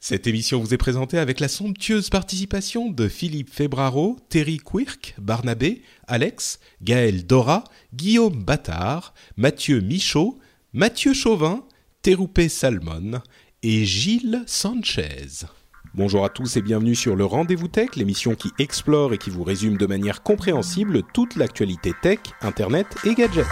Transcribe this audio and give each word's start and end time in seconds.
Cette 0.00 0.26
émission 0.26 0.60
vous 0.60 0.74
est 0.74 0.78
présentée 0.78 1.18
avec 1.18 1.40
la 1.40 1.48
somptueuse 1.48 2.10
participation 2.10 2.90
de 2.90 3.08
Philippe 3.08 3.52
Febraro, 3.52 4.18
Terry 4.28 4.58
Quirk, 4.58 5.14
Barnabé, 5.18 5.82
Alex, 6.06 6.60
Gaël 6.82 7.26
Dora, 7.26 7.64
Guillaume 7.94 8.44
Battard, 8.44 9.14
Mathieu 9.36 9.80
Michaud, 9.80 10.38
Mathieu 10.72 11.14
Chauvin, 11.14 11.64
Terupe 12.02 12.48
Salmon 12.48 13.20
et 13.62 13.84
Gilles 13.84 14.44
Sanchez. 14.46 15.46
Bonjour 15.94 16.24
à 16.24 16.28
tous 16.28 16.58
et 16.58 16.62
bienvenue 16.62 16.94
sur 16.94 17.16
le 17.16 17.24
Rendez-vous 17.24 17.68
Tech, 17.68 17.96
l'émission 17.96 18.34
qui 18.34 18.50
explore 18.58 19.14
et 19.14 19.18
qui 19.18 19.30
vous 19.30 19.44
résume 19.44 19.78
de 19.78 19.86
manière 19.86 20.22
compréhensible 20.22 21.02
toute 21.14 21.36
l'actualité 21.36 21.92
tech, 22.02 22.18
internet 22.42 22.86
et 23.04 23.14
gadgets. 23.14 23.46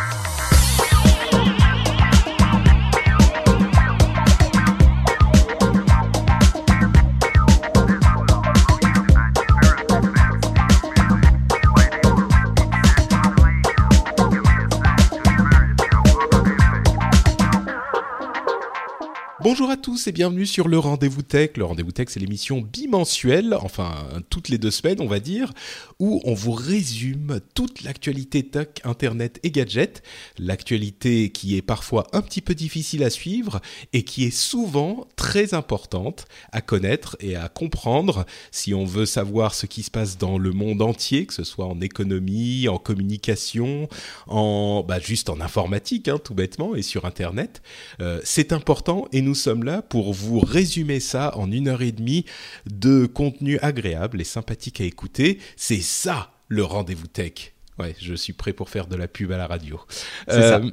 Bonjour 19.45 19.68
à 19.68 19.76
tous 19.76 20.06
et 20.06 20.12
bienvenue 20.12 20.46
sur 20.46 20.68
le 20.68 20.78
Rendez-vous 20.78 21.20
Tech. 21.20 21.50
Le 21.59 21.66
Rendez-vous 21.66 21.92
Tech, 21.92 22.06
c'est 22.09 22.18
l'émission 22.18 22.62
bimensuelle, 22.62 23.54
enfin 23.60 23.92
toutes 24.30 24.48
les 24.48 24.56
deux 24.56 24.70
semaines, 24.70 25.02
on 25.02 25.06
va 25.06 25.20
dire, 25.20 25.52
où 25.98 26.23
on 26.24 26.32
vous 26.32 26.52
résume 26.52 27.40
toute 27.54 27.82
l'actualité 27.82 28.42
tech, 28.42 28.68
internet 28.84 29.40
et 29.42 29.50
gadgets. 29.50 30.02
L'actualité 30.38 31.28
qui 31.28 31.59
est 31.59 31.62
parfois 31.62 32.06
un 32.15 32.22
petit 32.22 32.40
peu 32.40 32.54
difficile 32.54 33.04
à 33.04 33.10
suivre 33.10 33.60
et 33.92 34.02
qui 34.02 34.24
est 34.24 34.34
souvent 34.34 35.06
très 35.15 35.52
importante 35.52 36.24
à 36.50 36.62
connaître 36.62 37.18
et 37.20 37.37
à 37.37 37.50
comprendre 37.50 38.24
si 38.50 38.72
on 38.72 38.87
veut 38.87 39.04
savoir 39.04 39.54
ce 39.54 39.66
qui 39.66 39.82
se 39.82 39.90
passe 39.90 40.16
dans 40.16 40.38
le 40.38 40.52
monde 40.52 40.80
entier, 40.80 41.26
que 41.26 41.34
ce 41.34 41.45
soit 41.45 41.66
en 41.66 41.82
économie, 41.82 42.66
en 42.66 42.78
communication, 42.78 43.90
en 44.26 44.82
bah, 44.88 45.00
juste 45.00 45.28
en 45.28 45.38
informatique, 45.42 46.09
hein, 46.09 46.16
tout 46.16 46.34
bêtement, 46.34 46.74
et 46.74 46.80
sur 46.80 47.04
internet. 47.04 47.60
Euh, 48.00 48.22
c'est 48.24 48.50
important 48.50 49.06
et 49.12 49.20
nous 49.20 49.34
sommes 49.35 49.65
là 49.65 49.82
pour 49.82 50.13
vous 50.13 50.40
résumer 50.40 51.01
ça 51.01 51.37
en 51.37 51.51
une 51.51 51.68
heure 51.68 51.82
et 51.82 51.93
demie 51.93 52.24
de 52.66 53.07
contenu 53.07 53.59
agréable 53.60 54.21
et 54.21 54.24
sympathique 54.24 54.80
à 54.80 54.85
écouter. 54.85 55.38
C'est 55.57 55.82
ça 55.82 56.32
le 56.49 56.65
rendez-vous 56.65 57.07
tech. 57.07 57.54
Ouais, 57.77 57.97
je 58.01 58.15
suis 58.15 58.33
prêt 58.33 58.53
pour 58.53 58.71
faire 58.71 58.87
de 58.87 58.95
la 58.95 59.09
pub 59.09 59.33
à 59.33 59.37
la 59.37 59.49
radio. 59.49 59.80
Euh, 60.29 60.71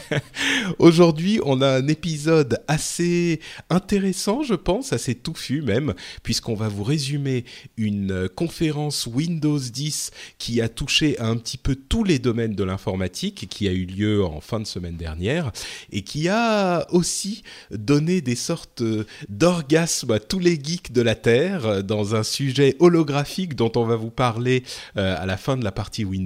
Aujourd'hui, 0.80 1.38
on 1.44 1.62
a 1.62 1.68
un 1.68 1.86
épisode 1.86 2.60
assez 2.66 3.38
intéressant, 3.70 4.42
je 4.42 4.54
pense, 4.54 4.92
assez 4.92 5.14
touffu 5.14 5.62
même, 5.62 5.94
puisqu'on 6.24 6.54
va 6.54 6.66
vous 6.66 6.82
résumer 6.82 7.44
une 7.76 8.28
conférence 8.28 9.06
Windows 9.06 9.60
10 9.60 10.10
qui 10.38 10.60
a 10.60 10.68
touché 10.68 11.16
à 11.20 11.28
un 11.28 11.36
petit 11.36 11.56
peu 11.56 11.76
tous 11.76 12.02
les 12.02 12.18
domaines 12.18 12.56
de 12.56 12.64
l'informatique, 12.64 13.46
qui 13.48 13.68
a 13.68 13.72
eu 13.72 13.84
lieu 13.84 14.24
en 14.24 14.40
fin 14.40 14.58
de 14.58 14.66
semaine 14.66 14.96
dernière, 14.96 15.52
et 15.92 16.02
qui 16.02 16.28
a 16.28 16.84
aussi 16.90 17.44
donné 17.70 18.22
des 18.22 18.34
sortes 18.34 18.82
d'orgasmes 19.28 20.10
à 20.10 20.18
tous 20.18 20.40
les 20.40 20.60
geeks 20.60 20.90
de 20.90 21.00
la 21.00 21.14
Terre 21.14 21.84
dans 21.84 22.16
un 22.16 22.24
sujet 22.24 22.74
holographique 22.80 23.54
dont 23.54 23.70
on 23.76 23.84
va 23.84 23.94
vous 23.94 24.10
parler 24.10 24.64
euh, 24.96 25.14
à 25.16 25.26
la 25.26 25.36
fin 25.36 25.56
de 25.56 25.62
la 25.62 25.70
partie 25.70 26.04
Windows. 26.04 26.23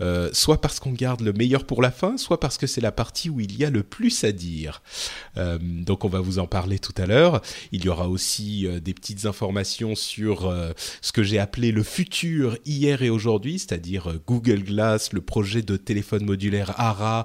Euh, 0.00 0.30
soit 0.32 0.60
parce 0.60 0.80
qu'on 0.80 0.92
garde 0.92 1.20
le 1.20 1.32
meilleur 1.32 1.64
pour 1.64 1.82
la 1.82 1.90
fin, 1.90 2.16
soit 2.16 2.40
parce 2.40 2.58
que 2.58 2.66
c'est 2.66 2.80
la 2.80 2.92
partie 2.92 3.30
où 3.30 3.40
il 3.40 3.56
y 3.56 3.64
a 3.64 3.70
le 3.70 3.82
plus 3.82 4.24
à 4.24 4.32
dire. 4.32 4.82
Euh, 5.36 5.58
donc 5.60 6.04
on 6.04 6.08
va 6.08 6.20
vous 6.20 6.38
en 6.38 6.46
parler 6.46 6.78
tout 6.78 6.94
à 6.96 7.06
l'heure. 7.06 7.42
Il 7.72 7.84
y 7.84 7.88
aura 7.88 8.08
aussi 8.08 8.66
euh, 8.66 8.80
des 8.80 8.94
petites 8.94 9.26
informations 9.26 9.94
sur 9.94 10.52
ce 11.00 11.12
que 11.12 11.22
j'ai 11.22 11.38
appelé 11.38 11.72
le 11.72 11.82
futur 11.82 12.56
hier 12.64 13.02
et 13.02 13.10
aujourd'hui, 13.10 13.58
c'est-à-dire 13.58 14.14
Google 14.26 14.62
Glass, 14.62 15.12
le 15.12 15.20
projet 15.20 15.62
de 15.62 15.76
téléphone 15.76 16.24
modulaire 16.24 16.78
ARA, 16.78 17.24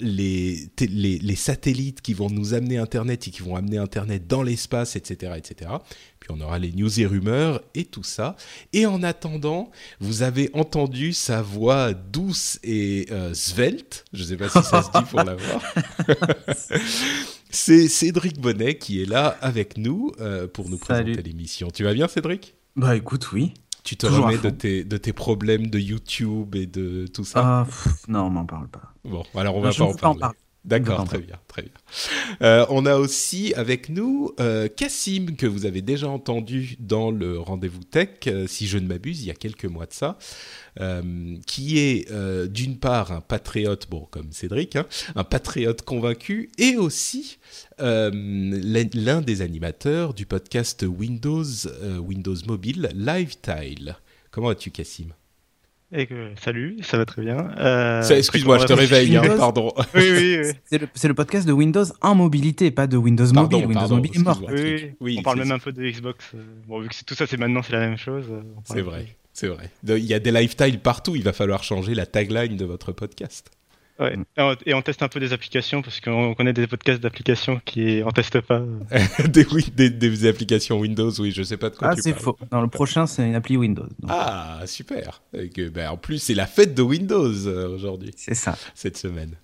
les, 0.00 0.68
les, 0.80 1.18
les 1.18 1.36
satellites 1.36 2.00
qui 2.00 2.14
vont 2.14 2.30
nous 2.30 2.54
amener 2.54 2.78
Internet 2.78 3.28
et 3.28 3.30
qui 3.30 3.42
vont 3.42 3.56
amener 3.56 3.78
Internet 3.78 4.26
dans 4.26 4.42
l'espace, 4.42 4.96
etc., 4.96 5.32
etc. 5.36 5.70
Puis 6.24 6.34
on 6.34 6.40
aura 6.42 6.58
les 6.58 6.72
news 6.72 7.00
et 7.00 7.04
rumeurs 7.04 7.60
et 7.74 7.84
tout 7.84 8.02
ça. 8.02 8.34
Et 8.72 8.86
en 8.86 9.02
attendant, 9.02 9.70
vous 10.00 10.22
avez 10.22 10.48
entendu 10.54 11.12
sa 11.12 11.42
voix 11.42 11.92
douce 11.92 12.58
et 12.62 13.06
euh, 13.10 13.34
svelte. 13.34 14.06
Je 14.14 14.22
ne 14.22 14.28
sais 14.28 14.36
pas 14.38 14.48
si 14.48 14.62
ça 14.62 14.82
se 14.82 14.88
dit 14.90 15.04
pour 15.10 15.22
la 15.22 15.34
voir. 15.34 15.62
C'est 17.50 17.88
Cédric 17.88 18.40
Bonnet 18.40 18.78
qui 18.78 19.02
est 19.02 19.04
là 19.04 19.36
avec 19.42 19.76
nous 19.76 20.12
euh, 20.18 20.46
pour 20.46 20.70
nous 20.70 20.78
Salut. 20.78 21.12
présenter 21.12 21.28
l'émission. 21.28 21.68
Tu 21.70 21.84
vas 21.84 21.92
bien, 21.92 22.08
Cédric? 22.08 22.54
Bah 22.74 22.96
écoute, 22.96 23.30
oui. 23.32 23.52
Tu 23.82 23.96
te 23.98 24.06
Toujours 24.06 24.24
remets 24.24 24.38
de 24.38 24.48
tes, 24.48 24.82
de 24.82 24.96
tes 24.96 25.12
problèmes 25.12 25.68
de 25.68 25.78
YouTube 25.78 26.54
et 26.54 26.64
de 26.64 27.06
tout 27.06 27.24
ça? 27.24 27.42
Ah, 27.44 27.64
pff, 27.66 28.08
non, 28.08 28.22
on 28.22 28.30
m'en 28.30 28.46
parle 28.46 28.68
pas. 28.68 28.94
Bon, 29.04 29.24
alors 29.34 29.56
on 29.56 29.60
va 29.60 29.70
je 29.72 29.78
pas 29.78 29.84
en 29.84 29.94
pas 29.94 30.08
en 30.08 30.14
parler. 30.14 30.38
D'accord, 30.64 31.04
très 31.04 31.18
bien, 31.18 31.38
très 31.46 31.62
bien. 31.62 31.72
Euh, 32.40 32.64
on 32.70 32.86
a 32.86 32.96
aussi 32.96 33.52
avec 33.54 33.90
nous 33.90 34.32
euh, 34.40 34.66
Cassim, 34.66 35.36
que 35.36 35.46
vous 35.46 35.66
avez 35.66 35.82
déjà 35.82 36.08
entendu 36.08 36.76
dans 36.78 37.10
le 37.10 37.38
rendez-vous 37.38 37.84
tech, 37.84 38.08
euh, 38.28 38.46
si 38.46 38.66
je 38.66 38.78
ne 38.78 38.86
m'abuse, 38.86 39.20
il 39.20 39.26
y 39.26 39.30
a 39.30 39.34
quelques 39.34 39.66
mois 39.66 39.84
de 39.84 39.92
ça, 39.92 40.18
qui 41.46 41.78
est 41.78 42.10
d'une 42.48 42.78
part 42.78 43.12
un 43.12 43.20
patriote, 43.20 43.86
bon, 43.88 44.08
comme 44.10 44.32
Cédric, 44.32 44.74
hein, 44.74 44.86
un 45.14 45.22
patriote 45.22 45.82
convaincu, 45.82 46.50
et 46.58 46.76
aussi 46.76 47.38
l'un 47.78 49.20
des 49.20 49.42
animateurs 49.42 50.14
du 50.14 50.26
podcast 50.26 50.84
Windows, 50.88 51.44
Windows 52.00 52.36
Mobile, 52.46 52.90
LiveTile. 52.92 53.96
Comment 54.32 54.48
vas-tu, 54.48 54.72
Cassim? 54.72 55.12
Et 55.96 56.06
que- 56.06 56.30
salut, 56.42 56.76
ça 56.82 56.98
va 56.98 57.04
très 57.04 57.22
bien. 57.22 57.50
Euh, 57.58 58.02
Excuse-moi, 58.02 58.58
je 58.58 58.66
te 58.66 58.72
réveille, 58.72 59.16
hein, 59.16 59.22
pardon. 59.38 59.72
Oui, 59.94 60.02
oui, 60.10 60.38
oui. 60.72 60.78
C'est 60.94 61.06
le, 61.08 61.14
podcast 61.14 61.46
de 61.46 61.52
Windows 61.52 61.84
en 62.02 62.14
mobilité, 62.16 62.70
pas 62.72 62.86
de 62.88 62.96
Windows 62.96 63.24
Pardon, 63.32 63.42
Mobile. 63.42 63.66
Windows 63.68 63.80
pardon, 63.80 63.94
Mobile 63.96 64.10
est 64.14 64.18
mort. 64.18 64.42
oui, 64.52 64.90
oui. 65.00 65.16
On 65.20 65.22
parle 65.22 65.38
même 65.38 65.52
un 65.52 65.58
peu 65.60 65.70
de 65.72 65.82
Xbox. 65.88 66.24
euh, 66.34 66.38
Bon, 66.66 66.80
vu 66.80 66.88
que 66.88 66.94
tout 67.06 67.14
ça, 67.14 67.26
c'est 67.28 67.36
maintenant, 67.36 67.62
c'est 67.62 67.72
la 67.74 67.80
même 67.80 67.96
chose. 67.96 68.24
euh, 68.30 68.42
C'est 68.64 68.80
vrai, 68.82 69.06
c'est 69.32 69.46
vrai. 69.46 69.70
Il 69.86 69.98
y 70.04 70.14
a 70.14 70.18
des 70.18 70.32
lifestyles 70.32 70.80
partout, 70.80 71.14
il 71.14 71.22
va 71.22 71.32
falloir 71.32 71.62
changer 71.62 71.94
la 71.94 72.06
tagline 72.06 72.56
de 72.56 72.64
votre 72.64 72.90
podcast. 72.90 73.50
Ouais. 74.00 74.16
Et, 74.66 74.74
on, 74.74 74.82
teste 74.82 75.04
un 75.04 75.08
peu 75.08 75.20
des 75.20 75.32
applications 75.32 75.80
parce 75.80 76.00
qu'on 76.00 76.34
connaît 76.34 76.52
des 76.52 76.66
podcasts 76.66 77.00
d'applications 77.00 77.60
qui 77.64 78.02
en 78.02 78.10
testent 78.10 78.40
pas. 78.40 78.60
des, 79.28 79.46
oui, 79.52 79.66
des, 79.72 79.88
des 79.88 80.26
applications 80.26 80.80
Windows, 80.80 81.12
oui, 81.20 81.30
je 81.30 81.44
sais 81.44 81.56
pas 81.56 81.70
de 81.70 81.76
quoi 81.76 81.90
Ah, 81.90 81.94
tu 81.94 82.02
c'est 82.02 82.10
parles. 82.10 82.22
faux. 82.24 82.38
Dans 82.50 82.60
le 82.60 82.66
prochain, 82.66 83.06
c'est 83.06 83.24
une 83.24 83.36
appli 83.36 83.56
Windows. 83.56 83.86
donc 84.00 84.10
Ah, 84.10 84.62
super. 84.66 85.22
Et 85.38 85.48
que, 85.48 85.68
ben, 85.68 85.90
en 85.90 85.96
plus, 85.96 86.18
c'est 86.18 86.34
la 86.34 86.48
fête 86.48 86.74
de 86.74 86.82
Windows 86.82 87.32
euh, 87.46 87.68
aujourd'hui, 87.72 88.10
C'est 88.16 88.34
ça. 88.34 88.58
cette 88.74 88.96
semaine. 88.96 89.36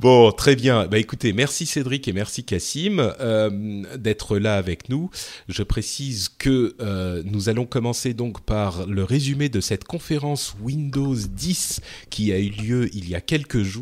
Bon, 0.00 0.32
très 0.32 0.56
bien. 0.56 0.86
Bah, 0.86 0.96
écoutez, 0.98 1.34
merci 1.34 1.66
Cédric 1.66 2.08
et 2.08 2.14
merci 2.14 2.42
Cassim 2.44 3.12
euh, 3.20 3.82
d'être 3.98 4.38
là 4.38 4.56
avec 4.56 4.88
nous. 4.88 5.10
Je 5.50 5.62
précise 5.62 6.30
que 6.30 6.74
euh, 6.80 7.22
nous 7.26 7.50
allons 7.50 7.66
commencer 7.66 8.14
donc 8.14 8.40
par 8.40 8.86
le 8.86 9.04
résumé 9.04 9.50
de 9.50 9.60
cette 9.60 9.84
conférence 9.84 10.56
Windows 10.62 11.14
10 11.14 11.82
qui 12.08 12.32
a 12.32 12.38
eu 12.38 12.48
lieu 12.48 12.88
il 12.94 13.10
y 13.10 13.14
a 13.14 13.20
quelques 13.20 13.62
jours 13.62 13.73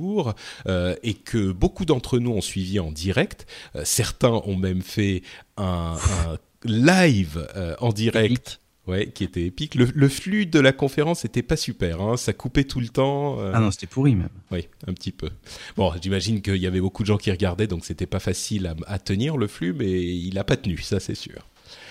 euh, 0.67 0.95
et 1.03 1.15
que 1.15 1.53
beaucoup 1.53 1.85
d'entre 1.85 2.19
nous 2.19 2.31
ont 2.33 2.41
suivi 2.41 2.79
en 2.81 2.91
direct. 2.93 3.47
Euh, 3.77 3.83
certains 3.85 4.41
ont 4.45 4.57
même 4.57 4.83
fait 4.83 5.23
un, 5.57 5.97
un 6.27 6.39
live 6.65 7.47
euh, 7.57 7.75
en 7.81 7.91
direct. 7.93 8.59
Ouais, 8.89 9.11
qui 9.11 9.23
était 9.23 9.45
épique. 9.45 9.77
Le, 9.77 9.87
le 9.95 10.09
flux 10.09 10.45
de 10.45 10.59
la 10.59 10.73
conférence 10.73 11.25
était 11.25 11.43
pas 11.45 11.55
super, 11.57 12.01
hein, 12.01 12.17
ça 12.17 12.33
coupait 12.33 12.65
tout 12.65 12.81
le 12.81 12.89
temps. 12.89 13.39
euh, 13.39 13.53
Ah 13.55 13.61
non, 13.61 13.71
c'était 13.71 13.87
pourri 13.87 14.17
même. 14.17 14.29
oui, 14.51 14.67
un 14.89 14.93
petit 14.93 15.13
peu. 15.13 15.31
Bon, 15.77 15.93
j'imagine 16.03 16.43
qu'il 16.43 16.57
y 16.57 16.67
avait 16.67 16.81
beaucoup 16.81 17.05
de 17.05 17.07
gens 17.07 17.17
qui 17.17 17.31
regardaient, 17.31 17.69
donc 17.69 17.85
c'était 17.85 18.07
pas 18.07 18.19
facile 18.19 18.67
à, 18.67 18.75
à 18.89 18.99
tenir 18.99 19.37
le 19.37 19.47
flux, 19.47 19.73
mais 19.73 19.89
il 20.03 20.37
a 20.37 20.43
pas 20.43 20.57
tenu, 20.57 20.79
ça 20.79 20.99
c'est 20.99 21.15
sûr. 21.15 21.47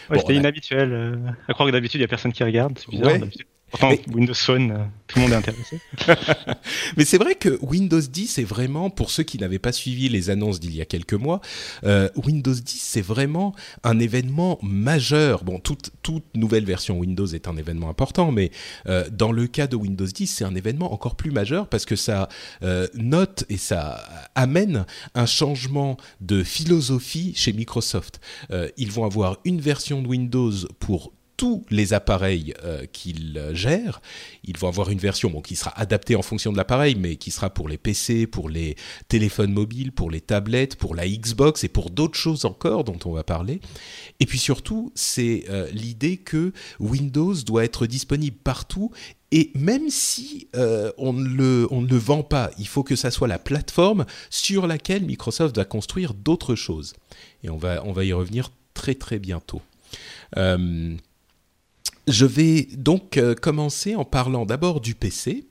Ouais, 0.09 0.17
Bon, 0.17 0.19
C'était 0.19 0.33
a- 0.33 0.39
inhabituel. 0.39 0.91
euh, 0.91 1.15
à 1.47 1.53
croire 1.53 1.67
que 1.69 1.71
d'habitude, 1.71 1.99
il 1.99 2.01
y 2.01 2.03
a 2.03 2.09
personne 2.09 2.33
qui 2.33 2.43
regarde. 2.43 2.77
C'est 2.77 2.89
bizarre. 2.89 3.07
Ouais. 3.13 3.19
d'habitude. 3.19 3.45
Pourtant, 3.71 3.89
Mais- 3.89 4.01
Windows 4.13 4.33
Phone, 4.33 4.71
euh, 4.71 4.83
tout 5.07 5.19
le 5.19 5.23
monde 5.23 5.31
est 5.31 5.35
intéressé. 5.35 5.79
Mais 6.97 7.05
c'est 7.05 7.17
vrai 7.17 7.35
que 7.35 7.57
Windows 7.61 7.99
10 8.01 8.37
est 8.39 8.43
vraiment, 8.43 8.89
pour 8.89 9.11
ceux 9.11 9.23
qui 9.23 9.37
n'avaient 9.37 9.59
pas 9.59 9.71
suivi 9.71 10.09
les 10.09 10.29
annonces 10.29 10.59
d'il 10.59 10.75
y 10.75 10.81
a 10.81 10.85
quelques 10.85 11.13
mois, 11.13 11.41
euh, 11.83 12.09
Windows 12.15 12.53
10 12.53 12.63
c'est 12.81 13.01
vraiment 13.01 13.55
un 13.83 13.99
événement 13.99 14.59
majeur. 14.61 15.43
Bon, 15.43 15.59
toute, 15.59 15.91
toute 16.03 16.23
nouvelle 16.35 16.65
version 16.65 16.97
Windows 16.99 17.25
est 17.27 17.47
un 17.47 17.57
événement 17.57 17.89
important, 17.89 18.31
mais 18.31 18.51
euh, 18.87 19.05
dans 19.11 19.31
le 19.31 19.47
cas 19.47 19.67
de 19.67 19.75
Windows 19.75 20.05
10, 20.05 20.27
c'est 20.27 20.45
un 20.45 20.55
événement 20.55 20.93
encore 20.93 21.15
plus 21.15 21.31
majeur 21.31 21.67
parce 21.67 21.85
que 21.85 21.95
ça 21.95 22.27
euh, 22.63 22.87
note 22.93 23.45
et 23.49 23.57
ça 23.57 24.03
amène 24.35 24.85
un 25.15 25.25
changement 25.25 25.97
de 26.19 26.43
philosophie 26.43 27.33
chez 27.35 27.53
Microsoft. 27.53 28.19
Ils 28.77 28.91
vont 28.91 29.05
avoir 29.05 29.37
une 29.45 29.61
version 29.61 30.01
de 30.01 30.07
Windows 30.07 30.51
pour 30.79 31.13
tous 31.37 31.65
les 31.69 31.93
appareils 31.93 32.53
euh, 32.63 32.85
qu'ils 32.85 33.37
euh, 33.37 33.53
gèrent. 33.53 34.01
Ils 34.43 34.57
vont 34.57 34.67
avoir 34.67 34.89
une 34.89 34.99
version 34.99 35.41
qui 35.41 35.55
sera 35.55 35.71
adaptée 35.79 36.15
en 36.15 36.21
fonction 36.21 36.51
de 36.51 36.57
l'appareil, 36.57 36.95
mais 36.95 37.15
qui 37.15 37.31
sera 37.31 37.49
pour 37.49 37.67
les 37.67 37.77
PC, 37.77 38.27
pour 38.27 38.49
les 38.49 38.75
téléphones 39.07 39.51
mobiles, 39.51 39.91
pour 39.91 40.11
les 40.11 40.21
tablettes, 40.21 40.75
pour 40.75 40.95
la 40.95 41.07
Xbox 41.07 41.63
et 41.63 41.67
pour 41.67 41.89
d'autres 41.89 42.17
choses 42.17 42.45
encore 42.45 42.83
dont 42.83 42.99
on 43.05 43.11
va 43.11 43.23
parler. 43.23 43.59
Et 44.19 44.25
puis 44.25 44.39
surtout, 44.39 44.91
c'est 44.95 45.45
euh, 45.49 45.67
l'idée 45.71 46.17
que 46.17 46.53
Windows 46.79 47.33
doit 47.33 47.63
être 47.63 47.87
disponible 47.87 48.37
partout. 48.43 48.91
Et 49.31 49.51
même 49.55 49.89
si 49.89 50.49
euh, 50.55 50.91
on, 50.97 51.13
ne 51.13 51.27
le, 51.27 51.67
on 51.71 51.81
ne 51.81 51.87
le 51.87 51.97
vend 51.97 52.21
pas, 52.21 52.51
il 52.57 52.67
faut 52.67 52.83
que 52.83 52.95
ça 52.95 53.11
soit 53.11 53.29
la 53.29 53.39
plateforme 53.39 54.05
sur 54.29 54.67
laquelle 54.67 55.05
Microsoft 55.05 55.55
va 55.55 55.65
construire 55.65 56.13
d'autres 56.13 56.55
choses. 56.55 56.93
Et 57.43 57.49
on 57.49 57.57
va, 57.57 57.81
on 57.85 57.93
va 57.93 58.03
y 58.03 58.13
revenir 58.13 58.51
très 58.73 58.93
très 58.93 59.19
bientôt. 59.19 59.61
Je 62.07 62.25
vais 62.25 62.67
donc 62.77 63.17
euh, 63.17 63.35
commencer 63.35 63.95
en 63.95 64.05
parlant 64.05 64.45
d'abord 64.45 64.81
du 64.81 64.95
PC, 64.95 65.47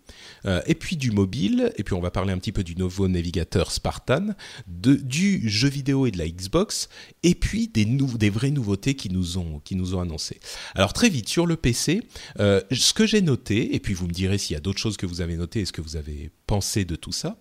euh, 0.47 0.61
et 0.67 0.75
puis 0.75 0.97
du 0.97 1.11
mobile, 1.11 1.73
et 1.77 1.85
puis 1.85 1.95
on 1.95 2.01
va 2.01 2.11
parler 2.11 2.33
un 2.33 2.39
petit 2.39 2.53
peu 2.53 2.65
du 2.65 2.75
nouveau 2.77 3.09
navigateur 3.09 3.71
Spartan, 3.71 4.29
du 4.67 5.49
jeu 5.49 5.69
vidéo 5.69 6.07
et 6.07 6.11
de 6.11 6.19
la 6.19 6.29
Xbox, 6.29 6.89
et 7.23 7.35
puis 7.35 7.69
des, 7.69 7.85
vraies 8.31 8.51
nouveautés 8.51 8.95
qui 8.95 9.11
nous 9.11 9.39
ont, 9.39 9.61
annoncées. 10.01 10.41
Alors 10.75 10.93
très 10.93 11.09
vite, 11.09 11.29
sur 11.29 11.47
le 11.47 11.57
PC, 11.57 12.03
euh, 12.39 12.61
ce 12.73 12.95
que 12.95 13.07
j'ai 13.07 13.23
noté, 13.23 13.75
et 13.75 13.81
puis 13.81 13.95
vous 13.95 14.07
me 14.07 14.13
direz 14.13 14.39
s'il 14.39 14.55
y 14.55 14.57
a 14.57 14.61
d'autres 14.61 14.79
choses 14.79 14.97
que 14.97 15.07
vous 15.07 15.21
avez 15.21 15.37
notées 15.37 15.61
et 15.61 15.65
ce 15.65 15.73
que 15.73 15.81
vous 15.81 15.97
avez 15.97 16.31
pensé 16.47 16.85
de 16.85 16.97
tout 16.97 17.13
ça, 17.13 17.39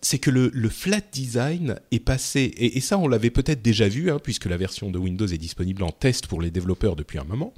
c'est 0.00 0.18
que 0.18 0.30
le, 0.30 0.68
flat 0.68 1.02
design 1.12 1.78
est 1.90 2.00
passé, 2.00 2.40
et, 2.40 2.78
et 2.78 2.80
ça 2.80 2.98
on 2.98 3.08
l'avait 3.08 3.30
peut-être 3.30 3.62
déjà 3.62 3.88
vu, 3.88 4.10
hein, 4.10 4.18
puisque 4.22 4.46
la 4.46 4.56
version 4.56 4.90
de 4.90 4.98
Windows 4.98 5.26
est 5.26 5.38
disponible 5.38 5.82
en 5.82 5.90
test 5.90 6.26
pour 6.26 6.40
les 6.40 6.50
développeurs 6.50 6.96
depuis 6.96 7.18
un 7.18 7.24
moment, 7.24 7.52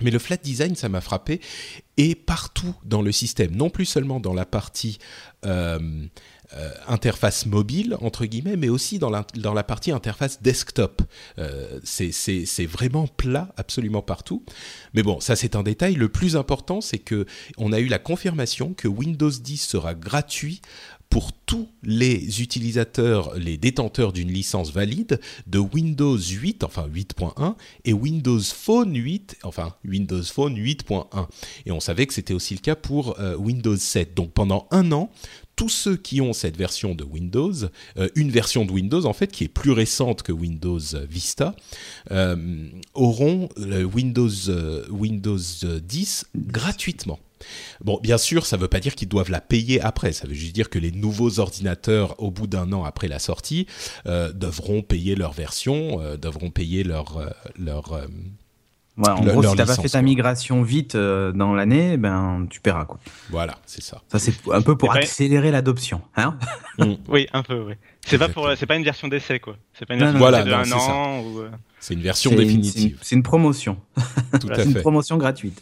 mais 0.00 0.10
le 0.10 0.18
flat 0.18 0.36
design, 0.38 0.74
ça 0.74 0.88
m'a 0.88 1.00
frappé, 1.00 1.40
et 1.96 2.14
partout 2.14 2.74
dans 2.84 3.02
le 3.02 3.12
système, 3.12 3.54
non 3.54 3.70
plus 3.70 3.84
seulement 3.84 4.20
dans 4.20 4.32
la 4.34 4.46
partie 4.46 4.98
euh, 5.44 5.78
euh, 6.54 6.70
interface 6.86 7.46
mobile, 7.46 7.96
entre 8.02 8.26
guillemets, 8.26 8.56
mais 8.56 8.68
aussi 8.68 8.98
dans 8.98 9.08
la, 9.10 9.26
dans 9.36 9.54
la 9.54 9.62
partie 9.64 9.90
interface 9.90 10.42
desktop. 10.42 11.02
Euh, 11.38 11.80
c'est- 11.82 12.66
vraiment 12.66 13.06
plat 13.06 13.52
absolument 13.56 14.02
partout. 14.02 14.44
Mais 14.94 15.02
bon, 15.02 15.18
ça 15.20 15.34
c'est 15.34 15.56
un 15.56 15.62
détail. 15.62 15.94
Le 15.94 16.08
plus 16.08 16.36
important, 16.36 16.80
c'est 16.80 16.98
que 16.98 17.26
on 17.56 17.72
a 17.72 17.80
eu 17.80 17.86
la 17.86 17.98
confirmation 17.98 18.74
que 18.74 18.86
Windows 18.86 19.30
10 19.30 19.56
sera 19.58 19.94
gratuit 19.94 20.60
pour 21.12 21.30
tous 21.34 21.68
les 21.82 22.40
utilisateurs, 22.40 23.34
les 23.34 23.58
détenteurs 23.58 24.14
d'une 24.14 24.32
licence 24.32 24.72
valide 24.72 25.20
de 25.46 25.58
Windows 25.58 26.16
8, 26.16 26.64
enfin 26.64 26.88
8.1, 26.88 27.54
et 27.84 27.92
Windows 27.92 28.40
Phone 28.40 28.96
8, 28.96 29.36
enfin 29.42 29.74
Windows 29.84 30.22
Phone 30.22 30.56
8.1. 30.56 31.26
Et 31.66 31.70
on 31.70 31.80
savait 31.80 32.06
que 32.06 32.14
c'était 32.14 32.32
aussi 32.32 32.54
le 32.54 32.60
cas 32.60 32.76
pour 32.76 33.20
euh, 33.20 33.36
Windows 33.36 33.76
7. 33.76 34.14
Donc 34.14 34.32
pendant 34.32 34.66
un 34.70 34.90
an, 34.90 35.10
tous 35.54 35.68
ceux 35.68 35.96
qui 35.96 36.22
ont 36.22 36.32
cette 36.32 36.56
version 36.56 36.94
de 36.94 37.04
Windows, 37.04 37.52
euh, 37.98 38.08
une 38.14 38.30
version 38.30 38.64
de 38.64 38.72
Windows 38.72 39.04
en 39.04 39.12
fait 39.12 39.30
qui 39.30 39.44
est 39.44 39.48
plus 39.48 39.72
récente 39.72 40.22
que 40.22 40.32
Windows 40.32 40.80
Vista, 41.06 41.54
euh, 42.10 42.70
auront 42.94 43.50
Windows 43.58 44.30
10 45.78 46.24
gratuitement. 46.34 47.18
Bon, 47.82 47.98
bien 48.02 48.18
sûr, 48.18 48.46
ça 48.46 48.56
ne 48.56 48.62
veut 48.62 48.68
pas 48.68 48.80
dire 48.80 48.94
qu'ils 48.94 49.08
doivent 49.08 49.30
la 49.30 49.40
payer 49.40 49.80
après. 49.80 50.12
Ça 50.12 50.26
veut 50.26 50.34
juste 50.34 50.54
dire 50.54 50.70
que 50.70 50.78
les 50.78 50.92
nouveaux 50.92 51.38
ordinateurs, 51.38 52.14
au 52.22 52.30
bout 52.30 52.46
d'un 52.46 52.72
an 52.72 52.84
après 52.84 53.08
la 53.08 53.18
sortie, 53.18 53.66
euh, 54.06 54.32
devront 54.32 54.82
payer 54.82 55.14
leur 55.14 55.32
version, 55.32 56.00
euh, 56.00 56.16
devront 56.16 56.50
payer 56.50 56.84
leur 56.84 57.16
euh, 57.18 57.26
leur. 57.58 57.92
euh, 57.92 58.06
Ouais, 58.98 59.08
en 59.08 59.24
Le- 59.24 59.30
gros, 59.32 59.40
leur 59.40 59.52
si 59.52 59.56
t'as 59.56 59.64
pas 59.64 59.74
fait 59.76 59.88
ta 59.88 60.00
quoi. 60.00 60.02
migration 60.02 60.62
vite 60.62 60.96
euh, 60.96 61.32
dans 61.32 61.54
l'année, 61.54 61.96
ben 61.96 62.46
tu 62.50 62.60
paieras 62.60 62.84
quoi. 62.84 62.98
voilà, 63.30 63.56
c'est 63.64 63.82
ça. 63.82 64.02
Ça 64.12 64.18
c'est 64.18 64.34
un 64.52 64.60
peu 64.60 64.76
pour 64.76 64.90
C'est 64.92 64.98
vrai. 64.98 65.04
accélérer 65.06 65.50
l'adoption, 65.50 66.02
hein 66.14 66.36
Oui, 67.08 67.26
un 67.32 67.42
peu, 67.42 67.58
oui. 67.62 67.72
C'est 68.06 68.18
pas 68.18 68.28
pour, 68.28 68.50
c'est 68.54 68.66
pas 68.66 68.76
une 68.76 68.84
version 68.84 69.08
d'essai, 69.08 69.40
quoi. 69.40 69.56
C'est 69.72 69.86
pas 69.86 69.94
une 69.94 70.00
version 70.00 70.18
d'essai 70.18 70.30
voilà, 70.30 70.44
de 70.44 70.50
non, 70.50 70.56
un 70.58 70.64
c'est 70.64 70.70
ça. 70.86 70.92
an 70.94 71.20
ou. 71.22 71.40
C'est 71.84 71.94
une 71.94 72.00
version 72.00 72.30
c'est 72.30 72.36
une- 72.36 72.42
définitive. 72.44 72.98
C'est 73.02 73.16
une 73.16 73.24
promotion, 73.24 73.76
Tout 74.40 74.48
à 74.50 74.54
c'est 74.54 74.64
une 74.66 74.72
fait. 74.74 74.82
promotion 74.82 75.16
gratuite. 75.16 75.60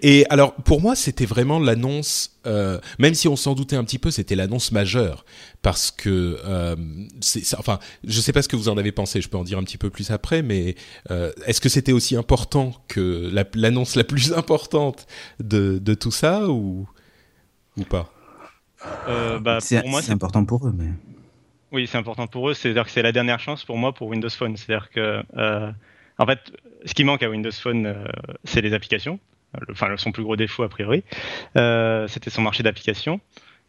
Et 0.00 0.24
alors, 0.30 0.54
pour 0.54 0.80
moi, 0.80 0.96
c'était 0.96 1.26
vraiment 1.26 1.58
l'annonce, 1.60 2.38
euh, 2.46 2.80
même 2.98 3.12
si 3.12 3.28
on 3.28 3.36
s'en 3.36 3.54
doutait 3.54 3.76
un 3.76 3.84
petit 3.84 3.98
peu, 3.98 4.10
c'était 4.10 4.34
l'annonce 4.34 4.72
majeure. 4.72 5.26
Parce 5.60 5.90
que, 5.90 6.38
euh, 6.42 6.74
enfin, 7.58 7.78
je 8.02 8.18
sais 8.22 8.32
pas 8.32 8.40
ce 8.40 8.48
que 8.48 8.56
vous 8.56 8.70
en 8.70 8.78
avez 8.78 8.92
pensé, 8.92 9.20
je 9.20 9.28
peux 9.28 9.36
en 9.36 9.44
dire 9.44 9.58
un 9.58 9.62
petit 9.62 9.76
peu 9.76 9.90
plus 9.90 10.10
après, 10.10 10.40
mais 10.40 10.74
euh, 11.10 11.32
est-ce 11.44 11.60
que 11.60 11.68
c'était 11.68 11.92
aussi 11.92 12.16
important 12.16 12.72
que 12.88 13.28
la- 13.30 13.44
l'annonce 13.54 13.94
la 13.94 14.04
plus 14.04 14.32
importante 14.32 15.06
de, 15.38 15.78
de 15.78 15.92
tout 15.92 16.10
ça 16.12 16.48
ou, 16.48 16.88
ou 17.76 17.82
pas? 17.84 18.10
Euh, 19.06 19.38
bah, 19.38 19.58
c'est 19.60 19.80
pour 19.82 19.90
moi, 19.90 20.00
c'est 20.00 20.06
c'est 20.06 20.12
important 20.12 20.46
pour 20.46 20.66
eux, 20.66 20.72
mais 20.74 20.88
Oui, 21.72 21.86
c'est 21.86 21.98
important 21.98 22.26
pour 22.26 22.48
eux. 22.48 22.54
C'est-à-dire 22.54 22.84
que 22.84 22.90
c'est 22.90 23.02
la 23.02 23.12
dernière 23.12 23.40
chance 23.40 23.64
pour 23.64 23.76
moi 23.76 23.92
pour 23.92 24.08
Windows 24.08 24.30
Phone. 24.30 24.56
C'est-à-dire 24.56 24.90
que, 24.90 25.22
euh, 25.36 25.70
en 26.18 26.26
fait, 26.26 26.52
ce 26.84 26.94
qui 26.94 27.04
manque 27.04 27.22
à 27.22 27.28
Windows 27.30 27.50
Phone, 27.52 27.86
euh, 27.86 28.04
c'est 28.44 28.60
les 28.62 28.72
applications. 28.72 29.18
Enfin, 29.70 29.96
son 29.96 30.12
plus 30.12 30.22
gros 30.22 30.36
défaut 30.36 30.62
a 30.62 30.68
priori, 30.68 31.04
euh, 31.56 32.06
c'était 32.06 32.28
son 32.30 32.42
marché 32.42 32.62
d'applications. 32.62 33.20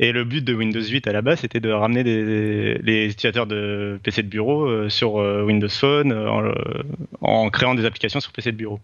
Et 0.01 0.12
le 0.12 0.24
but 0.24 0.44
de 0.44 0.54
Windows 0.54 0.81
8 0.81 1.07
à 1.07 1.13
la 1.13 1.22
base, 1.22 1.40
c'était 1.42 1.60
de 1.60 1.72
ramener 1.72 2.04
des- 2.04 2.75
les 2.80 3.06
utilisateurs 3.07 3.48
de 3.48 4.00
PC 4.04 4.24
de 4.24 4.28
bureau 4.30 4.66
euh, 4.66 4.90
sur 4.90 5.19
euh, 5.19 5.44
Windows 5.44 5.69
Phone 5.69 6.13
en 7.22 7.50
créant 7.50 7.75
des 7.75 7.86
applications 7.86 8.19
sur 8.22 8.31
PC 8.31 8.51
de 8.51 8.57
bureau. 8.57 8.80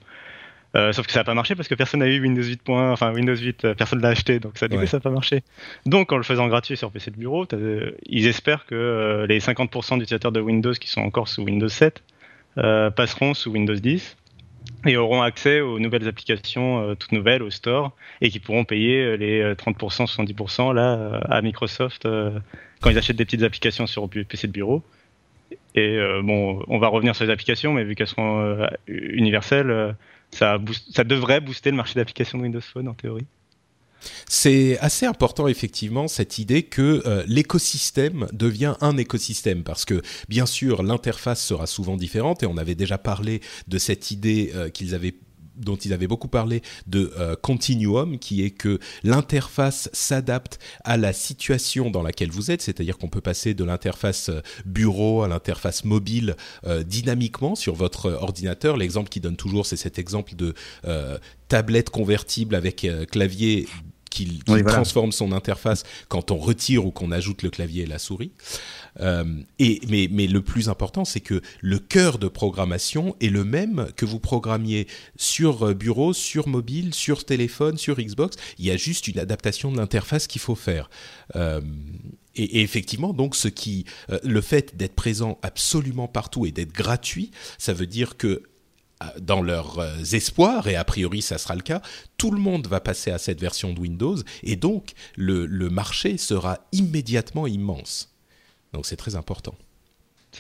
Euh, 0.76 0.92
sauf 0.92 1.06
que 1.08 1.14
ça 1.14 1.22
n'a 1.22 1.24
pas 1.24 1.34
marché 1.34 1.56
parce 1.56 1.68
que 1.70 1.76
personne 1.76 2.02
n'a 2.02 2.08
eu 2.08 2.20
Windows 2.22 2.44
8. 2.44 2.62
Enfin, 2.68 3.14
Windows 3.14 3.36
8, 3.36 3.64
euh, 3.66 3.74
personne 3.76 4.02
l'a 4.02 4.10
acheté, 4.10 4.40
donc 4.40 4.58
ça, 4.58 4.68
du 4.68 4.76
Ouais. 4.76 4.82
coup, 4.84 4.88
ça 4.88 4.98
n'a 4.98 5.02
pas 5.02 5.10
marché. 5.10 5.42
Donc, 5.86 6.12
en 6.12 6.18
le 6.18 6.24
faisant 6.24 6.48
gratuit 6.48 6.76
sur 6.76 6.92
PC 6.92 7.12
de 7.12 7.16
bureau, 7.18 7.46
t'as- 7.46 7.58
ils 8.06 8.28
espèrent 8.28 8.66
que 8.66 8.76
euh, 8.76 9.26
les 9.28 9.40
50% 9.40 9.96
d'utilisateurs 9.98 10.32
de 10.34 10.42
Windows 10.42 10.74
qui 10.74 10.90
sont 10.90 11.02
encore 11.02 11.28
sous 11.30 11.44
Windows 11.44 11.70
7 11.70 12.04
euh, 12.58 12.90
passeront 12.90 13.34
sous 13.34 13.52
Windows 13.52 13.76
10 13.76 14.18
et 14.88 14.98
auront 14.98 15.22
accès 15.22 15.62
aux 15.62 15.80
nouvelles 15.80 16.08
applications 16.08 16.90
euh, 16.90 16.96
toutes 16.96 17.12
nouvelles 17.12 17.44
au 17.44 17.50
store 17.52 17.96
et 18.22 18.30
qui 18.30 18.40
pourront 18.40 18.66
payer 18.66 19.02
euh, 19.04 19.16
les 19.16 19.40
euh, 19.42 19.56
30%, 19.56 20.06
70% 20.08 20.74
là 20.74 20.96
euh, 20.96 21.20
à 21.30 21.42
Microsoft 21.42 22.06
euh, 22.06 22.32
quand 22.82 22.90
ils 22.90 22.98
achètent 22.98 23.16
des 23.16 23.26
petites 23.26 23.44
applications 23.44 23.88
sur 23.88 24.10
PC 24.10 24.48
de 24.48 24.52
bureau. 24.52 24.84
Et 25.76 25.98
euh, 25.98 26.22
bon, 26.24 26.64
on 26.68 26.80
va 26.80 26.88
revenir 26.88 27.16
sur 27.16 27.26
les 27.26 27.32
applications, 27.32 27.72
mais 27.74 27.84
vu 27.84 27.96
qu'elles 27.96 28.08
seront 28.08 28.40
euh, 28.42 28.66
universelles, 28.88 29.70
euh, 29.70 29.92
ça, 30.36 30.60
ça 30.92 31.04
devrait 31.04 31.42
booster 31.42 31.72
le 31.72 31.78
marché 31.78 31.96
d'applications 31.96 32.40
Windows 32.40 32.62
Phone 32.62 32.88
en 32.88 32.94
théorie. 32.94 33.26
C'est 34.28 34.78
assez 34.80 35.06
important 35.06 35.48
effectivement 35.48 36.08
cette 36.08 36.38
idée 36.38 36.64
que 36.64 37.02
euh, 37.06 37.24
l'écosystème 37.28 38.28
devient 38.34 38.76
un 38.82 38.98
écosystème 38.98 39.64
parce 39.64 39.86
que 39.86 40.02
bien 40.30 40.46
sûr 40.46 40.84
l'interface 40.84 41.44
sera 41.44 41.66
souvent 41.66 41.98
différente 41.98 42.44
et 42.44 42.46
on 42.46 42.58
avait 42.58 42.76
déjà 42.76 42.98
parlé 42.98 43.42
de 43.68 43.78
cette 43.78 44.12
idée 44.12 44.52
euh, 44.54 44.70
qu'ils 44.70 44.94
avaient 44.94 45.16
dont 45.58 45.76
ils 45.76 45.94
avaient 45.94 46.08
beaucoup 46.08 46.28
parlé 46.28 46.62
de 46.88 47.14
euh, 47.18 47.36
continuum, 47.36 48.20
qui 48.20 48.44
est 48.44 48.52
que 48.52 48.80
l'interface 49.04 49.90
s'adapte 49.94 50.60
à 50.84 50.98
la 50.98 51.14
situation 51.14 51.90
dans 51.90 52.02
laquelle 52.02 52.32
vous 52.32 52.52
êtes, 52.52 52.62
c'est-à-dire 52.62 52.98
qu'on 52.98 53.10
peut 53.10 53.22
passer 53.22 53.54
de 53.54 53.64
l'interface 53.64 54.30
euh, 54.30 54.42
bureau 54.66 55.24
à 55.24 55.28
l'interface 55.28 55.84
mobile 55.86 56.36
euh, 56.66 56.84
dynamiquement 56.84 57.56
sur 57.56 57.76
votre 57.76 58.12
ordinateur. 58.12 58.78
L'exemple 58.78 59.10
qui 59.10 59.20
donne 59.20 59.38
toujours, 59.38 59.66
c'est 59.66 59.78
cet 59.78 60.00
exemple 60.00 60.36
de 60.36 60.54
tablette 61.48 61.90
convertible 61.90 62.56
avec 62.56 62.88
clavier 63.12 63.68
qui, 64.16 64.26
qui 64.26 64.52
Oui, 64.52 64.62
voilà. 64.62 64.78
transforme 64.78 65.12
son 65.12 65.32
interface 65.32 65.84
quand 66.08 66.32
on 66.32 66.38
retire 66.38 66.86
ou 66.86 66.92
qu'on 66.92 67.12
ajoute 67.12 67.44
le 67.44 67.50
clavier 67.50 67.84
et 67.84 67.86
la 67.86 68.00
souris. 68.00 68.32
Euh, 69.02 69.26
et, 69.60 69.82
mais, 69.90 70.08
mais 70.10 70.28
le 70.28 70.42
plus 70.42 70.70
important, 70.70 71.04
c'est 71.04 71.20
que 71.20 71.42
le 71.62 71.80
cœur 71.80 72.18
de 72.18 72.28
programmation 72.30 73.16
est 73.20 73.30
le 73.30 73.44
même 73.44 73.88
que 73.98 74.06
vous 74.06 74.20
programmiez 74.20 74.88
sur 75.18 75.64
euh, 75.64 75.74
bureau, 75.74 76.14
sur 76.14 76.48
mobile, 76.48 76.94
sur 76.94 77.26
téléphone, 77.26 77.78
sur 77.78 77.98
Xbox. 77.98 78.38
Il 78.58 78.66
y 78.66 78.72
a 78.72 78.78
juste 78.78 79.08
une 79.08 79.20
adaptation 79.20 79.72
de 79.72 79.78
l'interface 79.78 80.28
qu'il 80.28 80.42
faut 80.42 80.56
faire. 80.56 80.90
Euh, 81.36 81.60
et, 82.36 82.60
et 82.60 82.62
effectivement, 82.62 83.14
donc, 83.14 83.36
ce 83.36 83.50
qui, 83.50 83.86
euh, 84.10 84.20
le 84.24 84.42
fait 84.42 84.78
d'être 84.78 84.96
présent 84.96 85.40
absolument 85.42 86.08
partout 86.08 86.46
et 86.46 86.52
d'être 86.52 86.74
gratuit, 86.74 87.32
ça 87.58 87.74
veut 87.74 87.88
dire 87.88 88.16
que 88.18 88.44
dans 89.20 89.42
leurs 89.42 89.80
euh, 89.80 90.04
espoirs, 90.14 90.68
et 90.68 90.76
a 90.76 90.84
priori 90.84 91.22
ça 91.22 91.38
sera 91.38 91.56
le 91.56 91.62
cas, 91.62 91.82
tout 92.18 92.32
le 92.32 92.40
monde 92.40 92.68
va 92.68 92.80
passer 92.80 93.12
à 93.12 93.18
cette 93.18 93.40
version 93.40 93.74
de 93.74 93.80
Windows, 93.80 94.16
et 94.44 94.56
donc 94.56 94.92
le, 95.16 95.48
marché 95.70 96.18
sera 96.18 96.60
immédiatement 96.72 97.48
immense. 97.48 98.14
Donc 98.74 98.86
c'est 98.86 98.96
très 98.96 99.16
important. 99.16 99.56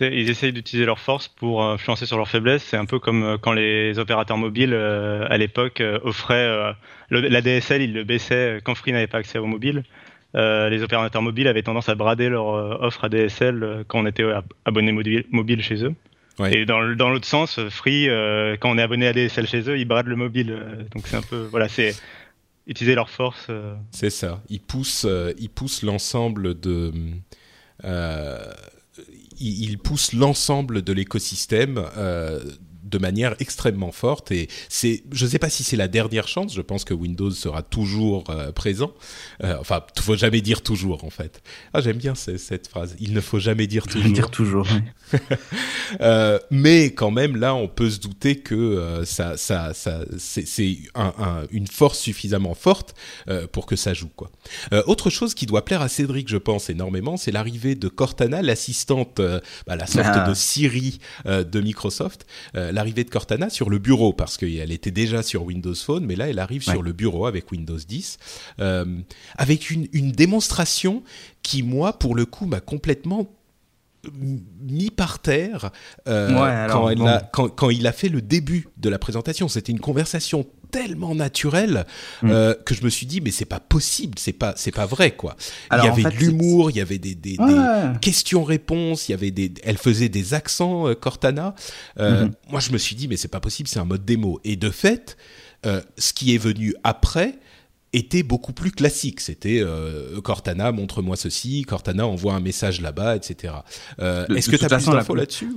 Ils 0.02 0.30
essayent 0.30 0.52
d'utiliser 0.52 0.86
leur 0.86 1.00
force 1.00 1.30
pour 1.30 1.64
influencer 1.64 2.06
sur 2.06 2.18
leurs 2.18 2.28
faiblesses. 2.28 2.64
C'est 2.64 2.76
un 2.76 2.86
peu 2.86 3.00
comme 3.00 3.38
quand 3.42 3.54
les 3.54 3.98
opérateurs 3.98 4.38
mobiles, 4.38 4.74
à 4.74 5.38
l'époque, 5.38 5.82
offraient 6.04 6.74
la 7.10 7.42
DSL, 7.42 7.82
ils 7.82 7.94
le 7.94 8.04
baissaient 8.04 8.60
quand 8.66 8.76
Free 8.76 8.92
n'avait 8.92 9.08
pas 9.08 9.20
accès 9.20 9.40
au 9.40 9.46
mobile. 9.46 9.84
les 10.34 10.84
opérateurs 10.84 11.22
mobiles 11.22 11.48
avaient 11.48 11.64
tendance 11.64 11.88
à 11.88 11.96
brader 11.96 12.28
leur 12.28 12.46
offre 12.46 13.06
ADSL 13.06 13.86
quand 13.88 14.00
on 14.00 14.06
était 14.06 14.26
abonné 14.66 14.92
mobile 15.32 15.62
chez 15.62 15.86
eux. 15.86 15.96
Et 16.44 16.66
dans, 16.66 16.96
dans 16.96 17.10
l'autre 17.10 17.28
sens, 17.28 17.60
Free, 17.70 18.10
euh, 18.10 18.58
quand 18.60 18.70
on 18.70 18.78
est 18.78 18.82
abonné 18.82 19.08
à 19.08 19.14
DSL 19.14 19.48
chez 19.48 19.70
eux, 19.70 19.78
ils 19.78 19.86
bradent 19.86 20.08
le 20.08 20.16
mobile. 20.16 20.52
Euh, 20.52 20.84
donc 20.94 21.08
c'est 21.08 21.16
un 21.16 21.22
peu, 21.22 21.48
voilà, 21.50 21.70
c'est 21.70 21.96
utiliser 22.68 22.96
leur 22.96 23.10
force. 23.10 23.48
Euh. 23.50 23.76
C'est 23.92 24.10
ça. 24.10 24.42
Ils 24.50 24.60
poussent, 24.60 25.08
ils 25.40 25.50
poussent 25.50 25.84
l'ensemble 25.84 26.60
de, 26.60 26.92
ils, 29.40 29.78
poussent 29.78 30.14
l'ensemble 30.14 30.82
de 30.82 30.94
l'écosystème 30.94 31.86
de 32.86 32.98
manière 32.98 33.36
extrêmement 33.40 33.92
forte 33.92 34.32
et 34.32 34.48
c'est 34.70 35.04
je 35.12 35.26
ne 35.26 35.30
sais 35.30 35.40
pas 35.40 35.50
si 35.50 35.64
c'est 35.64 35.76
la 35.76 35.88
dernière 35.88 36.28
chance 36.28 36.54
je 36.54 36.62
pense 36.62 36.86
que 36.86 36.94
Windows 36.94 37.32
sera 37.32 37.62
toujours 37.62 38.24
euh, 38.30 38.52
présent. 38.52 38.92
Euh, 39.44 39.58
enfin 39.60 39.84
il 39.96 40.02
faut 40.02 40.16
jamais 40.16 40.42
dire 40.42 40.62
toujours 40.62 41.04
en 41.04 41.10
fait. 41.10 41.42
Ah 41.74 41.82
j'aime 41.82 41.98
bien 41.98 42.14
cette 42.16 42.68
phrase. 42.68 42.96
Il 43.00 43.14
ne 43.14 43.22
faut 43.22 43.40
jamais 43.40 43.68
dire 43.68 43.88
toujours 43.88 44.12
dire 44.12 44.32
toujours. 44.32 44.68
euh, 46.02 46.40
mais 46.52 46.94
quand 46.94 47.12
même 47.12 47.36
là 47.36 47.56
on 47.56 47.68
peut 47.68 47.90
se 47.90 48.00
douter 48.00 48.38
que 48.38 49.04
ça 49.06 49.38
ça 49.38 49.74
ça 49.74 50.02
c'est 50.18 50.78
un, 50.94 51.44
une 51.52 51.68
force 51.68 52.00
suffisamment 52.00 52.54
forte 52.54 52.96
pour 53.52 53.66
que 53.66 53.76
ça 53.76 53.94
joue 53.94 54.10
quoi. 54.16 54.32
Autre 54.86 55.10
chose 55.10 55.34
qui 55.34 55.46
doit 55.46 55.66
plaire 55.66 55.82
à 55.82 55.90
Cédric 55.90 56.30
je 56.30 56.38
pense 56.38 56.70
énormément 56.70 57.18
c'est 57.18 57.32
l'arrivée 57.32 57.76
de 57.76 57.88
Cortana 57.88 58.42
l'assistante 58.42 59.22
bah, 59.68 59.76
la 59.76 59.88
sorte 59.88 60.08
ah. 60.12 60.30
de 60.30 60.34
Siri 60.34 61.00
de 61.26 61.62
Microsoft 61.62 62.26
l'arrivée 62.76 63.04
de 63.04 63.10
Cortana 63.10 63.50
sur 63.50 63.70
le 63.70 63.80
bureau 63.80 64.14
parce 64.14 64.38
qu'elle 64.38 64.72
était 64.72 64.92
déjà 64.92 65.24
sur 65.24 65.44
Windows 65.44 65.74
Phone, 65.76 66.06
mais 66.06 66.16
là 66.16 66.30
elle 66.30 66.40
arrive 66.40 66.64
sur 66.64 66.84
le 66.84 66.94
bureau 66.94 67.26
avec 67.26 67.52
Windows 67.52 67.78
10, 67.78 68.18
euh, 68.60 68.86
avec 69.38 69.72
une, 69.72 69.88
une 69.94 70.12
démonstration 70.12 71.02
qui 71.42 71.64
moi 71.64 71.94
pour 71.94 72.16
le 72.16 72.26
coup 72.26 72.46
m'a 72.46 72.60
complètement 72.60 73.28
mis 74.14 74.90
par 74.92 75.20
terre 75.20 75.72
euh, 76.08 76.68
quand, 76.70 76.90
elle 76.90 77.02
a, 77.08 77.22
quand, 77.32 77.50
quand, 77.50 77.70
il 77.70 77.88
a 77.88 77.92
fait 77.92 78.10
le 78.10 78.22
début 78.22 78.68
de 78.78 78.90
la 78.90 79.00
présentation. 79.00 79.48
C'était 79.48 79.72
une 79.72 79.80
conversation 79.80 80.46
tellement 80.76 81.16
naturelle 81.16 81.86
mm. 82.22 82.30
euh, 82.30 82.54
que 82.66 82.76
je 82.76 82.84
me 82.84 82.90
suis 82.90 83.06
dit 83.06 83.22
mais 83.22 83.32
c'est 83.32 83.46
pas 83.46 83.60
possible, 83.60 84.20
c'est 84.20 84.34
pas 84.34 84.54
c'est 84.58 84.72
pas 84.74 84.86
vrai 84.86 85.12
quoi. 85.12 85.36
il 85.72 85.84
y 85.84 85.88
avait 85.88 86.04
de 86.04 86.10
l'humour, 86.10 86.70
il 86.70 86.78
y 86.78 86.82
avait 86.82 86.98
des, 86.98 87.16
des, 87.16 87.38
questions-réponses, 88.02 89.08
il 89.08 89.12
y 89.12 89.16
avait 89.16 89.32
des, 89.32 89.54
elle 89.64 89.78
faisait 89.78 90.10
des 90.10 90.34
accents 90.34 90.88
euh, 90.88 90.94
Cortana. 90.94 91.56
Mm-hmm. 91.98 92.32
Moi 92.50 92.60
je 92.60 92.72
me 92.72 92.78
suis 92.78 92.96
dit 92.96 93.08
mais 93.08 93.18
c'est 93.18 93.30
pas 93.30 93.40
possible, 93.40 93.70
c'est 93.70 93.80
un 93.80 93.86
mode 93.86 94.04
démo. 94.04 94.40
Et 94.44 94.56
de 94.56 94.70
fait, 94.70 95.18
ce 95.64 96.14
qui 96.14 96.36
est 96.36 96.38
venu 96.38 96.76
après 96.84 97.40
était 97.96 98.24
beaucoup 98.24 98.54
plus 98.54 98.72
classique. 98.72 99.22
C'était 99.22 99.60
euh, 99.62 100.20
Cortana, 100.22 100.72
montre-moi 100.72 101.16
ceci, 101.16 101.64
Cortana 101.64 102.06
envoie 102.06 102.34
un 102.34 102.40
message 102.40 102.82
là-bas, 102.82 103.16
etc. 103.16 103.54
Euh, 104.00 104.28
est-ce 104.28 104.50
que 104.50 104.56
tu 104.56 104.66
as 104.66 104.70
plus 104.70 104.86
d'infos 104.86 105.16
là-dessus 105.16 105.50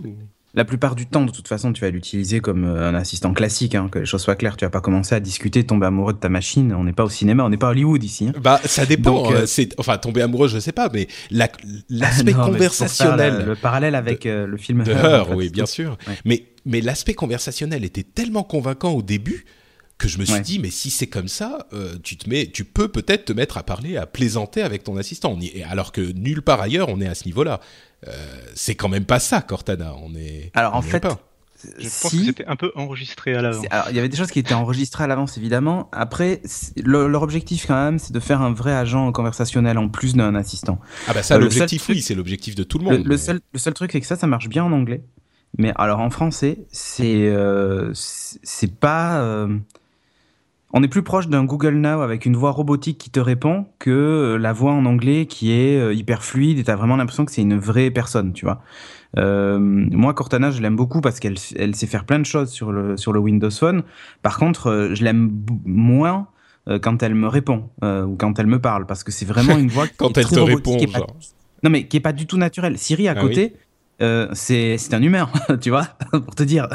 La 0.59 0.65
plupart 0.65 0.97
du 0.97 1.07
temps, 1.07 1.25
de 1.25 1.31
toute 1.31 1.47
façon, 1.47 1.73
tu 1.73 1.83
vas 1.83 1.91
l'utiliser 1.91 2.41
comme 2.41 2.65
euh, 2.65 2.91
un 2.91 2.95
assistant 2.97 3.33
classique, 3.33 3.77
hein, 3.77 3.88
que 3.93 4.00
les 4.00 4.07
choses 4.07 4.23
soient 4.23 4.35
claires. 4.35 4.57
Tu 4.57 4.65
vas 4.65 4.71
pas 4.71 4.81
commencer 4.81 5.15
à 5.15 5.21
discuter, 5.21 5.62
tomber 5.62 5.87
amoureux 5.87 6.15
de 6.15 6.19
ta 6.19 6.29
machine. 6.29 6.75
On 6.75 6.83
n'est 6.83 6.93
pas 6.93 7.05
au 7.05 7.09
cinéma, 7.09 7.45
on 7.45 7.49
n'est 7.49 7.57
pas 7.57 7.69
à 7.69 7.71
Hollywood 7.71 8.03
ici. 8.03 8.27
Hein. 8.27 8.41
Bah, 8.43 8.61
ça 8.65 8.85
dépend. 8.85 9.31
c'est, 9.47 9.73
enfin, 9.79 9.99
tomber 9.99 10.21
amoureux, 10.21 10.49
je 10.49 10.59
sais 10.59 10.73
pas, 10.73 10.91
mais 10.93 11.07
l'aspect 11.31 12.33
conversationnel. 12.35 13.45
le, 13.47 13.55
parallèle 13.55 13.95
avec 13.95 14.25
le 14.25 14.57
film 14.57 14.83
de 14.83 14.91
Her, 14.91 15.31
oui, 15.37 15.49
bien 15.49 15.65
sûr. 15.65 15.97
Mais 16.25 16.43
mais 16.67 16.81
l'aspect 16.81 17.15
conversationnel 17.15 17.85
était 17.85 18.03
tellement 18.03 18.43
convaincant 18.43 18.91
au 18.91 19.03
début 19.03 19.47
que 19.99 20.09
je 20.09 20.19
me 20.19 20.25
suis 20.25 20.40
dit 20.40 20.59
mais 20.61 20.71
si 20.71 20.90
c'est 20.90 21.09
comme 21.09 21.28
ça 21.28 21.67
euh, 21.73 21.97
tu 22.02 22.17
te 22.17 22.31
mets 22.31 22.47
tu 22.47 22.64
peux 22.64 22.88
peut-être 22.88 23.26
te 23.26 23.33
mettre 23.33 23.59
à 23.59 23.64
parler 23.64 23.97
à 23.97 24.07
plaisanter 24.07 24.62
avec 24.62 24.85
ton 24.85 24.97
assistant 24.97 25.37
alors 25.69 25.93
que 25.93 26.00
nulle 26.12 26.43
part 26.43 26.61
ailleurs 26.61 26.88
on 26.88 27.00
est 27.00 27.09
à 27.09 27.14
ce 27.14 27.25
niveau-là 27.25 27.61
euh, 28.07 28.12
c'est 28.55 28.76
quand 28.76 28.88
même 28.88 29.05
pas 29.05 29.19
ça 29.19 29.43
Cortana 29.43 29.95
on 30.00 30.14
est 30.14 30.52
alors 30.55 30.76
en 30.76 30.83
fait 30.83 31.05
je 31.61 31.88
pense 32.02 32.12
que 32.12 32.25
c'était 32.25 32.47
un 32.47 32.55
peu 32.55 32.71
enregistré 32.76 33.35
à 33.35 33.43
l'avance. 33.43 33.67
il 33.90 33.97
y 33.97 33.99
avait 33.99 34.09
des 34.09 34.17
choses 34.17 34.31
qui 34.31 34.38
étaient 34.38 34.55
enregistrées 34.55 35.02
à 35.02 35.07
l'avance, 35.09 35.37
évidemment. 35.38 35.88
Après, 35.90 36.40
leur 36.76 37.23
objectif, 37.23 37.67
quand 37.67 37.75
même, 37.75 37.99
c'est 37.99 38.12
de 38.12 38.21
faire 38.21 38.43
un 38.43 38.52
vrai 38.52 38.73
agent 38.73 39.11
conversationnel 39.11 39.76
en 39.76 39.88
plus 39.88 40.14
d'un 40.14 40.37
assistant. 40.37 40.78
Ah 41.09 41.14
bah 41.14 41.25
ça, 41.25 41.35
euh, 41.35 41.40
l'objectif, 41.40 41.88
oui, 41.88 42.00
c'est 42.00 42.14
l'objectif 42.14 42.55
de 42.55 42.62
tout 42.62 42.78
le 42.78 42.85
monde. 42.85 43.05
Le, 43.05 43.17
seul, 43.17 43.40
le 43.52 43.59
seul 43.59 43.75
truc, 43.75 43.90
c'est 43.90 44.00
que 44.00 44.07
ça, 44.07 44.14
ça 44.14 44.28
marche 44.28 44.49
bien 44.49 44.62
en 44.62 44.71
anglais. 44.71 45.02
Mais 45.57 45.73
alors, 45.75 45.99
en 45.99 46.11
français, 46.11 46.61
c'est 46.71 47.35
c'est 47.93 48.73
pas 48.73 49.49
on 50.73 50.83
est 50.83 50.89
plus 50.89 51.03
proche 51.03 51.29
d'un 51.29 51.45
Google 51.45 51.77
Now 51.77 52.03
avec 52.03 52.27
une 52.27 52.37
voix 52.37 52.51
robotique 52.51 52.99
qui 52.99 53.11
te 53.11 53.21
répond 53.21 53.67
que 53.79 53.91
euh, 53.91 54.37
la 54.37 54.53
voix 54.53 54.73
en 54.73 54.85
anglais 54.85 55.27
qui 55.27 55.53
est 55.53 55.79
euh, 55.79 55.95
hyper 55.95 56.23
fluide 56.23 56.59
et 56.59 56.65
t'as 56.65 56.77
vraiment 56.77 56.97
l'impression 56.97 57.25
que 57.25 57.33
c'est 57.33 57.43
une 57.43 57.59
vraie 57.59 57.91
personne, 57.91 58.33
tu 58.33 58.45
vois. 58.45 58.61
Euh, 59.17 59.59
moi, 59.59 60.13
Cortana, 60.13 60.51
je 60.51 60.61
l'aime 60.61 60.77
beaucoup 60.77 61.01
parce 61.01 61.21
qu'elle 61.21 61.37
elle 61.57 61.75
sait 61.75 61.87
faire 61.87 62.05
plein 62.05 62.19
de 62.19 62.27
choses 62.27 62.51
sur 62.51 62.73
le, 62.73 62.99
sur 62.99 63.15
le 63.15 63.21
Windows 63.21 63.51
Phone. 63.51 63.83
Par 64.21 64.39
contre, 64.39 64.91
je 64.93 65.03
l'aime 65.03 65.33
moins 65.65 66.29
quand 66.83 67.03
elle 67.03 67.15
me 67.15 67.29
répond 67.29 67.71
ou 67.83 68.17
quand 68.17 68.39
elle 68.39 68.47
me 68.47 68.59
parle 68.59 68.85
parce 68.85 69.03
que 69.03 69.11
c'est 69.11 69.25
vraiment 69.25 69.57
une 69.57 69.69
voix 69.69 69.87
qui 69.89 69.97
quand 69.97 70.19
elle 70.19 70.27
te 70.27 70.39
répond, 70.39 70.77
non 71.63 71.71
mais 71.71 71.89
qui 71.89 71.97
est 71.97 72.01
pas 72.01 72.13
du 72.13 72.27
tout 72.27 72.37
naturelle. 72.37 72.77
Siri 72.77 73.09
à 73.09 73.13
ah 73.13 73.21
côté, 73.23 73.55
c'est 73.99 74.77
c'est 74.77 74.93
un 74.93 75.03
humain, 75.03 75.31
tu 75.63 75.71
vois, 75.71 75.87
pour 76.11 76.35
te 76.35 76.43
dire. 76.43 76.69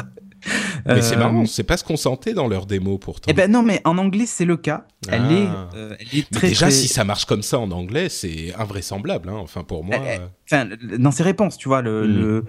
Mais 0.86 1.02
c'est 1.02 1.16
marrant, 1.16 1.42
euh, 1.42 1.46
c'est 1.46 1.62
pas 1.62 1.76
ce 1.76 1.84
qu'on 1.84 1.96
sentait 1.96 2.34
dans 2.34 2.48
leur 2.48 2.66
démo 2.66 2.98
pourtant. 2.98 3.30
Eh 3.30 3.32
ben 3.32 3.50
non, 3.50 3.62
mais 3.62 3.80
en 3.84 3.98
anglais 3.98 4.26
c'est 4.26 4.44
le 4.44 4.56
cas. 4.56 4.86
Elle, 5.08 5.22
ah. 5.24 5.32
est, 5.32 5.76
euh, 5.76 5.96
elle 5.98 6.18
est 6.18 6.30
très. 6.30 6.48
déjà, 6.48 6.70
si 6.70 6.88
ça 6.88 7.04
marche 7.04 7.24
comme 7.24 7.42
ça 7.42 7.58
en 7.58 7.70
anglais, 7.70 8.08
c'est 8.08 8.54
invraisemblable. 8.58 9.28
Hein. 9.28 9.38
Enfin, 9.38 9.62
pour 9.62 9.84
moi. 9.84 9.96
Euh. 9.96 10.26
Enfin, 10.50 10.68
dans 10.98 11.10
ses 11.10 11.22
réponses, 11.22 11.56
tu 11.56 11.68
vois, 11.68 11.82
le, 11.82 12.06
hmm. 12.06 12.20
le 12.20 12.44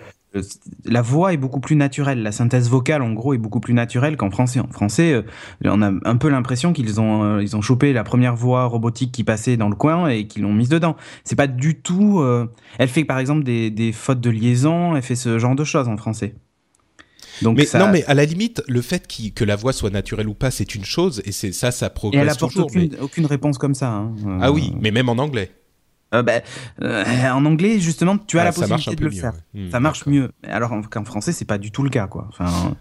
la 0.84 1.02
voix 1.02 1.32
est 1.32 1.38
beaucoup 1.38 1.62
plus 1.62 1.78
naturelle, 1.78 2.22
la 2.22 2.34
synthèse 2.34 2.70
vocale 2.70 3.02
en 3.02 3.14
gros 3.14 3.34
est 3.34 3.38
beaucoup 3.38 3.62
plus 3.62 3.74
naturelle 3.74 4.18
qu'en 4.18 4.30
français. 4.30 4.60
En 4.60 4.68
français, 4.68 5.24
on 5.64 5.82
a 5.82 5.90
un 6.04 6.18
peu 6.18 6.28
l'impression 6.28 6.74
qu'ils 6.74 7.00
ont 7.00 7.40
ils 7.40 7.56
ont 7.56 7.62
chopé 7.62 7.94
la 7.94 8.04
première 8.04 8.36
voix 8.36 8.66
robotique 8.66 9.14
qui 9.14 9.24
passait 9.24 9.56
dans 9.56 9.70
le 9.70 9.78
coin 9.78 10.10
et 10.10 10.28
qu'ils 10.28 10.42
l'ont 10.42 10.52
mise 10.52 10.68
dedans. 10.68 10.98
C'est 11.24 11.38
pas 11.38 11.48
du 11.48 11.80
tout. 11.80 12.22
Elle 12.80 12.90
fait 12.90 13.06
par 13.06 13.20
exemple 13.20 13.46
des, 13.46 13.72
des 13.72 13.94
fautes 13.94 14.20
de 14.20 14.30
liaison, 14.30 14.98
elle 14.98 15.04
fait 15.04 15.16
ce 15.16 15.40
genre 15.40 15.56
de 15.56 15.64
choses 15.64 15.88
en 15.88 15.96
français 15.96 16.36
mais 17.42 17.68
non, 17.76 17.90
mais 17.92 18.04
à 18.06 18.14
la 18.14 18.26
limite, 18.26 18.64
le 18.68 18.82
fait 18.82 19.08
que 19.34 19.44
la 19.44 19.56
voix 19.56 19.74
soit 19.74 19.90
naturelle 19.90 20.28
ou 20.28 20.34
pas, 20.34 20.52
c'est 20.52 20.76
une 20.76 20.86
chose, 20.86 21.22
et 21.26 21.32
c'est 21.32 21.52
ça, 21.52 21.72
ça 21.72 21.90
progresse 21.90 22.20
et 22.20 22.24
elle 22.24 22.30
apporte 22.30 22.58
Aucune, 22.58 22.96
aucune 23.02 23.26
réponse 23.26 23.58
comme 23.58 23.76
ça. 23.76 23.90
Hein. 23.90 24.14
Ah 24.42 24.52
oui, 24.52 24.74
mais 24.80 24.92
même 24.92 25.10
en 25.10 25.18
anglais. 25.18 25.52
Euh, 26.14 26.24
bah, 26.24 26.42
euh, 26.82 27.30
en 27.30 27.46
anglais, 27.46 27.80
justement, 27.80 28.18
tu 28.18 28.40
as 28.40 28.44
la 28.44 28.52
possibilité 28.52 28.96
de 28.96 29.04
le 29.04 29.12
faire. 29.12 29.34
Hmm, 29.54 29.70
ça 29.72 29.80
marche 29.80 30.06
mieux. 30.06 30.32
Alors 30.44 30.72
qu'en 30.90 31.04
français, 31.04 31.32
c'est 31.32 31.46
pas 31.46 31.58
du 31.58 31.72
tout 31.72 31.84
le 31.84 31.90
cas, 31.90 32.08
quoi. 32.08 32.28
Enfin, 32.30 32.76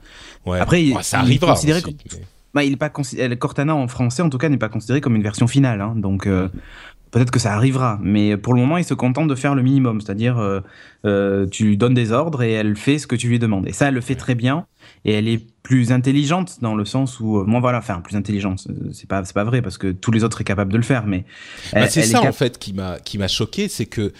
après, 0.60 0.92
ça 1.02 1.20
arrivera. 1.20 1.58
Il 1.64 1.74
bah, 2.54 2.62
il 2.62 2.74
est 2.74 2.76
pas 2.76 2.90
Cortana 2.90 3.74
en 3.74 3.88
français, 3.88 4.22
en 4.22 4.30
tout 4.30 4.38
cas, 4.38 4.48
n'est 4.48 4.58
pas 4.58 4.68
considéré 4.68 5.00
comme 5.00 5.16
une 5.16 5.24
version 5.24 5.48
finale. 5.48 5.80
Hein. 5.80 5.94
donc, 5.96 6.26
euh, 6.26 6.48
Peut-être 7.14 7.30
que 7.30 7.38
ça 7.38 7.54
arrivera, 7.54 8.00
mais 8.02 8.36
pour 8.36 8.54
le 8.54 8.60
moment, 8.60 8.76
il 8.76 8.82
se 8.82 8.92
contente 8.92 9.28
de 9.28 9.36
faire 9.36 9.54
le 9.54 9.62
minimum, 9.62 10.00
c'est-à-dire 10.00 10.36
euh, 10.36 10.58
euh, 11.06 11.46
tu 11.46 11.64
lui 11.64 11.76
donnes 11.76 11.94
des 11.94 12.10
ordres 12.10 12.42
et 12.42 12.50
elle 12.50 12.74
fait 12.74 12.98
ce 12.98 13.06
que 13.06 13.14
tu 13.14 13.28
lui 13.28 13.38
demandes. 13.38 13.68
Et 13.68 13.72
ça, 13.72 13.86
elle 13.86 13.94
le 13.94 14.00
fait 14.00 14.16
très 14.16 14.34
bien 14.34 14.66
et 15.04 15.12
elle 15.12 15.28
est 15.28 15.40
plus 15.62 15.92
intelligente 15.92 16.58
dans 16.60 16.74
le 16.74 16.84
sens 16.84 17.20
où, 17.20 17.38
euh, 17.38 17.44
moi 17.44 17.60
voilà, 17.60 17.78
enfin 17.78 18.00
plus 18.00 18.16
intelligente, 18.16 18.66
c'est 18.92 19.08
pas 19.08 19.24
c'est 19.24 19.32
pas 19.32 19.44
vrai 19.44 19.62
parce 19.62 19.78
que 19.78 19.92
tous 19.92 20.10
les 20.10 20.24
autres 20.24 20.38
sont 20.38 20.42
capables 20.42 20.72
de 20.72 20.76
le 20.76 20.82
faire, 20.82 21.06
mais 21.06 21.24
bah, 21.72 21.86
c'est 21.86 22.02
ça 22.02 22.20
en 22.20 22.32
fait 22.32 22.58
qui 22.58 22.72
m'a 22.72 22.98
qui 22.98 23.16
m'a 23.16 23.28
choqué, 23.28 23.68
c'est 23.68 23.86
que 23.86 24.12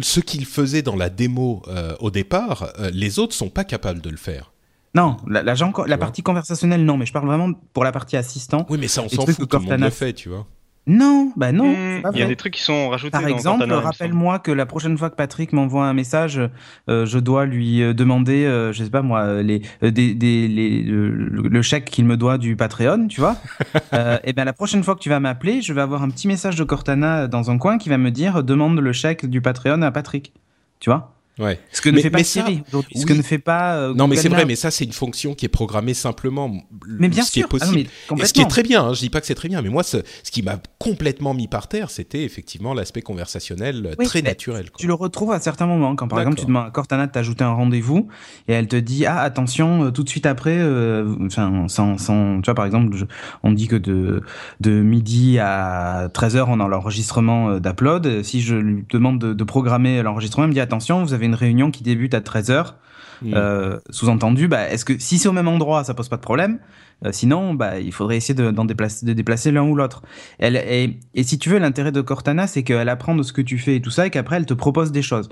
ce 0.00 0.20
qu'il 0.20 0.46
faisait 0.46 0.80
dans 0.80 0.96
la 0.96 1.10
démo 1.10 1.60
au 2.00 2.10
départ, 2.10 2.72
les 2.94 3.18
autres 3.18 3.34
sont 3.34 3.50
pas 3.50 3.64
capables 3.64 4.00
de 4.00 4.08
le 4.08 4.16
faire. 4.16 4.52
Non, 4.94 5.18
la, 5.28 5.42
la, 5.42 5.54
la 5.86 5.98
partie 5.98 6.22
conversationnelle, 6.22 6.82
non, 6.82 6.96
mais 6.96 7.04
je 7.04 7.12
parle 7.12 7.26
vraiment 7.26 7.52
pour 7.74 7.84
la 7.84 7.92
partie 7.92 8.16
assistant. 8.16 8.66
Oui, 8.70 8.78
mais 8.80 8.88
ça, 8.88 9.02
on 9.02 9.08
s'en 9.10 9.26
fout, 9.26 9.46
tout 9.46 9.58
le 9.58 9.64
monde 9.64 9.80
le 9.80 9.90
fait, 9.90 10.14
tu 10.14 10.30
vois. 10.30 10.46
Non, 10.90 11.32
bah 11.36 11.52
non. 11.52 11.70
Hmm, 11.70 12.02
il 12.12 12.18
y 12.18 12.22
a 12.22 12.26
des 12.26 12.34
trucs 12.34 12.54
qui 12.54 12.62
sont 12.62 12.88
rajoutés. 12.88 13.12
Par 13.12 13.28
exemple, 13.28 13.72
rappelle-moi 13.72 14.40
que 14.40 14.50
la 14.50 14.66
prochaine 14.66 14.98
fois 14.98 15.08
que 15.08 15.14
Patrick 15.14 15.52
m'envoie 15.52 15.84
un 15.84 15.92
message, 15.92 16.40
euh, 16.88 17.06
je 17.06 17.18
dois 17.20 17.46
lui 17.46 17.80
euh, 17.80 17.94
demander, 17.94 18.44
euh, 18.44 18.72
je 18.72 18.82
sais 18.82 18.90
pas 18.90 19.00
moi, 19.00 19.40
les, 19.40 19.62
des, 19.82 20.14
des, 20.14 20.48
les, 20.48 20.82
le, 20.82 21.62
chèque 21.62 21.84
qu'il 21.84 22.06
me 22.06 22.16
doit 22.16 22.38
du 22.38 22.56
Patreon, 22.56 23.06
tu 23.06 23.20
vois. 23.20 23.36
et 23.92 24.16
eh 24.24 24.32
bien 24.32 24.44
la 24.44 24.52
prochaine 24.52 24.82
fois 24.82 24.96
que 24.96 25.00
tu 25.00 25.10
vas 25.10 25.20
m'appeler, 25.20 25.62
je 25.62 25.72
vais 25.72 25.80
avoir 25.80 26.02
un 26.02 26.10
petit 26.10 26.26
message 26.26 26.56
de 26.56 26.64
Cortana 26.64 27.28
dans 27.28 27.52
un 27.52 27.58
coin 27.58 27.78
qui 27.78 27.88
va 27.88 27.96
me 27.96 28.10
dire 28.10 28.42
demande 28.42 28.80
le 28.80 28.92
chèque 28.92 29.26
du 29.26 29.40
Patreon 29.40 29.82
à 29.82 29.92
Patrick, 29.92 30.32
tu 30.80 30.90
vois. 30.90 31.19
Ouais. 31.40 31.58
Ce 31.72 31.80
que 31.80 31.88
ne 31.88 32.00
fait 32.00 32.10
pas 32.10 32.22
Siri 32.22 32.62
Ce 32.94 33.06
que 33.06 33.12
ne 33.12 33.22
fait 33.22 33.38
pas. 33.38 33.92
non, 33.94 34.06
mais 34.06 34.16
c'est 34.16 34.28
vrai, 34.28 34.44
mais 34.44 34.56
ça, 34.56 34.70
c'est 34.70 34.84
une 34.84 34.92
fonction 34.92 35.34
qui 35.34 35.46
est 35.46 35.50
programmée 35.50 35.94
simplement. 35.94 36.50
Mais 36.86 37.08
bien 37.08 37.24
ce 37.24 37.32
sûr. 37.32 37.48
Qui 37.48 37.56
est 37.56 37.58
possible. 37.58 37.90
et 38.18 38.26
ce 38.26 38.32
qui 38.32 38.40
est 38.40 38.46
très 38.48 38.62
bien. 38.62 38.84
Hein, 38.84 38.94
je 38.94 39.00
dis 39.00 39.10
pas 39.10 39.20
que 39.20 39.26
c'est 39.26 39.34
très 39.34 39.48
bien, 39.48 39.62
mais 39.62 39.68
moi, 39.68 39.82
ce, 39.82 39.98
ce 40.22 40.30
qui 40.30 40.42
m'a 40.42 40.60
complètement 40.78 41.34
mis 41.34 41.48
par 41.48 41.68
terre, 41.68 41.90
c'était 41.90 42.22
effectivement 42.24 42.74
l'aspect 42.74 43.02
conversationnel 43.02 43.94
très 44.04 44.22
naturel. 44.22 44.66
Tu 44.76 44.86
le 44.86 44.94
retrouves 44.94 45.32
à 45.32 45.40
certains 45.40 45.66
moments, 45.66 45.94
quand 45.96 46.08
par 46.08 46.20
exemple 46.20 46.38
tu 46.38 46.46
demandes 46.46 46.66
à 46.66 46.70
Cortana 46.70 47.06
de 47.06 47.12
t'ajouter 47.12 47.44
un 47.44 47.52
rendez-vous 47.52 48.08
et 48.48 48.52
elle 48.52 48.68
te 48.68 48.76
dit 48.76 49.06
ah 49.06 49.20
attention 49.20 49.84
euh, 49.84 49.90
tout 49.90 50.02
de 50.02 50.08
suite 50.08 50.26
après, 50.26 50.56
euh, 50.58 51.14
enfin 51.26 51.66
sans, 51.68 51.98
sans, 51.98 52.40
tu 52.40 52.46
vois 52.46 52.54
par 52.54 52.66
exemple, 52.66 52.96
on 53.42 53.52
dit 53.52 53.68
que 53.68 53.76
de 53.76 54.22
de 54.60 54.70
midi 54.70 55.38
à 55.38 56.08
13h 56.08 56.44
on 56.48 56.60
a 56.60 56.68
l'enregistrement 56.68 57.50
euh, 57.50 57.60
d'upload. 57.60 58.22
Si 58.22 58.40
je 58.40 58.56
lui 58.56 58.84
demande 58.90 59.18
de, 59.18 59.32
de 59.34 59.44
programmer 59.44 60.02
l'enregistrement, 60.02 60.44
elle 60.44 60.50
me 60.50 60.54
dit 60.54 60.60
attention, 60.60 61.02
vous 61.04 61.14
avez 61.14 61.26
une 61.26 61.29
réunion 61.34 61.70
qui 61.70 61.82
débute 61.82 62.14
à 62.14 62.20
13h. 62.20 62.74
Hmm. 63.22 63.34
Euh, 63.34 63.78
Sous-entendu, 63.90 64.48
bah, 64.48 64.68
est-ce 64.68 64.84
que 64.84 64.98
si 64.98 65.18
c'est 65.18 65.28
au 65.28 65.32
même 65.32 65.48
endroit, 65.48 65.84
ça 65.84 65.94
pose 65.94 66.08
pas 66.08 66.16
de 66.16 66.22
problème? 66.22 66.58
Euh, 67.04 67.12
Sinon, 67.12 67.54
bah, 67.54 67.78
il 67.78 67.92
faudrait 67.92 68.16
essayer 68.16 68.34
de, 68.34 68.50
déplacer, 68.64 69.04
de 69.04 69.12
déplacer 69.12 69.52
l'un 69.52 69.62
ou 69.62 69.74
l'autre. 69.74 70.02
Elle, 70.38 70.56
et, 70.56 70.98
et 71.14 71.22
si 71.22 71.38
tu 71.38 71.50
veux, 71.50 71.58
l'intérêt 71.58 71.92
de 71.92 72.00
Cortana, 72.00 72.46
c'est 72.46 72.62
qu'elle 72.62 72.88
apprend 72.88 73.14
de 73.14 73.22
ce 73.22 73.32
que 73.32 73.42
tu 73.42 73.58
fais 73.58 73.76
et 73.76 73.80
tout 73.80 73.90
ça, 73.90 74.06
et 74.06 74.10
qu'après, 74.10 74.36
elle 74.36 74.46
te 74.46 74.54
propose 74.54 74.92
des 74.92 75.02
choses 75.02 75.28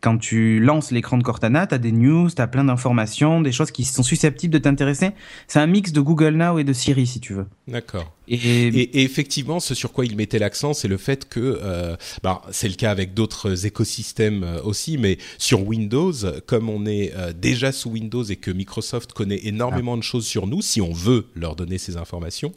quand 0.00 0.18
tu 0.18 0.60
lances 0.60 0.90
l'écran 0.90 1.18
de 1.18 1.22
Cortana, 1.22 1.66
tu 1.66 1.74
as 1.74 1.78
des 1.78 1.92
news, 1.92 2.30
tu 2.30 2.40
as 2.40 2.46
plein 2.46 2.64
d'informations, 2.64 3.40
des 3.40 3.52
choses 3.52 3.70
qui 3.70 3.84
sont 3.84 4.02
susceptibles 4.02 4.52
de 4.52 4.58
t'intéresser. 4.58 5.10
C'est 5.46 5.60
un 5.60 5.66
mix 5.66 5.92
de 5.92 6.00
Google 6.00 6.34
Now 6.34 6.58
et 6.58 6.64
de 6.64 6.72
Siri, 6.72 7.06
si 7.06 7.20
tu 7.20 7.34
veux. 7.34 7.46
D'accord. 7.68 8.14
Et... 8.32 9.02
effectivement, 9.02 9.58
ce 9.58 9.74
sur 9.74 9.92
quoi 9.92 10.06
il 10.06 10.14
mettait 10.14 10.38
l'accent, 10.38 10.72
c'est 10.72 10.86
le 10.86 10.98
fait 10.98 11.28
que, 11.28 11.58
euh, 11.62 11.96
bah, 12.22 12.42
c'est 12.52 12.68
le 12.68 12.74
cas 12.74 12.92
avec 12.92 13.12
d'autres 13.12 13.66
écosystèmes 13.66 14.44
euh, 14.44 14.62
aussi, 14.62 14.98
mais 14.98 15.18
sur 15.36 15.66
Windows, 15.66 16.12
comme 16.46 16.68
on 16.68 16.86
est 16.86 17.12
euh, 17.16 17.32
déjà 17.32 17.72
sous 17.72 17.90
Windows 17.90 18.22
et 18.22 18.36
que 18.36 18.52
Microsoft 18.52 19.12
connaît 19.12 19.40
énormément 19.42 19.96
de 19.96 20.02
choses 20.02 20.26
sur 20.26 20.46
nous, 20.46 20.62
si 20.62 20.80
on 20.80 20.92
veut 20.92 21.26
leur 21.34 21.56
donner 21.56 21.78
ces 21.78 21.96
informations, 21.96 22.52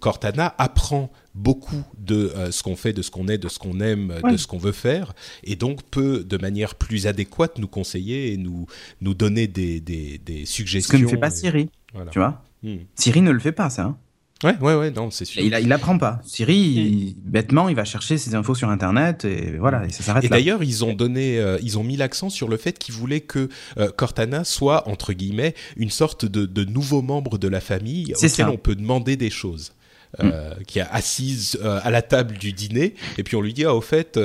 Cortana 0.00 0.54
apprend 0.58 1.10
beaucoup 1.34 1.82
de 1.98 2.30
ce 2.50 2.62
qu'on 2.62 2.76
fait, 2.76 2.92
de 2.92 3.00
ce 3.00 3.10
qu'on 3.10 3.28
est, 3.28 3.38
de 3.38 3.48
ce 3.48 3.58
qu'on 3.58 3.80
aime, 3.80 4.12
de 4.30 4.36
ce 4.36 4.46
qu'on 4.46 4.58
veut 4.58 4.72
faire, 4.72 5.14
et 5.42 5.56
donc 5.56 5.82
peut 5.84 6.22
de 6.22 6.36
manière 6.36 6.74
plus 6.74 7.06
adéquate 7.06 7.58
nous 7.58 7.68
conseiller 7.68 8.32
et 8.32 8.36
nous, 8.36 8.66
nous 9.00 9.14
donner 9.14 9.46
des, 9.46 9.80
des, 9.80 10.18
des 10.18 10.44
suggestions. 10.44 10.98
Ce 10.98 11.02
que 11.02 11.06
ne 11.06 11.08
fait 11.08 11.16
pas 11.16 11.30
Siri, 11.30 11.70
tu 12.10 12.18
vois 12.18 12.42
hmm. 12.62 12.76
Siri 12.94 13.22
ne 13.22 13.30
le 13.30 13.40
fait 13.40 13.52
pas, 13.52 13.70
ça. 13.70 13.84
Hein. 13.84 13.96
Ouais, 14.44 14.56
ouais, 14.60 14.74
ouais, 14.74 14.90
non, 14.90 15.10
c'est 15.10 15.24
sûr. 15.24 15.42
il, 15.42 15.56
il 15.58 15.72
apprend 15.72 15.96
pas. 15.96 16.20
Siri, 16.24 17.16
bêtement, 17.24 17.70
il 17.70 17.74
va 17.74 17.84
chercher 17.84 18.18
ses 18.18 18.34
infos 18.34 18.54
sur 18.54 18.68
Internet 18.68 19.24
et 19.24 19.56
voilà, 19.58 19.86
et 19.86 19.90
ça 19.90 20.02
s'arrête 20.02 20.24
là. 20.24 20.26
Et 20.26 20.30
d'ailleurs, 20.30 20.62
ils 20.62 20.84
ont 20.84 20.92
donné, 20.92 21.38
euh, 21.38 21.58
ils 21.62 21.78
ont 21.78 21.84
mis 21.84 21.96
l'accent 21.96 22.28
sur 22.28 22.48
le 22.48 22.58
fait 22.58 22.78
qu'ils 22.78 22.94
voulaient 22.94 23.22
que 23.22 23.48
euh, 23.78 23.90
Cortana 23.90 24.44
soit 24.44 24.86
entre 24.86 25.14
guillemets 25.14 25.54
une 25.76 25.90
sorte 25.90 26.26
de, 26.26 26.44
de 26.44 26.64
nouveau 26.64 27.00
membre 27.00 27.38
de 27.38 27.48
la 27.48 27.60
famille 27.60 28.12
auquel 28.14 28.48
on 28.48 28.58
peut 28.58 28.74
demander 28.74 29.16
des 29.16 29.30
choses. 29.30 29.72
Euh, 30.20 30.54
mm. 30.54 30.64
qui 30.66 30.78
est 30.78 30.86
assise 30.92 31.58
à 31.64 31.90
la 31.90 32.00
table 32.00 32.38
du 32.38 32.52
dîner 32.52 32.94
et 33.18 33.24
puis 33.24 33.34
on 33.34 33.40
lui 33.40 33.52
dit 33.52 33.64
ah 33.64 33.74
au 33.74 33.80
fait 33.80 34.16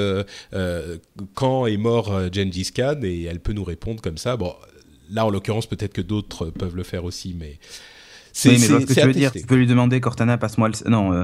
quand 1.33 1.65
est 1.65 1.77
mort 1.77 2.31
Gengis 2.31 2.69
Khan 2.75 2.99
et 3.01 3.23
elle 3.23 3.39
peut 3.39 3.53
nous 3.53 3.63
répondre 3.63 3.99
comme 3.99 4.19
ça 4.19 4.37
bon 4.37 4.53
là 5.09 5.25
en 5.25 5.31
l'occurrence 5.31 5.65
peut-être 5.65 5.93
que 5.93 6.01
d'autres 6.01 6.51
peuvent 6.51 6.75
le 6.75 6.83
faire 6.83 7.05
aussi 7.05 7.35
mais 7.35 7.57
oui, 8.45 8.51
mais 8.51 8.57
ce 8.57 8.85
que 8.85 8.93
tu 8.93 9.07
veux 9.07 9.13
dire, 9.13 9.31
tu 9.31 9.45
peux 9.45 9.55
lui 9.55 9.67
demander 9.67 9.99
Cortana, 9.99 10.37
passe-moi 10.37 10.69
le, 10.69 10.89
non, 10.89 11.13
euh, 11.13 11.23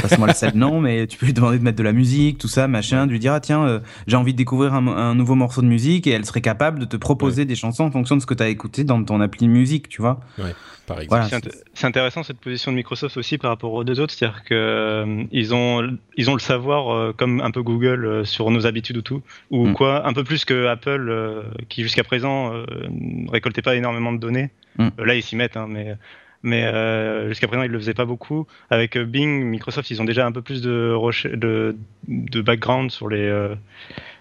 passe-moi 0.00 0.28
le 0.28 0.34
sel, 0.34 0.52
non, 0.54 0.80
mais 0.80 1.06
tu 1.06 1.18
peux 1.18 1.26
lui 1.26 1.32
demander 1.32 1.58
de 1.58 1.64
mettre 1.64 1.78
de 1.78 1.82
la 1.82 1.92
musique, 1.92 2.38
tout 2.38 2.48
ça, 2.48 2.68
machin, 2.68 3.06
de 3.06 3.12
lui 3.12 3.18
dire, 3.18 3.32
ah 3.32 3.40
tiens, 3.40 3.66
euh, 3.66 3.80
j'ai 4.06 4.16
envie 4.16 4.32
de 4.32 4.38
découvrir 4.38 4.74
un, 4.74 5.14
nouveau 5.14 5.34
morceau 5.34 5.62
de 5.62 5.66
musique, 5.66 6.06
et 6.06 6.10
elle 6.10 6.24
serait 6.24 6.40
capable 6.40 6.78
de 6.78 6.84
te 6.84 6.96
proposer 6.96 7.44
des 7.44 7.54
chansons 7.54 7.84
en 7.84 7.90
fonction 7.90 8.16
de 8.16 8.20
ce 8.20 8.26
que 8.26 8.34
tu 8.34 8.42
as 8.42 8.48
écouté 8.48 8.84
dans 8.84 9.02
ton 9.04 9.20
appli 9.20 9.46
de 9.46 9.52
musique, 9.52 9.88
tu 9.88 10.00
vois. 10.00 10.20
Ouais, 10.38 10.54
par 10.86 11.00
exemple. 11.00 11.48
c'est 11.74 11.86
intéressant 11.86 12.22
cette 12.22 12.40
position 12.40 12.72
de 12.72 12.76
Microsoft 12.76 13.16
aussi 13.16 13.38
par 13.38 13.50
rapport 13.50 13.72
aux 13.72 13.84
deux 13.84 14.00
autres, 14.00 14.12
c'est-à-dire 14.12 14.42
que 14.44 14.54
euh, 14.54 15.24
ils 15.32 15.54
ont, 15.54 15.96
ils 16.16 16.30
ont 16.30 16.34
le 16.34 16.40
savoir 16.40 17.14
comme 17.16 17.40
un 17.40 17.50
peu 17.50 17.62
Google 17.62 18.26
sur 18.26 18.50
nos 18.50 18.66
habitudes 18.66 18.96
ou 18.96 19.02
tout, 19.02 19.22
ou 19.50 19.68
mm. 19.68 19.74
quoi, 19.74 20.06
un 20.06 20.12
peu 20.12 20.24
plus 20.24 20.44
que 20.44 20.66
Apple, 20.66 21.44
qui 21.68 21.82
jusqu'à 21.82 22.04
présent 22.04 22.52
ne 22.52 23.30
récoltait 23.30 23.62
pas 23.62 23.76
énormément 23.76 24.12
de 24.12 24.18
données. 24.18 24.50
Mm. 24.78 24.88
là, 24.98 25.14
ils 25.14 25.22
s'y 25.22 25.36
mettent, 25.36 25.56
hein, 25.56 25.66
mais 25.68 25.96
mais 26.44 26.62
euh, 26.64 27.28
jusqu'à 27.28 27.48
présent 27.48 27.62
ils 27.62 27.70
le 27.70 27.78
faisaient 27.78 27.94
pas 27.94 28.04
beaucoup. 28.04 28.46
Avec 28.70 28.96
euh, 28.96 29.04
Bing, 29.04 29.44
Microsoft, 29.44 29.90
ils 29.90 30.00
ont 30.00 30.04
déjà 30.04 30.26
un 30.26 30.30
peu 30.30 30.42
plus 30.42 30.60
de, 30.62 30.94
de, 31.34 31.74
de 32.06 32.40
background 32.42 32.90
sur 32.90 33.08
les 33.08 33.26
euh, 33.26 33.54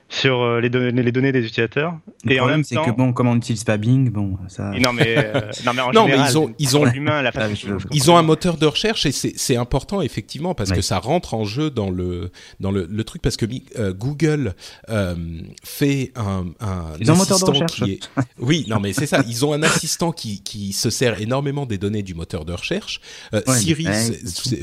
sur 0.09 0.41
euh, 0.41 0.59
les, 0.59 0.69
données, 0.69 1.01
les 1.03 1.11
données 1.11 1.31
des 1.31 1.39
utilisateurs. 1.39 1.97
Le 2.23 2.33
et 2.33 2.37
problème, 2.37 2.43
en 2.43 2.57
même 2.57 2.63
c'est 2.63 2.75
que 2.75 2.91
bon, 2.91 3.13
comme 3.13 3.27
on 3.27 3.35
n'utilise 3.35 3.63
pas 3.63 3.77
Bing, 3.77 4.09
bon, 4.09 4.37
ça. 4.47 4.71
non 4.79 4.93
mais, 4.93 5.15
euh, 5.17 5.41
non 5.65 5.73
mais 5.73 5.81
en 5.81 5.91
non, 5.91 6.05
général, 6.05 6.25
mais 6.25 6.31
ils 6.31 6.37
ont, 6.37 6.53
ils 6.59 6.77
ont 6.77 6.85
l'humain, 6.85 7.21
la 7.21 7.31
ah, 7.35 7.47
ils 7.91 8.11
ont 8.11 8.17
un 8.17 8.21
moteur 8.21 8.57
de 8.57 8.65
recherche 8.65 9.05
et 9.05 9.11
c'est 9.11 9.55
important 9.55 10.01
effectivement 10.01 10.53
parce 10.53 10.71
que 10.71 10.81
ça 10.81 10.99
rentre 10.99 11.33
en 11.33 11.43
jeu 11.43 11.69
dans 11.69 11.89
le 11.89 12.31
dans 12.59 12.71
le, 12.71 12.87
le 12.89 13.03
truc 13.03 13.21
parce 13.21 13.37
que 13.37 13.45
euh, 13.77 13.93
Google 13.93 14.55
euh, 14.89 15.15
fait 15.63 16.11
un, 16.15 16.45
un 16.59 16.93
ils 16.99 17.11
ont 17.11 17.15
un 17.15 17.17
moteur 17.17 17.39
de 17.39 17.45
recherche. 17.45 17.73
Qui 17.73 17.91
est... 17.93 18.09
oui, 18.39 18.65
non 18.67 18.79
mais 18.79 18.93
c'est 18.93 19.07
ça. 19.07 19.23
Ils 19.27 19.45
ont 19.45 19.53
un 19.53 19.63
assistant 19.63 20.11
qui 20.11 20.43
qui 20.43 20.73
se 20.73 20.89
sert 20.89 21.21
énormément 21.21 21.65
des 21.65 21.77
données 21.77 22.03
du 22.03 22.13
moteur 22.13 22.45
de 22.45 22.53
recherche. 22.53 23.01
Euh, 23.33 23.41
Siri 23.47 23.87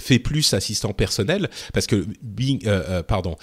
fait 0.01 0.19
plus 0.19 0.55
assistant 0.55 0.93
personnel 0.93 1.51
parce 1.75 1.87
que 1.87 2.07
Bing, 2.23 2.67
pardon, 3.07 3.37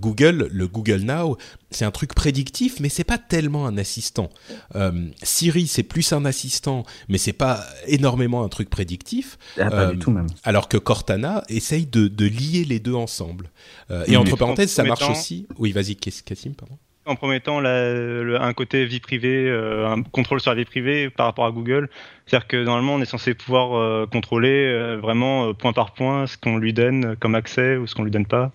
Google, 0.00 0.48
le 0.50 0.68
Google 0.68 1.00
Now 1.00 1.35
c'est 1.70 1.84
un 1.84 1.90
truc 1.90 2.14
prédictif, 2.14 2.80
mais 2.80 2.88
c'est 2.88 3.04
pas 3.04 3.18
tellement 3.18 3.66
un 3.66 3.76
assistant. 3.76 4.30
Euh, 4.74 4.92
Siri, 5.22 5.66
c'est 5.66 5.82
plus 5.82 6.12
un 6.12 6.24
assistant, 6.24 6.84
mais 7.08 7.18
c'est 7.18 7.32
pas 7.32 7.64
énormément 7.86 8.44
un 8.44 8.48
truc 8.48 8.70
prédictif. 8.70 9.38
Ah, 9.58 9.70
pas 9.70 9.86
du 9.86 9.96
euh, 9.96 10.00
tout 10.00 10.10
même. 10.10 10.26
Alors 10.44 10.68
que 10.68 10.76
Cortana 10.76 11.42
essaye 11.48 11.86
de, 11.86 12.26
lier 12.26 12.64
les 12.64 12.80
deux 12.80 12.94
ensemble. 12.94 13.50
Euh, 13.90 14.04
et 14.06 14.16
entre 14.16 14.36
parenthèses, 14.36 14.70
ça 14.70 14.84
marche 14.84 15.08
aussi. 15.08 15.46
Oui, 15.58 15.72
vas-y, 15.72 15.96
Cassim, 15.96 16.54
pardon. 16.54 16.76
En 17.04 17.14
premier 17.14 17.38
temps, 17.38 17.64
un 17.64 18.52
côté 18.52 18.84
vie 18.84 18.98
privée, 18.98 19.48
un 19.48 20.02
contrôle 20.02 20.40
sur 20.40 20.50
la 20.50 20.56
vie 20.56 20.64
privée 20.64 21.08
par 21.08 21.26
rapport 21.26 21.46
à 21.46 21.52
Google. 21.52 21.88
C'est-à-dire 22.26 22.48
que 22.48 22.64
normalement, 22.64 22.94
on 22.94 23.00
est 23.00 23.04
censé 23.04 23.34
pouvoir 23.34 24.08
contrôler 24.08 24.96
vraiment 25.00 25.54
point 25.54 25.72
par 25.72 25.94
point 25.94 26.26
ce 26.26 26.36
qu'on 26.36 26.56
lui 26.56 26.72
donne 26.72 27.14
comme 27.20 27.36
accès 27.36 27.76
ou 27.76 27.86
ce 27.86 27.94
qu'on 27.94 28.02
lui 28.02 28.10
donne 28.10 28.26
pas. 28.26 28.50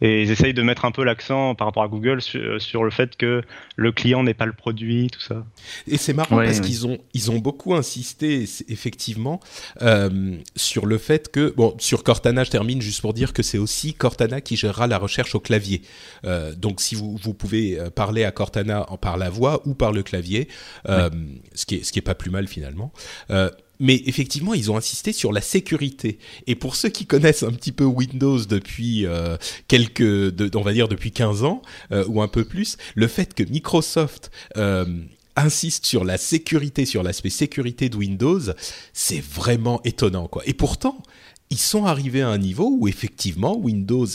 Et 0.00 0.22
ils 0.22 0.30
essayent 0.30 0.54
de 0.54 0.62
mettre 0.62 0.84
un 0.84 0.92
peu 0.92 1.04
l'accent 1.04 1.54
par 1.54 1.66
rapport 1.66 1.82
à 1.82 1.88
Google 1.88 2.20
sur, 2.20 2.84
le 2.84 2.90
fait 2.90 3.16
que 3.16 3.42
le 3.76 3.92
client 3.92 4.22
n'est 4.22 4.34
pas 4.34 4.46
le 4.46 4.52
produit, 4.52 5.08
tout 5.08 5.20
ça. 5.20 5.44
Et 5.88 5.96
c'est 5.96 6.12
marrant 6.12 6.36
parce 6.36 6.60
qu'ils 6.60 6.86
ont, 6.86 6.98
ils 7.14 7.30
ont 7.30 7.38
beaucoup 7.38 7.74
insisté, 7.74 8.44
effectivement, 8.68 9.40
euh, 9.82 10.36
sur 10.54 10.86
le 10.86 10.98
fait 10.98 11.30
que, 11.30 11.52
bon, 11.56 11.74
sur 11.78 12.04
Cortana, 12.04 12.44
je 12.44 12.50
termine 12.50 12.80
juste 12.80 13.00
pour 13.00 13.12
dire 13.12 13.32
que 13.32 13.42
c'est 13.42 13.58
aussi 13.58 13.94
Cortana 13.94 14.40
qui 14.40 14.56
gérera 14.56 14.86
la 14.86 14.98
recherche 14.98 15.34
au 15.34 15.40
clavier. 15.40 15.82
Euh, 16.24 16.54
donc 16.54 16.80
si 16.80 16.94
vous, 16.94 17.16
vous 17.16 17.34
pouvez 17.34 17.78
euh, 17.78 17.90
parler 17.90 18.24
à 18.24 18.30
Cortana 18.30 18.86
par 19.00 19.16
la 19.16 19.30
voix 19.30 19.62
ou 19.66 19.74
par 19.74 19.92
le 19.92 20.02
clavier, 20.02 20.48
euh, 20.88 21.10
ce, 21.54 21.66
qui 21.66 21.76
est, 21.76 21.84
ce 21.84 21.92
qui 21.92 21.98
est 21.98 22.02
pas 22.02 22.14
plus 22.14 22.30
mal 22.30 22.46
finalement. 22.46 22.92
Mais 23.80 24.02
effectivement, 24.06 24.54
ils 24.54 24.70
ont 24.70 24.76
insisté 24.76 25.12
sur 25.12 25.32
la 25.32 25.40
sécurité. 25.40 26.18
Et 26.46 26.54
pour 26.54 26.74
ceux 26.74 26.88
qui 26.88 27.06
connaissent 27.06 27.42
un 27.42 27.52
petit 27.52 27.72
peu 27.72 27.84
Windows 27.84 28.38
depuis 28.44 29.06
euh, 29.06 29.36
quelques, 29.68 30.34
on 30.54 30.62
va 30.62 30.72
dire 30.72 30.88
depuis 30.88 31.12
15 31.12 31.44
ans 31.44 31.62
euh, 31.92 32.04
ou 32.08 32.22
un 32.22 32.28
peu 32.28 32.44
plus, 32.44 32.76
le 32.94 33.06
fait 33.06 33.34
que 33.34 33.42
Microsoft 33.42 34.30
euh, 34.56 34.84
insiste 35.36 35.86
sur 35.86 36.04
la 36.04 36.18
sécurité, 36.18 36.84
sur 36.86 37.02
l'aspect 37.02 37.30
sécurité 37.30 37.88
de 37.88 37.96
Windows, 37.96 38.40
c'est 38.92 39.22
vraiment 39.22 39.80
étonnant, 39.84 40.26
quoi. 40.26 40.42
Et 40.46 40.54
pourtant, 40.54 40.98
ils 41.50 41.58
sont 41.58 41.84
arrivés 41.84 42.22
à 42.22 42.28
un 42.28 42.38
niveau 42.38 42.76
où 42.78 42.88
effectivement 42.88 43.56
Windows 43.56 44.06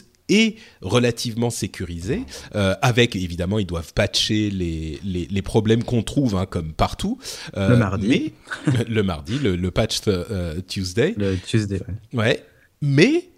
relativement 0.82 1.50
sécurisé, 1.50 2.24
euh, 2.56 2.76
avec 2.82 3.16
évidemment 3.16 3.60
ils 3.60 3.66
doivent 3.66 3.94
patcher 3.94 4.50
les, 4.50 5.00
les, 5.04 5.28
les 5.30 5.42
problèmes 5.42 5.84
qu'on 5.84 6.04
trouve 6.04 6.36
hein, 6.36 6.46
comme 6.46 6.74
partout. 6.74 7.18
Euh, 7.58 7.70
le 7.70 7.78
mardi. 7.78 8.08
Mais, 8.08 8.84
le 8.88 9.04
mardi, 9.04 9.40
le, 9.40 9.56
le 9.56 9.72
patch 9.72 10.02
euh, 10.08 10.60
Tuesday. 10.68 11.14
Le 11.18 11.38
Tuesday, 11.38 11.80
ouais. 12.14 12.20
Ouais, 12.24 12.46
mais 12.82 13.30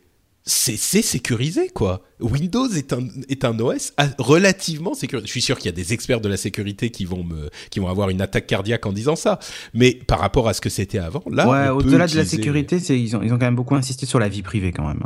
c'est 0.47 0.77
sécurisé 0.77 1.69
quoi. 1.69 2.03
Windows 2.19 2.69
est 2.69 2.93
un 2.93 3.07
est 3.29 3.45
un 3.45 3.59
OS 3.59 3.93
relativement 4.19 4.93
sécurisé. 4.93 5.25
Je 5.25 5.31
suis 5.31 5.41
sûr 5.41 5.57
qu'il 5.57 5.65
y 5.65 5.69
a 5.69 5.75
des 5.75 5.91
experts 5.91 6.21
de 6.21 6.29
la 6.29 6.37
sécurité 6.37 6.91
qui 6.91 7.05
vont 7.05 7.23
me 7.23 7.49
qui 7.71 7.79
vont 7.79 7.87
avoir 7.87 8.09
une 8.09 8.21
attaque 8.21 8.45
cardiaque 8.45 8.85
en 8.85 8.93
disant 8.93 9.15
ça. 9.15 9.39
Mais 9.73 9.93
par 9.93 10.19
rapport 10.19 10.47
à 10.47 10.53
ce 10.53 10.61
que 10.61 10.69
c'était 10.69 10.99
avant, 10.99 11.23
là, 11.31 11.49
ouais, 11.49 11.69
au-delà 11.69 12.05
de 12.05 12.15
la 12.15 12.25
sécurité, 12.25 12.77
ils 12.77 13.17
ont 13.17 13.23
ils 13.23 13.33
ont 13.33 13.39
quand 13.39 13.45
même 13.45 13.55
beaucoup 13.55 13.75
insisté 13.75 14.05
sur 14.05 14.19
la 14.19 14.29
vie 14.29 14.43
privée 14.43 14.71
quand 14.71 14.87
même. 14.87 15.01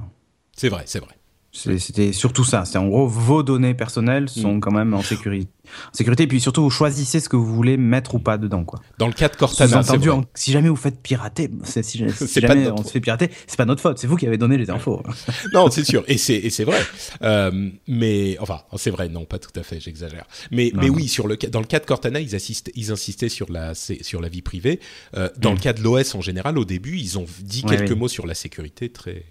C'est 0.58 0.68
vrai, 0.68 0.84
c'est 0.88 1.00
vrai. 1.00 1.19
C'était 1.52 2.14
surtout 2.14 2.44
ça. 2.44 2.64
C'est 2.66 2.78
en 2.78 2.88
gros 2.88 3.08
vos 3.08 3.42
données 3.42 3.74
personnelles 3.74 4.30
sont 4.30 4.56
mm. 4.56 4.60
quand 4.60 4.72
même 4.72 4.94
en 4.94 5.02
sécurité. 5.02 5.50
En 5.92 5.94
sécurité. 5.94 6.24
Et 6.24 6.28
puis 6.28 6.40
surtout, 6.40 6.62
vous 6.62 6.70
choisissez 6.70 7.20
ce 7.20 7.28
que 7.28 7.36
vous 7.36 7.54
voulez 7.54 7.76
mettre 7.76 8.16
ou 8.16 8.20
pas 8.20 8.38
dedans, 8.38 8.64
quoi. 8.64 8.80
Dans 9.00 9.08
le 9.08 9.14
cas 9.14 9.30
de 9.30 9.36
Cortana, 9.36 9.80
entendu, 9.80 10.10
si 10.36 10.52
jamais 10.52 10.70
vous 10.70 10.76
faites 10.76 11.02
pirater, 11.02 11.50
si, 11.64 11.84
si 11.84 11.98
jamais 12.40 12.70
on 12.72 12.84
se 12.84 12.92
fait 12.92 13.00
pirater, 13.00 13.32
c'est 13.48 13.58
pas 13.58 13.66
notre 13.66 13.82
faute. 13.82 13.98
C'est 13.98 14.06
vous 14.06 14.16
qui 14.16 14.28
avez 14.28 14.38
donné 14.38 14.58
les 14.58 14.70
infos. 14.70 15.02
non, 15.54 15.72
c'est 15.72 15.84
sûr. 15.84 16.04
Et 16.08 16.18
c'est 16.18 16.50
c'est 16.52 16.66
vrai. 16.66 16.82
Euh, 17.24 17.70
mais 17.88 18.38
enfin, 18.40 18.62
c'est 18.78 18.92
vrai. 18.92 19.10
Non, 19.10 19.26
pas 19.26 19.40
tout 19.40 19.58
à 19.60 19.64
fait. 19.64 19.80
J'exagère. 19.80 20.26
Mais 20.52 20.72
mais 20.76 20.90
oui, 20.90 21.08
sur 21.08 21.28
le 21.28 21.36
dans 21.36 21.62
le 21.62 21.68
cas 21.68 21.80
de 21.80 21.86
Cortana, 21.86 22.20
ils 22.20 22.36
assistent, 22.36 22.72
ils 22.76 22.92
insistaient 22.92 23.30
sur 23.30 23.52
la 23.52 23.74
sur 23.74 24.22
la 24.22 24.30
vie 24.30 24.44
privée. 24.44 24.80
Euh, 25.18 25.30
dans 25.38 25.52
le 25.52 25.58
mm. 25.58 25.62
cas 25.62 25.74
de 25.74 25.82
l'OS 25.82 26.14
en 26.14 26.22
général, 26.22 26.60
au 26.60 26.66
début, 26.66 26.98
ils 26.98 27.18
ont 27.18 27.26
dit 27.42 27.64
quelques 27.64 27.92
mots 27.92 28.08
sur 28.08 28.28
la 28.28 28.36
sécurité 28.36 28.90
très 28.90 29.26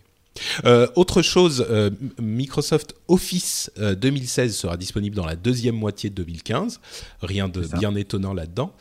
euh, 0.64 0.86
autre 0.96 1.22
chose, 1.22 1.66
euh, 1.68 1.90
Microsoft 2.20 2.94
Office 3.08 3.70
2016 3.76 4.50
euh, 4.50 4.54
sera 4.54 4.76
disponible 4.76 5.16
dans 5.16 5.26
la 5.26 5.36
deuxième 5.36 5.76
moitié 5.76 6.10
de 6.10 6.14
2015. 6.16 6.80
Rien 7.22 7.48
de 7.48 7.66
bien 7.78 7.94
étonnant 7.94 8.34
là-dedans. 8.34 8.72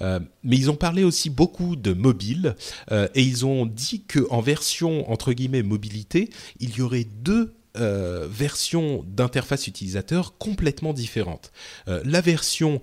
mais 0.00 0.56
ils 0.56 0.70
ont 0.70 0.76
parlé 0.76 1.04
aussi 1.04 1.30
beaucoup 1.30 1.76
de 1.76 1.92
mobile 1.92 2.56
et 2.90 3.22
ils 3.22 3.44
ont 3.44 3.66
dit 3.66 4.02
qu'en 4.02 4.40
version 4.40 5.10
entre 5.10 5.32
guillemets 5.32 5.62
mobilité, 5.62 6.30
il 6.60 6.76
y 6.76 6.82
aurait 6.82 7.04
deux 7.04 7.54
versions 7.74 9.04
d'interface 9.06 9.66
utilisateur 9.66 10.36
complètement 10.38 10.92
différentes. 10.92 11.52
la 11.86 12.20
version 12.20 12.80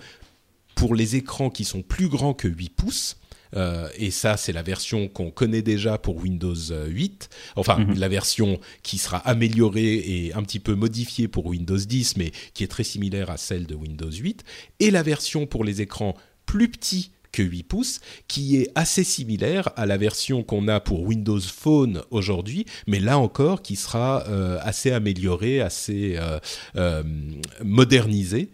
pour 0.75 0.95
les 0.95 1.15
écrans 1.15 1.49
qui 1.49 1.65
sont 1.65 1.81
plus 1.81 2.07
grands 2.07 2.33
que 2.33 2.47
8 2.47 2.69
pouces, 2.69 3.18
euh, 3.55 3.89
et 3.97 4.11
ça, 4.11 4.37
c'est 4.37 4.51
la 4.51 4.61
version 4.61 5.07
qu'on 5.07 5.31
connaît 5.31 5.61
déjà 5.61 5.97
pour 5.97 6.17
Windows 6.17 6.55
8. 6.87 7.29
Enfin, 7.55 7.79
mhm. 7.79 7.97
la 7.97 8.07
version 8.07 8.59
qui 8.83 8.97
sera 8.97 9.17
améliorée 9.17 9.95
et 9.95 10.33
un 10.33 10.43
petit 10.43 10.59
peu 10.59 10.75
modifiée 10.75 11.27
pour 11.27 11.47
Windows 11.47 11.77
10, 11.77 12.17
mais 12.17 12.31
qui 12.53 12.63
est 12.63 12.67
très 12.67 12.83
similaire 12.83 13.29
à 13.29 13.37
celle 13.37 13.65
de 13.65 13.75
Windows 13.75 14.11
8. 14.11 14.43
Et 14.79 14.91
la 14.91 15.03
version 15.03 15.45
pour 15.45 15.63
les 15.63 15.81
écrans 15.81 16.15
plus 16.45 16.69
petits 16.69 17.11
que 17.31 17.43
8 17.43 17.63
pouces, 17.63 18.01
qui 18.27 18.57
est 18.57 18.71
assez 18.73 19.03
similaire 19.03 19.69
à 19.75 19.85
la 19.85 19.97
version 19.97 20.41
qu'on 20.41 20.67
a 20.67 20.79
pour 20.79 21.03
Windows 21.03 21.39
Phone 21.39 22.01
aujourd'hui, 22.09 22.65
mais 22.87 22.99
là 22.99 23.19
encore 23.19 23.61
qui 23.61 23.75
sera 23.75 24.23
euh, 24.27 24.57
assez 24.63 24.91
améliorée, 24.91 25.61
assez 25.61 26.17
euh, 26.75 27.03
modernisée. 27.63 28.49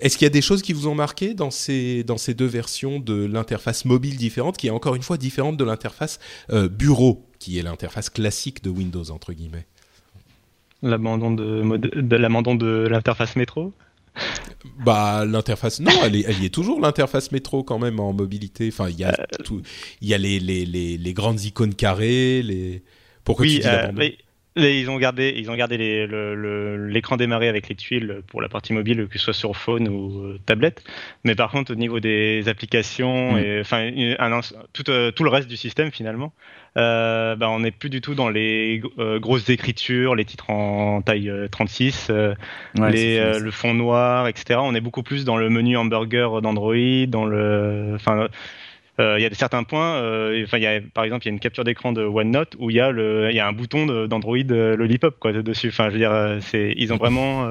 Est-ce 0.00 0.18
qu'il 0.18 0.24
y 0.24 0.26
a 0.26 0.30
des 0.30 0.42
choses 0.42 0.62
qui 0.62 0.72
vous 0.72 0.88
ont 0.88 0.94
marqué 0.94 1.34
dans 1.34 1.50
ces, 1.50 2.04
dans 2.04 2.18
ces 2.18 2.34
deux 2.34 2.46
versions 2.46 2.98
de 2.98 3.24
l'interface 3.24 3.84
mobile 3.84 4.16
différente, 4.16 4.56
qui 4.56 4.66
est 4.66 4.70
encore 4.70 4.94
une 4.94 5.02
fois 5.02 5.16
différente 5.16 5.56
de 5.56 5.64
l'interface 5.64 6.18
euh, 6.50 6.68
bureau, 6.68 7.26
qui 7.38 7.58
est 7.58 7.62
l'interface 7.62 8.10
classique 8.10 8.62
de 8.62 8.70
Windows, 8.70 9.10
entre 9.10 9.32
guillemets? 9.32 9.66
L'abandon 10.82 11.30
de, 11.30 11.76
de, 11.76 12.00
de 12.00 12.88
l'interface 12.88 13.36
métro? 13.36 13.72
Bah 14.84 15.24
l'interface 15.26 15.78
non 15.80 15.92
elle, 16.02 16.16
elle 16.16 16.42
y 16.42 16.46
est 16.46 16.54
toujours 16.54 16.80
l'interface 16.80 17.32
métro 17.32 17.62
quand 17.62 17.78
même 17.78 18.00
en 18.00 18.12
mobilité. 18.12 18.68
Enfin 18.72 18.88
il 18.88 18.98
y 18.98 19.04
a 19.04 19.10
euh, 19.10 19.44
tout 19.44 19.60
il 20.00 20.08
y 20.08 20.14
a 20.14 20.18
les, 20.18 20.40
les, 20.40 20.64
les, 20.64 20.96
les, 20.96 21.12
grandes 21.12 21.42
icônes 21.42 21.74
carrées 21.74 22.42
les 22.42 22.82
pourquoi 23.24 23.44
oui, 23.44 23.56
tu 23.56 23.60
dis 23.60 23.66
euh, 23.68 23.92
ils 24.56 24.90
ont 24.90 24.96
gardé, 24.96 25.34
ils 25.36 25.50
ont 25.50 25.54
gardé 25.54 26.06
l'écran 26.88 27.16
démarré 27.16 27.48
avec 27.48 27.68
les 27.68 27.74
tuiles 27.74 28.22
pour 28.26 28.40
la 28.40 28.48
partie 28.48 28.72
mobile, 28.72 29.06
que 29.08 29.18
ce 29.18 29.26
soit 29.26 29.34
sur 29.34 29.56
phone 29.56 29.88
ou 29.88 30.24
euh, 30.24 30.38
tablette. 30.46 30.82
Mais 31.24 31.34
par 31.34 31.50
contre, 31.50 31.72
au 31.72 31.74
niveau 31.74 32.00
des 32.00 32.48
applications 32.48 33.32
mm. 33.32 33.38
et 33.38 33.60
enfin 33.60 33.90
tout, 34.72 34.90
euh, 34.90 35.10
tout, 35.10 35.24
le 35.24 35.30
reste 35.30 35.48
du 35.48 35.56
système 35.56 35.90
finalement, 35.90 36.32
euh, 36.76 37.36
bah, 37.36 37.50
on 37.50 37.60
n'est 37.60 37.70
plus 37.70 37.90
du 37.90 38.00
tout 38.00 38.14
dans 38.14 38.28
les 38.28 38.82
euh, 38.98 39.18
grosses 39.18 39.48
écritures, 39.50 40.14
les 40.14 40.24
titres 40.24 40.50
en 40.50 41.02
taille 41.02 41.30
36, 41.50 42.10
les, 42.74 43.38
le 43.38 43.50
fond 43.50 43.74
noir, 43.74 44.28
etc. 44.28 44.60
On 44.62 44.74
est 44.74 44.80
beaucoup 44.80 45.02
plus 45.02 45.24
dans 45.24 45.36
le 45.36 45.50
menu 45.50 45.76
hamburger 45.76 46.40
d'Android, 46.40 47.06
dans 47.08 47.26
le, 47.26 47.92
enfin 47.94 48.28
il 48.98 49.22
y 49.22 49.26
a 49.26 49.34
certains 49.34 49.62
points, 49.64 49.96
euh, 49.96 50.44
enfin, 50.44 50.58
y 50.58 50.66
a, 50.66 50.80
par 50.94 51.04
exemple, 51.04 51.24
il 51.24 51.28
y 51.28 51.30
a 51.30 51.34
une 51.34 51.40
capture 51.40 51.64
d'écran 51.64 51.92
de 51.92 52.02
OneNote 52.02 52.56
où 52.58 52.70
il 52.70 52.76
y 52.76 52.80
a 52.80 52.90
le, 52.90 53.30
il 53.30 53.36
y 53.36 53.40
a 53.40 53.46
un 53.46 53.52
bouton 53.52 54.06
d'Android 54.06 54.36
euh, 54.50 54.76
Lollipop 54.76 55.18
quoi 55.18 55.32
dessus. 55.32 55.68
Enfin, 55.68 55.88
je 55.88 55.94
veux 55.94 55.98
dire, 55.98 56.38
c'est, 56.40 56.72
ils 56.76 56.92
ont 56.92 56.96
vraiment, 56.96 57.46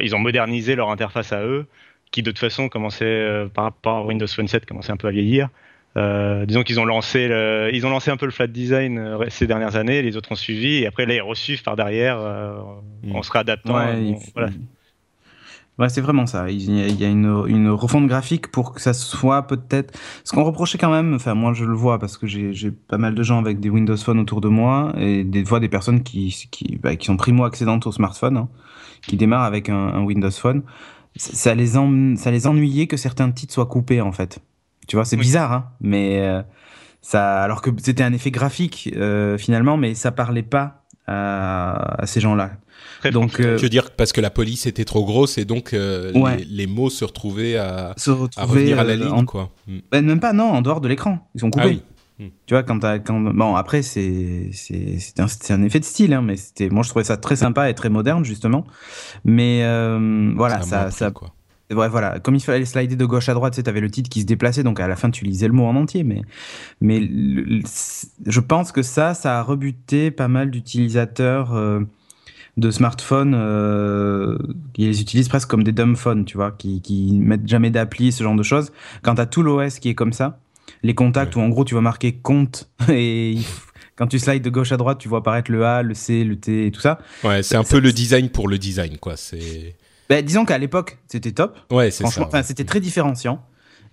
ils 0.00 0.14
ont 0.14 0.18
modernisé 0.18 0.74
leur 0.74 0.90
interface 0.90 1.32
à 1.32 1.44
eux, 1.44 1.66
qui 2.10 2.22
de 2.22 2.30
toute 2.30 2.38
façon 2.38 2.68
commençait 2.68 3.46
par 3.54 3.64
rapport 3.64 3.98
à 3.98 4.04
Windows 4.04 4.26
Phone 4.26 4.48
7 4.48 4.66
commençait 4.66 4.92
un 4.92 4.96
peu 4.96 5.08
à 5.08 5.12
vieillir. 5.12 5.48
Euh, 5.96 6.44
disons 6.44 6.62
qu'ils 6.62 6.78
ont 6.78 6.84
lancé, 6.84 7.26
le, 7.26 7.70
ils 7.72 7.86
ont 7.86 7.90
lancé 7.90 8.10
un 8.10 8.18
peu 8.18 8.26
le 8.26 8.32
flat 8.32 8.48
design 8.48 9.18
ces 9.28 9.46
dernières 9.46 9.76
années, 9.76 10.02
les 10.02 10.16
autres 10.16 10.30
ont 10.30 10.36
suivi, 10.36 10.82
et 10.82 10.86
après 10.86 11.06
là 11.06 11.14
ils 11.14 11.22
reçuivent 11.22 11.62
par 11.62 11.74
derrière 11.74 12.18
euh, 12.20 12.58
en 13.14 13.22
se 13.22 13.32
réadaptant. 13.32 13.76
Ouais, 13.76 14.14
voilà. 14.34 14.50
Ouais, 15.78 15.90
c'est 15.90 16.00
vraiment 16.00 16.24
ça. 16.24 16.48
Il 16.50 16.98
y 16.98 17.04
a, 17.04 17.08
une, 17.08 17.44
une, 17.48 17.68
refonte 17.68 18.06
graphique 18.06 18.50
pour 18.50 18.72
que 18.72 18.80
ça 18.80 18.94
soit 18.94 19.46
peut-être. 19.46 19.98
Ce 20.24 20.32
qu'on 20.32 20.42
reprochait 20.42 20.78
quand 20.78 20.90
même, 20.90 21.12
enfin 21.14 21.34
moi 21.34 21.52
je 21.52 21.66
le 21.66 21.74
vois 21.74 21.98
parce 21.98 22.16
que 22.16 22.26
j'ai 22.26 22.70
pas 22.70 22.96
mal 22.96 23.14
de 23.14 23.22
gens 23.22 23.38
avec 23.38 23.60
des 23.60 23.68
Windows 23.68 23.96
Phone 23.96 24.18
autour 24.18 24.40
de 24.40 24.48
moi 24.48 24.94
et 24.96 25.22
des 25.22 25.44
fois 25.44 25.60
des 25.60 25.68
personnes 25.68 26.02
qui 26.02 26.48
qui, 26.50 26.78
bah, 26.82 26.96
qui 26.96 27.06
sont 27.06 27.18
primo 27.18 27.44
accédantes 27.44 27.86
au 27.86 27.92
smartphone, 27.92 28.38
hein, 28.38 28.48
qui 29.06 29.18
démarrent 29.18 29.42
avec 29.42 29.68
un, 29.68 29.88
un, 29.88 30.02
Windows 30.02 30.30
Phone. 30.30 30.62
Ça 31.16 31.54
les 31.54 31.76
en, 31.76 32.16
ça 32.16 32.30
les 32.30 32.46
ennuyait 32.46 32.86
que 32.86 32.96
certains 32.96 33.30
titres 33.30 33.52
soient 33.52 33.66
coupés 33.66 34.00
en 34.00 34.12
fait. 34.12 34.40
Tu 34.88 34.96
vois, 34.96 35.04
c'est 35.04 35.16
bizarre, 35.16 35.52
hein, 35.52 35.70
mais 35.80 36.20
euh, 36.20 36.42
ça, 37.02 37.42
alors 37.42 37.60
que 37.60 37.70
c'était 37.82 38.04
un 38.04 38.12
effet 38.14 38.30
graphique 38.30 38.90
euh, 38.96 39.36
finalement, 39.36 39.76
mais 39.76 39.94
ça 39.94 40.10
parlait 40.10 40.42
pas 40.42 40.84
à, 41.06 42.00
à 42.00 42.06
ces 42.06 42.20
gens-là. 42.20 42.52
Donc, 43.12 43.40
euh, 43.40 43.56
tu 43.56 43.62
veux 43.62 43.68
dire 43.68 43.90
parce 43.90 44.12
que 44.12 44.20
la 44.20 44.30
police 44.30 44.66
était 44.66 44.84
trop 44.84 45.04
grosse 45.04 45.38
et 45.38 45.44
donc 45.44 45.72
euh, 45.72 46.12
les, 46.48 46.66
mots 46.66 46.90
se 46.90 47.04
retrouvaient 47.04 47.56
à, 47.56 47.94
à 48.36 48.44
revenir 48.44 48.78
à 48.78 48.84
la 48.84 48.96
ligne, 48.96 49.24
quoi. 49.24 49.50
Hmm. 49.66 49.78
Ben, 49.90 50.04
même 50.04 50.20
pas, 50.20 50.32
non, 50.32 50.50
en 50.50 50.62
dehors 50.62 50.80
de 50.80 50.88
l'écran. 50.88 51.28
Ils 51.34 51.40
sont 51.40 51.50
coupés. 51.50 51.80
Ah 52.18 52.22
hmm. 52.22 52.28
Tu 52.46 52.54
vois, 52.54 52.62
quand, 52.62 52.80
quand 52.80 53.20
bon 53.20 53.54
après 53.54 53.82
c'est 53.82 54.50
c'est 54.52 55.20
un, 55.20 55.26
un, 55.50 55.62
effet 55.64 55.80
de 55.80 55.84
style, 55.84 56.14
hein, 56.14 56.22
mais 56.22 56.36
c'était 56.36 56.68
moi 56.70 56.82
je 56.82 56.88
trouvais 56.88 57.04
ça 57.04 57.16
très 57.16 57.36
sympa 57.36 57.68
et 57.68 57.74
très 57.74 57.90
moderne 57.90 58.24
justement. 58.24 58.64
Mais 59.24 59.60
euh, 59.62 60.32
voilà, 60.34 60.62
ça, 60.62 60.90
ça, 60.90 61.10
quoi. 61.10 61.32
Ouais, 61.68 61.88
voilà, 61.88 62.20
comme 62.20 62.36
il 62.36 62.40
fallait 62.40 62.64
slider 62.64 62.94
de 62.94 63.04
gauche 63.04 63.28
à 63.28 63.34
droite, 63.34 63.54
tu 63.54 63.60
sais, 63.60 63.68
avais 63.68 63.80
le 63.80 63.90
titre 63.90 64.08
qui 64.08 64.20
se 64.20 64.26
déplaçait, 64.26 64.62
donc 64.62 64.78
à 64.78 64.86
la 64.86 64.94
fin 64.94 65.10
tu 65.10 65.24
lisais 65.24 65.48
le 65.48 65.52
mot 65.52 65.64
en 65.64 65.74
entier. 65.74 66.04
Mais, 66.04 66.22
mais 66.80 67.00
je 68.24 68.40
pense 68.40 68.70
que 68.70 68.82
ça, 68.82 69.14
ça 69.14 69.40
a 69.40 69.42
rebuté 69.42 70.12
pas 70.12 70.28
mal 70.28 70.52
d'utilisateurs 70.52 71.52
de 72.56 72.70
smartphones 72.70 73.34
euh, 73.34 74.38
qui 74.72 74.86
les 74.86 75.00
utilisent 75.00 75.28
presque 75.28 75.48
comme 75.48 75.62
des 75.62 75.72
dumb 75.72 75.96
phones, 75.96 76.24
tu 76.24 76.36
vois, 76.36 76.52
qui, 76.52 76.80
qui 76.80 77.12
mettent 77.12 77.46
jamais 77.46 77.70
d'appli, 77.70 78.12
ce 78.12 78.24
genre 78.24 78.34
de 78.34 78.42
choses. 78.42 78.72
Quand 79.02 79.16
t'as 79.16 79.26
tout 79.26 79.42
l'OS 79.42 79.78
qui 79.78 79.90
est 79.90 79.94
comme 79.94 80.12
ça, 80.12 80.38
les 80.82 80.94
contacts 80.94 81.36
où 81.36 81.40
en 81.40 81.48
gros 81.48 81.64
tu 81.64 81.74
vas 81.74 81.80
marquer 81.80 82.12
compte 82.14 82.70
et 82.88 83.36
quand 83.96 84.06
tu 84.06 84.18
slides 84.18 84.42
de 84.42 84.50
gauche 84.50 84.72
à 84.72 84.76
droite, 84.76 84.98
tu 84.98 85.08
vois 85.08 85.18
apparaître 85.18 85.50
le 85.50 85.64
A, 85.64 85.82
le 85.82 85.94
C, 85.94 86.24
le 86.24 86.36
T 86.36 86.66
et 86.66 86.70
tout 86.70 86.80
ça. 86.80 86.98
Ouais, 87.24 87.42
c'est 87.42 87.56
un 87.56 87.64
peu 87.64 87.78
le 87.78 87.92
design 87.92 88.28
pour 88.30 88.48
le 88.48 88.58
design, 88.58 88.98
quoi. 88.98 89.16
C'est. 89.16 89.76
Ben, 90.08 90.24
disons 90.24 90.44
qu'à 90.44 90.58
l'époque, 90.58 90.98
c'était 91.08 91.32
top. 91.32 91.58
Ouais, 91.70 91.90
c'est 91.90 92.06
ça. 92.06 92.22
Enfin, 92.22 92.42
c'était 92.42 92.64
très 92.64 92.80
différenciant. 92.80 93.42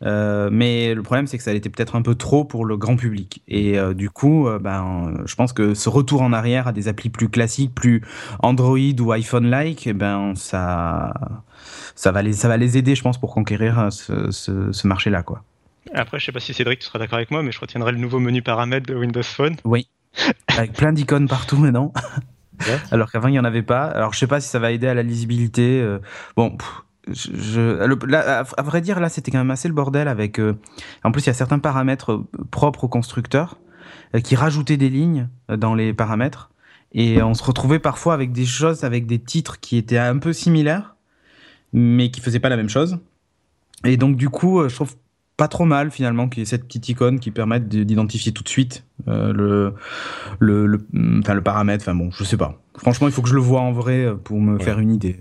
Euh, 0.05 0.49
mais 0.51 0.93
le 0.93 1.01
problème, 1.01 1.27
c'est 1.27 1.37
que 1.37 1.43
ça 1.43 1.53
était 1.53 1.69
peut-être 1.69 1.95
un 1.95 2.01
peu 2.01 2.15
trop 2.15 2.43
pour 2.43 2.65
le 2.65 2.77
grand 2.77 2.95
public. 2.95 3.41
Et 3.47 3.77
euh, 3.77 3.93
du 3.93 4.09
coup, 4.09 4.47
euh, 4.47 4.59
ben, 4.59 5.23
je 5.25 5.35
pense 5.35 5.53
que 5.53 5.73
ce 5.73 5.89
retour 5.89 6.21
en 6.21 6.33
arrière 6.33 6.67
à 6.67 6.71
des 6.71 6.87
applis 6.87 7.09
plus 7.09 7.29
classiques, 7.29 7.73
plus 7.73 8.01
Android 8.39 8.77
ou 8.99 9.11
iPhone-like, 9.11 9.87
eh 9.87 9.93
ben, 9.93 10.33
ça, 10.35 11.13
ça 11.95 12.11
va 12.11 12.21
les, 12.21 12.33
ça 12.33 12.47
va 12.47 12.57
les 12.57 12.77
aider, 12.77 12.95
je 12.95 13.01
pense, 13.01 13.19
pour 13.19 13.33
conquérir 13.33 13.91
ce, 13.91 14.31
ce, 14.31 14.87
marché-là, 14.87 15.23
quoi. 15.23 15.43
Après, 15.93 16.19
je 16.19 16.25
sais 16.25 16.31
pas 16.31 16.39
si 16.39 16.53
Cédric, 16.53 16.79
tu 16.79 16.85
seras 16.85 16.99
d'accord 16.99 17.17
avec 17.17 17.31
moi, 17.31 17.43
mais 17.43 17.51
je 17.51 17.59
retiendrai 17.59 17.91
le 17.91 17.97
nouveau 17.97 18.19
menu 18.19 18.41
paramètres 18.41 18.87
de 18.87 18.95
Windows 18.95 19.23
Phone. 19.23 19.55
Oui. 19.63 19.87
Avec 20.47 20.73
plein 20.73 20.91
d'icônes 20.91 21.27
partout 21.27 21.57
maintenant. 21.57 21.93
Alors 22.91 23.11
qu'avant, 23.11 23.27
il 23.27 23.31
n'y 23.31 23.39
en 23.39 23.45
avait 23.45 23.63
pas. 23.63 23.85
Alors, 23.85 24.13
je 24.13 24.19
sais 24.19 24.27
pas 24.27 24.39
si 24.39 24.47
ça 24.47 24.59
va 24.59 24.71
aider 24.71 24.87
à 24.87 24.93
la 24.93 25.03
lisibilité. 25.03 25.85
Bon, 26.35 26.55
je, 27.11 28.13
à, 28.13 28.61
vrai 28.61 28.81
dire, 28.81 28.99
là, 28.99 29.09
c'était 29.09 29.31
quand 29.31 29.39
même 29.39 29.51
assez 29.51 29.67
le 29.67 29.73
bordel 29.73 30.07
avec. 30.07 30.39
Euh, 30.39 30.57
en 31.03 31.11
plus, 31.11 31.23
il 31.23 31.27
y 31.27 31.29
a 31.29 31.33
certains 31.33 31.59
paramètres 31.59 32.13
euh, 32.13 32.27
propres 32.49 32.85
au 32.85 32.87
constructeur 32.87 33.57
euh, 34.15 34.19
qui 34.19 34.35
rajoutaient 34.35 34.77
des 34.77 34.89
lignes 34.89 35.27
dans 35.49 35.75
les 35.75 35.93
paramètres. 35.93 36.49
Et 36.93 37.23
on 37.23 37.33
se 37.33 37.43
retrouvait 37.43 37.79
parfois 37.79 38.13
avec 38.13 38.31
des 38.31 38.45
choses, 38.45 38.83
avec 38.83 39.07
des 39.07 39.17
titres 39.17 39.59
qui 39.59 39.77
étaient 39.77 39.97
un 39.97 40.19
peu 40.19 40.31
similaires, 40.31 40.95
mais 41.73 42.11
qui 42.11 42.21
faisaient 42.21 42.39
pas 42.39 42.49
la 42.49 42.57
même 42.57 42.69
chose. 42.69 42.99
Et 43.83 43.97
donc, 43.97 44.15
du 44.15 44.29
coup, 44.29 44.69
je 44.69 44.75
trouve 44.75 44.95
pas 45.35 45.47
trop 45.47 45.65
mal 45.65 45.89
finalement 45.89 46.29
qu'il 46.29 46.41
y 46.41 46.43
ait 46.43 46.45
cette 46.45 46.65
petite 46.65 46.87
icône 46.89 47.19
qui 47.19 47.31
permette 47.31 47.67
d'identifier 47.67 48.31
tout 48.31 48.43
de 48.43 48.49
suite 48.49 48.85
le, 49.07 49.73
le, 50.37 50.67
le, 50.67 50.85
enfin, 51.19 51.33
le 51.33 51.41
paramètre. 51.41 51.83
Enfin 51.83 51.95
bon, 51.95 52.11
je 52.11 52.23
sais 52.23 52.37
pas. 52.37 52.62
Franchement, 52.77 53.07
il 53.07 53.13
faut 53.13 53.21
que 53.21 53.29
je 53.29 53.35
le 53.35 53.41
vois 53.41 53.61
en 53.61 53.71
vrai 53.71 53.99
euh, 53.99 54.15
pour 54.15 54.39
me 54.39 54.57
faire 54.57 54.79
une 54.79 54.91
idée. 54.91 55.17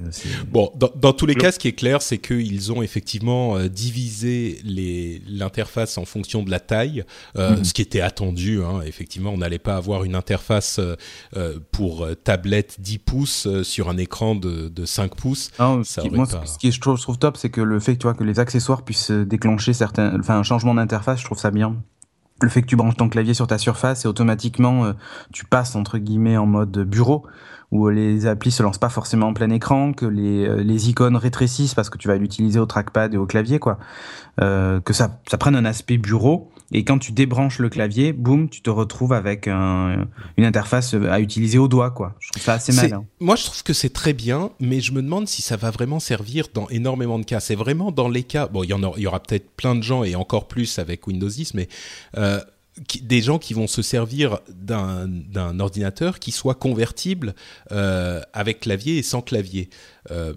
Bon, 0.51 0.73
dans, 0.75 0.91
dans, 0.95 1.13
tous 1.13 1.27
les 1.27 1.35
cas, 1.35 1.53
ce 1.53 1.59
qui 1.59 1.69
est 1.69 1.75
clair, 1.75 2.01
c'est 2.01 2.17
qu'ils 2.17 2.73
ont 2.73 2.83
effectivement 2.83 3.59
euh, 3.59 3.69
divisé 3.69 4.59
l'interface 5.29 5.99
en 5.99 6.07
fonction 6.07 6.43
de 6.43 6.51
la 6.51 6.61
taille, 6.61 7.05
euh, 7.37 7.57
mhm. 7.57 7.65
ce 7.65 7.75
qui 7.75 7.83
était 7.83 8.01
attendu. 8.01 8.63
Hein. 8.63 8.81
Effectivement, 8.87 9.31
on 9.31 9.39
n'allait 9.39 9.59
pas 9.59 9.77
avoir 9.77 10.05
une 10.05 10.15
interface 10.15 10.81
euh, 10.81 11.59
pour 11.73 12.09
tablette 12.25 12.81
10 12.81 12.99
pouces 12.99 13.63
sur 13.63 13.91
un 13.91 13.99
écran 13.99 14.35
de, 14.35 14.69
de 14.69 14.85
5 14.87 15.15
pouces. 15.15 15.51
Non, 15.59 15.85
ce, 15.85 16.01
qui, 16.01 16.11
moi, 16.11 16.27
ce 16.27 16.59
qui 16.59 16.73
je 16.73 16.81
trouve, 16.81 16.97
je 16.97 17.03
trouve, 17.03 17.19
top, 17.19 17.37
c'est 17.37 17.51
que 17.51 17.61
le 17.61 17.81
fait 17.81 17.95
que, 17.95 17.99
tu 17.99 18.05
vois, 18.05 18.15
que 18.15 18.25
les 18.25 18.41
accessoires 18.41 18.83
puissent 18.83 19.11
déclencher 19.11 19.75
certains, 19.75 20.19
enfin, 20.19 20.39
un 20.39 20.43
changement 20.43 20.75
d'interface, 20.75 21.21
je 21.21 21.27
trouve 21.27 21.39
ça 21.39 21.51
bien 21.51 21.77
le 22.41 22.49
fait 22.49 22.63
que 22.63 22.67
tu 22.67 22.77
branches 22.77 22.97
ton 22.97 23.09
clavier 23.09 23.35
sur 23.35 23.47
ta 23.47 23.59
surface 23.59 24.05
et 24.05 24.09
automatiquement 24.09 24.85
euh, 24.85 24.93
tu 25.33 25.45
passes 25.45 25.77
entre 25.77 25.99
guillemets 25.99 26.37
en 26.37 26.47
mode 26.47 26.79
bureau 26.79 27.27
où 27.73 27.89
les 27.89 28.27
applis 28.27 28.51
se 28.51 28.63
lancent 28.63 28.79
pas 28.79 28.91
forcément 28.91 29.29
en 29.29 29.33
plein 29.33 29.49
écran, 29.49 29.95
que 29.95 30.05
les, 30.05 30.47
euh, 30.47 30.63
les 30.63 30.91
icônes 30.91 31.17
rétrécissent 31.17 31.75
parce 31.75 31.89
que 31.89 31.97
tu 31.97 32.07
vas 32.07 32.17
l'utiliser 32.17 32.61
au 32.61 32.67
trackpad 32.67 33.15
et 33.15 33.17
au 33.17 33.25
clavier 33.27 33.59
quoi, 33.59 33.79
euh, 34.43 34.81
que 34.81 34.93
ça, 34.93 35.21
ça 35.27 35.39
prenne 35.39 35.57
un 35.57 35.65
aspect 35.65 35.97
bureau 35.97 36.51
et 36.73 36.85
quand 36.85 36.99
tu 36.99 37.13
débranches 37.13 37.59
le 37.59 37.69
clavier, 37.69 38.13
boum, 38.13 38.49
tu 38.49 38.63
te 38.63 38.71
retrouves 38.71 39.13
avec 39.13 39.47
un, 39.47 40.09
une 40.37 40.45
interface 40.45 40.95
à 40.95 41.21
utiliser 41.21 41.59
au 41.59 41.69
doigt, 41.69 41.91
quoi. 41.91 42.15
Je 42.19 42.31
trouve 42.31 42.43
ça 42.43 42.55
assez 42.55 42.73
malin. 42.73 43.05
Moi, 43.21 43.37
je 43.37 43.45
trouve 43.45 43.63
que 43.63 43.73
c'est 43.73 43.93
très 43.93 44.13
bien, 44.13 44.51
mais 44.59 44.81
je 44.81 44.93
me 44.93 45.03
demande 45.03 45.29
si 45.29 45.43
ça 45.43 45.57
va 45.57 45.71
vraiment 45.71 46.01
servir 46.01 46.47
dans 46.55 46.69
énormément 46.69 47.19
de 47.19 47.25
cas. 47.25 47.41
C'est 47.41 47.55
vraiment 47.55 47.93
dans 47.93 48.09
les 48.09 48.23
cas. 48.23 48.49
Bon, 48.49 48.63
il 48.63 48.71
y 48.71 48.73
en 48.73 48.83
il 48.97 49.03
y 49.03 49.07
aura 49.07 49.21
peut-être 49.21 49.51
plein 49.51 49.75
de 49.75 49.83
gens 49.83 50.03
et 50.03 50.15
encore 50.15 50.49
plus 50.49 50.79
avec 50.79 51.07
Windows 51.07 51.29
10, 51.29 51.55
mais 51.55 51.69
euh, 52.17 52.41
des 53.03 53.21
gens 53.21 53.39
qui 53.39 53.55
vont 53.55 53.67
se 53.67 53.83
servir 53.83 54.39
d'un 54.49 55.61
ordinateur 55.61 56.19
qui 56.19 56.33
soit 56.33 56.55
convertible 56.55 57.35
euh, 57.71 58.21
avec 58.33 58.61
clavier 58.61 58.99
et 58.99 59.03
sans 59.03 59.21
clavier. 59.21 59.69
Euh, 60.11 60.35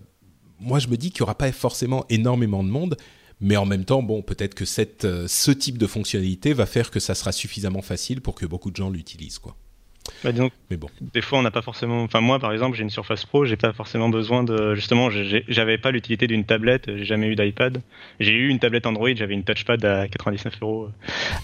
moi, 0.60 0.80
je 0.80 0.88
me 0.88 0.98
dis 0.98 1.12
qu'il 1.12 1.22
n'y 1.22 1.24
aura 1.24 1.36
pas 1.36 1.52
forcément 1.52 2.06
énormément 2.10 2.64
de 2.64 2.70
monde, 2.70 2.98
mais 3.42 3.58
en 3.58 3.66
même 3.66 3.86
temps, 3.86 4.02
bon, 4.02 4.22
peut-être 4.22 4.56
que 4.56 4.66
cette, 4.66 5.06
euh, 5.06 5.28
ce 5.28 5.52
type 5.52 5.78
de 5.78 5.88
fonctionnalité 5.88 6.54
va 6.54 6.66
faire 6.66 6.92
que 6.92 7.00
ça 7.00 7.16
sera 7.16 7.32
suffisamment 7.32 7.82
facile 7.82 8.22
pour 8.22 8.36
que 8.36 8.46
beaucoup 8.46 8.72
de 8.72 8.76
gens 8.76 8.90
l'utilisent, 8.90 9.40
quoi. 9.40 9.56
Bah, 10.24 10.32
donc, 10.32 10.52
mais 10.70 10.78
bon. 10.78 10.88
Des 11.02 11.22
fois, 11.22 11.40
on 11.40 11.42
n'a 11.42 11.52
pas 11.52 11.62
forcément. 11.62 12.04
Enfin, 12.04 12.22
moi, 12.22 12.40
par 12.40 12.52
exemple, 12.52 12.78
j'ai 12.78 12.84
une 12.84 12.90
Surface 12.90 13.26
Pro, 13.26 13.46
j'ai 13.46 13.58
pas 13.58 13.74
forcément 13.74 14.10
besoin 14.10 14.44
de. 14.44 14.76
Justement, 14.76 15.10
j'avais 15.10 15.78
pas 15.78 15.92
l'utilité 15.92 16.28
d'une 16.28 16.46
tablette, 16.46 16.86
j'ai 16.88 17.06
jamais 17.06 17.28
eu 17.28 17.36
d'iPad. 17.36 17.82
J'ai 18.20 18.34
eu 18.34 18.50
une 18.50 18.60
tablette 18.60 18.86
Android, 18.86 19.10
j'avais 19.16 19.34
une 19.34 19.44
touchpad 19.44 19.84
à 19.84 20.08
99 20.08 20.54
euros, 20.62 20.90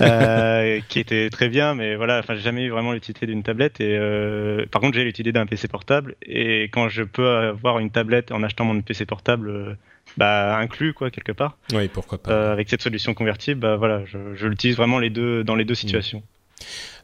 euh, 0.01 0.79
qui 0.89 0.99
était 0.99 1.29
très 1.29 1.49
bien, 1.49 1.75
mais 1.75 1.95
voilà, 1.95 2.19
enfin, 2.19 2.35
j'ai 2.35 2.41
jamais 2.41 2.63
eu 2.63 2.69
vraiment 2.69 2.93
l'utilité 2.93 3.25
d'une 3.25 3.43
tablette. 3.43 3.81
Et 3.81 3.97
euh, 3.97 4.65
par 4.71 4.81
contre, 4.81 4.95
j'ai 4.95 5.03
l'utilité 5.03 5.31
d'un 5.31 5.45
PC 5.45 5.67
portable. 5.67 6.15
Et 6.23 6.63
quand 6.65 6.89
je 6.89 7.03
peux 7.03 7.29
avoir 7.29 7.79
une 7.79 7.91
tablette 7.91 8.31
en 8.31 8.43
achetant 8.43 8.65
mon 8.65 8.81
PC 8.81 9.05
portable, 9.05 9.77
bah, 10.17 10.57
inclus 10.57 10.93
quoi 10.93 11.11
quelque 11.11 11.31
part. 11.31 11.57
Oui, 11.73 11.87
pourquoi 11.87 12.21
pas. 12.21 12.31
Euh, 12.31 12.51
avec 12.51 12.69
cette 12.69 12.81
solution 12.81 13.13
convertible, 13.13 13.59
bah, 13.59 13.75
voilà, 13.75 14.03
je, 14.05 14.17
je 14.35 14.47
l'utilise 14.47 14.75
vraiment 14.75 14.99
les 14.99 15.09
deux 15.09 15.43
dans 15.43 15.55
les 15.55 15.65
deux 15.65 15.73
mm. 15.73 15.77
situations. 15.77 16.23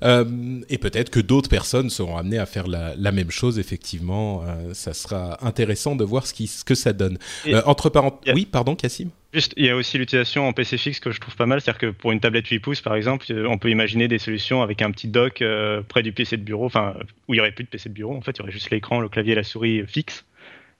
Euh, 0.03 0.61
et 0.69 0.77
peut-être 0.77 1.09
que 1.09 1.19
d'autres 1.19 1.49
personnes 1.49 1.89
seront 1.89 2.17
amenées 2.17 2.37
à 2.37 2.45
faire 2.45 2.67
la, 2.67 2.93
la 2.95 3.11
même 3.11 3.31
chose. 3.31 3.59
Effectivement, 3.59 4.43
euh, 4.43 4.73
ça 4.73 4.93
sera 4.93 5.45
intéressant 5.45 5.95
de 5.95 6.03
voir 6.03 6.27
ce, 6.27 6.33
qui, 6.33 6.47
ce 6.47 6.63
que 6.63 6.75
ça 6.75 6.93
donne. 6.93 7.17
Euh, 7.47 7.61
entre 7.65 7.89
parenthèses, 7.89 8.33
oui, 8.33 8.45
pardon, 8.45 8.75
Cassim? 8.75 9.09
Juste, 9.33 9.53
il 9.57 9.65
y 9.65 9.69
a 9.69 9.75
aussi 9.75 9.97
l'utilisation 9.97 10.47
en 10.47 10.53
PC 10.53 10.77
fixe 10.77 10.99
que 10.99 11.11
je 11.11 11.19
trouve 11.19 11.35
pas 11.35 11.45
mal, 11.45 11.61
c'est-à-dire 11.61 11.79
que 11.79 11.87
pour 11.87 12.11
une 12.11 12.19
tablette 12.19 12.47
8 12.47 12.59
pouces, 12.59 12.81
par 12.81 12.95
exemple, 12.95 13.25
on 13.47 13.57
peut 13.57 13.69
imaginer 13.69 14.07
des 14.07 14.19
solutions 14.19 14.61
avec 14.61 14.81
un 14.81 14.89
petit 14.91 15.07
dock 15.07 15.43
près 15.89 16.01
du 16.01 16.13
PC 16.13 16.37
de 16.37 16.43
bureau, 16.43 16.65
enfin 16.65 16.95
où 17.27 17.33
il 17.33 17.37
y 17.37 17.39
aurait 17.39 17.51
plus 17.51 17.65
de 17.65 17.69
PC 17.69 17.89
de 17.89 17.93
bureau, 17.93 18.15
en 18.15 18.21
fait, 18.21 18.31
il 18.31 18.39
y 18.39 18.41
aurait 18.43 18.51
juste 18.51 18.69
l'écran, 18.71 19.01
le 19.01 19.09
clavier 19.09 19.33
et 19.33 19.35
la 19.35 19.43
souris 19.43 19.83
fixe 19.85 20.23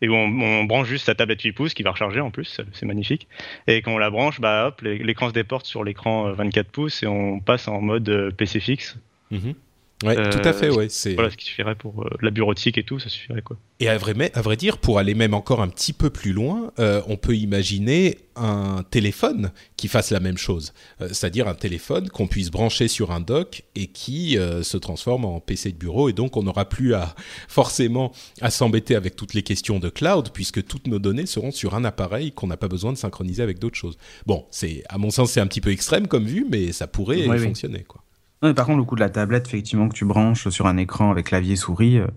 et 0.02 0.10
où 0.10 0.14
on, 0.14 0.64
branche 0.66 0.88
juste 0.88 1.06
sa 1.06 1.16
tablette 1.16 1.42
8 1.42 1.54
pouces 1.54 1.74
qui 1.74 1.84
va 1.84 1.92
recharger 1.92 2.20
en 2.20 2.32
plus, 2.32 2.62
c'est 2.74 2.86
magnifique. 2.86 3.28
Et 3.68 3.82
quand 3.82 3.94
on 3.94 3.98
la 3.98 4.10
branche, 4.10 4.40
bah 4.40 4.68
hop, 4.68 4.82
l'écran 4.82 5.30
se 5.30 5.34
déporte 5.34 5.66
sur 5.66 5.84
l'écran 5.84 6.32
24 6.32 6.70
pouces 6.70 7.04
et 7.04 7.08
on 7.08 7.40
passe 7.40 7.68
en 7.68 7.82
mode 7.82 8.34
PC 8.38 8.60
fixe. 8.60 8.98
Mhm. 9.32 9.56
Ouais, 10.04 10.30
tout 10.30 10.42
à 10.44 10.54
fait, 10.54 10.70
ouais. 10.70 10.90
C'est 10.90 11.16
voilà 11.16 11.32
ce 11.32 11.38
qui 11.38 11.46
suffirait 11.46 11.74
pour 11.74 12.04
euh, 12.04 12.10
la 12.22 12.30
bureautique 12.30 12.78
et 12.78 12.84
tout, 12.84 13.00
ça 13.00 13.10
suffirait 13.10 13.42
quoi. 13.42 13.58
Et 13.80 13.90
à 13.90 13.98
vrai, 13.98 14.14
à 14.36 14.42
vrai 14.44 14.56
dire, 14.56 14.78
pour 14.78 15.00
aller 15.00 15.16
même 15.16 15.34
encore 15.34 15.60
un 15.60 15.68
petit 15.68 15.92
peu 15.92 16.12
plus 16.12 16.34
loin, 16.34 16.72
euh, 16.78 17.02
on 17.08 17.18
peut 17.18 17.36
imaginer 17.36 18.20
un 18.36 18.84
téléphone 18.92 19.52
qui 19.76 19.88
fasse 19.88 20.12
la 20.12 20.20
même 20.20 20.38
chose, 20.38 20.74
euh, 21.02 21.08
c'est-à-dire 21.08 21.48
un 21.48 21.56
téléphone 21.56 22.10
qu'on 22.10 22.28
puisse 22.28 22.52
brancher 22.52 22.88
sur 22.88 23.12
un 23.12 23.22
dock 23.22 23.64
et 23.74 23.88
qui 23.88 24.38
se 24.62 24.78
transforme 24.78 25.26
en 25.26 25.40
PC 25.40 25.72
de 25.72 25.78
bureau, 25.78 26.10
et 26.10 26.14
donc 26.14 26.38
on 26.38 26.44
n'aura 26.44 26.70
plus 26.70 26.94
à 26.94 27.16
forcément 27.48 28.12
à 28.42 28.52
s'embêter 28.52 28.96
avec 28.96 29.16
toutes 29.16 29.34
les 29.34 29.44
questions 29.44 29.80
de 29.80 29.90
cloud, 29.90 30.30
puisque 30.32 30.64
toutes 30.64 30.86
nos 30.86 31.00
données 31.00 31.26
seront 31.26 31.52
sur 31.52 31.74
un 31.74 31.84
appareil 31.84 32.32
qu'on 32.32 32.48
n'a 32.48 32.58
pas 32.58 32.68
besoin 32.68 32.94
de 32.94 32.98
synchroniser 32.98 33.42
avec 33.42 33.58
d'autres 33.58 33.78
choses. 33.78 33.98
Bon, 34.28 34.46
c'est 34.52 34.84
à 34.90 35.00
mon 35.00 35.10
sens 35.10 35.32
c'est 35.32 35.42
un 35.42 35.48
petit 35.48 35.62
peu 35.62 35.72
extrême 35.72 36.08
comme 36.08 36.26
vue, 36.26 36.46
mais 36.50 36.72
ça 36.72 36.86
pourrait 36.86 37.26
fonctionner 37.40 37.84
quoi 37.84 38.04
par 38.42 38.66
contre, 38.66 38.78
le 38.78 38.84
coup 38.84 38.96
de 38.96 39.02
la 39.02 39.10
tablette, 39.10 39.48
effectivement, 39.48 39.90
que 39.90 39.96
tu 39.96 40.06
branches 40.06 40.50
sur 40.50 40.68
un 40.68 40.78
écran 40.78 41.12
avec 41.12 41.28
clavier 41.28 41.56
souris, 41.56 41.98
euh, 41.98 42.08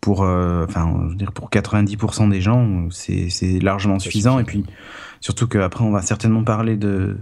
pour, 0.00 0.22
euh, 0.22 0.64
enfin, 0.68 0.92
je 1.04 1.10
veux 1.10 1.14
dire, 1.14 1.32
pour 1.32 1.50
90% 1.50 2.30
des 2.30 2.40
gens, 2.40 2.88
c'est 2.90 3.60
largement 3.60 3.98
suffisant. 3.98 4.38
Et 4.38 4.44
puis, 4.44 4.64
surtout 5.20 5.46
qu'après, 5.46 5.84
on 5.84 5.90
va 5.90 6.02
certainement 6.02 6.42
parler 6.42 6.76
de, 6.76 7.18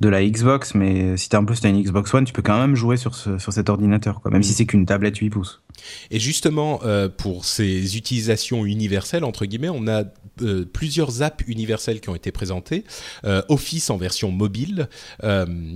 de 0.00 0.08
la 0.08 0.24
Xbox, 0.24 0.74
mais 0.74 1.16
si 1.16 1.28
t'as 1.28 1.38
un 1.38 1.44
peu 1.44 1.54
as 1.62 1.68
une 1.68 1.82
Xbox 1.82 2.14
One, 2.14 2.24
tu 2.24 2.32
peux 2.32 2.42
quand 2.42 2.58
même 2.58 2.76
jouer 2.76 2.96
sur, 2.96 3.14
ce, 3.14 3.38
sur 3.38 3.52
cet 3.52 3.68
ordinateur, 3.68 4.20
quoi, 4.20 4.30
même 4.30 4.42
si 4.42 4.52
mm. 4.52 4.54
c'est 4.54 4.66
qu'une 4.66 4.86
tablette 4.86 5.16
8 5.16 5.30
pouces. 5.30 5.62
Et 6.10 6.20
justement, 6.20 6.80
euh, 6.84 7.08
pour 7.08 7.44
ces 7.44 7.96
utilisations 7.96 8.64
universelles, 8.64 9.24
entre 9.24 9.46
guillemets, 9.46 9.68
on 9.68 9.86
a 9.88 10.04
euh, 10.42 10.64
plusieurs 10.64 11.22
apps 11.22 11.44
universelles 11.46 12.00
qui 12.00 12.08
ont 12.08 12.14
été 12.14 12.32
présentées. 12.32 12.84
Euh, 13.24 13.42
Office 13.48 13.90
en 13.90 13.96
version 13.96 14.30
mobile, 14.30 14.88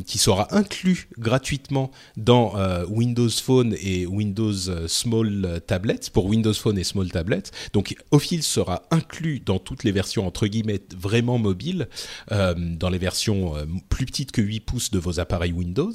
qui 0.06 0.18
sera 0.18 0.54
inclus 0.54 1.08
gratuitement 1.18 1.90
dans 2.16 2.54
Windows 2.88 3.28
Phone 3.30 3.74
et 3.80 4.06
Windows 4.06 4.86
Small 4.86 5.60
Tablets, 5.66 6.10
pour 6.12 6.26
Windows 6.26 6.54
Phone 6.54 6.78
et 6.78 6.84
Small 6.84 7.10
Tablets. 7.10 7.50
Donc 7.72 7.96
Office 8.10 8.46
sera 8.46 8.82
inclus 8.90 9.40
dans 9.40 9.58
toutes 9.58 9.84
les 9.84 9.92
versions, 9.92 10.26
entre 10.26 10.46
guillemets, 10.46 10.80
vraiment 10.96 11.38
mobiles, 11.38 11.88
dans 12.30 12.88
les 12.90 12.98
versions 12.98 13.54
plus 13.88 14.06
petites 14.06 14.32
que 14.32 14.40
8 14.40 14.60
pouces 14.60 14.90
de 14.90 14.98
vos 14.98 15.20
appareils 15.20 15.52
Windows. 15.52 15.92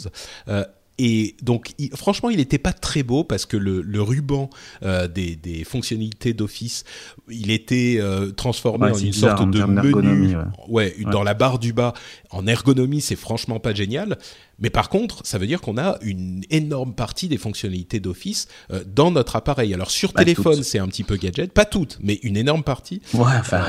Et 1.02 1.38
donc, 1.42 1.72
franchement, 1.96 2.30
il 2.30 2.38
n'était 2.38 2.58
pas 2.58 2.74
très 2.74 3.04
beau 3.04 3.24
parce 3.24 3.46
que 3.46 3.56
le, 3.56 4.02
ruban 4.02 4.50
euh, 4.84 5.08
des, 5.08 5.64
fonctionnalités 5.64 6.34
d'Office, 6.34 6.84
il 7.30 7.52
était 7.52 7.98
euh, 8.00 8.32
transformé 8.32 8.92
en 8.92 8.98
une 8.98 9.14
sorte 9.14 9.50
de 9.50 9.64
menu, 9.64 10.36
ouais. 10.68 10.94
dans 11.12 11.24
la 11.24 11.34
barre 11.34 11.58
du 11.58 11.72
bas. 11.72 11.94
En 12.32 12.48
ergonomie, 12.48 13.00
c'est 13.00 13.16
franchement 13.16 13.60
pas 13.60 13.74
génial. 13.74 14.18
Mais 14.60 14.70
par 14.70 14.90
contre, 14.90 15.22
ça 15.24 15.38
veut 15.38 15.48
dire 15.48 15.62
qu'on 15.62 15.78
a 15.78 15.98
une 16.02 16.44
énorme 16.50 16.94
partie 16.94 17.28
des 17.28 17.38
fonctionnalités 17.38 18.00
d'Office 18.00 18.48
euh, 18.72 18.84
dans 18.86 19.12
notre 19.12 19.36
appareil. 19.36 19.74
Alors 19.74 19.92
sur 19.92 20.14
téléphone, 20.14 20.64
c'est 20.64 20.80
un 20.80 20.88
petit 20.88 21.04
peu 21.04 21.16
gadget, 21.16 21.54
pas 21.54 21.66
toutes, 21.66 21.98
mais 22.02 22.20
une 22.24 22.38
énorme 22.38 22.64
partie. 22.64 23.02
Ouais, 23.14 23.26
enfin, 23.40 23.64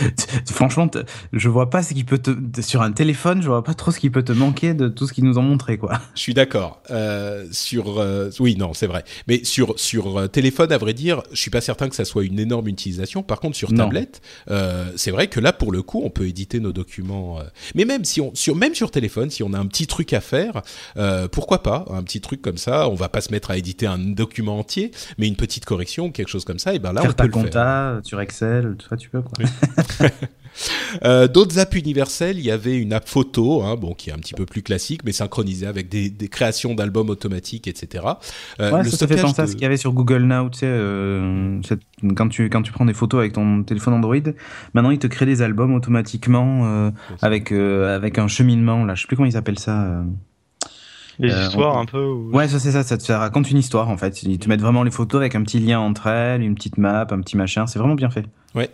franchement, 0.46 0.88
je 1.32 1.48
vois 1.48 1.68
pas 1.70 1.82
ce 1.82 1.94
qui 1.94 2.04
peut 2.04 2.18
te 2.18 2.60
sur 2.62 2.82
un 2.82 2.92
téléphone, 2.92 3.42
je 3.42 3.48
vois 3.48 3.64
pas 3.64 3.74
trop 3.74 3.90
ce 3.90 4.00
qui 4.00 4.10
peut 4.10 4.22
te 4.22 4.32
manquer 4.32 4.74
de 4.74 4.88
tout 4.88 5.06
ce 5.06 5.12
qu'ils 5.12 5.24
nous 5.24 5.38
ont 5.38 5.42
montré, 5.42 5.78
quoi. 5.78 6.00
Je 6.14 6.20
suis 6.20 6.34
d'accord. 6.34 6.69
Euh, 6.90 7.46
sur, 7.52 8.00
euh, 8.00 8.30
oui, 8.40 8.56
non, 8.56 8.74
c'est 8.74 8.86
vrai. 8.86 9.04
Mais 9.26 9.44
sur 9.44 9.78
sur 9.78 10.18
euh, 10.18 10.26
téléphone, 10.28 10.72
à 10.72 10.78
vrai 10.78 10.94
dire, 10.94 11.22
je 11.32 11.40
suis 11.40 11.50
pas 11.50 11.60
certain 11.60 11.88
que 11.88 11.96
ça 11.96 12.04
soit 12.04 12.24
une 12.24 12.38
énorme 12.38 12.68
utilisation. 12.68 13.22
Par 13.22 13.40
contre, 13.40 13.56
sur 13.56 13.72
tablette, 13.72 14.20
c'est 14.96 15.10
vrai 15.10 15.28
que 15.28 15.40
là, 15.40 15.52
pour 15.52 15.72
le 15.72 15.82
coup, 15.82 16.02
on 16.04 16.10
peut 16.10 16.26
éditer 16.26 16.60
nos 16.60 16.72
documents. 16.72 17.38
mais 17.74 17.84
même 17.84 18.04
si 18.04 18.20
on 18.20 18.34
sur 18.34 18.56
même 18.56 18.74
sur 18.74 18.90
téléphone, 18.90 19.30
si 19.30 19.42
on 19.42 19.52
a 19.52 19.58
un 19.58 19.66
petit 19.66 19.86
truc 19.86 20.12
à 20.12 20.20
faire 20.20 20.62
euh, 20.96 21.28
pourquoi 21.28 21.62
pas 21.62 21.84
un 21.90 22.02
petit 22.02 22.20
truc 22.20 22.42
comme 22.42 22.58
ça 22.58 22.88
On 22.88 22.94
va 22.94 23.08
pas 23.08 23.20
se 23.20 23.30
mettre 23.30 23.50
à 23.50 23.56
éditer 23.56 23.86
un 23.86 23.98
document 23.98 24.58
entier, 24.58 24.90
mais 25.18 25.28
une 25.28 25.36
petite 25.36 25.64
correction, 25.64 26.10
quelque 26.10 26.28
chose 26.28 26.44
comme 26.44 26.58
ça, 26.58 26.74
et 26.74 26.78
ben 26.78 26.92
là 26.92 27.02
on 27.04 27.12
peut 27.12 27.24
le 27.24 27.30
compta 27.30 28.00
sur 28.02 28.20
Excel, 28.20 28.76
tout 28.78 28.88
ça 28.88 28.96
tu 28.96 29.10
peux 29.10 29.22
quoi. 29.22 29.44
Euh, 31.04 31.28
d'autres 31.28 31.58
apps 31.58 31.76
universelles, 31.76 32.38
il 32.38 32.44
y 32.44 32.50
avait 32.50 32.76
une 32.76 32.92
app 32.92 33.08
photo, 33.08 33.62
hein, 33.62 33.76
bon, 33.76 33.94
qui 33.94 34.10
est 34.10 34.12
un 34.12 34.18
petit 34.18 34.34
peu 34.34 34.46
plus 34.46 34.62
classique, 34.62 35.02
mais 35.04 35.12
synchronisée 35.12 35.66
avec 35.66 35.88
des, 35.88 36.10
créations 36.28 36.74
d'albums 36.74 37.10
automatiques, 37.10 37.66
etc. 37.66 38.04
Euh, 38.60 38.70
ouais, 38.70 38.84
ça, 38.84 39.06
fait 39.06 39.20
penser 39.20 39.42
à 39.42 39.46
ce 39.46 39.52
qu'il 39.52 39.62
y 39.62 39.66
avait 39.66 39.76
sur 39.76 39.92
Google 39.92 40.22
Now, 40.22 40.48
tu 40.50 40.60
sais, 40.60 40.66
euh, 40.68 41.60
quand, 42.14 42.28
tu, 42.28 42.48
quand 42.50 42.62
tu 42.62 42.72
prends 42.72 42.84
des 42.84 42.94
photos 42.94 43.18
avec 43.18 43.32
ton 43.32 43.62
téléphone 43.62 43.94
Android, 43.94 44.16
maintenant 44.74 44.90
il 44.90 44.98
te 44.98 45.06
crée 45.06 45.26
des 45.26 45.42
albums 45.42 45.74
automatiquement 45.74 46.92
avec, 47.20 47.52
avec 47.52 48.18
un 48.18 48.28
cheminement, 48.28 48.84
là, 48.84 48.94
je 48.94 49.02
sais 49.02 49.06
plus 49.06 49.16
comment 49.16 49.28
ils 49.28 49.36
appellent 49.36 49.58
ça. 49.58 50.02
Les 51.18 51.32
histoires 51.32 51.76
un 51.76 51.84
peu 51.84 52.02
Ouais, 52.32 52.48
ça 52.48 52.58
c'est 52.58 52.72
ça, 52.72 52.82
ça 52.82 52.96
te 52.96 53.12
raconte 53.12 53.50
une 53.50 53.58
histoire 53.58 53.88
en 53.88 53.96
fait. 53.96 54.22
Ils 54.22 54.38
te 54.38 54.48
mettent 54.48 54.62
vraiment 54.62 54.82
les 54.82 54.90
photos 54.90 55.20
avec 55.20 55.34
un 55.34 55.42
petit 55.42 55.58
lien 55.58 55.78
entre 55.78 56.06
elles, 56.06 56.42
une 56.42 56.54
petite 56.54 56.78
map, 56.78 57.06
un 57.10 57.20
petit 57.20 57.36
machin, 57.36 57.66
c'est 57.66 57.78
vraiment 57.78 57.94
bien 57.94 58.10
fait. 58.10 58.24
Ouais, 58.54 58.70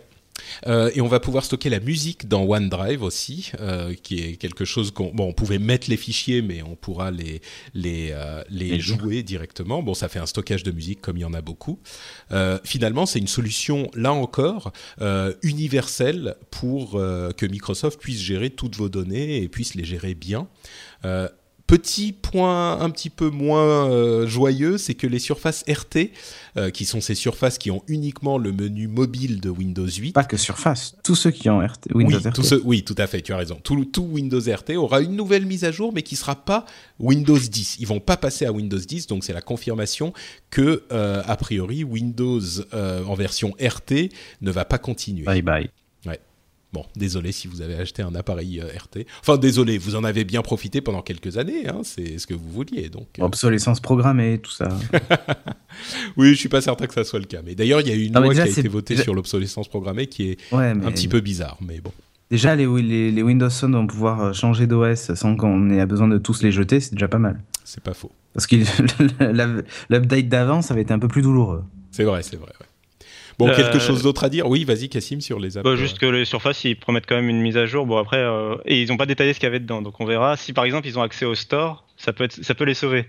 Euh, 0.65 0.91
et 0.93 1.01
on 1.01 1.07
va 1.07 1.19
pouvoir 1.19 1.45
stocker 1.45 1.69
la 1.69 1.79
musique 1.79 2.27
dans 2.27 2.43
OneDrive 2.43 3.03
aussi, 3.03 3.51
euh, 3.59 3.93
qui 4.01 4.19
est 4.19 4.35
quelque 4.37 4.65
chose 4.65 4.91
qu'on 4.91 5.13
bon, 5.13 5.27
on 5.27 5.33
pouvait 5.33 5.59
mettre 5.59 5.89
les 5.89 5.97
fichiers, 5.97 6.41
mais 6.41 6.61
on 6.63 6.75
pourra 6.75 7.11
les 7.11 7.41
les 7.73 8.09
euh, 8.11 8.43
les, 8.49 8.69
Les 8.69 8.79
jouer 8.79 9.23
directement. 9.23 9.81
Bon, 9.81 9.93
ça 9.93 10.09
fait 10.09 10.19
un 10.19 10.25
stockage 10.25 10.63
de 10.63 10.71
musique 10.71 11.01
comme 11.01 11.17
il 11.17 11.21
y 11.21 11.25
en 11.25 11.33
a 11.33 11.41
beaucoup. 11.41 11.79
Finalement, 12.63 13.05
c'est 13.05 13.19
une 13.19 13.27
solution 13.27 13.89
là 13.93 14.13
encore 14.13 14.71
universelle 15.43 16.35
pour 16.51 16.91
que 16.91 17.45
Microsoft 17.45 17.99
puisse 17.99 18.21
gérer 18.21 18.49
toutes 18.49 18.75
vos 18.75 18.89
données 18.89 19.41
et 19.41 19.47
puisse 19.47 19.75
les 19.75 19.85
gérer 19.85 20.15
bien. 20.15 20.47
Petit 21.67 22.13
point 22.13 22.79
un 22.79 22.89
petit 22.89 23.09
peu 23.09 23.29
moins 23.29 23.89
euh, 23.91 24.25
joyeux, 24.25 24.77
c'est 24.77 24.93
que 24.93 25.05
les 25.05 25.19
surfaces 25.19 25.65
RT, 25.67 26.11
euh, 26.55 26.69
qui 26.69 26.85
sont 26.85 27.01
ces 27.01 27.13
surfaces 27.13 27.57
qui 27.57 27.71
ont 27.71 27.83
uniquement 27.89 28.37
le 28.37 28.53
menu 28.53 28.87
mobile 28.87 29.41
de 29.41 29.49
Windows 29.49 29.85
8, 29.85 30.13
Pas 30.13 30.23
que 30.23 30.37
Surface, 30.37 30.95
tous 31.03 31.15
ceux 31.15 31.31
qui 31.31 31.49
ont 31.49 31.59
RT, 31.59 31.93
Windows 31.93 32.17
oui, 32.23 32.29
RT. 32.29 32.33
tout 32.33 32.43
ce- 32.43 32.55
oui, 32.63 32.83
tout 32.83 32.95
à 32.97 33.05
fait, 33.05 33.21
tu 33.21 33.33
as 33.33 33.37
raison. 33.37 33.59
Tout, 33.61 33.83
tout 33.83 34.03
Windows 34.03 34.39
RT 34.39 34.77
aura 34.77 35.01
une 35.01 35.17
nouvelle 35.17 35.45
mise 35.45 35.65
à 35.65 35.71
jour, 35.73 35.91
mais 35.93 36.03
qui 36.03 36.15
sera 36.15 36.35
pas 36.35 36.65
Windows 36.99 37.37
10. 37.37 37.75
Ils 37.81 37.87
vont 37.87 37.99
pas 37.99 38.15
passer 38.15 38.45
à 38.45 38.53
Windows 38.53 38.77
10, 38.79 39.07
donc 39.07 39.25
c'est 39.25 39.33
la 39.33 39.41
confirmation 39.41 40.13
que, 40.49 40.83
euh, 40.93 41.21
a 41.25 41.35
priori, 41.35 41.83
Windows 41.83 42.39
en 42.73 43.13
version 43.15 43.53
RT 43.59 44.09
ne 44.41 44.51
va 44.51 44.63
pas 44.63 44.77
continuer. 44.77 45.23
Bye 45.25 45.41
bye. 45.41 45.69
Bon, 46.73 46.85
désolé 46.97 47.31
si 47.31 47.47
vous 47.47 47.61
avez 47.61 47.75
acheté 47.75 48.01
un 48.01 48.13
appareil 48.13 48.59
euh, 48.59 48.65
RT. 48.67 49.05
Enfin, 49.21 49.37
désolé, 49.37 49.77
vous 49.77 49.95
en 49.95 50.03
avez 50.03 50.25
bien 50.25 50.41
profité 50.41 50.81
pendant 50.81 51.01
quelques 51.01 51.37
années, 51.37 51.67
hein, 51.69 51.79
c'est 51.83 52.17
ce 52.17 52.27
que 52.27 52.33
vous 52.33 52.49
vouliez. 52.49 52.89
Donc, 52.89 53.07
euh, 53.19 53.23
Obsolescence 53.23 53.79
programmée, 53.79 54.37
tout 54.39 54.51
ça. 54.51 54.67
oui, 56.17 56.29
je 56.31 56.35
suis 56.35 56.49
pas 56.49 56.59
certain 56.61 56.85
que 56.87 56.93
ça 56.93 57.03
soit 57.05 57.19
le 57.19 57.25
cas. 57.25 57.39
Mais 57.45 57.55
d'ailleurs, 57.55 57.81
il 57.81 57.87
y 57.87 57.91
a 57.91 57.95
eu 57.95 58.03
une 58.05 58.13
Non, 58.13 58.21
loi 58.21 58.33
qui 58.33 58.41
a 58.41 58.47
été 58.47 58.67
votée 58.67 58.95
déjà- 58.95 59.03
sur 59.03 59.13
l'obsolescence 59.13 59.67
programmée 59.69 60.07
qui 60.07 60.29
est 60.31 60.37
Ouais, 60.53 60.73
mais 60.73 60.85
un 60.85 60.91
petit 60.91 61.07
peu 61.07 61.21
bizarre, 61.21 61.57
mais 61.65 61.79
bon. 61.79 61.91
déjà 62.29 62.55
les, 62.55 62.65
les, 62.81 63.11
les 63.11 63.21
Windows 63.23 63.49
Phone 63.49 63.71
vont 63.73 63.87
pouvoir 63.87 64.21
euh, 64.21 64.33
changer 64.33 64.67
d'OS 64.67 65.13
sans 65.15 65.35
qu'on 65.37 65.69
ait 65.69 65.85
besoin 65.85 66.09
de 66.09 66.17
tous 66.17 66.41
les 66.43 66.51
jeter, 66.51 66.79
c'est 66.81 66.93
déjà 66.93 67.07
pas 67.07 67.19
mal. 67.19 67.39
C'est 67.63 67.81
pas 67.83 67.93
faux. 67.93 68.11
Parce 68.33 68.45
que 68.45 68.57
l'update 69.89 70.27
d'avant, 70.27 70.61
ça 70.61 70.73
va 70.73 70.81
être 70.81 70.91
un 70.91 70.99
peu 70.99 71.07
plus 71.07 71.21
douloureux. 71.21 71.63
C'est 71.91 72.03
vrai, 72.03 72.21
c'est 72.23 72.35
vrai. 72.35 72.51
ouais. 72.59 72.66
Bon, 73.39 73.47
Euh, 73.49 73.55
quelque 73.55 73.77
chose 73.79 74.01
d'autre 74.01 74.23
à 74.23 74.29
dire? 74.29 74.47
Oui, 74.47 74.63
vas-y, 74.63 74.89
Cassim, 74.89 75.21
sur 75.21 75.39
les 75.39 75.57
apps. 75.57 75.63
Bah, 75.63 75.75
juste 75.75 75.99
que 75.99 76.07
les 76.07 76.25
surfaces, 76.25 76.63
ils 76.63 76.75
promettent 76.75 77.05
quand 77.07 77.15
même 77.15 77.29
une 77.29 77.39
mise 77.41 77.55
à 77.57 77.67
jour. 77.67 77.85
Bon, 77.85 77.97
après, 77.97 78.17
euh, 78.17 78.55
et 78.65 78.81
ils 78.81 78.87
n'ont 78.89 78.97
pas 78.97 79.05
détaillé 79.05 79.33
ce 79.33 79.39
qu'il 79.39 79.45
y 79.45 79.49
avait 79.49 79.59
dedans. 79.59 79.81
Donc 79.83 79.99
on 79.99 80.05
verra. 80.05 80.37
Si 80.37 80.53
par 80.53 80.63
exemple 80.65 80.87
ils 80.87 80.97
ont 80.97 81.03
accès 81.03 81.25
au 81.25 81.35
store, 81.35 81.85
ça 81.97 82.13
peut, 82.13 82.23
être, 82.23 82.43
ça 82.43 82.55
peut 82.55 82.63
les 82.65 82.73
sauver. 82.73 83.05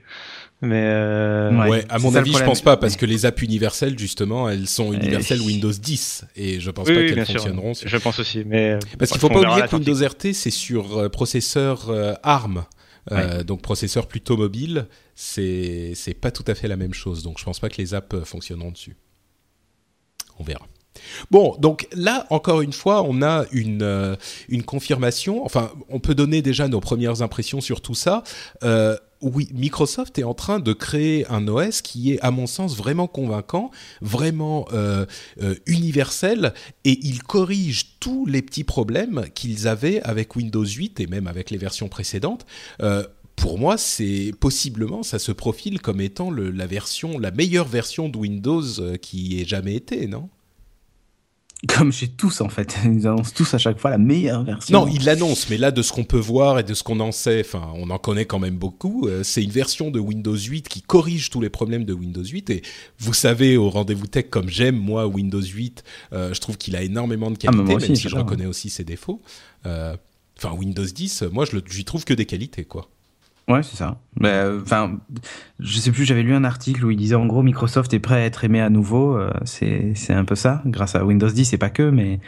Mais 0.61 0.83
euh, 0.85 1.57
Ouais. 1.57 1.69
Ouais, 1.71 1.85
à 1.89 1.99
mon 1.99 2.15
avis, 2.15 2.27
je 2.31 2.33
problème. 2.33 2.51
pense 2.51 2.63
pas, 2.63 2.77
parce 2.77 2.97
que 2.97 3.07
les 3.07 3.25
apps 3.27 3.41
universelles, 3.43 3.97
justement, 3.99 4.49
elles 4.51 4.67
sont 4.67 4.93
universelles 4.93 5.41
Euh, 5.41 5.45
Windows 5.45 5.71
10, 5.73 6.25
et 6.37 6.59
je 6.61 6.71
pense 6.73 6.89
oui, 6.89 6.95
pas 6.95 7.01
oui, 7.01 7.15
qu'elles 7.15 7.27
fonctionneront. 7.27 7.75
sur- 7.75 7.89
Je 7.89 7.97
pense 7.97 8.19
aussi. 8.19 8.43
Mais 8.45 8.73
euh, 8.73 8.79
Parce 8.99 9.13
qu'il 9.13 9.21
bref, 9.21 9.21
faut 9.21 9.29
pas 9.43 9.51
oublier 9.53 9.69
que. 9.69 9.77
Windows 9.77 10.07
RT, 10.07 10.33
c'est 10.35 10.51
sur 10.51 10.99
euh, 10.99 11.09
processeur 11.09 11.89
euh, 11.91 12.15
ARM, 12.25 12.65
euh, 13.13 13.45
donc 13.45 13.63
processeur 13.63 14.09
plutôt 14.09 14.37
mobile. 14.37 14.89
C'est 15.15 15.93
c'est 15.95 16.15
pas 16.15 16.31
tout 16.33 16.45
à 16.49 16.55
fait 16.55 16.67
la 16.69 16.77
même 16.77 16.93
chose, 16.95 17.23
donc 17.23 17.39
je 17.39 17.45
pense 17.45 17.61
pas 17.61 17.69
que 17.69 17.79
les 17.79 17.95
apps 17.95 18.15
euh, 18.15 18.25
fonctionneront 18.25 18.73
dessus. 18.73 18.97
On 20.39 20.45
verra. 20.45 20.67
Bon, 21.31 21.57
donc 21.59 21.89
là, 21.93 22.27
encore 22.31 22.61
une 22.63 22.73
fois, 22.73 23.03
on 23.03 23.23
a 23.23 23.45
une, 23.53 23.83
euh, 23.83 24.17
une 24.49 24.63
confirmation. 24.63 25.45
Enfin, 25.45 25.71
on 25.89 26.01
peut 26.01 26.15
donner 26.15 26.43
déjà 26.43 26.69
nos 26.69 26.81
premières 26.81 27.23
impressions 27.23 27.61
sur 27.61 27.81
tout 27.81 27.95
ça. 27.95 28.23
Euh, 28.63 28.97
oui, 29.21 29.49
Microsoft 29.53 30.17
est 30.19 30.25
en 30.25 30.35
train 30.35 30.61
de 30.61 30.73
créer 30.73 31.27
un 31.29 31.49
OS 31.49 31.83
qui 31.83 32.13
est, 32.13 32.21
à 32.21 32.31
mon 32.31 32.47
sens, 32.47 32.77
vraiment 32.77 33.09
convaincant, 33.09 33.73
vraiment 34.01 34.67
euh, 34.73 35.07
universel, 35.67 36.55
et 36.85 37.01
il 37.03 37.25
corrige 37.25 37.99
tous 37.99 38.27
les 38.27 38.43
petits 38.43 38.63
problèmes 38.63 39.25
qu'ils 39.35 39.67
avaient 39.67 40.01
avec 40.03 40.37
Windows 40.37 40.65
8 40.65 41.01
et 41.01 41.09
même 41.09 41.27
avec 41.27 41.51
les 41.51 41.59
versions 41.59 41.89
précédentes. 41.89 42.47
Pour 43.39 43.59
moi, 43.59 43.79
c'est 43.79 44.33
possiblement, 44.39 45.03
ça 45.03 45.19
se 45.19 45.33
profile 45.33 45.81
comme 45.81 46.01
étant 46.01 46.31
le, 46.31 46.51
la 46.51 46.67
version, 46.67 47.19
la 47.19 47.31
meilleure 47.31 47.69
version 47.69 48.09
de 48.09 48.17
Windows 48.19 48.63
euh, 48.81 48.97
qui 48.97 49.41
ait 49.41 49.45
jamais 49.45 49.75
été, 49.77 50.07
non? 50.07 50.29
Comme 51.67 51.93
chez 51.93 52.07
tous, 52.09 52.41
en 52.41 52.49
fait. 52.49 52.77
Ils 52.85 53.07
annoncent 53.09 53.33
tous 53.35 53.53
à 53.55 53.59
chaque 53.59 53.81
fois 53.81 53.91
la 53.91 53.99
meilleure 53.99 54.45
version. 54.45 54.79
Non, 54.87 54.93
il 54.93 55.05
l'annonce, 55.05 55.51
mais 55.51 55.57
là, 55.59 55.73
de 55.73 55.83
ce 55.83 55.93
qu'on 55.93 56.05
peut 56.05 56.19
voir 56.19 56.61
et 56.61 56.63
de 56.63 56.73
ce 56.73 56.85
qu'on 56.85 57.01
en 57.01 57.11
sait, 57.11 57.41
enfin, 57.45 57.73
on 57.75 57.91
en 57.91 57.99
connaît 57.99 58.27
quand 58.27 58.39
même 58.39 58.57
beaucoup. 58.57 59.09
euh, 59.09 59.25
c'est 59.25 59.43
une 59.43 59.51
version 59.51 59.91
de 59.91 59.99
Windows 59.99 60.37
8 60.37 60.69
qui 60.69 60.83
corrige 60.83 61.31
tous 61.31 61.41
les 61.41 61.51
problèmes 61.51 61.85
de 61.85 61.93
Windows 61.93 62.23
8. 62.25 62.51
Et 62.51 62.63
vous 63.01 63.13
savez, 63.15 63.57
au 63.57 63.71
rendez-vous 63.71 64.07
tech, 64.07 64.27
comme 64.31 64.49
j'aime 64.49 64.77
moi 64.77 65.07
Windows 65.09 65.43
8, 65.43 65.83
euh, 66.13 66.33
je 66.33 66.41
trouve 66.41 66.59
qu'il 66.59 66.77
a 66.77 66.83
énormément 66.83 67.31
de 67.31 67.37
Ah, 67.43 67.47
qualité, 67.51 67.63
moi 67.65 67.75
aussi, 67.75 67.87
même 67.89 67.97
si 67.97 68.09
je 68.09 68.17
reconnais 68.17 68.47
aussi 68.47 68.71
ses 68.71 68.85
défauts. 68.85 69.21
Euh, 69.67 69.97
Enfin, 70.41 70.55
Windows 70.55 70.85
10, 70.85 71.25
moi, 71.33 71.45
je 71.45 71.59
j'y 71.69 71.85
trouve 71.85 72.05
que 72.05 72.15
des 72.15 72.25
qualités, 72.25 72.65
quoi. 72.65 72.89
Ouais, 73.49 73.63
c'est 73.63 73.77
ça. 73.77 73.97
Euh, 74.25 74.61
Enfin, 74.63 74.99
je 75.59 75.79
sais 75.79 75.91
plus, 75.91 76.05
j'avais 76.05 76.23
lu 76.23 76.35
un 76.35 76.45
article 76.45 76.85
où 76.85 76.91
il 76.91 76.97
disait 76.97 77.15
en 77.15 77.27
gros 77.27 77.43
Microsoft 77.43 77.93
est 77.95 77.99
prêt 77.99 78.17
à 78.17 78.25
être 78.25 78.45
aimé 78.45 78.61
à 78.61 78.69
nouveau. 78.71 79.17
euh, 79.17 79.31
c'est 79.45 79.93
c'est 79.95 80.13
un 80.13 80.25
peu 80.25 80.35
ça, 80.35 80.63
grâce 80.67 80.95
à 80.95 81.05
Windows 81.05 81.29
10 81.31 81.53
et 81.55 81.59
pas 81.59 81.71
que, 81.71 81.83
mais. 81.91 82.21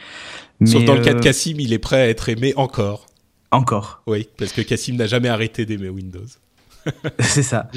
Sauf 0.65 0.85
dans 0.85 0.95
le 0.95 1.01
cas 1.01 1.13
de 1.15 1.19
euh, 1.19 1.23
Cassim, 1.23 1.57
il 1.59 1.73
est 1.73 1.79
prêt 1.79 2.01
à 2.03 2.09
être 2.09 2.29
aimé 2.29 2.53
encore. 2.57 3.07
Encore. 3.51 4.03
Oui, 4.07 4.29
parce 4.39 4.53
que 4.53 4.61
Cassim 4.63 4.97
n'a 4.97 5.07
jamais 5.07 5.29
arrêté 5.29 5.67
d'aimer 5.67 5.89
Windows. 5.89 6.27
c'est 7.19 7.43
ça. 7.43 7.69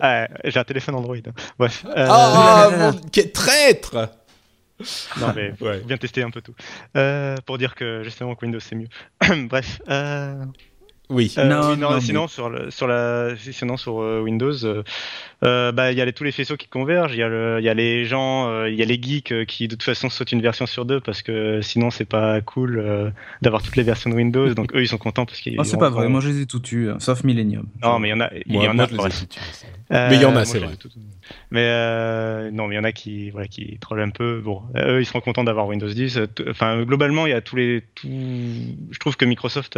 Ah, 0.00 0.28
j'ai 0.44 0.58
un 0.58 0.64
téléphone 0.64 0.94
Android. 0.94 1.16
Bref. 1.58 1.84
Euh, 1.86 2.06
Ah, 2.08 2.68
là. 2.70 2.92
mon 2.92 3.00
quel 3.12 3.30
traître 3.32 4.08
Non 5.20 5.32
mais 5.34 5.52
Ouais. 5.60 5.80
faut 5.80 5.86
bien 5.86 5.96
tester 5.98 6.22
un 6.22 6.30
peu 6.30 6.40
tout. 6.40 6.54
Euh, 6.96 7.36
pour 7.44 7.58
dire 7.58 7.74
que 7.74 8.02
justement 8.04 8.34
que 8.34 8.44
Windows 8.46 8.60
c'est 8.60 8.76
mieux. 8.76 8.88
Bref. 9.48 9.80
Euh, 9.90 10.44
Oui. 11.08 11.32
euh, 11.38 11.44
Non, 11.44 11.70
oui, 11.70 11.76
non, 11.78 11.90
non, 11.92 12.00
sinon 12.00 12.26
sur 12.28 12.48
le, 12.50 12.70
sur 12.70 12.86
la 12.88 13.30
sinon 13.38 13.76
sur 13.76 14.00
euh, 14.02 14.20
Windows, 14.22 14.64
euh, 14.64 14.82
euh, 15.44 15.70
bah 15.70 15.92
il 15.92 15.98
y 15.98 16.00
a 16.00 16.04
les- 16.04 16.12
tous 16.12 16.24
les 16.24 16.32
faisceaux 16.32 16.56
qui 16.56 16.66
convergent. 16.66 17.12
Il 17.14 17.18
y 17.18 17.22
a 17.22 17.28
le, 17.28 17.58
il 17.60 17.64
y 17.64 17.68
a 17.68 17.74
les 17.74 18.04
gens, 18.06 18.48
euh, 18.50 18.68
il 18.68 18.74
y 18.74 18.82
a 18.82 18.84
les 18.86 19.00
geeks 19.00 19.30
euh, 19.32 19.44
qui 19.44 19.68
de 19.68 19.74
toute 19.76 19.84
façon 19.84 20.08
sautent 20.10 20.32
une 20.32 20.42
version 20.42 20.66
sur 20.66 20.84
deux 20.84 20.98
parce 21.00 21.22
que 21.22 21.60
sinon 21.62 21.90
c'est 21.90 22.04
pas 22.06 22.40
cool 22.40 22.78
euh, 22.78 23.10
d'avoir 23.42 23.62
toutes 23.62 23.76
les 23.76 23.84
versions 23.84 24.10
de 24.10 24.16
Windows. 24.16 24.52
Donc 24.54 24.74
eux 24.74 24.82
ils 24.82 24.88
sont 24.88 24.98
contents 24.98 25.26
parce 25.26 25.40
qu'ils. 25.40 25.54
Oh, 25.60 25.64
c'est 25.64 25.78
pas 25.78 25.90
vrai, 25.90 26.08
moi 26.08 26.20
je 26.20 26.28
les 26.30 26.40
ai 26.40 26.46
tout 26.46 26.58
tués, 26.60 26.90
hein, 26.90 26.96
sauf 26.98 27.22
Millennium. 27.22 27.66
Non 27.82 27.98
mais 28.00 28.08
il 28.08 28.10
y 28.10 28.14
en 28.14 28.20
a, 28.20 28.30
il 28.46 28.54
y 28.56 28.66
en 28.68 28.78
a. 28.80 28.86
tous 28.88 28.96
Mais 29.90 30.16
il 30.16 30.22
y 30.22 30.24
en 30.24 30.34
a, 30.34 30.44
c'est 30.44 30.58
vrai. 30.58 30.74
Mais 31.52 31.60
euh, 31.62 32.50
non, 32.50 32.66
mais 32.66 32.74
il 32.74 32.78
y 32.78 32.80
en 32.80 32.84
a 32.84 32.90
qui, 32.90 33.30
voilà, 33.30 33.46
qui 33.46 33.78
trollent 33.80 34.00
un 34.02 34.10
peu. 34.10 34.40
Bon, 34.40 34.62
eux, 34.76 35.00
ils 35.00 35.06
seront 35.06 35.20
contents 35.20 35.44
d'avoir 35.44 35.68
Windows 35.68 35.86
10. 35.88 36.16
Euh, 36.18 36.26
t- 36.26 36.44
Enfin, 36.50 36.82
globalement, 36.82 37.26
il 37.26 37.30
y 37.30 37.32
a 37.34 37.40
tous 37.40 37.54
les, 37.54 37.84
tout... 37.94 38.08
je 38.08 38.98
trouve 38.98 39.16
que 39.16 39.24
Microsoft 39.24 39.76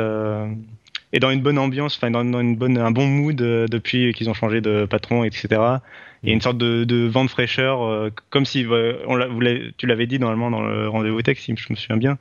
est 1.12 1.20
dans 1.20 1.30
une 1.30 1.40
bonne 1.40 1.58
ambiance, 1.58 1.96
enfin, 1.96 2.10
dans, 2.10 2.22
une 2.40 2.56
bonne, 2.56 2.78
un 2.78 2.90
bon 2.90 3.06
mood 3.06 3.40
euh, 3.40 3.66
depuis 3.66 4.12
qu'ils 4.12 4.28
ont 4.28 4.34
changé 4.34 4.60
de 4.60 4.84
patron, 4.84 5.24
etc. 5.24 5.78
Il 6.22 6.28
y 6.28 6.32
a 6.32 6.34
une 6.34 6.40
sorte 6.40 6.58
de, 6.58 6.84
de 6.84 7.06
vent 7.06 7.24
de 7.24 7.30
fraîcheur, 7.30 7.82
euh, 7.82 8.10
comme 8.30 8.44
si, 8.44 8.64
euh, 8.66 8.94
on 9.06 9.16
vous 9.28 9.40
tu 9.76 9.86
l'avais 9.86 10.06
dit 10.06 10.18
normalement 10.18 10.50
dans 10.50 10.62
le 10.62 10.88
rendez-vous 10.88 11.22
tech, 11.22 11.38
si 11.38 11.54
je 11.56 11.66
me 11.70 11.76
souviens 11.76 11.96
bien. 11.96 12.18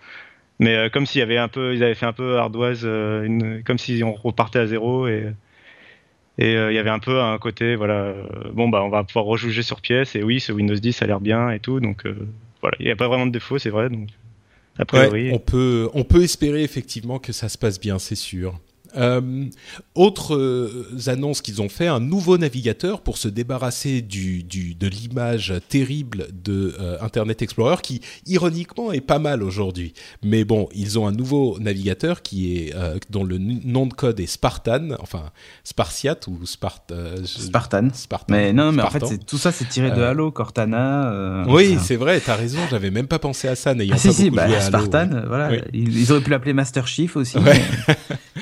Mais 0.60 0.76
euh, 0.76 0.90
comme 0.90 1.06
s'il 1.06 1.20
y 1.20 1.24
avait 1.24 1.38
un 1.38 1.48
peu, 1.48 1.74
ils 1.74 1.84
avaient 1.84 1.96
fait 1.96 2.06
un 2.06 2.14
peu 2.14 2.38
ardoise, 2.38 2.84
une, 2.86 3.64
comme 3.64 3.78
si 3.78 4.04
on 4.04 4.14
repartait 4.14 4.60
à 4.60 4.68
zéro 4.68 5.08
et 5.08 5.34
et 6.40 6.54
il 6.54 6.74
y 6.74 6.78
avait 6.78 6.92
un 6.92 7.00
peu 7.00 7.20
un 7.20 7.36
côté, 7.40 7.76
voilà, 7.76 8.14
bon 8.54 8.70
bah 8.70 8.84
on 8.84 8.90
va 8.90 9.04
pouvoir 9.04 9.26
rejouger 9.26 9.64
sur 9.64 9.82
pièce 9.82 10.16
et 10.16 10.22
oui, 10.22 10.40
ce 10.40 10.52
Windows 10.52 10.76
10 10.76 10.94
ça 10.94 11.06
a 11.06 11.08
l'air 11.08 11.20
bien 11.20 11.50
et 11.50 11.60
tout, 11.60 11.80
donc 11.80 12.04
voilà, 12.62 12.78
il 12.80 12.86
n'y 12.86 12.92
a 12.92 12.96
pas 12.96 13.08
vraiment 13.08 13.26
de 13.26 13.32
défaut, 13.32 13.58
c'est 13.58 13.72
vrai, 13.72 13.90
donc 13.90 14.08
a 14.78 14.86
priori. 14.86 15.30
Ouais, 15.30 15.34
on 15.34 15.40
peut 15.40 15.90
on 15.96 16.04
peut 16.04 16.22
espérer 16.22 16.62
effectivement 16.62 17.18
que 17.18 17.34
ça 17.34 17.50
se 17.50 17.58
passe 17.58 17.80
bien, 17.80 17.98
c'est 17.98 18.14
sûr. 18.14 18.60
Euh, 18.98 19.46
autres 19.96 20.36
euh, 20.36 20.98
annonces 21.08 21.42
qu'ils 21.42 21.62
ont 21.62 21.70
fait, 21.70 21.88
un 21.88 22.00
nouveau 22.00 22.38
navigateur 22.38 23.02
pour 23.02 23.18
se 23.18 23.28
débarrasser 23.28 24.02
du, 24.02 24.44
du, 24.44 24.76
de 24.76 24.88
l'image 24.88 25.54
terrible 25.70 26.28
de 26.34 26.76
euh, 26.80 26.98
Internet 27.02 27.42
Explorer 27.42 27.78
qui, 27.82 28.02
ironiquement, 28.26 28.92
est 28.92 29.02
pas 29.02 29.20
mal 29.20 29.44
aujourd'hui. 29.44 29.94
Mais 30.24 30.44
bon, 30.44 30.68
ils 30.74 30.98
ont 30.98 31.08
un 31.08 31.12
nouveau 31.12 31.58
navigateur 31.60 32.22
qui 32.22 32.58
est 32.58 32.76
euh, 32.76 32.98
dont 33.10 33.24
le 33.24 33.38
nom 33.38 33.86
de 33.86 33.94
code 33.94 34.20
est 34.20 34.28
Spartan, 34.28 34.90
enfin 35.00 35.32
Spartiate 35.64 36.28
ou 36.28 36.46
Spart, 36.46 36.92
Spartan. 37.26 37.90
Spartan. 37.94 38.34
Mais 38.34 38.54
non, 38.54 38.72
mais 38.72 38.84
en 38.84 38.90
fait, 38.90 39.26
tout 39.26 39.38
ça 39.38 39.52
c'est 39.52 39.70
tiré 39.70 39.92
de 39.92 40.02
Halo, 40.02 40.32
Cortana. 40.32 41.46
Oui, 41.48 41.78
c'est 41.82 41.96
vrai, 41.96 42.20
t'as 42.20 42.36
raison, 42.36 42.60
j'avais 42.70 42.92
même 42.92 43.08
pas 43.08 43.20
pensé 43.20 43.48
à 43.48 43.56
ça, 43.56 43.74
n'ayant 43.74 43.96
Ah, 43.96 44.00
si, 44.00 44.08
pas 44.08 44.14
si, 44.14 44.24
beaucoup 44.26 44.36
bah, 44.38 44.48
joué 44.48 44.56
à 44.56 44.60
Halo, 44.60 44.68
Spartan, 44.68 45.12
ouais. 45.12 45.22
voilà. 45.28 45.50
Oui. 45.52 45.58
Ils, 45.74 46.00
ils 46.00 46.12
auraient 46.12 46.22
pu 46.22 46.30
l'appeler 46.32 46.54
Master 46.54 46.88
Chief 46.88 47.16
aussi. 47.16 47.38
Ouais. 47.38 47.62
mais 47.88 47.96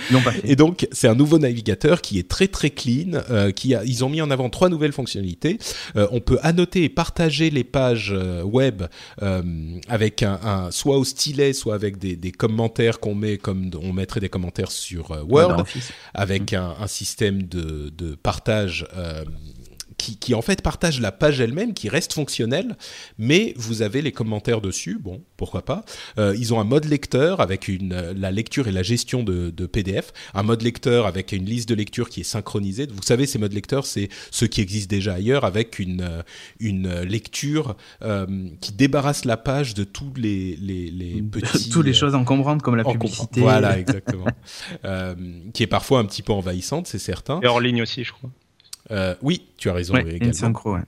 Ils 0.10 0.14
l'ont 0.14 0.22
pas 0.22 0.32
fait. 0.32 0.42
Et 0.48 0.56
donc, 0.56 0.88
c'est 0.92 1.08
un 1.08 1.16
nouveau 1.16 1.40
navigateur 1.40 2.02
qui 2.02 2.20
est 2.20 2.28
très 2.28 2.48
très 2.48 2.70
clean. 2.70 3.14
euh, 3.30 3.52
qui 3.52 3.76
a, 3.76 3.84
ils 3.84 4.04
ont 4.04 4.10
mis 4.10 4.22
en 4.22 4.30
avant 4.32 4.50
trois 4.50 4.70
nouvelles 4.70 4.92
fonctionnalités. 4.92 5.58
Euh, 5.96 6.08
on 6.12 6.20
peut 6.20 6.40
annoter 6.42 6.84
et 6.84 6.90
partager 6.90 7.50
les 7.50 7.64
pages 7.64 8.12
euh, 8.14 8.44
web 8.44 8.84
euh, 9.22 9.42
avec 9.88 10.24
un, 10.24 10.40
un- 10.44 10.72
soit 10.72 10.98
au 10.98 11.04
stylet, 11.04 11.54
soit 11.54 11.76
avec 11.76 11.98
des, 11.98 12.16
des 12.16 12.32
commentaires 12.32 13.00
qu'on 13.00 13.16
met 13.16 13.38
comme 13.38 13.70
on 13.82 13.94
mettrait 13.94 14.20
des 14.20 14.30
commentaires 14.30 14.72
sur 14.72 15.12
euh, 15.12 15.22
Ouais, 15.24 15.44
Word, 15.44 15.66
avec 16.14 16.54
un, 16.54 16.76
un 16.80 16.88
système 16.88 17.44
de, 17.44 17.92
de 17.98 18.16
partage. 18.16 18.86
Euh, 19.96 20.06
qui, 20.06 20.18
qui, 20.18 20.34
en 20.34 20.42
fait 20.42 20.62
partage 20.62 21.00
la 21.00 21.12
page 21.12 21.40
elle-même, 21.40 21.74
qui 21.74 21.90
reste 21.90 22.14
fonctionnelle, 22.14 22.78
mais 23.18 23.54
vous 23.58 23.82
avez 23.82 24.02
les 24.02 24.12
commentaires 24.12 24.62
dessus. 24.62 24.98
Bon, 25.00 25.22
pourquoi 25.38 25.64
pas. 25.64 25.84
Euh, 26.18 26.36
ils 26.38 26.54
ont 26.54 26.60
un 26.60 26.64
mode 26.64 26.86
lecteur 26.86 27.40
avec 27.42 27.68
une, 27.68 28.14
la 28.16 28.32
lecture 28.32 28.68
et 28.68 28.72
la 28.72 28.84
gestion 28.84 29.24
de, 29.24 29.50
de, 29.50 29.66
PDF, 29.66 30.12
un 30.34 30.44
mode 30.44 30.62
lecteur 30.62 31.06
avec 31.06 31.32
une 31.32 31.46
liste 31.46 31.70
de 31.70 31.76
lecture 31.76 32.10
qui 32.10 32.22
est 32.22 32.26
synchronisée. 32.26 32.88
Vous 32.92 33.04
savez, 33.04 33.26
ces 33.26 33.40
modes 33.40 33.54
lecteurs, 33.54 33.86
c'est 33.86 34.10
ceux 34.32 34.48
qui 34.48 34.62
existent 34.62 34.96
déjà 34.96 35.14
ailleurs 35.16 35.44
avec 35.44 35.80
une, 35.80 36.24
une 36.60 37.02
lecture 37.02 37.76
euh, 38.02 38.26
qui 38.62 38.72
débarrasse 38.74 39.26
la 39.26 39.38
page 39.38 39.74
de 39.74 39.84
tous 39.84 40.14
les, 40.16 40.56
les, 40.58 40.92
les 40.92 41.22
petits... 41.32 41.70
Toutes 41.70 41.86
les 41.86 41.94
choses 41.94 42.16
encombrantes 42.16 42.62
comme 42.62 42.76
la 42.76 42.84
publicité. 42.84 43.42
Voilà, 43.42 43.78
exactement. 43.80 44.26
euh, 44.86 45.16
qui 45.54 45.64
est 45.64 45.68
parfois 45.68 46.00
un 46.00 46.06
petit 46.06 46.22
peu 46.22 46.34
envahissante, 46.34 46.88
c'est 46.88 47.00
certain. 47.00 47.40
Et 47.42 47.48
hors 47.48 47.60
ligne 47.60 47.82
aussi, 47.82 48.04
je 48.04 48.12
crois. 48.12 48.30
Euh, 48.92 49.16
oui, 49.22 49.48
tu 49.58 49.70
as 49.70 49.74
raison. 49.74 49.94
Ouais, 49.94 50.02
également. 50.02 50.26
une 50.26 50.34
synchro, 50.34 50.76
ouais. 50.76 50.82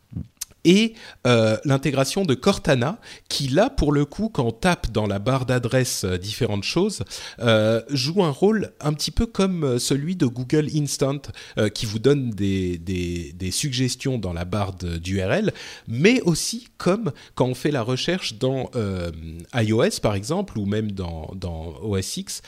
Et 0.67 0.95
euh, 1.25 1.55
l'intégration 1.63 2.25
de 2.25 2.33
Cortana, 2.33 2.99
qui 3.29 3.47
là, 3.47 3.69
pour 3.69 3.93
le 3.93 4.03
coup, 4.03 4.27
quand 4.27 4.43
on 4.43 4.51
tape 4.51 4.91
dans 4.91 5.07
la 5.07 5.17
barre 5.17 5.45
d'adresse 5.45 6.03
euh, 6.03 6.17
différentes 6.17 6.65
choses, 6.65 7.03
euh, 7.39 7.81
joue 7.89 8.21
un 8.21 8.31
rôle 8.31 8.73
un 8.81 8.91
petit 8.91 9.11
peu 9.11 9.25
comme 9.25 9.79
celui 9.79 10.17
de 10.17 10.25
Google 10.25 10.67
Instant, 10.75 11.21
qui 11.73 11.85
vous 11.85 11.99
donne 11.99 12.31
des, 12.31 12.77
des, 12.77 13.51
suggestions 13.51 14.17
dans 14.17 14.33
la 14.33 14.43
barre 14.43 14.73
d'URL, 14.73 15.53
mais 15.87 16.21
aussi 16.21 16.67
comme 16.77 17.13
quand 17.35 17.45
on 17.45 17.55
fait 17.55 17.71
la 17.71 17.81
recherche 17.81 18.37
dans 18.37 18.69
iOS, 19.55 20.01
par 20.01 20.15
exemple, 20.15 20.59
ou 20.59 20.65
même 20.65 20.91
dans, 20.91 21.31
dans 21.35 21.75
OS 21.81 22.17
X, 22.17 22.41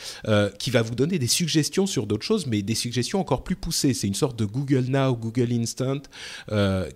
qui 0.58 0.72
va 0.72 0.82
vous 0.82 0.96
donner 0.96 1.20
des 1.20 1.28
suggestions 1.28 1.88
sur 1.88 2.06
d'autres 2.06 2.26
choses, 2.26 2.48
mais 2.48 2.62
des 2.62 2.76
suggestions 2.76 3.20
encore 3.20 3.44
plus 3.44 3.56
poussées. 3.56 3.94
C'est 3.94 4.08
une 4.08 4.14
sorte 4.14 4.38
de 4.38 4.46
Google 4.46 4.86
Now, 4.90 5.16
Google 5.16 5.54
Instant, 5.54 6.02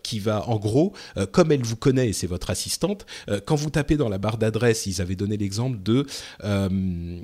qui 0.03 0.19
va 0.19 0.47
en 0.49 0.57
gros 0.57 0.93
euh, 1.17 1.25
comme 1.25 1.51
elle 1.51 1.63
vous 1.63 1.75
connaît 1.75 2.09
et 2.09 2.13
c'est 2.13 2.27
votre 2.27 2.49
assistante, 2.49 3.05
euh, 3.29 3.39
quand 3.45 3.55
vous 3.55 3.69
tapez 3.69 3.97
dans 3.97 4.09
la 4.09 4.17
barre 4.17 4.37
d'adresse, 4.37 4.85
ils 4.85 5.01
avaient 5.01 5.15
donné 5.15 5.37
l'exemple 5.37 5.81
de, 5.81 6.05
euh, 6.43 7.19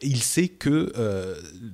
il 0.00 0.22
sait 0.22 0.48
que 0.48 0.92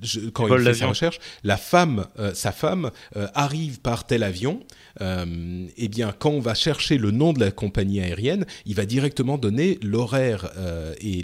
je, 0.01 0.29
quand 0.29 0.47
il 0.47 0.63
fait 0.63 0.73
sa 0.73 0.87
recherche, 0.87 1.19
la 1.43 1.57
femme, 1.57 2.05
sa 2.33 2.51
femme 2.51 2.91
arrive 3.33 3.79
par 3.79 4.05
tel 4.07 4.23
avion. 4.23 4.61
Eh 4.99 5.87
bien, 5.87 6.13
quand 6.17 6.31
on 6.31 6.39
va 6.39 6.53
chercher 6.53 6.97
le 6.97 7.11
nom 7.11 7.33
de 7.33 7.39
la 7.39 7.51
compagnie 7.51 8.01
aérienne, 8.01 8.45
il 8.65 8.75
va 8.75 8.85
directement 8.85 9.37
donner 9.37 9.77
l'horaire 9.81 10.51
et 10.99 11.23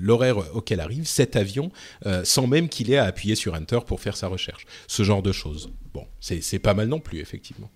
l'horaire 0.00 0.54
auquel 0.54 0.80
arrive 0.80 1.06
cet 1.06 1.36
avion, 1.36 1.70
sans 2.24 2.46
même 2.46 2.68
qu'il 2.68 2.90
ait 2.90 2.98
à 2.98 3.04
appuyer 3.04 3.34
sur 3.34 3.54
Enter 3.54 3.80
pour 3.86 4.00
faire 4.00 4.16
sa 4.16 4.28
recherche. 4.28 4.66
Ce 4.86 5.02
genre 5.02 5.22
de 5.22 5.32
choses. 5.32 5.70
Bon, 5.94 6.06
c'est 6.20 6.58
pas 6.58 6.74
mal 6.74 6.88
non 6.88 7.00
plus, 7.00 7.20
effectivement. 7.20 7.70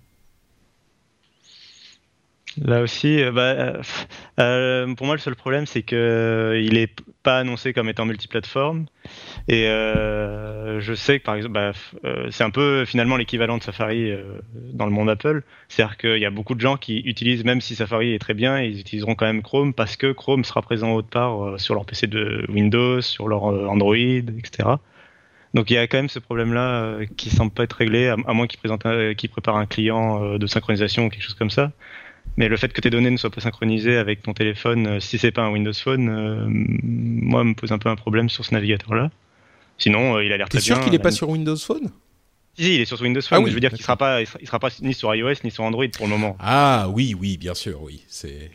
Là 2.60 2.82
aussi, 2.82 3.22
bah, 3.32 3.80
euh, 4.38 4.94
pour 4.94 5.06
moi, 5.06 5.14
le 5.14 5.20
seul 5.20 5.34
problème, 5.34 5.66
c'est 5.66 5.82
que 5.82 5.96
euh, 5.96 6.60
il 6.60 6.76
est 6.76 7.00
pas 7.22 7.38
annoncé 7.38 7.72
comme 7.72 7.88
étant 7.88 8.04
multiplateforme. 8.04 8.86
Et 9.48 9.66
euh, 9.68 10.80
je 10.80 10.94
sais 10.94 11.18
que, 11.18 11.24
par 11.24 11.36
exemple, 11.36 11.54
bah, 11.54 11.72
c'est 12.30 12.44
un 12.44 12.50
peu 12.50 12.84
finalement 12.84 13.16
l'équivalent 13.16 13.58
de 13.58 13.62
Safari 13.62 14.12
dans 14.54 14.86
le 14.86 14.92
monde 14.92 15.08
Apple. 15.08 15.42
C'est-à-dire 15.68 15.96
qu'il 15.96 16.18
y 16.18 16.26
a 16.26 16.30
beaucoup 16.30 16.54
de 16.54 16.60
gens 16.60 16.76
qui 16.76 16.98
utilisent, 16.98 17.44
même 17.44 17.60
si 17.60 17.74
Safari 17.74 18.12
est 18.14 18.18
très 18.18 18.34
bien, 18.34 18.60
ils 18.60 18.80
utiliseront 18.80 19.14
quand 19.14 19.26
même 19.26 19.42
Chrome 19.42 19.72
parce 19.72 19.96
que 19.96 20.12
Chrome 20.12 20.44
sera 20.44 20.62
présent 20.62 20.92
autre 20.92 21.08
part 21.08 21.58
sur 21.58 21.74
leur 21.74 21.86
PC 21.86 22.06
de 22.06 22.44
Windows, 22.48 23.00
sur 23.00 23.28
leur 23.28 23.44
Android, 23.44 23.96
etc. 23.96 24.76
Donc 25.54 25.70
il 25.70 25.74
y 25.74 25.76
a 25.76 25.86
quand 25.86 25.98
même 25.98 26.08
ce 26.08 26.18
problème-là 26.18 26.82
euh, 26.82 27.06
qui 27.16 27.30
semble 27.30 27.52
pas 27.52 27.64
être 27.64 27.74
réglé, 27.74 28.08
à, 28.08 28.16
moins 28.16 28.46
qu'ils 28.46 28.60
qu 29.16 29.28
préparent 29.28 29.56
un 29.56 29.66
client 29.66 30.22
euh, 30.24 30.38
de 30.38 30.46
synchronisation 30.46 31.06
ou 31.06 31.08
quelque 31.10 31.22
chose 31.22 31.34
comme 31.34 31.50
ça. 31.50 31.72
Mais 32.36 32.48
le 32.48 32.56
fait 32.56 32.72
que 32.72 32.80
tes 32.80 32.90
données 32.90 33.10
ne 33.10 33.16
soient 33.16 33.30
pas 33.30 33.40
synchronisées 33.40 33.96
avec 33.96 34.22
ton 34.22 34.32
téléphone, 34.32 34.86
euh, 34.86 35.00
si 35.00 35.18
c'est 35.18 35.32
pas 35.32 35.42
un 35.42 35.50
Windows 35.50 35.72
Phone, 35.72 36.08
euh, 36.08 36.46
moi 36.48 37.44
me 37.44 37.54
pose 37.54 37.72
un 37.72 37.78
peu 37.78 37.88
un 37.88 37.96
problème 37.96 38.28
sur 38.28 38.44
ce 38.44 38.54
navigateur-là. 38.54 39.10
Sinon, 39.78 40.16
euh, 40.16 40.24
il 40.24 40.32
a 40.32 40.36
l'air 40.36 40.48
très 40.48 40.58
bien. 40.58 40.60
T'es 40.60 40.74
sûr 40.74 40.80
qu'il 40.80 40.92
n'est 40.92 40.98
pas 40.98 41.10
sur 41.10 41.28
Windows 41.28 41.56
Phone? 41.56 41.90
Si, 42.54 42.64
si, 42.64 42.74
il 42.74 42.80
est 42.82 42.84
sur 42.84 43.00
Windows 43.00 43.20
Phone, 43.22 43.28
ah 43.30 43.38
oui, 43.38 43.44
mais 43.44 43.50
je 43.50 43.54
veux 43.54 43.60
dire 43.60 43.70
qu'il 43.70 43.80
sera 43.80 43.96
pas, 43.96 44.20
il 44.20 44.26
sera, 44.26 44.38
il 44.42 44.46
sera, 44.46 44.58
pas 44.58 44.68
ni 44.82 44.92
sur 44.92 45.14
iOS 45.14 45.36
ni 45.42 45.50
sur 45.50 45.64
Android 45.64 45.86
pour 45.96 46.04
le 46.06 46.10
moment. 46.10 46.36
Ah 46.38 46.86
oui, 46.90 47.16
oui, 47.18 47.38
bien 47.38 47.54
sûr, 47.54 47.82
oui. 47.82 48.04
C'est. 48.08 48.50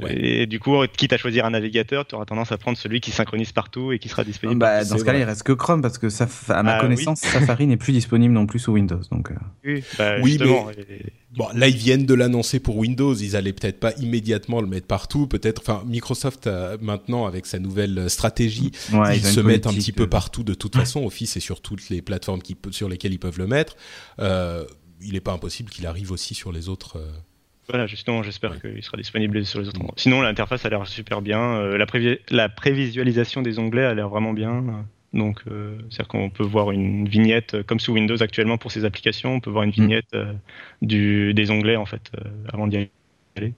Ouais. 0.00 0.16
Et 0.18 0.46
du 0.46 0.58
coup, 0.58 0.74
quitte 0.96 1.12
à 1.12 1.18
choisir 1.18 1.44
un 1.44 1.50
navigateur, 1.50 2.06
tu 2.06 2.14
auras 2.14 2.24
tendance 2.24 2.50
à 2.52 2.56
prendre 2.56 2.78
celui 2.78 3.02
qui 3.02 3.10
synchronise 3.10 3.52
partout 3.52 3.92
et 3.92 3.98
qui 3.98 4.08
sera 4.08 4.24
disponible. 4.24 4.58
Bah, 4.58 4.84
dans 4.84 4.96
ce 4.96 5.04
cas-là, 5.04 5.18
il 5.18 5.24
reste 5.24 5.42
que 5.42 5.52
Chrome 5.52 5.82
parce 5.82 5.98
que 5.98 6.08
ça, 6.08 6.26
à 6.48 6.62
ma 6.62 6.76
ah, 6.76 6.80
connaissance, 6.80 7.20
oui. 7.24 7.28
Safari 7.32 7.66
n'est 7.66 7.76
plus 7.76 7.92
disponible 7.92 8.32
non 8.32 8.46
plus 8.46 8.58
sous 8.58 8.72
Windows. 8.72 9.02
Donc. 9.10 9.30
Oui, 9.64 9.84
bah, 9.98 10.16
oui 10.22 10.38
mais. 10.40 11.12
Bon, 11.36 11.48
là, 11.54 11.68
ils 11.68 11.76
viennent 11.76 12.06
de 12.06 12.14
l'annoncer 12.14 12.60
pour 12.60 12.78
Windows. 12.78 13.14
Ils 13.14 13.36
allaient 13.36 13.52
peut-être 13.52 13.78
pas 13.78 13.92
immédiatement 13.98 14.60
le 14.60 14.66
mettre 14.66 14.86
partout. 14.86 15.26
Peut-être, 15.26 15.60
enfin, 15.60 15.82
Microsoft 15.86 16.46
a, 16.46 16.76
maintenant 16.80 17.26
avec 17.26 17.46
sa 17.46 17.58
nouvelle 17.58 18.08
stratégie, 18.08 18.70
ouais, 18.92 19.18
ils, 19.18 19.20
ils 19.20 19.26
se 19.26 19.40
mettent 19.40 19.66
un 19.66 19.74
petit 19.74 19.92
peu 19.92 20.08
partout 20.08 20.42
de 20.42 20.54
toute 20.54 20.74
façon. 20.74 21.04
Office 21.04 21.36
et 21.36 21.40
sur 21.40 21.60
toutes 21.60 21.88
les 21.90 22.02
plateformes 22.02 22.40
qui, 22.40 22.56
sur 22.70 22.88
lesquelles 22.88 23.12
ils 23.12 23.18
peuvent 23.18 23.38
le 23.38 23.46
mettre. 23.46 23.76
Euh, 24.18 24.64
il 25.02 25.12
n'est 25.12 25.20
pas 25.20 25.32
impossible 25.32 25.70
qu'il 25.70 25.86
arrive 25.86 26.10
aussi 26.10 26.34
sur 26.34 26.52
les 26.52 26.68
autres. 26.68 26.96
Euh... 26.96 27.12
Voilà, 27.68 27.86
justement, 27.86 28.22
j'espère 28.22 28.52
ouais. 28.52 28.60
qu'il 28.60 28.82
sera 28.82 28.96
disponible 28.96 29.44
sur 29.44 29.60
les 29.60 29.68
autres 29.68 29.80
endroits. 29.80 29.94
Sinon, 29.96 30.22
l'interface 30.22 30.64
a 30.64 30.70
l'air 30.70 30.86
super 30.86 31.20
bien. 31.20 31.40
Euh, 31.40 31.76
la, 31.76 31.86
prévi 31.86 32.16
la 32.30 32.48
prévisualisation 32.48 33.42
des 33.42 33.58
onglets 33.58 33.84
a 33.84 33.94
l'air 33.94 34.08
vraiment 34.08 34.32
bien. 34.32 34.86
Donc, 35.16 35.40
euh, 35.50 35.78
c'est-à-dire 35.90 36.08
qu'on 36.08 36.30
peut 36.30 36.44
voir 36.44 36.70
une 36.70 37.08
vignette, 37.08 37.54
euh, 37.54 37.62
comme 37.62 37.80
sous 37.80 37.92
Windows 37.92 38.22
actuellement 38.22 38.58
pour 38.58 38.70
ces 38.70 38.84
applications, 38.84 39.34
on 39.34 39.40
peut 39.40 39.50
voir 39.50 39.64
une 39.64 39.70
vignette 39.70 40.12
euh, 40.14 40.32
du, 40.82 41.32
des 41.32 41.50
onglets 41.50 41.76
en 41.76 41.86
fait 41.86 42.12
avant 42.52 42.66
d'y 42.66 42.88
aller. 43.36 43.54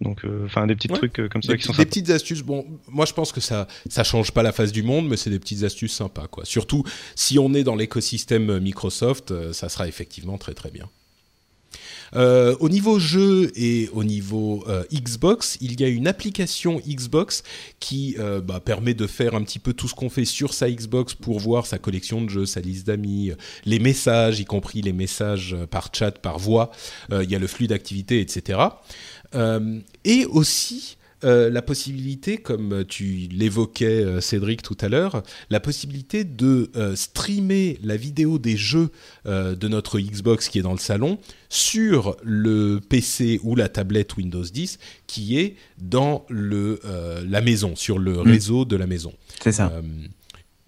Donc, 0.00 0.24
enfin, 0.46 0.66
des 0.66 0.74
petits 0.74 0.90
ouais. 0.90 0.96
trucs 0.96 1.28
comme 1.28 1.42
ça 1.42 1.52
des 1.52 1.58
qui 1.58 1.64
sont 1.64 1.74
Des 1.74 1.84
petites 1.84 2.10
astuces. 2.10 2.42
Bon, 2.42 2.66
moi, 2.88 3.04
je 3.04 3.12
pense 3.12 3.32
que 3.32 3.40
ça, 3.40 3.68
ça 3.88 4.02
change 4.02 4.32
pas 4.32 4.42
la 4.42 4.50
face 4.50 4.72
du 4.72 4.82
monde, 4.82 5.06
mais 5.06 5.16
c'est 5.16 5.30
des 5.30 5.38
petites 5.38 5.62
astuces 5.62 5.92
sympas, 5.92 6.26
quoi. 6.26 6.44
Surtout 6.44 6.84
si 7.14 7.38
on 7.38 7.52
est 7.52 7.64
dans 7.64 7.76
l'écosystème 7.76 8.58
Microsoft, 8.60 9.52
ça 9.52 9.68
sera 9.68 9.86
effectivement 9.86 10.38
très 10.38 10.54
très 10.54 10.70
bien. 10.70 10.88
Euh, 12.16 12.56
au 12.60 12.68
niveau 12.68 12.98
jeu 12.98 13.50
et 13.54 13.88
au 13.92 14.04
niveau 14.04 14.64
euh, 14.68 14.84
Xbox, 14.92 15.56
il 15.60 15.80
y 15.80 15.84
a 15.84 15.88
une 15.88 16.06
application 16.06 16.80
Xbox 16.86 17.42
qui 17.78 18.16
euh, 18.18 18.40
bah, 18.40 18.60
permet 18.60 18.94
de 18.94 19.06
faire 19.06 19.34
un 19.34 19.42
petit 19.42 19.58
peu 19.58 19.72
tout 19.72 19.88
ce 19.88 19.94
qu'on 19.94 20.10
fait 20.10 20.24
sur 20.24 20.54
sa 20.54 20.70
Xbox 20.70 21.14
pour 21.14 21.38
voir 21.38 21.66
sa 21.66 21.78
collection 21.78 22.22
de 22.22 22.28
jeux, 22.28 22.46
sa 22.46 22.60
liste 22.60 22.86
d'amis, 22.86 23.32
les 23.64 23.78
messages, 23.78 24.40
y 24.40 24.44
compris 24.44 24.82
les 24.82 24.92
messages 24.92 25.56
par 25.70 25.90
chat, 25.92 26.18
par 26.18 26.38
voix. 26.38 26.70
il 27.10 27.30
y 27.30 27.34
a 27.34 27.38
le 27.38 27.46
flux 27.46 27.66
d'activité, 27.66 28.20
etc. 28.20 28.58
et 30.04 30.26
aussi 30.26 30.96
euh, 31.24 31.50
la 31.50 31.62
possibilité, 31.62 32.38
comme 32.38 32.84
tu 32.86 33.28
l'évoquais 33.30 34.04
euh, 34.04 34.20
Cédric 34.20 34.62
tout 34.62 34.76
à 34.80 34.88
l'heure, 34.88 35.22
la 35.50 35.60
possibilité 35.60 36.24
de 36.24 36.70
euh, 36.76 36.96
streamer 36.96 37.78
la 37.82 37.96
vidéo 37.96 38.38
des 38.38 38.56
jeux 38.56 38.90
de 39.26 39.68
notre 39.68 39.98
Xbox 39.98 40.48
qui 40.48 40.58
est 40.58 40.62
dans 40.62 40.72
le 40.72 40.78
salon 40.78 41.18
sur 41.48 42.16
le 42.22 42.80
PC 42.80 43.40
ou 43.42 43.54
la 43.54 43.68
tablette 43.68 44.16
Windows 44.16 44.42
10 44.42 44.78
qui 45.06 45.38
est 45.38 45.56
dans 45.78 46.24
le, 46.28 46.80
la 47.26 47.40
maison, 47.40 47.76
sur 47.76 47.98
le 47.98 48.12
mmh. 48.14 48.20
réseau 48.20 48.64
de 48.64 48.76
la 48.76 48.86
maison. 48.86 49.12
C'est 49.40 49.52
ça 49.52 49.72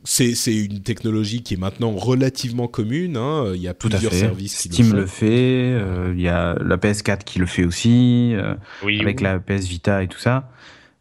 c'est 0.05 0.55
une 0.55 0.80
technologie 0.80 1.42
qui 1.42 1.55
est 1.55 1.59
maintenant 1.59 1.92
relativement 1.92 2.66
commune. 2.66 3.16
Hein. 3.16 3.53
Il 3.55 3.61
y 3.61 3.68
a 3.68 3.74
Tout 3.74 3.88
plusieurs 3.88 4.12
services 4.12 4.57
qui 4.62 4.68
Steam 4.68 4.92
le, 4.92 5.00
le 5.00 5.07
fait. 5.07 5.72
Euh, 5.74 6.12
il 6.14 6.20
y 6.20 6.28
a 6.28 6.57
la 6.61 6.76
PS4 6.76 7.24
qui 7.24 7.38
le 7.38 7.46
fait 7.46 7.64
aussi, 7.64 8.32
euh, 8.34 8.55
oui, 8.82 9.00
avec 9.00 9.18
oui. 9.18 9.24
la 9.24 9.38
PS 9.38 9.66
Vita 9.66 10.03
et 10.03 10.09
tout 10.09 10.18
ça. 10.18 10.50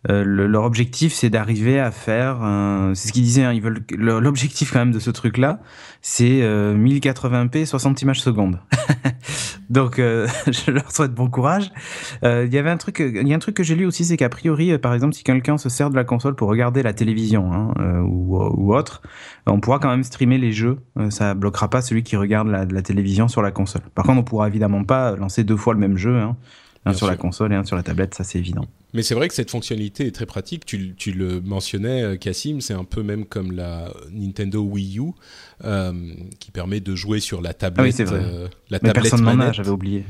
Euh, 0.10 0.24
le, 0.24 0.48
leur 0.48 0.64
objectif, 0.64 1.14
c'est 1.14 1.30
d'arriver 1.30 1.80
à 1.80 1.92
faire. 1.92 2.40
Euh, 2.42 2.94
c'est 2.96 3.10
ce 3.10 3.14
qu'ils 3.14 3.24
disaient. 3.24 3.44
Hein, 3.44 3.54
ils 3.54 3.62
veulent. 3.62 3.84
L'objectif 3.96 4.72
quand 4.72 4.80
même 4.80 4.92
de 4.92 5.00
ce 5.00 5.12
truc-là, 5.12 5.60
c'est 6.02 6.42
euh, 6.42 6.76
1080p 6.76 7.66
60 7.66 8.02
images 8.02 8.22
secondes. 8.22 8.60
Donc, 9.70 10.00
euh, 10.00 10.28
je 10.48 10.72
leur 10.72 10.92
souhaite 10.92 11.14
bon 11.14 11.30
courage. 11.30 11.72
Euh, 12.24 12.46
Il 12.48 12.54
y 12.54 12.58
avait 12.58 12.72
un 12.72 12.78
truc. 12.78 13.00
Il 13.00 13.28
y 13.28 13.34
a 13.34 13.36
un 13.36 13.40
truc 13.40 13.56
que 13.56 13.64
j'ai 13.64 13.76
lu 13.76 13.86
aussi, 13.86 14.04
c'est 14.04 14.18
qu'a 14.18 14.30
priori, 14.30 14.78
par 14.80 14.94
exemple, 14.96 15.14
si 15.14 15.24
quelqu'un 15.24 15.58
se 15.58 15.70
sert 15.70 15.92
de 15.92 15.96
la 15.96 16.04
console 16.04 16.36
pour 16.36 16.50
regarder 16.50 16.82
la 16.82 16.94
télévision 16.94 17.54
hein, 17.54 18.02
ou, 18.02 18.38
ou, 18.38 18.76
autre, 18.76 19.02
on 19.46 19.60
pourra 19.60 19.80
quand 19.80 19.90
même 19.90 20.04
streamer 20.04 20.40
les 20.40 20.52
jeux. 20.52 20.80
ça 21.10 21.36
bloquera 21.36 21.70
pas 21.70 21.82
celui 21.82 22.04
qui 22.04 22.16
regarde 22.16 22.48
la, 22.48 22.66
la, 22.66 22.82
télévision 22.82 23.28
sur 23.28 23.42
la 23.42 23.52
console. 23.52 23.82
Par 23.94 24.06
contre, 24.06 24.20
on 24.20 24.24
pourra 24.24 24.48
évidemment 24.48 24.84
pas 24.84 25.16
lancer 25.16 25.44
deux 25.44 25.58
fois 25.58 25.74
le 25.74 25.80
même 25.80 25.98
jeu. 25.98 26.18
Hein. 26.18 26.36
Un 26.86 26.94
sur 26.94 27.00
sûr. 27.00 27.08
la 27.08 27.18
console 27.18 27.54
et 27.54 27.56
un 27.56 27.64
sur 27.64 27.76
la 27.76 27.84
tablette, 27.84 28.16
ça 28.16 28.24
c'est 28.24 28.40
évident. 28.40 28.66
Mais 28.94 29.04
c'est 29.04 29.14
vrai 29.14 29.28
que 29.28 29.34
cette 29.34 29.52
fonctionnalité 29.52 30.08
est 30.08 30.12
très 30.12 30.26
pratique. 30.26 30.66
Tu, 30.66 30.96
tu 30.96 31.12
le 31.12 31.40
mentionnais, 31.40 32.18
Cassim, 32.18 32.60
c'est 32.60 32.74
un 32.74 32.84
peu 32.84 33.04
même 33.04 33.26
comme 33.26 33.52
la 33.52 33.94
Nintendo 34.12 34.62
Wii 34.62 35.00
U, 35.00 35.12
euh, 35.64 35.94
qui 36.40 36.52
permet 36.52 36.80
de 36.80 36.96
jouer 36.96 37.20
sur 37.20 37.40
la 37.42 37.54
tablette. 37.54 37.80
Ah 37.80 37.84
oui, 37.84 37.94
c'est 37.94 38.04
vrai. 38.04 38.20
Euh, 38.22 38.48
la 38.70 38.80
mais 38.82 38.90
tablette 38.90 39.12
personne 39.12 39.22
n'en 39.24 39.40
a, 39.40 39.52
j'avais 39.52 39.70
oublié. 39.70 40.06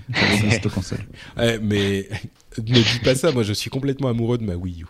cette 0.50 0.70
console. 0.74 1.06
Ouais, 1.38 1.60
mais 1.60 2.10
ne 2.58 2.64
dis 2.64 3.00
pas 3.04 3.16
ça. 3.16 3.32
Moi, 3.32 3.44
je 3.44 3.54
suis 3.54 3.70
complètement 3.70 4.08
amoureux 4.08 4.38
de 4.38 4.44
ma 4.44 4.56
Wii 4.56 4.84
U. 4.84 4.86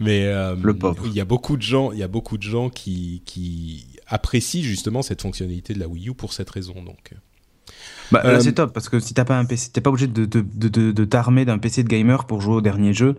Mais 0.00 0.26
euh, 0.26 0.54
le 0.62 0.74
pauvre. 0.74 1.02
Il 1.06 1.14
y 1.14 1.20
a 1.20 1.24
beaucoup 1.24 1.56
de 1.56 1.62
gens, 1.62 1.92
il 1.92 1.98
y 1.98 2.02
a 2.02 2.08
beaucoup 2.08 2.36
de 2.36 2.42
gens 2.42 2.68
qui, 2.68 3.22
qui 3.24 3.86
apprécient 4.06 4.62
justement 4.62 5.02
cette 5.02 5.22
fonctionnalité 5.22 5.72
de 5.72 5.80
la 5.80 5.88
Wii 5.88 6.10
U 6.10 6.14
pour 6.14 6.32
cette 6.34 6.50
raison. 6.50 6.74
Donc. 6.82 7.14
Bah, 8.12 8.22
euh, 8.24 8.40
c'est 8.40 8.52
top 8.52 8.72
parce 8.72 8.88
que 8.88 9.00
si 9.00 9.14
t'as 9.14 9.24
pas 9.24 9.38
un 9.38 9.44
PC, 9.44 9.70
t'es 9.72 9.80
pas 9.80 9.90
obligé 9.90 10.06
de, 10.06 10.24
de, 10.24 10.42
de, 10.42 10.92
de 10.92 11.04
t'armer 11.04 11.44
d'un 11.44 11.58
PC 11.58 11.82
de 11.82 11.88
gamer 11.88 12.26
pour 12.26 12.40
jouer 12.40 12.56
au 12.56 12.60
dernier 12.60 12.92
jeu. 12.92 13.16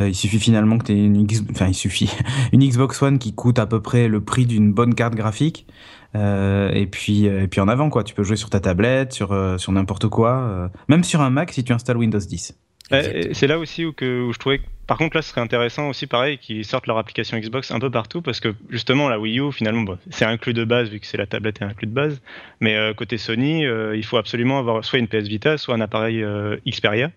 Euh, 0.00 0.08
il 0.08 0.14
suffit 0.14 0.40
finalement 0.40 0.78
que 0.78 0.84
t'aies 0.84 1.04
une, 1.04 1.26
enfin 1.50 1.68
il 1.68 1.74
suffit 1.74 2.10
une 2.52 2.66
Xbox 2.66 3.00
One 3.02 3.18
qui 3.18 3.34
coûte 3.34 3.58
à 3.58 3.66
peu 3.66 3.80
près 3.80 4.08
le 4.08 4.20
prix 4.20 4.46
d'une 4.46 4.72
bonne 4.72 4.94
carte 4.94 5.14
graphique. 5.14 5.66
Euh, 6.14 6.70
et 6.72 6.86
puis 6.86 7.24
et 7.24 7.48
puis 7.48 7.60
en 7.60 7.68
avant 7.68 7.88
quoi, 7.88 8.04
tu 8.04 8.14
peux 8.14 8.22
jouer 8.22 8.36
sur 8.36 8.50
ta 8.50 8.60
tablette, 8.60 9.12
sur 9.12 9.34
sur 9.58 9.72
n'importe 9.72 10.08
quoi, 10.08 10.70
même 10.88 11.04
sur 11.04 11.20
un 11.20 11.30
Mac 11.30 11.52
si 11.52 11.64
tu 11.64 11.72
installes 11.72 11.96
Windows 11.96 12.18
10. 12.18 12.54
C'est 12.90 13.46
là 13.46 13.58
aussi 13.58 13.84
où, 13.84 13.92
que, 13.92 14.22
où 14.22 14.32
je 14.32 14.38
trouvais 14.38 14.60
par 14.86 14.98
contre, 14.98 15.16
là, 15.16 15.22
ce 15.22 15.30
serait 15.30 15.40
intéressant 15.40 15.88
aussi, 15.88 16.06
pareil, 16.06 16.38
qu'ils 16.38 16.64
sortent 16.64 16.86
leur 16.86 16.98
application 16.98 17.38
Xbox 17.38 17.70
un 17.70 17.78
peu 17.78 17.90
partout, 17.90 18.20
parce 18.20 18.40
que 18.40 18.54
justement, 18.68 19.08
la 19.08 19.18
Wii 19.18 19.40
U, 19.40 19.52
finalement, 19.52 19.84
c'est 20.10 20.24
inclus 20.24 20.52
de 20.52 20.64
base, 20.64 20.90
vu 20.90 21.00
que 21.00 21.06
c'est 21.06 21.16
la 21.16 21.26
tablette 21.26 21.62
est 21.62 21.64
inclus 21.64 21.86
de 21.86 21.94
base. 21.94 22.20
Mais 22.60 22.76
euh, 22.76 22.92
côté 22.92 23.16
Sony, 23.16 23.64
euh, 23.64 23.96
il 23.96 24.04
faut 24.04 24.16
absolument 24.16 24.58
avoir 24.58 24.84
soit 24.84 24.98
une 24.98 25.08
PS 25.08 25.28
Vita, 25.28 25.56
soit 25.56 25.74
un 25.74 25.80
appareil 25.80 26.22
euh, 26.22 26.56
Xperia. 26.68 27.10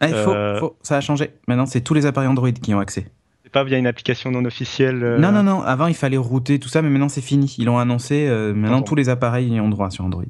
Ah, 0.00 0.08
il 0.08 0.14
faut, 0.14 0.76
ça 0.82 0.96
a 0.96 1.00
changé. 1.00 1.30
Maintenant, 1.46 1.66
c'est 1.66 1.80
tous 1.80 1.94
les 1.94 2.04
appareils 2.04 2.28
Android 2.28 2.50
qui 2.50 2.74
ont 2.74 2.80
accès. 2.80 3.06
C'est 3.44 3.52
pas 3.52 3.64
via 3.64 3.78
une 3.78 3.86
application 3.86 4.32
non 4.32 4.44
officielle 4.44 5.16
Non, 5.18 5.30
non, 5.30 5.44
non. 5.44 5.62
Avant, 5.62 5.86
il 5.86 5.94
fallait 5.94 6.16
router 6.16 6.58
tout 6.58 6.68
ça, 6.68 6.82
mais 6.82 6.90
maintenant, 6.90 7.08
c'est 7.08 7.22
fini. 7.22 7.54
Ils 7.58 7.64
l'ont 7.64 7.78
annoncé. 7.78 8.28
maintenant, 8.54 8.82
tous 8.82 8.96
les 8.96 9.08
appareils 9.08 9.48
y 9.48 9.60
ont 9.60 9.68
droit 9.70 9.90
sur 9.90 10.04
Android. 10.04 10.24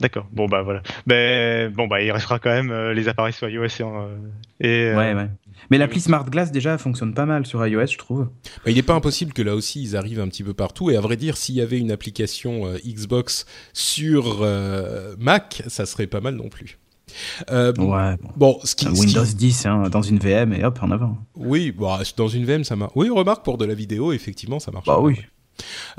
D'accord. 0.00 0.26
Bon 0.32 0.46
bah 0.46 0.62
voilà. 0.62 0.82
Ben 1.06 1.72
bon 1.72 1.86
bah 1.86 2.02
il 2.02 2.12
restera 2.12 2.38
quand 2.38 2.50
même 2.50 2.90
les 2.90 3.08
appareils 3.08 3.32
sur 3.32 3.48
iOS 3.48 3.66
et, 4.60 4.90
et 4.90 4.94
ouais 4.94 5.14
ouais. 5.14 5.28
Mais 5.70 5.78
l'appli 5.78 6.00
Smart 6.00 6.24
Glass 6.24 6.52
déjà 6.52 6.78
fonctionne 6.78 7.14
pas 7.14 7.26
mal 7.26 7.46
sur 7.46 7.66
iOS, 7.66 7.86
je 7.86 7.98
trouve. 7.98 8.28
Bah, 8.64 8.70
il 8.70 8.76
n'est 8.76 8.82
pas 8.82 8.94
impossible 8.94 9.32
que 9.32 9.42
là 9.42 9.54
aussi 9.54 9.82
ils 9.82 9.96
arrivent 9.96 10.20
un 10.20 10.28
petit 10.28 10.44
peu 10.44 10.54
partout. 10.54 10.90
Et 10.90 10.96
à 10.96 11.00
vrai 11.00 11.16
dire, 11.16 11.36
s'il 11.36 11.54
y 11.54 11.60
avait 11.60 11.78
une 11.78 11.90
application 11.90 12.66
euh, 12.66 12.78
Xbox 12.84 13.46
sur 13.72 14.38
euh, 14.42 15.14
Mac, 15.18 15.62
ça 15.66 15.86
serait 15.86 16.06
pas 16.06 16.20
mal 16.20 16.34
non 16.34 16.48
plus. 16.48 16.78
Euh, 17.50 17.72
ouais. 17.74 18.16
Bon, 18.36 18.58
ce 18.64 18.74
qui, 18.74 18.88
Windows 18.88 19.24
10 19.24 19.66
hein, 19.66 19.82
dans 19.90 20.02
une 20.02 20.18
VM 20.18 20.52
et 20.52 20.64
hop 20.64 20.78
en 20.82 20.90
avant. 20.90 21.18
Oui, 21.36 21.72
bon, 21.72 21.96
dans 22.16 22.28
une 22.28 22.44
VM 22.44 22.64
ça 22.64 22.76
marche. 22.76 22.92
Oui, 22.94 23.08
remarque 23.10 23.44
pour 23.44 23.58
de 23.58 23.64
la 23.64 23.74
vidéo, 23.74 24.12
effectivement, 24.12 24.58
ça 24.58 24.70
marche. 24.70 24.86
Bah 24.86 24.98
oui. 25.00 25.16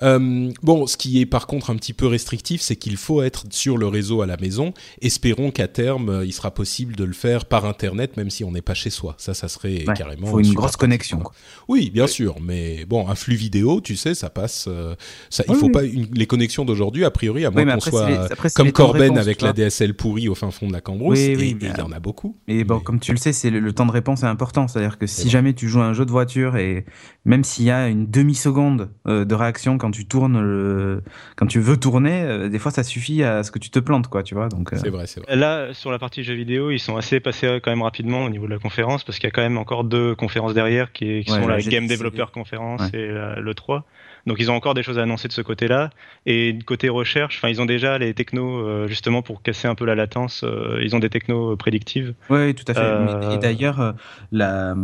Euh, 0.04 0.52
bon, 0.62 0.88
ce 0.88 0.98
qui 0.98 1.22
est 1.22 1.26
par 1.26 1.48
contre 1.48 1.70
un 1.70 1.76
petit 1.76 1.94
peu 1.94 2.08
restrictif, 2.08 2.62
c'est 2.62 2.76
qu'il 2.76 2.98
faut 2.98 3.22
être 3.22 3.46
sur 3.50 3.78
le 3.78 3.88
réseau 3.88 4.22
à 4.22 4.26
la 4.26 4.38
maison. 4.38 4.74
Espérons 5.02 5.52
qu'à 5.52 5.68
terme, 5.68 6.10
euh, 6.10 6.26
il 6.26 6.34
sera 6.34 6.52
possible 6.52 6.96
de 6.96 7.04
le 7.04 7.14
faire 7.14 7.46
par 7.46 7.66
Internet, 7.66 8.18
même 8.18 8.30
si 8.30 8.44
on 8.44 8.52
n'est 8.52 8.62
pas 8.62 8.74
chez 8.74 8.90
soi. 8.90 9.16
Ça, 9.18 9.34
ça 9.34 9.48
serait 9.48 9.86
carrément. 9.96 10.28
Il 10.28 10.32
faut 10.32 10.40
une 10.40 10.54
grosse 10.54 10.78
connexion. 10.78 11.20
Quoi. 11.20 11.34
Oui, 11.68 11.90
bien 11.90 12.08
sûr, 12.08 12.36
mais 12.42 12.86
bon, 12.86 13.08
un 13.08 13.16
flux 13.16 13.36
vidéo, 13.36 13.82
tu 13.82 13.96
sais, 13.96 14.14
ça 14.14 14.30
passe. 14.30 14.66
Euh, 14.68 14.96
ça, 15.30 15.44
il 15.48 15.56
faut 15.56 15.70
pas 15.70 15.82
les 15.82 16.28
connexions 16.28 16.66
d'aujourd'hui, 16.66 17.06
a 17.06 17.12
priori, 17.12 17.46
à 17.46 17.52
moins 17.52 17.66
qu'on 17.66 17.80
soit 17.80 18.30
comme 18.56 18.72
Corben 18.72 19.18
avec 19.18 19.42
la 19.42 19.54
DSL 19.54 19.94
pourrie 19.94 20.28
au 20.30 20.36
fin 20.36 20.52
fond 20.52 20.68
de 20.68 20.74
la 20.74 20.82
cambrousse. 20.82 21.18
Oui, 21.18 21.58
il 21.60 21.68
y 21.68 21.82
en 21.82 21.92
a 21.92 22.00
beaucoup. 22.00 22.38
Et 22.48 22.64
bon, 22.64 22.80
comme 22.80 23.00
tu 23.00 23.12
le 23.12 23.18
sais, 23.18 23.34
c'est 23.34 23.50
le, 23.50 23.74
temps 23.74 23.86
de 23.86 23.92
réponse 23.92 24.24
est 24.24 24.28
important. 24.28 24.68
C'est-à-dire 24.68 24.98
que 24.98 25.08
si 25.08 25.30
jamais 25.30 25.54
tu 25.54 25.68
joues 25.68 25.82
à 25.82 25.86
un 25.86 25.94
jeu 25.94 26.06
de 26.06 26.12
voiture 26.12 26.58
et 26.58 26.86
même 27.26 27.44
s'il 27.44 27.66
y 27.66 27.72
a 27.72 27.88
une 27.88 28.10
demi 28.10 28.36
seconde 28.36 28.90
de 29.06 29.36
réaction 29.48 29.78
quand 29.78 29.92
tu 29.92 30.06
tournes, 30.06 31.02
quand 31.36 31.48
tu 31.48 31.60
veux 31.60 31.78
tourner, 31.78 32.24
euh, 32.24 32.50
des 32.50 32.60
fois 32.60 32.72
ça 32.72 32.84
suffit 32.84 33.24
à 33.24 33.44
ce 33.44 33.52
que 33.52 33.60
tu 33.60 33.70
te 33.70 33.80
plantes, 33.80 34.08
quoi, 34.08 34.24
tu 34.24 34.36
vois. 34.36 34.50
Donc 34.50 34.74
euh. 34.74 34.78
c'est 34.78 34.90
vrai, 34.90 35.08
c'est 35.08 35.22
vrai. 35.22 35.36
Là, 35.36 35.74
sur 35.74 35.92
la 35.92 36.00
partie 36.00 36.24
jeux 36.24 36.34
vidéo, 36.34 36.72
ils 36.72 36.80
sont 36.80 36.98
assez 36.98 37.20
passés 37.20 37.60
quand 37.64 37.72
même 37.72 37.82
rapidement 37.82 38.24
au 38.24 38.30
niveau 38.30 38.46
de 38.46 38.52
la 38.52 38.60
conférence 38.60 39.04
parce 39.04 39.18
qu'il 39.18 39.28
y 39.28 39.32
a 39.32 39.32
quand 39.32 39.42
même 39.42 39.58
encore 39.58 39.84
deux 39.84 40.16
conférences 40.16 40.54
derrière 40.54 40.92
qui, 40.92 41.24
sont 41.26 41.48
la 41.48 41.62
Game 41.62 41.88
Developer 41.88 42.26
Conference 42.34 42.82
et 42.94 43.08
le 43.08 43.54
3. 43.54 43.86
Donc 44.28 44.38
ils 44.42 44.52
ont 44.52 44.56
encore 44.56 44.74
des 44.74 44.84
choses 44.84 45.00
à 45.00 45.04
annoncer 45.04 45.30
de 45.30 45.34
ce 45.34 45.42
côté-là. 45.42 45.90
Et 46.26 46.60
côté 46.66 46.90
recherche, 46.90 47.38
enfin 47.38 47.48
ils 47.48 47.62
ont 47.62 47.66
déjà 47.66 47.98
les 47.98 48.14
technos 48.14 48.60
euh, 48.60 48.88
justement 48.88 49.22
pour 49.22 49.42
casser 49.42 49.70
un 49.70 49.76
peu 49.76 49.86
la 49.86 49.96
latence. 49.96 50.44
Euh, 50.44 50.82
ils 50.84 50.96
ont 50.98 51.00
des 51.00 51.10
technos 51.10 51.56
prédictives. 51.56 52.14
Oui, 52.30 52.54
tout 52.54 52.66
à 52.68 52.74
fait. 52.74 52.82
Et 52.82 52.84
euh, 52.84 53.38
d'ailleurs, 53.38 53.96
la, 54.34 54.76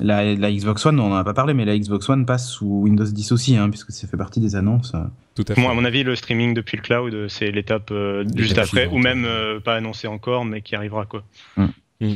la, 0.00 0.52
Xbox 0.52 0.84
One, 0.84 0.98
on 0.98 1.10
n'en 1.10 1.14
a 1.14 1.24
pas 1.24 1.34
parlé, 1.34 1.54
mais 1.54 1.64
la 1.64 1.78
Xbox 1.78 2.08
One 2.08 2.26
passe 2.26 2.50
sous 2.50 2.82
Windows 2.82 3.04
10 3.04 3.30
aussi, 3.30 3.56
hein, 3.56 3.70
puisque 3.70 3.92
ça 3.92 4.08
fait 4.08 4.16
partie 4.16 4.40
des 4.40 4.56
annonces. 4.56 4.92
Tout 5.36 5.44
à 5.46 5.54
fait. 5.54 5.60
Moi, 5.60 5.70
à 5.70 5.74
mon 5.74 5.84
avis, 5.84 6.02
le 6.02 6.16
streaming 6.16 6.52
depuis 6.52 6.76
le 6.76 6.82
cloud, 6.82 7.28
c'est 7.28 7.52
l'étape 7.52 7.94
juste 8.34 8.58
après, 8.58 8.88
ou 8.88 8.98
même 8.98 9.26
pas 9.64 9.76
annoncé 9.76 10.08
encore, 10.08 10.44
mais 10.44 10.62
qui 10.62 10.74
arrivera 10.74 11.06
quoi. 11.06 11.22
Mm. 11.56 11.66
Mm. 12.00 12.14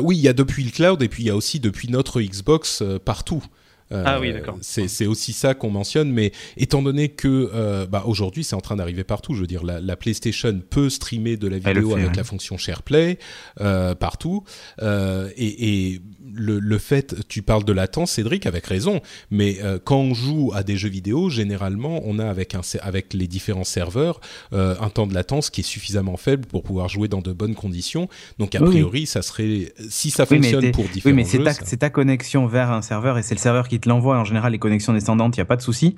oui, 0.00 0.16
il 0.16 0.22
y 0.22 0.28
a 0.28 0.32
depuis 0.32 0.64
le 0.64 0.70
cloud 0.70 1.02
et 1.02 1.08
puis 1.08 1.24
il 1.24 1.26
y 1.26 1.30
a 1.30 1.36
aussi 1.36 1.60
depuis 1.60 1.90
notre 1.90 2.22
Xbox 2.22 2.82
partout. 3.04 3.44
Euh, 3.92 4.02
ah 4.04 4.18
oui, 4.20 4.32
d'accord. 4.32 4.58
C'est 4.60 5.06
aussi 5.06 5.32
ça 5.32 5.54
qu'on 5.54 5.70
mentionne, 5.70 6.10
mais 6.10 6.32
étant 6.56 6.82
donné 6.82 7.08
que 7.10 7.50
euh, 7.54 7.86
bah, 7.86 8.02
aujourd'hui 8.06 8.42
c'est 8.42 8.56
en 8.56 8.60
train 8.60 8.76
d'arriver 8.76 9.04
partout, 9.04 9.34
je 9.34 9.40
veux 9.40 9.46
dire 9.46 9.64
la, 9.64 9.96
PlayStation 9.96 10.60
peut 10.68 10.90
streamer 10.90 11.36
de 11.36 11.48
la 11.48 11.58
vidéo 11.58 11.94
avec 11.94 12.16
la 12.16 12.24
fonction 12.24 12.56
SharePlay 12.58 13.18
euh, 13.60 13.94
partout, 13.94 14.44
et, 14.82 15.92
et 15.92 16.00
le, 16.36 16.58
le, 16.58 16.78
fait, 16.78 17.14
tu 17.28 17.42
parles 17.42 17.64
de 17.64 17.72
latence, 17.72 18.12
Cédric, 18.12 18.46
avec 18.46 18.66
raison, 18.66 19.00
mais 19.30 19.58
quand 19.84 19.98
on 19.98 20.14
joue 20.14 20.52
à 20.54 20.62
des 20.62 20.76
jeux 20.76 20.88
vidéo, 20.88 21.30
généralement 21.30 22.00
on 22.04 22.18
a 22.18 22.26
avec, 22.26 22.54
un, 22.54 22.60
avec 22.80 23.14
les 23.14 23.26
différents 23.26 23.64
serveurs 23.64 24.20
un 24.52 24.88
temps 24.90 25.06
de 25.06 25.14
latence 25.14 25.50
qui 25.50 25.60
est 25.60 25.64
suffisamment 25.64 26.16
faible 26.16 26.46
pour 26.46 26.62
pouvoir 26.62 26.88
jouer 26.88 27.08
dans 27.08 27.20
de 27.20 27.32
bonnes 27.32 27.54
conditions. 27.54 28.08
Donc 28.38 28.54
a 28.54 28.60
priori, 28.60 29.06
ça 29.06 29.22
serait 29.22 29.72
si 29.88 30.10
ça 30.10 30.26
fonctionne 30.26 30.70
pour 30.72 30.84
différents 30.84 31.10
oui, 31.10 31.12
mais 31.12 31.24
c'est 31.24 31.42
ta, 31.42 31.76
ta, 31.76 31.90
connexion 31.90 32.46
vers 32.46 32.70
un 32.70 32.82
serveur 32.82 33.18
et 33.18 33.22
c'est 33.22 33.34
le 33.34 33.40
serveur 33.40 33.68
qui 33.68 33.80
te 33.80 33.88
l'envoie. 33.88 34.18
En 34.18 34.24
général, 34.24 34.52
les 34.52 34.58
connexions 34.58 34.92
descendantes, 34.92 35.36
il 35.36 35.40
n'y 35.40 35.42
a 35.42 35.46
pas 35.46 35.56
de 35.56 35.62
souci. 35.62 35.96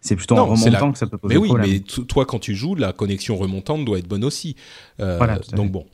C'est 0.00 0.16
plutôt 0.16 0.36
en 0.36 0.46
remontant 0.46 0.92
que 0.92 0.98
ça 0.98 1.06
peut 1.06 1.18
poser 1.18 1.34
mais 1.34 1.40
oui, 1.40 1.48
problème. 1.48 1.70
Mais 1.70 1.80
toi, 1.80 2.24
quand 2.24 2.38
tu 2.38 2.54
joues, 2.54 2.74
la 2.74 2.92
connexion 2.92 3.36
remontante 3.36 3.84
doit 3.84 3.98
être 3.98 4.08
bonne 4.08 4.24
aussi. 4.24 4.56
Euh, 5.00 5.16
voilà, 5.16 5.40
donc 5.52 5.72
bon. 5.72 5.86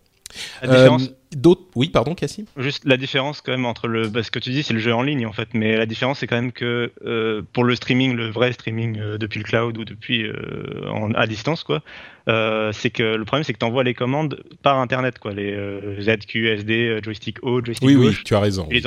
La 0.62 0.68
différence, 0.68 1.05
euh, 1.05 1.14
d'autres. 1.37 1.62
Oui, 1.74 1.89
pardon, 1.89 2.14
Cassim. 2.14 2.45
Juste 2.57 2.85
la 2.85 2.97
différence 2.97 3.41
quand 3.41 3.53
même 3.53 3.66
entre 3.66 3.89
le, 3.89 4.11
ce 4.22 4.30
que 4.30 4.39
tu 4.39 4.51
dis, 4.51 4.62
c'est 4.62 4.74
le 4.74 4.80
jeu 4.80 4.95
en 4.95 5.03
ligne 5.03 5.26
en 5.26 5.32
fait, 5.32 5.49
mais 5.55 5.76
la 5.76 5.87
différence 5.87 6.20
c'est 6.20 6.26
quand 6.26 6.37
même 6.37 6.53
que 6.53 6.93
euh, 7.05 7.43
pour 7.53 7.64
le 7.64 7.74
streaming, 7.74 8.14
le 8.14 8.30
vrai 8.30 8.53
streaming 8.53 8.99
euh, 8.99 9.18
depuis 9.18 9.39
le 9.39 9.45
cloud 9.45 9.76
ou 9.78 9.85
depuis 9.85 10.24
euh, 10.24 10.89
en, 10.91 11.12
à 11.12 11.26
distance 11.26 11.64
quoi, 11.64 11.82
c'est 12.26 12.91
que 12.91 13.03
le 13.03 13.24
problème 13.24 13.45
c'est 13.45 13.53
que 13.53 13.59
tu 13.59 13.64
envoies 13.64 13.85
les 13.85 13.95
commandes 13.95 14.43
par 14.62 14.78
internet 14.78 15.18
quoi, 15.18 15.32
les 15.32 15.55
ZQ, 16.01 16.49
SD, 16.49 17.01
joystick 17.03 17.39
haut, 17.43 17.62
joystick 17.64 17.87
oui, 17.87 17.95
gauche. 17.95 18.18
Oui, 18.18 18.24
tu 18.24 18.35
as 18.35 18.41
raison. 18.41 18.68
Et, 18.70 18.80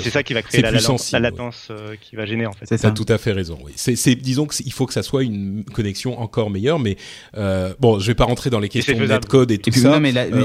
c'est 0.00 0.10
ça 0.10 0.22
qui 0.22 0.34
va 0.34 0.42
créer 0.42 0.62
la, 0.62 0.70
latence 0.70 1.72
qui 2.00 2.16
va 2.16 2.26
gêner 2.26 2.46
en 2.46 2.52
fait. 2.52 2.66
Tu 2.66 2.86
as 2.86 2.90
tout 2.90 3.06
à 3.08 3.18
fait 3.18 3.32
raison. 3.32 3.58
Oui. 3.62 3.72
C'est, 3.76 4.14
disons 4.14 4.46
qu'il 4.46 4.72
faut 4.72 4.86
que 4.86 4.92
ça 4.92 5.02
soit 5.02 5.24
une 5.24 5.64
connexion 5.64 6.20
encore 6.20 6.50
meilleure, 6.50 6.78
mais 6.78 6.96
bon, 7.80 7.98
je 7.98 8.06
vais 8.06 8.14
pas 8.14 8.24
rentrer 8.24 8.50
dans 8.50 8.60
les 8.60 8.68
questions 8.68 8.98
de 8.98 9.06
netcode 9.06 9.50
et 9.50 9.58
tout 9.58 9.72
ça. 9.72 10.00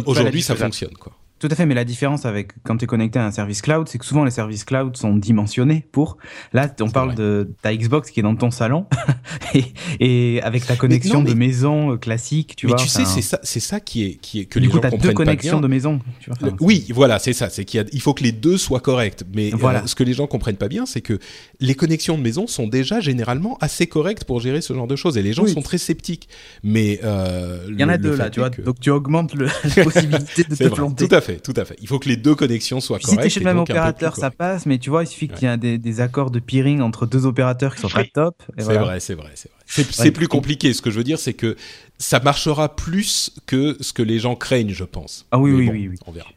Aujourd'hui, 0.05 0.41
ça 0.41 0.55
fonctionne 0.55 0.93
quoi. 0.93 1.13
Tout 1.41 1.47
à 1.49 1.55
fait, 1.55 1.65
mais 1.65 1.73
la 1.73 1.85
différence 1.85 2.27
avec 2.27 2.51
quand 2.61 2.77
tu 2.77 2.83
es 2.83 2.87
connecté 2.87 3.17
à 3.17 3.25
un 3.25 3.31
service 3.31 3.63
cloud, 3.63 3.87
c'est 3.87 3.97
que 3.97 4.05
souvent 4.05 4.23
les 4.23 4.29
services 4.29 4.63
cloud 4.63 4.95
sont 4.95 5.15
dimensionnés 5.15 5.87
pour. 5.91 6.17
Là, 6.53 6.71
on 6.79 6.91
parle 6.91 7.15
de 7.15 7.49
ta 7.63 7.75
Xbox 7.75 8.11
qui 8.11 8.19
est 8.19 8.23
dans 8.23 8.35
ton 8.35 8.51
salon 8.51 8.85
et, 9.55 9.63
et, 9.99 10.41
avec 10.43 10.67
ta 10.67 10.75
connexion 10.75 11.23
de 11.23 11.33
maison 11.33 11.93
euh, 11.93 11.97
classique, 11.97 12.55
tu 12.55 12.67
mais 12.67 12.73
vois. 12.73 12.79
Mais 12.79 12.85
tu 12.85 12.89
sais, 12.89 13.05
c'est 13.05 13.23
ça, 13.23 13.39
c'est 13.41 13.59
ça 13.59 13.79
qui 13.79 14.03
est 14.03 14.15
qui 14.21 14.41
est 14.41 14.45
que 14.45 14.59
les 14.59 14.67
coup, 14.67 14.73
gens 14.75 14.81
comprennent 14.81 15.01
deux 15.01 15.13
connexions 15.13 15.59
de 15.59 15.67
maison. 15.67 15.99
Tu 16.19 16.29
vois, 16.29 16.51
oui, 16.59 16.85
voilà, 16.93 17.17
c'est 17.17 17.33
ça. 17.33 17.49
C'est 17.49 17.65
qu'il 17.65 17.79
a, 17.79 17.85
il 17.91 18.01
faut 18.01 18.13
que 18.13 18.21
les 18.21 18.33
deux 18.33 18.59
soient 18.59 18.79
corrects. 18.79 19.23
Mais 19.33 19.51
euh, 19.51 19.57
voilà. 19.57 19.87
ce 19.87 19.95
que 19.95 20.03
les 20.03 20.13
gens 20.13 20.27
comprennent 20.27 20.57
pas 20.57 20.67
bien, 20.67 20.85
c'est 20.85 21.01
que 21.01 21.17
les 21.59 21.73
connexions 21.73 22.19
de 22.19 22.21
maison 22.21 22.45
sont 22.45 22.67
déjà 22.67 22.99
généralement 22.99 23.57
assez 23.61 23.87
correctes 23.87 24.25
pour 24.25 24.41
gérer 24.41 24.61
ce 24.61 24.73
genre 24.73 24.85
de 24.85 24.95
choses 24.95 25.17
et 25.17 25.23
les 25.23 25.33
gens 25.33 25.47
sont 25.47 25.63
très 25.63 25.79
sceptiques. 25.79 26.29
Mais 26.61 26.99
euh, 27.03 27.65
il 27.67 27.79
y 27.79 27.83
en 27.83 27.89
a 27.89 27.97
deux 27.97 28.15
là, 28.15 28.29
tu 28.29 28.41
vois. 28.41 28.51
Donc 28.51 28.79
tu 28.79 28.91
augmentes 28.91 29.33
le, 29.33 29.47
la 29.75 29.83
possibilité 29.83 30.43
de 30.43 30.55
te 30.55 30.67
planter. 30.67 31.07
Tout 31.07 31.15
à 31.15 31.21
fait 31.21 31.30
tout 31.37 31.53
à 31.55 31.65
fait. 31.65 31.75
Il 31.81 31.87
faut 31.87 31.99
que 31.99 32.09
les 32.09 32.17
deux 32.17 32.35
connexions 32.35 32.79
soient 32.79 32.99
correctes. 32.99 33.21
Si 33.21 33.27
es 33.27 33.29
chez 33.29 33.39
le 33.39 33.45
même 33.45 33.59
opérateur, 33.59 34.15
ça 34.15 34.31
passe, 34.31 34.65
mais 34.65 34.77
tu 34.77 34.89
vois, 34.89 35.03
il 35.03 35.07
suffit 35.07 35.27
qu'il 35.27 35.47
y 35.47 35.51
ait 35.51 35.57
des, 35.57 35.77
des, 35.77 36.01
accords 36.01 36.31
de 36.31 36.39
peering 36.39 36.81
entre 36.81 37.05
deux 37.05 37.25
opérateurs 37.25 37.75
qui 37.75 37.81
sont 37.81 37.89
pas 37.89 38.03
top. 38.03 38.41
C'est 38.57 38.63
vrai, 38.63 38.99
c'est 38.99 39.15
vrai, 39.15 39.31
c'est 39.35 39.49
vrai. 39.49 39.61
C'est 39.65 40.11
plus 40.11 40.27
compliqué. 40.27 40.73
Ce 40.73 40.81
que 40.81 40.91
je 40.91 40.97
veux 40.97 41.03
dire, 41.03 41.19
c'est 41.19 41.33
que 41.33 41.55
ça 42.01 42.19
marchera 42.19 42.75
plus 42.75 43.31
que 43.45 43.77
ce 43.79 43.93
que 43.93 44.01
les 44.01 44.17
gens 44.17 44.35
craignent, 44.35 44.73
je 44.73 44.83
pense. 44.83 45.25
Ah 45.31 45.37
oui, 45.37 45.51
oui, 45.51 45.69
oui, 45.71 45.87
oui, 45.87 45.97
On 46.07 46.11
verra. 46.11 46.29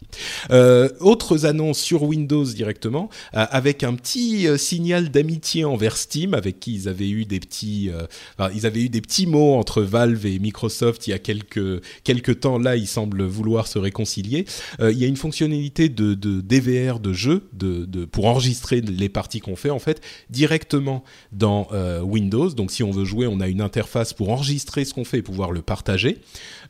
Euh, 0.50 0.90
autres 1.00 1.46
annonces 1.46 1.78
sur 1.78 2.02
Windows 2.02 2.44
directement, 2.44 3.08
euh, 3.34 3.46
avec 3.50 3.82
un 3.82 3.94
petit 3.94 4.46
euh, 4.46 4.58
signal 4.58 5.10
d'amitié 5.10 5.64
envers 5.64 5.96
Steam, 5.96 6.34
avec 6.34 6.60
qui 6.60 6.74
ils 6.74 6.88
avaient 6.88 7.08
eu 7.08 7.24
des 7.24 7.40
petits, 7.40 7.90
enfin, 8.38 8.50
ils 8.54 8.66
avaient 8.66 8.82
eu 8.82 8.88
des 8.90 9.00
petits 9.00 9.26
mots 9.26 9.54
entre 9.54 9.82
Valve 9.82 10.26
et 10.26 10.38
Microsoft 10.38 11.06
il 11.06 11.10
y 11.10 11.12
a 11.14 11.18
quelques 11.18 11.82
quelques 12.04 12.40
temps. 12.40 12.58
Là, 12.58 12.76
ils 12.76 12.86
semblent 12.86 13.24
vouloir 13.24 13.66
se 13.66 13.78
réconcilier. 13.78 14.44
il 14.80 14.98
y 14.98 15.04
a 15.04 15.08
une 15.08 15.16
fonctionnalité 15.16 15.88
de, 15.88 16.12
de 16.12 16.42
DVR 16.42 17.00
de 17.00 17.14
jeu, 17.14 17.48
de, 17.54 17.86
de 17.86 18.04
pour 18.04 18.26
enregistrer 18.26 18.82
les 18.82 19.08
parties 19.08 19.40
qu'on 19.40 19.56
fait 19.56 19.70
en 19.70 19.78
fait 19.78 20.02
directement 20.28 21.04
dans 21.32 21.68
Windows. 22.02 22.50
Donc, 22.50 22.70
si 22.70 22.82
on 22.82 22.90
veut 22.90 23.06
jouer, 23.06 23.26
on 23.26 23.40
a 23.40 23.48
une 23.48 23.62
interface 23.62 24.12
pour 24.12 24.30
enregistrer 24.30 24.84
ce 24.84 24.92
qu'on 24.92 25.04
fait 25.04 25.18
et 25.18 25.22
pouvoir 25.22 25.53
le 25.54 25.62
partager. 25.62 26.18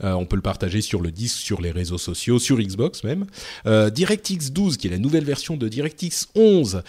on 0.01 0.27
peut 0.27 0.37
le 0.37 0.43
partager 0.43 0.81
sur 0.81 1.01
le 1.01 1.11
disque, 1.11 1.39
sur 1.39 1.61
les 1.61 1.71
réseaux 1.71 1.99
sociaux, 1.99 2.39
sur 2.39 2.59
Xbox 2.59 3.05
même. 3.05 3.27
DirectX 3.67 4.53
12, 4.53 4.77
qui 4.77 4.87
est 4.87 4.91
la 4.91 4.99
nouvelle 4.99 5.25
version 5.25 5.57
de 5.57 5.69
DirectX 5.69 6.29
11, 6.35 6.83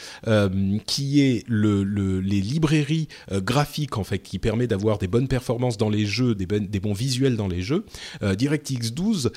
qui 0.85 1.21
est 1.21 1.43
le, 1.47 1.83
les 2.19 2.41
librairies 2.41 3.07
graphiques 3.31 3.97
en 3.97 4.03
fait, 4.03 4.19
qui 4.19 4.39
permet 4.39 4.67
d'avoir 4.67 4.97
des 4.97 5.07
bonnes 5.07 5.27
performances 5.27 5.77
dans 5.77 5.89
les 5.89 6.05
jeux, 6.05 6.35
des, 6.35 6.45
des 6.45 6.79
bons 6.79 6.93
visuels 6.93 7.35
dans 7.35 7.47
les 7.47 7.61
jeux. 7.61 7.85
DirectX 8.21 8.91
12 8.93 9.31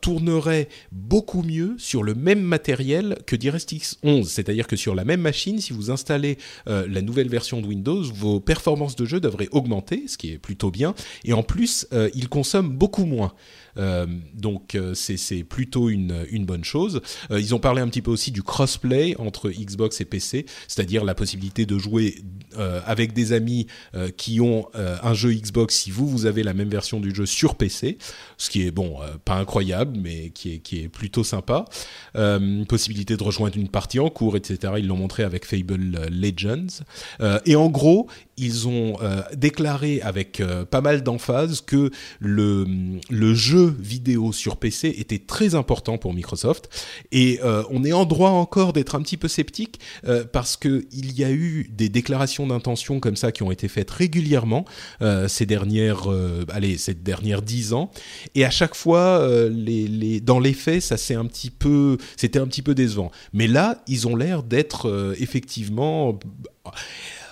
tournerait 0.00 0.68
beaucoup 0.92 1.42
mieux 1.42 1.74
sur 1.78 2.02
le 2.02 2.14
même 2.14 2.40
matériel 2.40 3.18
que 3.26 3.36
DirectX 3.36 3.98
11, 4.02 4.28
c'est-à-dire 4.28 4.66
que 4.66 4.76
sur 4.76 4.94
la 4.94 5.04
même 5.04 5.20
machine, 5.20 5.60
si 5.60 5.72
vous 5.72 5.90
installez 5.90 6.38
la 6.66 7.02
nouvelle 7.02 7.28
version 7.28 7.60
de 7.60 7.66
Windows, 7.66 8.02
vos 8.02 8.40
performances 8.40 8.96
de 8.96 9.04
jeu 9.04 9.20
devraient 9.20 9.48
augmenter, 9.52 10.04
ce 10.06 10.16
qui 10.16 10.32
est 10.32 10.38
plutôt 10.38 10.70
bien, 10.70 10.94
et 11.24 11.32
en 11.32 11.42
plus, 11.42 11.86
euh, 11.96 12.10
il 12.14 12.28
consomme 12.28 12.70
beaucoup 12.70 13.04
moins. 13.04 13.32
Euh, 13.78 14.06
donc 14.34 14.74
euh, 14.74 14.94
c'est 14.94 15.44
plutôt 15.44 15.88
une, 15.90 16.26
bonne 16.46 16.64
chose. 16.64 17.00
Euh, 17.30 17.40
ils 17.40 17.54
ont 17.54 17.58
parlé 17.58 17.82
un 17.82 17.88
petit 17.88 18.02
peu 18.02 18.10
aussi 18.10 18.30
du 18.30 18.42
crossplay 18.42 19.16
entre 19.18 19.50
Xbox 19.50 20.00
et 20.00 20.04
PC, 20.04 20.46
c'est-à-dire 20.68 21.04
la 21.04 21.14
possibilité 21.14 21.66
de 21.66 21.78
jouer 21.78 22.22
avec 22.86 23.12
des 23.12 23.32
amis 23.32 23.66
qui 24.16 24.40
ont 24.40 24.68
un 24.74 25.12
jeu 25.12 25.32
Xbox 25.34 25.74
si 25.74 25.90
vous 25.90 26.08
vous 26.08 26.24
avez 26.24 26.42
la 26.42 26.54
même 26.54 26.70
version 26.70 27.00
du 27.00 27.14
jeu 27.14 27.26
sur 27.26 27.54
PC, 27.54 27.98
ce 28.38 28.48
qui 28.48 28.66
est 28.66 28.70
bon 28.70 28.98
pas 29.24 29.34
incroyable 29.34 29.98
mais 30.00 30.30
qui 30.30 30.62
est 30.72 30.88
plutôt 30.88 31.24
sympa. 31.24 31.66
possibilité 32.68 33.16
de 33.16 33.22
rejoindre 33.22 33.58
une 33.58 33.68
partie 33.68 33.98
en 33.98 34.08
cours, 34.08 34.36
etc. 34.36 34.74
Ils 34.78 34.86
l'ont 34.86 34.96
montré 34.96 35.22
avec 35.22 35.44
Fable 35.44 35.76
Legends. 36.10 36.84
et 37.44 37.56
en 37.56 37.68
gros, 37.68 38.08
ils 38.38 38.68
ont 38.68 38.96
déclaré 39.34 40.00
avec 40.00 40.42
pas 40.70 40.80
mal 40.80 41.02
d'emphase 41.02 41.60
que 41.60 41.90
le 42.20 43.34
jeu 43.34 43.65
vidéo 43.68 44.32
sur 44.32 44.56
PC 44.56 44.94
était 44.98 45.18
très 45.18 45.54
important 45.54 45.98
pour 45.98 46.14
Microsoft. 46.14 46.68
Et 47.12 47.40
euh, 47.44 47.62
on 47.70 47.84
est 47.84 47.92
en 47.92 48.04
droit 48.04 48.30
encore 48.30 48.72
d'être 48.72 48.94
un 48.94 49.02
petit 49.02 49.16
peu 49.16 49.28
sceptique 49.28 49.80
euh, 50.06 50.24
parce 50.24 50.56
que 50.56 50.86
il 50.92 51.18
y 51.18 51.24
a 51.24 51.30
eu 51.30 51.70
des 51.72 51.88
déclarations 51.88 52.46
d'intention 52.46 53.00
comme 53.00 53.16
ça 53.16 53.32
qui 53.32 53.42
ont 53.42 53.50
été 53.50 53.68
faites 53.68 53.90
régulièrement 53.90 54.64
euh, 55.02 55.28
ces 55.28 55.46
dernières 55.46 56.08
allez 56.50 56.78
ces 56.78 56.94
dernières 56.94 57.42
dix 57.42 57.72
ans. 57.72 57.90
Et 58.34 58.44
à 58.44 58.50
chaque 58.50 58.74
fois 58.74 59.26
les, 59.50 59.86
les, 59.88 60.20
dans 60.20 60.38
les 60.38 60.52
faits 60.52 60.82
ça 60.82 60.96
c'est 60.96 61.14
un 61.14 61.26
petit 61.26 61.50
peu 61.50 61.98
c'était 62.16 62.38
un 62.38 62.46
petit 62.46 62.62
peu 62.62 62.74
décevant. 62.74 63.10
Mais 63.32 63.46
là 63.46 63.82
ils 63.86 64.06
ont 64.06 64.16
l'air 64.16 64.42
d'être 64.42 65.14
effectivement 65.18 66.18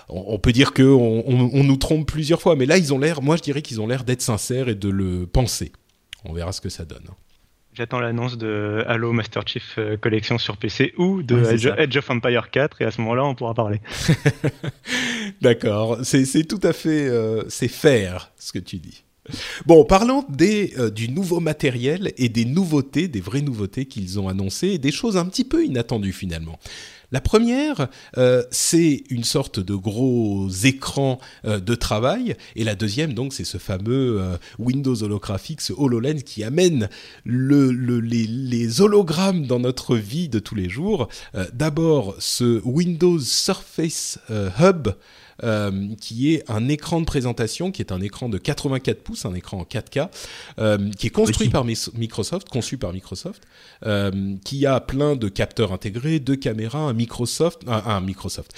on, 0.08 0.38
peut 0.38 0.52
dire 0.52 0.72
qu'on 0.72 1.24
on, 1.26 1.64
nous 1.64 1.76
trompe 1.76 2.06
plusieurs 2.06 2.40
fois, 2.40 2.56
mais 2.56 2.66
là, 2.66 2.78
ils 2.78 2.92
ont 2.92 2.98
l'air, 2.98 3.22
moi 3.22 3.36
je 3.36 3.42
dirais 3.42 3.62
qu'ils 3.62 3.80
ont 3.80 3.86
l'air 3.86 4.04
d'être 4.04 4.22
sincères 4.22 4.68
et 4.68 4.74
de 4.74 4.88
le 4.88 5.26
penser. 5.26 5.72
On 6.24 6.32
verra 6.32 6.52
ce 6.52 6.60
que 6.60 6.68
ça 6.68 6.84
donne. 6.84 7.06
J'attends 7.74 7.98
l'annonce 7.98 8.38
de 8.38 8.84
Halo 8.86 9.12
Master 9.12 9.42
Chief 9.46 9.74
euh, 9.78 9.96
Collection 9.96 10.38
sur 10.38 10.56
PC 10.56 10.94
ou 10.96 11.24
de 11.24 11.42
Edge, 11.76 11.96
of 11.96 12.08
Empire 12.08 12.50
4 12.52 12.82
et 12.82 12.84
à 12.84 12.92
ce 12.92 13.00
moment-là 13.00 13.24
on 13.24 13.34
pourra 13.34 13.52
parler. 13.52 13.80
D'accord, 15.42 15.98
c'est 16.04 16.44
tout 16.44 16.60
à 16.62 16.72
fait 16.72 17.08
euh, 17.08 17.42
c'est 17.48 17.66
faire 17.66 18.30
ce 18.38 18.52
que 18.52 18.60
tu 18.60 18.76
dis. 18.76 19.02
Bon, 19.66 19.84
parlons 19.84 20.24
des, 20.28 20.74
euh, 20.78 20.90
du 20.90 21.08
nouveau 21.08 21.40
matériel 21.40 22.12
et 22.16 22.28
des 22.28 22.44
nouveautés, 22.44 23.08
des 23.08 23.20
vraies 23.20 23.40
nouveautés 23.40 23.86
qu'ils 23.86 24.20
ont 24.20 24.28
annoncées 24.28 24.68
et 24.68 24.78
des 24.78 24.92
choses 24.92 25.16
un 25.16 25.24
petit 25.26 25.44
peu 25.44 25.64
inattendues 25.64 26.12
finalement. 26.12 26.58
La 27.14 27.20
première, 27.20 27.86
euh, 28.18 28.42
c'est 28.50 29.04
une 29.08 29.22
sorte 29.22 29.60
de 29.60 29.76
gros 29.76 30.48
écran 30.64 31.20
euh, 31.44 31.60
de 31.60 31.76
travail, 31.76 32.34
et 32.56 32.64
la 32.64 32.74
deuxième, 32.74 33.14
donc, 33.14 33.32
c'est 33.32 33.44
ce 33.44 33.56
fameux 33.56 34.20
euh, 34.20 34.36
Windows 34.58 35.00
holographique, 35.00 35.60
ce 35.60 35.72
HoloLens 35.72 36.22
qui 36.26 36.42
amène 36.42 36.88
le, 37.24 37.70
les, 37.70 38.26
les, 38.26 38.80
hologrammes 38.80 39.46
dans 39.46 39.60
notre 39.60 39.94
vie 39.94 40.28
de 40.28 40.40
tous 40.40 40.56
les 40.56 40.68
jours. 40.68 41.06
D'abord, 41.52 42.16
ce 42.18 42.60
Windows 42.64 43.20
Surface 43.20 44.18
Hub. 44.58 44.88
Euh, 45.42 45.88
qui 46.00 46.32
est 46.32 46.48
un 46.48 46.68
écran 46.68 47.00
de 47.00 47.06
présentation, 47.06 47.72
qui 47.72 47.82
est 47.82 47.90
un 47.90 48.00
écran 48.00 48.28
de 48.28 48.38
84 48.38 49.02
pouces, 49.02 49.24
un 49.24 49.34
écran 49.34 49.58
en 49.58 49.64
4K, 49.64 50.08
euh, 50.58 50.90
qui 50.92 51.08
est 51.08 51.10
construit 51.10 51.48
par 51.48 51.64
Microsoft, 51.64 52.48
conçu 52.48 52.78
par 52.78 52.92
Microsoft, 52.92 53.42
euh, 53.84 54.36
qui 54.44 54.64
a 54.66 54.78
plein 54.80 55.16
de 55.16 55.28
capteurs 55.28 55.72
intégrés, 55.72 56.20
deux 56.20 56.36
caméras, 56.36 56.78
un 56.78 56.92
Microsoft, 56.92 57.62
un, 57.66 58.00
Microsoft, 58.00 58.52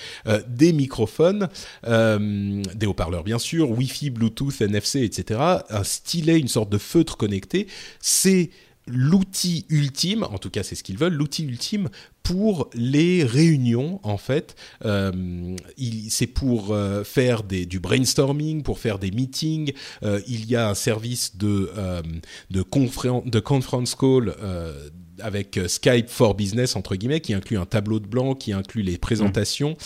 des 0.49 0.72
microphones, 0.72 1.49
des 1.85 2.87
haut-parleurs 2.87 3.24
bien 3.24 3.39
sûr, 3.39 3.70
Wi-Fi, 3.70 4.11
Bluetooth, 4.11 4.61
NFC, 4.61 5.03
etc. 5.03 5.41
Un 5.70 5.85
stylet, 5.85 6.39
une 6.39 6.49
sorte 6.49 6.68
de 6.68 6.79
feutre 6.79 7.16
connecté. 7.16 7.66
C'est 8.01 8.51
l'outil 8.87 9.66
ultime, 9.68 10.22
en 10.24 10.39
tout 10.39 10.51
cas 10.51 10.62
c'est 10.62 10.74
ce 10.74 10.82
qu'ils 10.82 10.99
veulent, 10.99 11.14
l'outil 11.14 11.45
ultime 11.45 11.89
pour 12.22 12.70
les 12.74 13.24
réunions 13.24 14.01
en 14.03 14.16
fait. 14.16 14.57
Euh, 14.84 15.57
c'est 16.09 16.26
pour 16.26 16.72
euh, 16.72 17.05
faire 17.05 17.43
des, 17.43 17.66
du 17.66 17.80
brainstorming, 17.80 18.62
pour 18.62 18.78
faire 18.78 18.99
des 18.99 19.11
meetings. 19.11 19.72
Euh, 20.03 20.20
il 20.26 20.47
y 20.47 20.57
a 20.57 20.68
un 20.68 20.74
service 20.74 21.37
de, 21.37 21.70
de, 22.51 22.64
de 23.30 23.41
conference 23.41 23.95
call 23.95 24.34
avec 25.20 25.59
Skype 25.66 26.09
for 26.09 26.34
Business 26.34 26.76
entre 26.76 26.95
guillemets 26.95 27.20
qui 27.20 27.32
inclut 27.32 27.59
un 27.59 27.66
tableau 27.66 28.01
de 28.01 28.07
blanc, 28.07 28.34
qui 28.34 28.53
inclut 28.53 28.82
les 28.82 28.99
présentations 28.99 29.76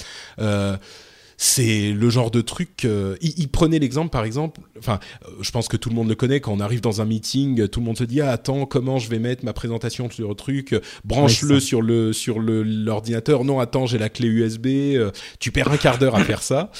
c'est 1.42 1.92
le 1.92 2.10
genre 2.10 2.30
de 2.30 2.42
truc. 2.42 2.84
Euh, 2.84 3.16
il, 3.22 3.48
prenait 3.48 3.78
l'exemple, 3.78 4.10
par 4.10 4.24
exemple. 4.24 4.60
Enfin, 4.78 5.00
euh, 5.24 5.30
je 5.40 5.50
pense 5.50 5.68
que 5.68 5.78
tout 5.78 5.88
le 5.88 5.94
monde 5.94 6.10
le 6.10 6.14
connaît. 6.14 6.38
Quand 6.38 6.52
on 6.52 6.60
arrive 6.60 6.82
dans 6.82 7.00
un 7.00 7.06
meeting, 7.06 7.66
tout 7.68 7.80
le 7.80 7.86
monde 7.86 7.96
se 7.96 8.04
dit 8.04 8.20
ah, 8.20 8.30
attends, 8.30 8.66
comment 8.66 8.98
je 8.98 9.08
vais 9.08 9.18
mettre 9.18 9.42
ma 9.42 9.54
présentation 9.54 10.10
sur 10.10 10.28
le 10.28 10.34
truc 10.34 10.78
Branche-le 11.06 11.58
sur 11.58 11.80
le 11.80 12.12
sur 12.12 12.40
le 12.40 12.62
l'ordinateur. 12.62 13.44
Non, 13.44 13.58
attends, 13.58 13.86
j'ai 13.86 13.96
la 13.96 14.10
clé 14.10 14.28
USB. 14.28 14.66
Euh, 14.66 15.12
tu 15.38 15.50
perds 15.50 15.72
un 15.72 15.78
quart 15.78 15.96
d'heure 15.96 16.14
à 16.14 16.22
faire 16.24 16.42
ça. 16.42 16.70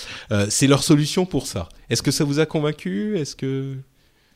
c'est 0.50 0.66
leur 0.66 0.82
solution 0.82 1.24
pour 1.24 1.46
ça. 1.46 1.70
Est-ce 1.88 2.02
que 2.02 2.10
ça 2.10 2.24
vous 2.24 2.38
a 2.38 2.44
convaincu? 2.44 3.16
Est-ce 3.16 3.36
que 3.36 3.76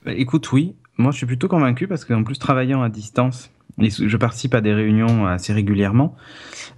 bah, 0.07 0.14
Écoute, 0.14 0.51
oui. 0.53 0.75
Moi, 0.97 1.12
je 1.12 1.18
suis 1.18 1.27
plutôt 1.27 1.49
convaincu 1.49 1.87
parce 1.87 2.07
qu'en 2.07 2.25
plus, 2.25 2.39
travaillant 2.39 2.83
à 2.83 2.89
distance, 2.89 3.51
je 3.79 4.16
participe 4.16 4.55
à 4.55 4.61
des 4.61 4.72
réunions 4.72 5.27
assez 5.27 5.53
régulièrement. 5.53 6.14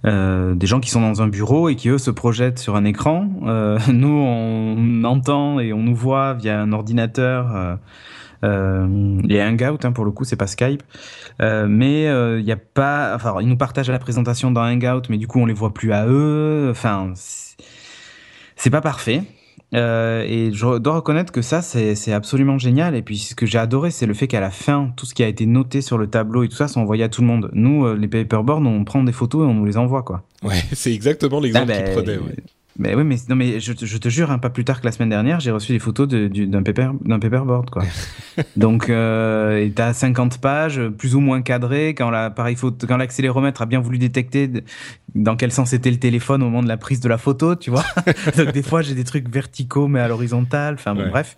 Euh, 0.05 0.55
des 0.55 0.67
gens 0.67 0.79
qui 0.79 0.89
sont 0.89 1.01
dans 1.01 1.21
un 1.21 1.27
bureau 1.27 1.69
et 1.69 1.75
qui 1.75 1.89
eux 1.89 1.97
se 1.97 2.11
projettent 2.11 2.59
sur 2.59 2.75
un 2.75 2.85
écran. 2.85 3.29
Euh, 3.45 3.79
nous, 3.93 4.07
on 4.07 5.03
entend 5.03 5.59
et 5.59 5.73
on 5.73 5.83
nous 5.83 5.95
voit 5.95 6.33
via 6.33 6.59
un 6.59 6.71
ordinateur. 6.71 7.55
Euh, 7.55 7.75
euh, 8.43 9.19
a 9.29 9.49
Hangout 9.49 9.83
hein, 9.83 9.91
pour 9.91 10.05
le 10.05 10.11
coup, 10.11 10.23
c'est 10.23 10.35
pas 10.35 10.45
Skype, 10.45 10.83
euh, 11.41 11.65
mais 11.67 12.03
il 12.03 12.45
y 12.45 12.51
a 12.51 12.57
pas. 12.57 13.13
Enfin, 13.15 13.35
ils 13.41 13.47
nous 13.47 13.57
partagent 13.57 13.89
la 13.89 13.99
présentation 13.99 14.51
dans 14.51 14.61
Hangout, 14.61 15.09
mais 15.09 15.17
du 15.17 15.27
coup, 15.27 15.39
on 15.39 15.45
les 15.45 15.53
voit 15.53 15.73
plus 15.73 15.91
à 15.91 16.05
eux. 16.07 16.67
Enfin, 16.69 17.13
c'est 18.55 18.69
pas 18.69 18.81
parfait. 18.81 19.23
Euh, 19.73 20.23
et 20.25 20.51
je 20.53 20.77
dois 20.77 20.95
reconnaître 20.95 21.31
que 21.31 21.41
ça, 21.41 21.61
c'est 21.61 22.13
absolument 22.13 22.57
génial. 22.57 22.95
Et 22.95 23.01
puis, 23.01 23.17
ce 23.17 23.35
que 23.35 23.45
j'ai 23.45 23.57
adoré, 23.57 23.91
c'est 23.91 24.05
le 24.05 24.13
fait 24.13 24.27
qu'à 24.27 24.39
la 24.39 24.51
fin, 24.51 24.91
tout 24.95 25.05
ce 25.05 25.13
qui 25.13 25.23
a 25.23 25.27
été 25.27 25.45
noté 25.45 25.81
sur 25.81 25.97
le 25.97 26.07
tableau 26.07 26.43
et 26.43 26.47
tout 26.47 26.55
ça, 26.55 26.67
sont 26.67 26.81
envoyé 26.81 27.03
à 27.03 27.09
tout 27.09 27.21
le 27.21 27.27
monde. 27.27 27.49
Nous, 27.53 27.85
euh, 27.85 27.95
les 27.95 28.07
paperboards, 28.07 28.61
on 28.61 28.83
prend 28.83 29.03
des 29.03 29.11
photos 29.11 29.45
et 29.45 29.49
on 29.49 29.53
nous 29.53 29.65
les 29.65 29.77
envoie, 29.77 30.03
quoi. 30.03 30.23
Ouais, 30.43 30.63
c'est 30.73 30.93
exactement 30.93 31.39
l'exemple 31.39 31.71
ah, 31.71 31.81
qu'il 31.81 31.93
prenait. 31.93 32.17
Ouais. 32.17 32.35
Mais 32.79 32.93
oui, 32.93 33.03
mais 33.03 33.15
non, 33.27 33.35
mais 33.35 33.59
je, 33.59 33.73
je 33.75 33.97
te 33.97 34.07
jure, 34.07 34.29
hein, 34.29 34.37
pas 34.37 34.51
plus 34.51 34.63
tard 34.63 34.81
que 34.81 34.85
la 34.85 34.91
semaine 34.91 35.09
dernière, 35.09 35.39
j'ai 35.39 35.49
reçu 35.49 35.71
des 35.71 35.79
photos 35.79 36.07
d'un 36.07 36.61
paper, 36.61 36.91
d'un 37.03 37.17
paperboard, 37.17 37.71
quoi. 37.71 37.83
Donc, 38.55 38.89
euh, 38.89 39.57
et 39.57 39.71
t'as 39.71 39.93
50 39.93 40.39
pages, 40.39 40.81
plus 40.97 41.15
ou 41.15 41.19
moins 41.19 41.41
cadrées, 41.41 41.95
quand 41.95 42.11
l'accéléromètre 42.11 43.63
a 43.63 43.65
bien 43.65 43.79
voulu 43.79 43.97
détecter 43.97 44.51
dans 45.15 45.35
quel 45.35 45.51
sens 45.51 45.73
était 45.73 45.89
le 45.89 45.97
téléphone 45.97 46.43
au 46.43 46.45
moment 46.45 46.61
de 46.61 46.67
la 46.67 46.77
prise 46.77 46.99
de 46.99 47.09
la 47.09 47.17
photo, 47.17 47.55
tu 47.55 47.71
vois. 47.71 47.85
Donc 48.37 48.51
des 48.51 48.63
fois, 48.63 48.83
j'ai 48.83 48.93
des 48.93 49.03
trucs 49.03 49.27
verticaux 49.27 49.87
mais 49.87 49.99
à 49.99 50.07
l'horizontale. 50.07 50.75
Enfin 50.75 50.93
bon, 50.93 51.09
bref. 51.09 51.37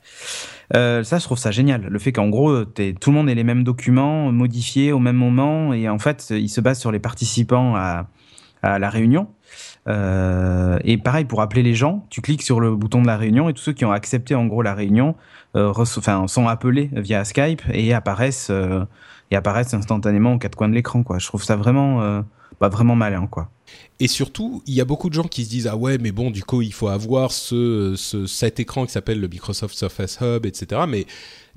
Euh, 0.76 1.04
ça, 1.04 1.20
je 1.20 1.24
trouve 1.24 1.38
ça 1.38 1.52
génial. 1.52 1.88
Le 1.90 2.00
fait 2.00 2.12
qu'en 2.12 2.28
gros, 2.28 2.66
tout 2.66 3.10
le 3.10 3.12
monde 3.12 3.30
ait 3.30 3.36
les 3.36 3.46
mêmes 3.46 3.64
documents 3.64 4.32
modifiés 4.32 4.92
au 4.92 5.00
même 5.00 5.16
moment 5.16 5.74
et 5.74 5.88
en 5.88 6.00
fait, 6.00 6.28
il 6.32 6.50
se 6.50 6.60
base 6.60 6.80
sur 6.80 6.92
les 6.92 7.00
participants 7.00 7.76
à, 7.76 8.08
à 8.62 8.80
la 8.80 8.90
réunion. 8.90 9.30
Euh, 9.88 10.78
et 10.84 10.98
pareil, 10.98 11.26
pour 11.26 11.42
appeler 11.42 11.64
les 11.64 11.74
gens, 11.74 12.06
tu 12.10 12.22
cliques 12.22 12.42
sur 12.42 12.60
le 12.60 12.76
bouton 12.76 13.02
de 13.02 13.08
la 13.08 13.18
réunion 13.18 13.50
et 13.50 13.54
tous 13.54 13.62
ceux 13.62 13.74
qui 13.74 13.86
ont 13.86 13.92
accepté 13.92 14.36
en 14.36 14.46
gros 14.46 14.62
la 14.62 14.74
réunion 14.74 15.16
euh, 15.56 15.74
sont 16.28 16.48
appelés 16.48 16.90
via 16.94 17.24
Skype 17.26 17.62
et 17.72 17.94
apparaissent, 17.94 18.50
euh, 18.52 18.84
et 19.32 19.36
apparaissent 19.36 19.74
instantanément 19.74 20.34
aux 20.34 20.38
quatre 20.38 20.56
coins 20.56 20.70
de 20.70 20.76
l'écran. 20.76 21.04
Quoi. 21.04 21.20
Je 21.20 21.28
trouve 21.28 21.44
ça 21.44 21.56
vraiment 21.56 22.24
pas 22.60 22.70
vraiment 22.70 22.96
malin, 22.96 23.26
quoi. 23.28 23.50
Et 24.00 24.08
surtout, 24.08 24.62
il 24.66 24.74
y 24.74 24.82
a 24.82 24.86
beaucoup 24.86 25.10
de 25.10 25.14
gens 25.14 25.24
qui 25.24 25.46
se 25.46 25.50
disent 25.50 25.68
ah 25.68 25.78
ouais, 25.78 25.98
mais 25.98 26.12
bon, 26.12 26.30
du 26.32 26.44
coup, 26.44 26.62
il 26.62 26.74
faut 26.74 26.88
avoir 26.88 27.32
ce, 27.32 27.94
ce 27.96 28.26
cet 28.26 28.60
écran 28.60 28.86
qui 28.86 28.92
s'appelle 28.92 29.20
le 29.20 29.28
Microsoft 29.28 29.76
Surface 29.76 30.20
Hub, 30.22 30.46
etc. 30.46 30.82
Mais 30.88 31.06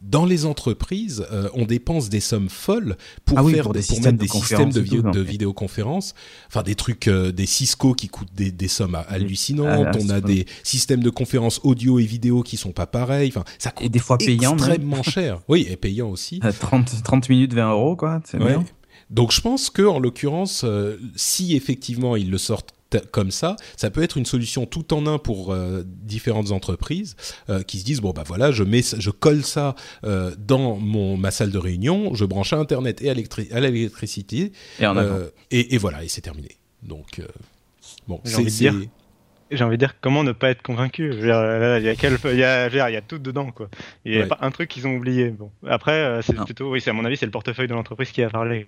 dans 0.03 0.24
les 0.24 0.46
entreprises, 0.46 1.24
euh, 1.30 1.48
on 1.55 1.64
dépense 1.64 2.09
des 2.09 2.20
sommes 2.20 2.48
folles 2.48 2.96
pour 3.24 3.38
Ah 3.38 3.44
oui, 3.44 3.55
faire 3.55 3.62
pour 3.64 3.72
des 3.72 3.82
systèmes 3.82 4.16
de 4.16 4.22
des 4.22 4.28
systèmes 4.28 4.72
de, 4.72 4.80
vi- 4.80 5.00
tout, 5.00 5.22
vidéoconférence, 5.24 6.14
enfin 6.48 6.62
des 6.62 6.74
trucs, 6.74 7.07
euh, 7.09 7.30
des 7.32 7.46
Cisco 7.46 7.94
qui 7.94 8.09
coûtent 8.09 8.34
des, 8.34 8.50
des 8.50 8.68
sommes 8.68 8.98
hallucinantes. 9.09 9.86
Ah, 9.94 9.98
on 10.00 10.09
a 10.11 10.20
des 10.20 10.46
systèmes 10.64 11.03
de 11.03 11.11
conférences 11.11 11.61
audio 11.62 11.98
et 11.98 12.05
vidéo 12.05 12.42
qui 12.42 12.57
sont 12.57 12.72
pas 12.72 12.86
pareils. 12.86 13.28
Enfin, 13.28 13.44
ça 13.59 13.70
coûte 13.70 13.86
Et 13.86 13.88
des 13.88 13.98
fois 14.00 14.18
payants, 14.18 14.55
même. 14.57 14.59
extrêmement 14.59 15.03
cher. 15.05 15.40
Oui, 15.48 15.66
et 15.70 15.76
payant 15.76 16.09
aussi. 16.11 16.40
Euh, 16.44 16.53
30, 16.59 17.03
30 17.05 17.28
minutes, 17.28 17.55
20 17.55 17.70
euros, 17.70 17.96
quoi. 17.96 18.20
C'est 18.24 18.38
Ouais. 18.38 18.57
bien. 18.57 18.64
Donc 19.11 19.30
je 19.30 19.40
pense 19.40 19.68
que 19.70 19.82
en 19.82 19.98
l'occurrence, 20.00 20.62
euh, 20.64 20.96
si 21.16 21.55
effectivement 21.55 22.16
ils 22.16 22.30
le 22.30 22.38
sortent 22.38 22.72
comme 23.01 23.30
ça, 23.30 23.57
ça 23.76 23.90
peut 23.90 24.03
être 24.03 24.16
une 24.18 24.26
solution 24.26 24.66
tout 24.66 24.93
en 24.95 25.07
un 25.07 25.18
pour 25.18 25.53
euh, 25.53 25.82
différentes 25.86 26.51
entreprises 26.53 27.16
euh, 27.51 27.62
qui 27.62 27.78
se 27.78 27.84
disent 27.84 28.01
bon 28.01 28.11
bah 28.11 28.24
voilà, 28.26 28.51
je 28.53 28.62
mets, 28.64 28.82
ça- 28.82 28.97
je 29.01 29.11
colle 29.11 29.45
ça 29.45 29.74
euh, 30.05 30.34
dans 30.38 30.76
mon 30.76 31.16
ma 31.16 31.30
salle 31.30 31.51
de 31.51 31.59
réunion, 31.59 32.14
je 32.14 32.24
branche 32.24 32.53
à 32.53 32.59
internet 32.59 33.03
et 33.03 33.11
à 33.11 33.14
l'électri- 33.14 33.53
à 33.53 33.61
l'électricité 33.61 34.53
Et 34.78 34.84
euh, 34.84 35.28
voilà 35.78 36.05
et 36.05 36.09
c'est 36.09 36.20
terminé. 36.20 36.57
Donc 36.82 37.18
euh, 37.18 37.26
bon, 38.09 38.20
J'ai 38.24 38.30
c'est 38.30 38.36
envie 38.38 38.45
de 38.47 38.51
dire, 38.51 38.74
c'est- 38.80 39.57
J'ai 39.57 39.64
envie 39.64 39.76
de 39.76 39.80
dire 39.84 39.97
comment 40.01 40.24
ne 40.24 40.32
pas 40.32 40.49
être 40.51 40.62
convaincu. 40.62 41.12
Il 41.12 41.26
y 41.26 41.30
a 41.30 41.95
quel- 41.95 42.18
il 42.24 42.38
y 42.38 42.45
a, 42.45 42.68
il 42.90 42.95
y 42.97 43.03
tout 43.07 43.18
dedans 43.18 43.51
quoi. 43.51 43.68
Il 44.05 44.12
n'y 44.12 44.18
a 44.18 44.22
Ouais. 44.22 44.26
pas 44.26 44.38
un 44.40 44.51
truc 44.51 44.70
qu'ils 44.70 44.86
ont 44.86 44.95
oublié. 44.97 45.28
Bon. 45.30 45.51
Après, 45.68 46.20
c'est 46.22 46.34
plutôt, 46.36 46.70
oui, 46.72 46.80
c'est 46.80 46.90
à 46.90 46.95
mon 46.95 47.05
avis, 47.05 47.16
c'est 47.18 47.26
le 47.26 47.32
portefeuille 47.32 47.68
de 47.68 47.74
l'entreprise 47.74 48.11
qui 48.12 48.22
a 48.22 48.30
parlé. 48.30 48.66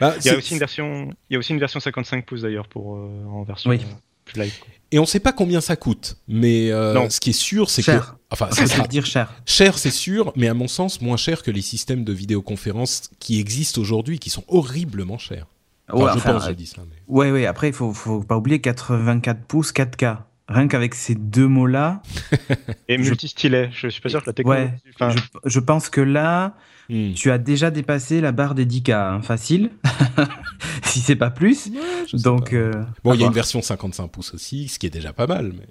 Bah, 0.00 0.14
Il 0.20 0.26
y 0.26 0.30
a 0.30 0.36
aussi 0.36 0.52
une 0.54 0.58
version, 0.58 1.10
il 1.28 1.34
y 1.34 1.36
a 1.36 1.38
aussi 1.38 1.52
une 1.52 1.58
version 1.60 1.80
55 1.80 2.26
pouces 2.26 2.42
d'ailleurs 2.42 2.68
pour 2.68 2.96
euh, 2.96 3.24
en 3.30 3.42
version 3.44 3.70
Oui. 3.70 3.80
euh, 3.82 3.94
plus 4.24 4.38
light. 4.38 4.58
quoi. 4.60 4.68
et 4.92 4.98
on 4.98 5.06
sait 5.06 5.20
pas 5.20 5.32
combien 5.32 5.60
ça 5.60 5.76
coûte, 5.76 6.16
mais 6.28 6.70
euh, 6.70 6.94
Non. 6.94 7.08
ce 7.10 7.20
qui 7.20 7.30
est 7.30 7.32
sûr 7.32 7.68
c'est 7.70 7.82
que 7.82 7.86
Cher. 7.92 8.16
enfin 8.30 8.48
Ça 8.52 8.66
sera 8.66 8.86
dire 8.86 9.06
cher. 9.06 9.32
Cher, 9.46 9.78
c'est 9.78 9.90
sûr, 9.90 10.32
mais 10.36 10.48
à 10.48 10.54
mon 10.54 10.68
sens, 10.68 11.00
moins 11.00 11.16
cher 11.16 11.42
que 11.42 11.50
les 11.50 11.62
systèmes 11.62 12.04
de 12.04 12.12
vidéoconférence 12.12 13.10
qui 13.18 13.38
existent 13.40 13.80
aujourd'hui, 13.80 14.18
qui 14.18 14.30
sont 14.30 14.44
horriblement 14.48 15.18
chers. 15.18 15.46
Enfin, 15.92 16.04
Ouais, 16.04 16.10
je 16.12 16.16
enfin, 16.18 16.32
pense, 16.34 16.44
euh, 16.44 16.48
je 16.50 16.52
dis 16.54 16.66
ça. 16.66 16.82
mais- 16.88 16.96
Ouais, 17.08 17.30
ouais, 17.32 17.46
après, 17.46 17.68
il 17.68 17.72
faut, 17.74 17.92
faut 17.92 18.22
pas 18.22 18.36
oublier 18.36 18.60
84 18.60 19.40
pouces 19.46 19.72
4K. 19.72 20.18
Rien 20.50 20.68
qu'avec 20.68 20.94
ces 20.94 21.14
deux 21.14 21.46
mots-là, 21.48 22.02
Et 22.88 23.02
Je- 23.02 23.08
multi-stylet. 23.08 23.70
Je 23.72 23.88
suis 23.88 24.00
pas 24.02 24.08
sûr 24.08 24.20
que 24.22 24.26
la 24.26 24.32
technologie. 24.34 24.62
ouais, 24.64 24.74
enfin, 24.94 25.10
je, 25.10 25.20
je 25.48 25.60
pense 25.60 25.88
que 25.88 26.00
là, 26.00 26.54
Hmm. 26.88 27.12
tu 27.14 27.30
as 27.30 27.38
déjà 27.38 27.70
dépassé 27.70 28.20
la 28.20 28.32
barre 28.32 28.56
des 28.56 28.66
10K, 28.66 28.90
hein, 28.92 29.22
facile, 29.22 29.70
si 30.82 30.98
c'est 30.98 31.14
pas 31.14 31.30
plus. 31.30 31.70
Donc, 32.14 32.50
pas. 32.50 32.56
euh, 32.56 32.84
bon, 33.04 33.12
à 33.12 33.14
il 33.14 33.20
y 33.20 33.24
a 33.24 33.28
une 33.28 33.32
version 33.32 33.62
55 33.62 34.08
pouces 34.08 34.34
aussi, 34.34 34.66
ce 34.66 34.76
qui 34.80 34.86
est 34.86 34.90
déjà 34.90 35.12
pas 35.12 35.28
mal. 35.28 35.52
Mais... 35.56 35.66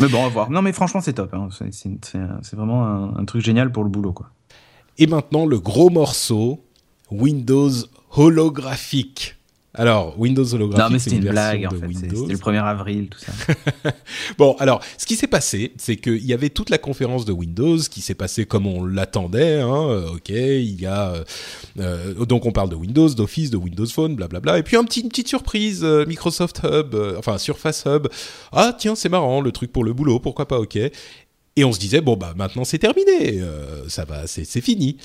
Mais 0.00 0.08
bon, 0.08 0.18
on 0.18 0.22
va 0.24 0.28
voir. 0.28 0.50
Non, 0.50 0.60
mais 0.62 0.72
franchement, 0.72 1.00
c'est 1.00 1.12
top. 1.14 1.32
hein. 1.32 1.48
C'est 1.70 2.56
vraiment 2.56 2.84
un, 2.86 3.16
un 3.16 3.24
truc 3.24 3.42
génial 3.42 3.70
pour 3.72 3.84
le 3.84 3.88
boulot, 3.88 4.12
quoi. 4.12 4.30
Et 4.98 5.06
maintenant, 5.06 5.46
le 5.46 5.58
gros 5.60 5.90
morceau, 5.90 6.62
Windows 7.12 7.70
holographique. 8.10 9.36
Alors, 9.74 10.18
Windows 10.18 10.54
holographique, 10.54 10.84
Non, 10.84 10.92
mais 10.92 10.98
c'était 10.98 11.16
une 11.16 11.28
blague, 11.28 11.66
en 11.66 11.70
fait. 11.70 11.92
C'était 11.92 12.32
le 12.32 12.38
1er 12.38 12.62
avril, 12.64 13.08
tout 13.08 13.18
ça. 13.18 13.32
Bon, 14.38 14.56
alors, 14.58 14.80
ce 14.96 15.06
qui 15.06 15.16
s'est 15.16 15.26
passé, 15.26 15.72
c'est 15.76 15.96
qu'il 15.96 16.24
y 16.24 16.32
avait 16.32 16.50
toute 16.50 16.70
la 16.70 16.78
conférence 16.78 17.24
de 17.24 17.32
Windows 17.32 17.78
qui 17.78 18.00
s'est 18.00 18.14
passée 18.14 18.46
comme 18.46 18.66
on 18.66 18.84
l'attendait. 18.84 19.60
Hein, 19.60 19.88
euh, 19.88 20.14
ok, 20.14 20.28
il 20.30 20.80
y 20.80 20.86
a 20.86 21.10
euh, 21.10 21.24
euh, 21.78 22.24
donc 22.24 22.46
on 22.46 22.52
parle 22.52 22.70
de 22.70 22.76
Windows, 22.76 23.08
d'Office, 23.08 23.50
de 23.50 23.56
Windows 23.56 23.86
Phone, 23.86 24.14
blablabla. 24.14 24.58
Et 24.58 24.62
puis 24.62 24.76
un 24.76 24.84
petit, 24.84 25.00
une 25.00 25.08
petite 25.08 25.28
surprise, 25.28 25.82
euh, 25.82 26.06
Microsoft 26.06 26.60
Hub, 26.64 26.94
euh, 26.94 27.16
enfin 27.18 27.38
Surface 27.38 27.84
Hub. 27.86 28.08
Ah 28.52 28.74
tiens, 28.76 28.94
c'est 28.94 29.08
marrant, 29.08 29.40
le 29.40 29.52
truc 29.52 29.72
pour 29.72 29.84
le 29.84 29.92
boulot, 29.92 30.20
pourquoi 30.20 30.46
pas, 30.46 30.58
ok. 30.58 30.76
Et 31.56 31.64
on 31.64 31.72
se 31.72 31.78
disait 31.78 32.00
bon 32.00 32.16
bah 32.16 32.34
maintenant 32.36 32.64
c'est 32.64 32.78
terminé, 32.78 33.40
ça 33.86 34.04
va, 34.04 34.26
c'est 34.26 34.44
c'est 34.44 34.60
fini. 34.60 34.96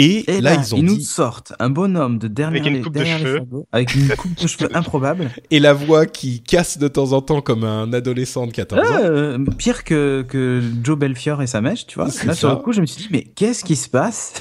Et, 0.00 0.30
Et 0.30 0.40
là, 0.40 0.54
là, 0.54 0.62
ils 0.64 0.74
ont 0.74 0.82
nous 0.82 0.96
dit 0.96 1.04
sortent 1.04 1.52
un 1.58 1.70
bonhomme 1.70 2.18
de 2.18 2.28
derrière 2.28 2.60
Avec 2.62 2.66
une 2.66 2.74
les- 2.78 2.80
coupe 2.82 2.92
de 2.92 2.98
derrière 2.98 3.18
les 3.18 3.24
cheveux. 3.24 3.38
sabots, 3.38 3.66
avec 3.72 3.94
une 3.94 4.08
coupe 4.10 4.40
de 4.40 4.46
cheveux 4.46 4.68
improbable. 4.76 5.30
et 5.50 5.58
la 5.58 5.72
voix 5.72 6.06
qui 6.06 6.40
casse 6.40 6.78
de 6.78 6.86
temps 6.86 7.12
en 7.12 7.20
temps 7.20 7.40
comme 7.40 7.64
un 7.64 7.92
adolescent 7.92 8.46
de 8.46 8.52
14 8.52 8.80
ans. 8.80 8.94
Euh, 9.02 9.38
pire 9.56 9.82
que, 9.84 10.24
que 10.28 10.62
Joe 10.84 10.96
Belfior 10.98 11.42
et 11.42 11.46
sa 11.48 11.60
mèche, 11.60 11.86
tu 11.86 11.96
vois. 11.98 12.08
Là, 12.24 12.34
sur 12.34 12.50
le 12.50 12.56
coup, 12.56 12.72
je 12.72 12.80
me 12.80 12.86
suis 12.86 13.02
dit, 13.02 13.08
mais 13.10 13.24
qu'est-ce 13.24 13.64
qui 13.64 13.74
se 13.76 13.88
passe? 13.88 14.34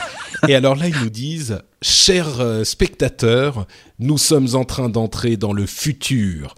Et 0.48 0.54
alors 0.56 0.76
là, 0.76 0.88
ils 0.88 1.00
nous 1.02 1.10
disent, 1.10 1.60
chers 1.82 2.40
euh, 2.40 2.64
spectateurs, 2.64 3.66
nous 4.00 4.18
sommes 4.20 4.50
en 4.54 4.64
train 4.66 4.90
d'entrer 4.90 5.38
dans 5.38 5.54
le 5.54 5.66
futur 5.66 6.54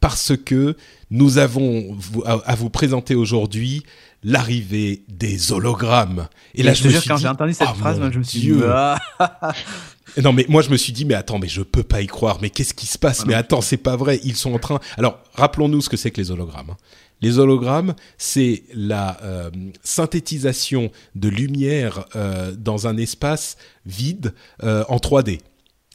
parce 0.00 0.32
que 0.36 0.76
nous 1.10 1.38
avons 1.38 1.96
à 2.46 2.54
vous 2.54 2.70
présenter 2.70 3.14
aujourd'hui 3.14 3.82
l'arrivée 4.22 5.04
des 5.08 5.52
hologrammes. 5.52 6.28
Et 6.54 6.62
là, 6.62 6.72
je 6.74 6.78
je, 6.78 6.82
te 6.82 6.88
me 6.88 6.92
jure, 6.92 7.00
suis 7.02 7.08
quand 7.10 7.16
j'ai 7.16 7.28
entendu 7.28 7.52
cette 7.54 7.68
ah, 7.70 7.74
phrase, 7.74 7.98
moi, 7.98 8.10
je 8.12 8.18
me 8.18 8.24
suis 8.24 8.40
Dieu. 8.40 8.56
dit, 8.56 8.62
ah, 8.66 8.98
Non, 10.22 10.32
mais 10.32 10.44
moi, 10.48 10.62
je 10.62 10.70
me 10.70 10.76
suis 10.76 10.92
dit, 10.92 11.04
mais 11.04 11.14
attends, 11.14 11.38
mais 11.38 11.48
je 11.48 11.62
peux 11.62 11.82
pas 11.84 12.00
y 12.00 12.06
croire. 12.06 12.38
Mais 12.42 12.50
qu'est-ce 12.50 12.74
qui 12.74 12.86
se 12.86 12.98
passe? 12.98 13.20
Ouais, 13.20 13.26
Mais 13.28 13.34
attends, 13.34 13.60
c'est 13.60 13.76
pas 13.76 13.96
vrai. 13.96 14.20
Ils 14.24 14.36
sont 14.36 14.52
en 14.54 14.58
train. 14.58 14.80
Alors, 14.98 15.18
rappelons-nous 15.34 15.80
ce 15.82 15.88
que 15.88 15.96
c'est 15.96 16.10
que 16.10 16.20
les 16.20 16.30
hologrammes. 16.30 16.70
hein. 16.70 16.76
Les 17.22 17.38
hologrammes, 17.38 17.94
c'est 18.18 18.64
la 18.74 19.18
euh, 19.22 19.50
synthétisation 19.82 20.90
de 21.14 21.28
lumière 21.28 22.06
euh, 22.16 22.52
dans 22.56 22.86
un 22.86 22.96
espace 22.96 23.56
vide 23.86 24.32
euh, 24.62 24.84
en 24.88 24.96
3D. 24.96 25.40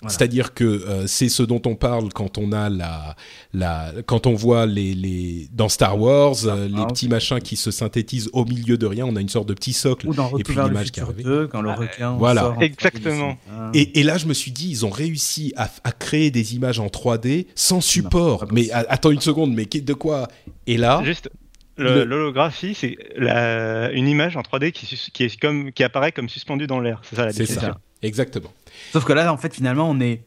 Voilà. 0.05 0.17
C'est-à-dire 0.17 0.53
que 0.53 0.63
euh, 0.63 1.07
c'est 1.07 1.29
ce 1.29 1.43
dont 1.43 1.61
on 1.65 1.75
parle 1.75 2.09
quand 2.13 2.37
on 2.37 2.51
a 2.51 2.69
la, 2.69 3.15
la 3.53 3.91
quand 4.05 4.27
on 4.27 4.33
voit 4.33 4.65
les, 4.65 4.93
les 4.93 5.47
dans 5.51 5.69
Star 5.69 5.99
Wars 5.99 6.35
euh, 6.45 6.67
les 6.67 6.85
petits 6.87 7.07
machins 7.09 7.39
qui 7.39 7.55
se 7.55 7.71
synthétisent 7.71 8.29
au 8.33 8.45
milieu 8.45 8.77
de 8.77 8.85
rien. 8.85 9.05
On 9.05 9.15
a 9.15 9.21
une 9.21 9.29
sorte 9.29 9.47
de 9.49 9.53
petit 9.53 9.73
socle 9.73 10.07
ou 10.07 10.13
dans 10.13 10.37
et 10.37 10.43
puis 10.43 10.55
l'image 10.55 10.91
qui 10.91 10.99
arrive. 10.99 11.23
2, 11.23 11.47
quand 11.47 11.61
le 11.61 11.71
requin 11.71 12.11
voilà. 12.13 12.41
sort 12.41 12.57
en 12.57 12.61
Exactement. 12.61 13.31
3D. 13.31 13.37
Ah. 13.51 13.71
Et, 13.73 13.99
et 13.99 14.03
là, 14.03 14.17
je 14.17 14.25
me 14.27 14.33
suis 14.33 14.51
dit, 14.51 14.69
ils 14.69 14.85
ont 14.85 14.89
réussi 14.89 15.53
à, 15.57 15.69
à 15.83 15.91
créer 15.91 16.31
des 16.31 16.55
images 16.55 16.79
en 16.79 16.87
3D 16.87 17.47
sans 17.55 17.81
support. 17.81 18.45
mais 18.51 18.69
attends 18.71 19.11
une 19.11 19.21
seconde, 19.21 19.53
mais 19.53 19.65
de 19.65 19.93
quoi? 19.93 20.27
Et 20.67 20.77
là, 20.77 21.01
Juste, 21.03 21.29
le- 21.77 22.05
l'holographie, 22.05 22.73
c'est 22.73 22.95
la- 23.17 23.91
une 23.91 24.07
image 24.07 24.37
en 24.37 24.41
3D 24.41 24.71
qui, 24.71 25.23
est 25.23 25.39
comme, 25.39 25.71
qui 25.71 25.83
apparaît 25.83 26.11
comme 26.11 26.29
suspendue 26.29 26.67
dans 26.67 26.79
l'air. 26.79 27.01
C'est 27.03 27.15
ça 27.15 27.25
la 27.25 27.33
c'est 27.33 27.45
ça, 27.45 27.77
exactement. 28.01 28.51
Sauf 28.93 29.03
que 29.05 29.13
là, 29.13 29.31
en 29.33 29.37
fait, 29.37 29.53
finalement, 29.53 29.89
on 29.89 29.99
est 29.99 30.23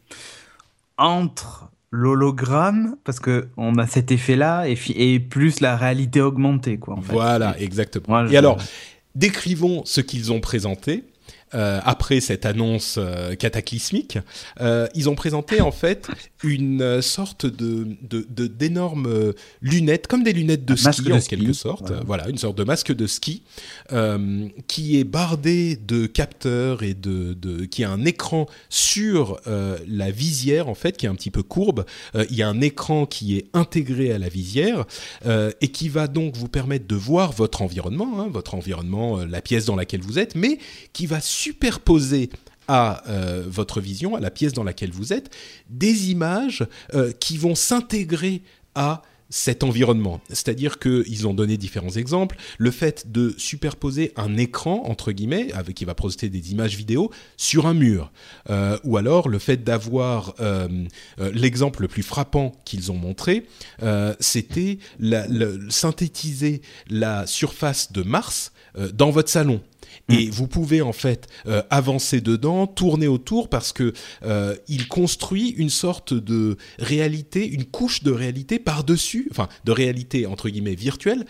entre 0.97 1.69
l'hologramme, 1.91 2.95
parce 3.03 3.19
que 3.19 3.47
on 3.57 3.75
a 3.77 3.87
cet 3.87 4.11
effet-là, 4.11 4.65
et, 4.67 5.19
plus 5.19 5.59
la 5.59 5.75
réalité 5.75 6.21
augmentée, 6.21 6.77
quoi. 6.77 6.95
En 6.95 7.01
fait. 7.01 7.13
Voilà, 7.13 7.59
exactement. 7.59 8.05
Moi, 8.07 8.27
je- 8.27 8.33
Et 8.33 8.37
alors, 8.37 8.57
décrivons 9.15 9.83
ce 9.85 10.01
qu'ils 10.01 10.31
ont 10.31 10.39
présenté. 10.39 11.03
euh, 11.55 11.79
après 11.83 12.19
cette 12.19 12.45
annonce 12.45 12.97
euh, 12.99 13.33
cataclysmique, 13.33 14.19
euh, 14.61 14.87
ils 14.93 15.09
ont 15.09 15.15
présenté 15.15 15.61
en 15.61 15.71
fait 15.71 16.07
une 16.43 17.01
sorte 17.01 17.45
de 17.45 17.87
de- 18.01 18.25
de- 18.29 18.47
d'énormes 18.47 19.07
euh, 19.07 19.33
lunettes, 19.61 20.07
comme 20.07 20.23
des 20.23 20.33
lunettes 20.33 20.65
de 20.65 20.75
ski 20.75 21.01
de 21.03 21.13
en 21.13 21.19
ski, 21.19 21.35
quelque 21.35 21.53
sorte. 21.53 21.87
voilà. 21.87 22.03
Voilà. 22.05 22.29
une 22.29 22.37
sorte 22.37 22.57
de 22.57 22.63
masque 22.63 22.93
de 22.93 23.07
ski 23.07 23.43
euh, 23.91 24.47
qui 24.67 24.99
est 24.99 25.03
bardé 25.03 25.75
de 25.75 26.05
capteurs 26.05 26.81
et 26.83 26.93
de, 26.93 27.33
de 27.33 27.65
qui 27.65 27.83
a 27.83 27.91
un 27.91 28.05
écran 28.05 28.47
sur 28.69 29.39
euh, 29.47 29.77
la 29.87 30.11
visière 30.11 30.69
en 30.69 30.75
fait, 30.75 30.95
qui 30.97 31.05
est 31.05 31.09
un 31.09 31.15
petit 31.15 31.31
peu 31.31 31.43
courbe. 31.43 31.85
Euh, 32.15 32.25
il 32.29 32.37
y 32.37 32.41
a 32.41 32.47
un 32.47 32.61
écran 32.61 33.05
qui 33.05 33.35
est 33.37 33.47
intégré 33.53 34.11
à 34.11 34.17
la 34.17 34.29
visière 34.29 34.85
et 35.61 35.67
qui 35.69 35.89
va 35.89 36.07
donc 36.07 36.35
vous 36.35 36.47
permettre 36.47 36.87
de 36.87 36.95
voir 36.95 37.31
votre 37.31 37.61
environnement, 37.61 38.21
hein, 38.21 38.27
votre 38.31 38.55
environnement, 38.55 39.17
la 39.25 39.41
pièce 39.41 39.65
dans 39.65 39.75
laquelle 39.75 40.01
vous 40.01 40.19
êtes, 40.19 40.35
mais 40.35 40.57
qui 40.93 41.05
va 41.05 41.19
superposer 41.21 42.29
à 42.69 43.03
euh, 43.09 43.43
votre 43.47 43.81
vision, 43.81 44.15
à 44.15 44.19
la 44.19 44.29
pièce 44.29 44.53
dans 44.53 44.63
laquelle 44.63 44.91
vous 44.91 45.11
êtes, 45.11 45.35
des 45.71 46.11
images 46.11 46.65
euh, 46.93 47.11
qui 47.19 47.37
vont 47.37 47.55
s'intégrer 47.55 48.43
à 48.75 49.01
cet 49.31 49.63
environnement. 49.63 50.21
C'est-à-dire 50.29 50.77
qu'ils 50.79 51.27
ont 51.27 51.33
donné 51.33 51.57
différents 51.57 51.91
exemples. 51.91 52.37
Le 52.59 52.71
fait 52.71 53.11
de 53.11 53.33
superposer 53.37 54.11
un 54.15 54.37
écran, 54.37 54.83
entre 54.85 55.11
guillemets, 55.11 55.51
avec, 55.53 55.75
qui 55.75 55.85
va 55.85 55.95
projeter 55.95 56.29
des 56.29 56.51
images 56.51 56.75
vidéo, 56.75 57.11
sur 57.37 57.65
un 57.67 57.73
mur. 57.73 58.11
Euh, 58.49 58.77
ou 58.83 58.97
alors 58.97 59.29
le 59.29 59.39
fait 59.39 59.63
d'avoir... 59.63 60.35
L'exemple 61.19 61.83
le 61.83 61.87
plus 61.87 62.03
frappant 62.03 62.53
qu'ils 62.65 62.91
ont 62.91 62.97
montré, 62.97 63.45
c'était 64.19 64.79
synthétiser 65.69 66.61
la 66.87 67.27
surface 67.27 67.91
de 67.91 68.01
Mars 68.03 68.51
dans 68.93 69.11
votre 69.11 69.29
salon. 69.29 69.61
Et 70.09 70.29
vous 70.29 70.47
pouvez 70.47 70.81
en 70.81 70.93
fait 70.93 71.27
euh, 71.47 71.61
avancer 71.69 72.21
dedans, 72.21 72.67
tourner 72.67 73.07
autour 73.07 73.49
parce 73.49 73.73
que 73.73 73.93
euh, 74.23 74.55
il 74.67 74.87
construit 74.87 75.49
une 75.49 75.69
sorte 75.69 76.13
de 76.13 76.57
réalité, 76.79 77.47
une 77.47 77.65
couche 77.65 78.03
de 78.03 78.11
réalité 78.11 78.59
par 78.59 78.83
dessus, 78.83 79.27
enfin 79.31 79.47
de 79.65 79.71
réalité 79.71 80.25
entre 80.25 80.49
guillemets 80.49 80.75
virtuelle 80.75 81.25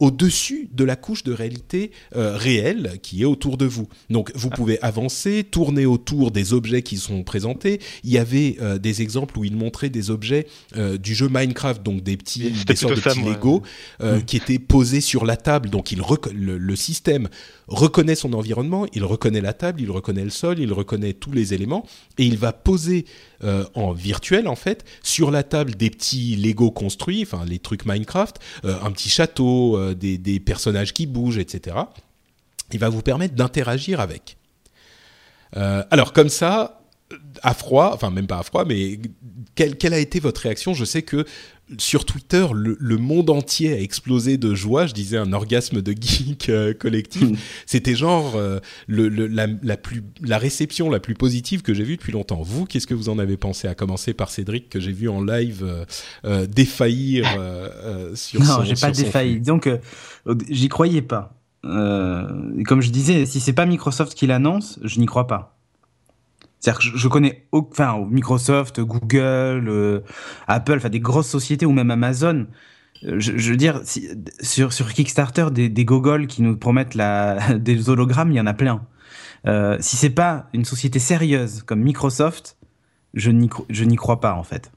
au-dessus 0.00 0.68
de 0.72 0.82
la 0.82 0.96
couche 0.96 1.22
de 1.22 1.32
réalité 1.32 1.92
euh, 2.16 2.36
réelle 2.36 2.98
qui 3.02 3.22
est 3.22 3.26
autour 3.26 3.56
de 3.58 3.66
vous. 3.66 3.86
Donc 4.08 4.32
vous 4.34 4.50
pouvez 4.50 4.80
avancer, 4.80 5.44
tourner 5.44 5.86
autour 5.86 6.30
des 6.30 6.52
objets 6.52 6.82
qui 6.82 6.96
sont 6.96 7.22
présentés. 7.22 7.80
Il 8.02 8.10
y 8.10 8.18
avait 8.18 8.56
euh, 8.60 8.78
des 8.78 9.02
exemples 9.02 9.38
où 9.38 9.44
il 9.44 9.56
montrait 9.56 9.90
des 9.90 10.10
objets 10.10 10.46
euh, 10.76 10.96
du 10.96 11.14
jeu 11.14 11.28
Minecraft, 11.30 11.82
donc 11.82 12.02
des 12.02 12.16
petits, 12.16 12.50
des 12.66 12.76
sortes 12.76 12.96
de 12.96 13.00
petits 13.00 13.20
Lego 13.22 13.62
mm. 14.02 14.22
qui 14.26 14.38
étaient 14.38 14.58
posés 14.58 15.02
sur 15.02 15.26
la 15.26 15.36
table. 15.36 15.68
Donc 15.68 15.92
il 15.92 16.02
le, 16.34 16.56
le 16.56 16.76
système 16.76 17.28
reconnaît 17.68 18.14
son 18.14 18.32
environnement, 18.32 18.86
il 18.94 19.04
reconnaît 19.04 19.42
la 19.42 19.52
table, 19.52 19.82
il 19.82 19.90
reconnaît 19.90 20.24
le 20.24 20.30
sol, 20.30 20.58
il 20.58 20.72
reconnaît 20.72 21.12
tous 21.12 21.32
les 21.32 21.52
éléments 21.54 21.86
et 22.18 22.24
il 22.24 22.38
va 22.38 22.52
poser 22.52 23.04
euh, 23.42 23.64
en 23.74 23.92
virtuel 23.92 24.46
en 24.48 24.54
fait 24.54 24.84
sur 25.02 25.30
la 25.30 25.42
table 25.42 25.74
des 25.74 25.88
petits 25.88 26.36
Lego 26.36 26.70
construits, 26.70 27.22
enfin 27.22 27.42
les 27.46 27.58
trucs 27.58 27.86
Minecraft, 27.86 28.38
euh, 28.66 28.76
un 28.82 28.90
petit 28.90 29.08
château, 29.08 29.78
euh, 29.78 29.94
des, 29.94 30.18
des, 30.18 30.38
personnages 30.40 30.92
qui 30.92 31.06
bougent, 31.06 31.38
etc. 31.38 31.76
Il 32.70 32.78
va 32.78 32.90
vous 32.90 33.00
permettre 33.00 33.34
d'interagir 33.34 34.00
avec. 34.00 34.36
alors 35.52 36.12
comme 36.12 36.28
ça, 36.28 36.82
à 37.42 37.54
froid, 37.54 37.92
enfin 37.94 38.10
même 38.10 38.26
pas 38.26 38.38
à 38.38 38.42
froid, 38.42 38.66
mais 38.66 39.00
quelle, 39.54 39.76
quelle 39.76 39.94
a 39.94 39.98
été 39.98 40.20
votre 40.20 40.42
réaction? 40.42 40.74
Je 40.74 40.84
sais 40.84 41.00
que 41.00 41.24
sur 41.78 42.04
Twitter, 42.04 42.46
le, 42.52 42.96
monde 42.98 43.30
entier 43.30 43.72
a 43.72 43.80
explosé 43.80 44.36
de 44.36 44.54
joie. 44.54 44.86
Je 44.86 44.94
disais 44.94 45.16
un 45.16 45.32
orgasme 45.32 45.82
de 45.82 45.92
geek 45.92 46.48
euh, 46.48 46.74
collectif. 46.74 47.22
Hmm. 47.22 47.36
C'était 47.66 47.94
genre 47.94 48.34
euh, 48.36 48.58
le, 48.86 49.08
la, 49.08 49.76
plus, 49.76 50.02
la 50.22 50.38
réception 50.38 50.90
la 50.90 51.00
plus 51.00 51.14
positive 51.14 51.62
que 51.62 51.74
j'ai 51.74 51.84
vue 51.84 51.96
depuis 51.96 52.12
longtemps. 52.12 52.42
Vous, 52.42 52.64
qu'est-ce 52.64 52.86
que 52.86 52.94
vous 52.94 53.08
en 53.08 53.18
avez 53.18 53.36
pensé 53.36 53.68
À 53.68 53.74
commencer 53.74 54.14
par 54.14 54.30
Cédric, 54.30 54.68
que 54.68 54.80
j'ai 54.80 54.92
vu 54.92 55.08
en 55.08 55.22
live 55.22 55.86
euh, 56.24 56.46
défaillir 56.46 57.26
sur 58.14 58.40
non, 58.40 58.64
j'ai 58.64 58.74
pas 58.74 58.90
défailli. 58.90 59.40
Donc, 59.40 59.68
j'y 60.48 60.68
croyais 60.68 61.02
pas. 61.02 61.34
comme 61.62 62.80
je 62.80 62.90
disais, 62.90 63.26
si 63.26 63.40
c'est 63.40 63.52
pas 63.52 63.66
Microsoft 63.66 64.14
qui 64.14 64.26
l'annonce, 64.26 64.78
je 64.82 64.98
n'y 64.98 65.06
crois 65.06 65.26
pas. 65.26 65.59
C'est-à-dire 66.60 66.78
que 66.78 66.98
je, 66.98 67.08
connais, 67.08 67.46
enfin, 67.52 68.06
Microsoft, 68.10 68.80
Google, 68.80 69.66
euh, 69.68 70.00
Apple, 70.46 70.74
enfin 70.76 70.90
des 70.90 71.00
grosses 71.00 71.28
sociétés 71.28 71.64
ou 71.64 71.72
même 71.72 71.90
Amazon. 71.90 72.46
Euh, 73.04 73.18
je, 73.18 73.50
veux 73.50 73.56
dire, 73.56 73.80
sur, 74.40 74.72
sur 74.72 74.92
Kickstarter, 74.92 75.46
des, 75.50 75.70
des 75.70 75.84
gogoles 75.86 76.26
qui 76.26 76.42
nous 76.42 76.56
promettent 76.56 76.94
la, 76.94 77.54
des 77.58 77.88
hologrammes, 77.88 78.30
il 78.30 78.36
y 78.36 78.40
en 78.40 78.46
a 78.46 78.54
plein. 78.54 78.86
Euh, 79.46 79.78
si 79.80 79.96
c'est 79.96 80.10
pas 80.10 80.48
une 80.52 80.66
société 80.66 80.98
sérieuse 80.98 81.62
comme 81.62 81.80
Microsoft, 81.80 82.58
je 83.14 83.30
n'y 83.30 83.96
crois 83.96 84.20
pas 84.20 84.34
en 84.34 84.44
fait. 84.44 84.70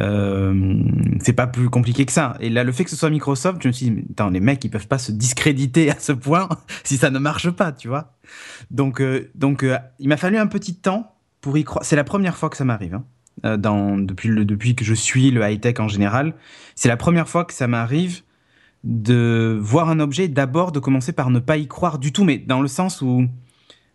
Euh, 0.00 0.82
c'est 1.20 1.32
pas 1.32 1.46
plus 1.46 1.70
compliqué 1.70 2.04
que 2.04 2.12
ça. 2.12 2.36
Et 2.40 2.50
là, 2.50 2.64
le 2.64 2.72
fait 2.72 2.84
que 2.84 2.90
ce 2.90 2.96
soit 2.96 3.10
Microsoft, 3.10 3.62
je 3.62 3.68
me 3.68 3.72
suis 3.72 3.90
dit, 3.90 4.04
attends, 4.10 4.30
les 4.30 4.40
mecs, 4.40 4.64
ils 4.64 4.70
peuvent 4.70 4.88
pas 4.88 4.98
se 4.98 5.12
discréditer 5.12 5.90
à 5.90 5.98
ce 5.98 6.12
point 6.12 6.48
si 6.84 6.96
ça 6.96 7.10
ne 7.10 7.18
marche 7.18 7.50
pas, 7.50 7.72
tu 7.72 7.88
vois. 7.88 8.16
Donc, 8.70 9.00
euh, 9.00 9.30
donc 9.34 9.62
euh, 9.62 9.78
il 9.98 10.08
m'a 10.08 10.16
fallu 10.16 10.38
un 10.38 10.46
petit 10.46 10.74
temps 10.74 11.16
pour 11.40 11.56
y 11.58 11.64
croire. 11.64 11.84
C'est 11.84 11.96
la 11.96 12.04
première 12.04 12.36
fois 12.36 12.50
que 12.50 12.56
ça 12.56 12.64
m'arrive. 12.64 12.94
Hein, 13.42 13.58
dans, 13.58 13.98
depuis, 13.98 14.28
le, 14.28 14.44
depuis 14.44 14.74
que 14.74 14.84
je 14.84 14.94
suis 14.94 15.30
le 15.30 15.42
high-tech 15.42 15.80
en 15.80 15.88
général, 15.88 16.34
c'est 16.74 16.88
la 16.88 16.96
première 16.96 17.28
fois 17.28 17.44
que 17.44 17.52
ça 17.52 17.66
m'arrive 17.66 18.22
de 18.84 19.58
voir 19.60 19.88
un 19.88 19.98
objet, 19.98 20.28
d'abord 20.28 20.70
de 20.70 20.78
commencer 20.78 21.12
par 21.12 21.30
ne 21.30 21.40
pas 21.40 21.56
y 21.56 21.66
croire 21.66 21.98
du 21.98 22.12
tout, 22.12 22.22
mais 22.22 22.38
dans 22.38 22.60
le 22.60 22.68
sens 22.68 23.02
où 23.02 23.26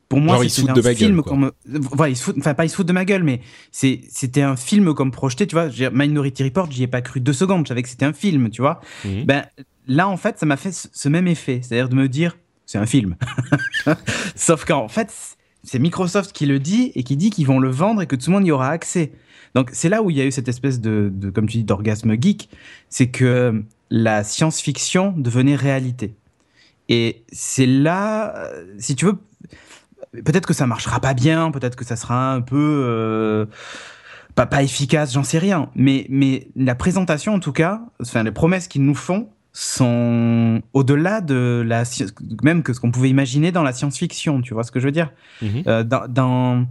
pour 0.09 0.19
moi, 0.19 0.39
c'était 0.49 0.71
un 0.71 0.95
film 0.95 1.21
comme, 1.21 1.51
voilà, 1.65 2.09
ils 2.09 2.17
se 2.17 2.23
foutent, 2.23 2.39
enfin 2.39 2.55
pas 2.55 2.65
ils 2.65 2.69
se 2.69 2.75
foutent 2.75 2.87
de 2.87 2.93
ma 2.93 3.05
gueule, 3.05 3.23
mais 3.23 3.41
c'est, 3.71 4.01
c'était 4.09 4.41
un 4.41 4.55
film 4.55 4.95
comme 4.95 5.11
projeté, 5.11 5.45
tu 5.45 5.55
vois. 5.55 5.69
Minority 5.91 6.43
Report, 6.43 6.71
j'y 6.71 6.83
ai 6.83 6.87
pas 6.87 7.01
cru 7.01 7.19
deux 7.19 7.33
secondes, 7.33 7.65
je 7.65 7.69
savais 7.69 7.83
que 7.83 7.89
c'était 7.89 8.05
un 8.05 8.13
film, 8.13 8.49
tu 8.49 8.61
vois. 8.61 8.81
Mhm. 9.05 9.25
Ben 9.25 9.45
là, 9.87 10.09
en 10.09 10.17
fait, 10.17 10.39
ça 10.39 10.47
m'a 10.47 10.57
fait 10.57 10.71
ce 10.91 11.09
même 11.09 11.27
effet, 11.27 11.61
c'est-à-dire 11.61 11.89
de 11.89 11.95
me 11.95 12.09
dire, 12.09 12.37
c'est 12.65 12.79
un 12.79 12.87
film. 12.87 13.15
Sauf 14.35 14.65
qu'en 14.65 14.87
fait, 14.87 15.13
c'est 15.63 15.77
Microsoft 15.77 16.31
qui 16.31 16.47
le 16.47 16.59
dit 16.59 16.91
et 16.95 17.03
qui 17.03 17.15
dit 17.15 17.29
qu'ils 17.29 17.45
vont 17.45 17.59
le 17.59 17.69
vendre 17.69 18.01
et 18.01 18.07
que 18.07 18.15
tout 18.15 18.31
le 18.31 18.37
monde 18.37 18.47
y 18.47 18.51
aura 18.51 18.69
accès. 18.69 19.11
Donc 19.53 19.69
c'est 19.73 19.89
là 19.89 20.01
où 20.01 20.09
il 20.09 20.17
y 20.17 20.21
a 20.21 20.25
eu 20.25 20.31
cette 20.31 20.47
espèce 20.47 20.81
de, 20.81 21.11
de 21.13 21.29
comme 21.29 21.47
tu 21.47 21.57
dis, 21.57 21.63
d'orgasme 21.63 22.19
geek, 22.19 22.49
c'est 22.89 23.07
que 23.07 23.63
la 23.91 24.23
science-fiction 24.23 25.13
devenait 25.17 25.55
réalité. 25.55 26.15
Et 26.87 27.23
c'est 27.31 27.67
là, 27.67 28.49
si 28.79 28.95
tu 28.95 29.05
veux, 29.05 29.17
peut-être 30.11 30.45
que 30.45 30.53
ça 30.53 30.67
marchera 30.67 30.99
pas 30.99 31.13
bien, 31.13 31.51
peut-être 31.51 31.75
que 31.75 31.85
ça 31.85 31.95
sera 31.95 32.33
un 32.33 32.41
peu 32.41 32.83
euh, 32.85 33.45
pas, 34.35 34.45
pas 34.45 34.63
efficace, 34.63 35.13
j'en 35.13 35.23
sais 35.23 35.39
rien. 35.39 35.69
Mais, 35.75 36.05
mais 36.09 36.47
la 36.55 36.75
présentation, 36.75 37.33
en 37.33 37.39
tout 37.39 37.51
cas, 37.51 37.81
enfin, 38.01 38.23
les 38.23 38.31
promesses 38.31 38.67
qu'ils 38.67 38.83
nous 38.83 38.95
font 38.95 39.29
sont 39.51 40.61
au-delà 40.73 41.21
de 41.21 41.63
la 41.65 41.83
même 42.43 42.63
que 42.63 42.73
ce 42.73 42.79
qu'on 42.79 42.91
pouvait 42.91 43.09
imaginer 43.09 43.51
dans 43.51 43.63
la 43.63 43.73
science-fiction. 43.73 44.41
Tu 44.41 44.53
vois 44.53 44.63
ce 44.63 44.71
que 44.71 44.79
je 44.79 44.85
veux 44.85 44.91
dire? 44.91 45.11
Mhm. 45.41 45.63
euh, 45.67 45.83
Dans 45.83 46.65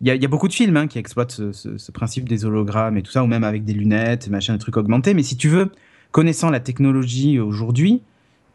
il 0.00 0.06
y, 0.06 0.12
a, 0.12 0.14
y, 0.14 0.24
a, 0.24 0.28
beaucoup 0.28 0.46
de 0.46 0.52
films 0.52 0.76
hein, 0.76 0.86
qui 0.86 1.00
exploitent 1.00 1.32
ce, 1.32 1.50
ce, 1.50 1.76
ce, 1.76 1.90
principe 1.90 2.28
des 2.28 2.44
hologrammes 2.44 2.96
et 2.96 3.02
tout 3.02 3.10
ça, 3.10 3.24
ou 3.24 3.26
même 3.26 3.42
avec 3.42 3.64
des 3.64 3.72
lunettes, 3.72 4.28
machin, 4.28 4.52
des 4.52 4.60
trucs 4.60 4.76
augmentés. 4.76 5.12
Mais 5.12 5.24
si 5.24 5.36
tu 5.36 5.48
veux, 5.48 5.72
connaissant 6.12 6.50
la 6.50 6.60
technologie 6.60 7.40
aujourd'hui, 7.40 8.02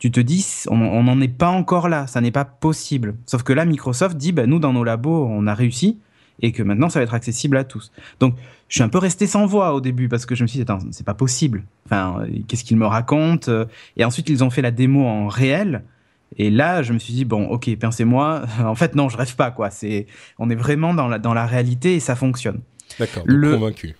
tu 0.03 0.11
te 0.11 0.19
dis, 0.19 0.45
on 0.69 1.01
n'en 1.01 1.21
est 1.21 1.29
pas 1.29 1.47
encore 1.47 1.87
là, 1.87 2.07
ça 2.07 2.19
n'est 2.19 2.29
pas 2.29 2.43
possible. 2.43 3.15
Sauf 3.25 3.43
que 3.43 3.53
là, 3.53 3.63
Microsoft 3.63 4.17
dit, 4.17 4.33
bah, 4.33 4.45
nous, 4.45 4.59
dans 4.59 4.73
nos 4.73 4.83
labos, 4.83 5.25
on 5.29 5.47
a 5.47 5.53
réussi 5.53 5.97
et 6.41 6.51
que 6.51 6.61
maintenant, 6.61 6.89
ça 6.89 6.99
va 6.99 7.03
être 7.03 7.13
accessible 7.13 7.55
à 7.55 7.63
tous. 7.63 7.93
Donc, 8.19 8.35
je 8.67 8.75
suis 8.75 8.83
un 8.83 8.89
peu 8.89 8.97
resté 8.97 9.27
sans 9.27 9.45
voix 9.45 9.73
au 9.73 9.79
début 9.79 10.09
parce 10.09 10.25
que 10.25 10.35
je 10.35 10.43
me 10.43 10.47
suis 10.49 10.57
dit, 10.57 10.63
attends, 10.63 10.79
c'est 10.91 11.05
pas 11.05 11.13
possible. 11.13 11.63
Enfin, 11.85 12.25
qu'est-ce 12.49 12.65
qu'ils 12.65 12.75
me 12.75 12.85
racontent 12.85 13.49
Et 13.95 14.03
ensuite, 14.03 14.27
ils 14.27 14.43
ont 14.43 14.49
fait 14.49 14.61
la 14.61 14.71
démo 14.71 15.05
en 15.05 15.29
réel. 15.29 15.85
Et 16.35 16.49
là, 16.49 16.81
je 16.81 16.91
me 16.91 16.99
suis 16.99 17.13
dit, 17.13 17.23
bon, 17.23 17.47
ok, 17.47 17.73
pincez-moi. 17.77 18.41
En 18.59 18.75
fait, 18.75 18.95
non, 18.95 19.07
je 19.07 19.15
rêve 19.15 19.37
pas, 19.37 19.51
quoi. 19.51 19.69
C'est, 19.69 20.07
on 20.37 20.49
est 20.49 20.55
vraiment 20.55 20.93
dans 20.93 21.07
la, 21.07 21.17
dans 21.17 21.33
la 21.33 21.45
réalité 21.45 21.95
et 21.95 22.01
ça 22.01 22.17
fonctionne. 22.17 22.59
D'accord, 22.99 23.23
convaincu. 23.23 23.95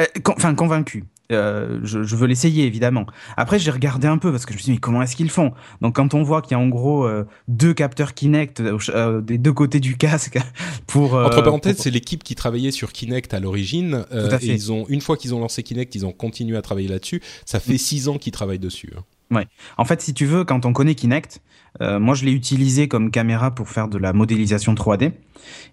Euh, 0.00 0.06
enfin, 0.26 0.56
convaincu. 0.56 1.04
Euh, 1.32 1.80
je, 1.82 1.98
veux 1.98 2.26
l'essayer 2.26 2.64
évidemment. 2.66 3.06
Après, 3.36 3.58
j'ai 3.58 3.70
regardé 3.70 4.06
un 4.06 4.18
peu 4.18 4.30
parce 4.30 4.46
que 4.46 4.52
je 4.52 4.58
me 4.58 4.62
suis 4.62 4.66
dit 4.66 4.72
mais 4.72 4.80
comment 4.80 5.02
est-ce 5.02 5.16
qu'ils 5.16 5.30
font? 5.30 5.52
Donc 5.80 5.96
quand 5.96 6.14
on 6.14 6.22
voit 6.22 6.42
qu'il 6.42 6.52
y 6.52 6.54
a 6.54 6.58
en 6.58 6.68
gros 6.68 7.04
euh, 7.04 7.26
deux 7.48 7.74
capteurs 7.74 8.14
Kinect 8.14 8.60
euh, 8.60 9.20
des 9.20 9.38
deux 9.38 9.52
côtés 9.52 9.80
du 9.80 9.96
casque 9.98 10.38
pour 10.86 11.14
entre 11.14 11.42
parenthèses, 11.42 11.78
c'est 11.78 11.90
l'équipe 11.90 12.22
qui 12.22 12.34
travaillait 12.34 12.70
sur 12.70 12.92
Kinect 12.92 13.34
à 13.34 13.40
l'origine. 13.40 14.04
et 14.12 14.46
ils 14.46 14.72
ont 14.72 14.86
une 14.88 15.00
fois 15.00 15.16
qu'ils 15.16 15.34
ont 15.34 15.40
lancé 15.40 15.62
Kinect, 15.62 15.94
ils 15.94 16.06
ont 16.06 16.12
continué 16.12 16.56
à 16.56 16.62
travailler 16.62 16.88
là-dessus. 16.88 17.22
Ça 17.44 17.60
fait 17.60 17.74
mm. 17.74 17.78
six 17.78 18.08
ans 18.08 18.18
qu'ils 18.18 18.32
travaillent 18.32 18.58
dessus. 18.58 18.92
Hein. 18.96 19.02
Ouais. 19.30 19.46
En 19.76 19.84
fait, 19.84 20.00
si 20.00 20.14
tu 20.14 20.24
veux, 20.24 20.44
quand 20.44 20.66
on 20.66 20.72
connaît 20.72 20.94
Kinect, 20.94 21.40
euh, 21.80 21.98
moi 21.98 22.14
je 22.14 22.24
l'ai 22.24 22.32
utilisé 22.32 22.88
comme 22.88 23.10
caméra 23.10 23.54
pour 23.54 23.68
faire 23.68 23.88
de 23.88 23.98
la 23.98 24.12
modélisation 24.12 24.74
3D. 24.74 25.12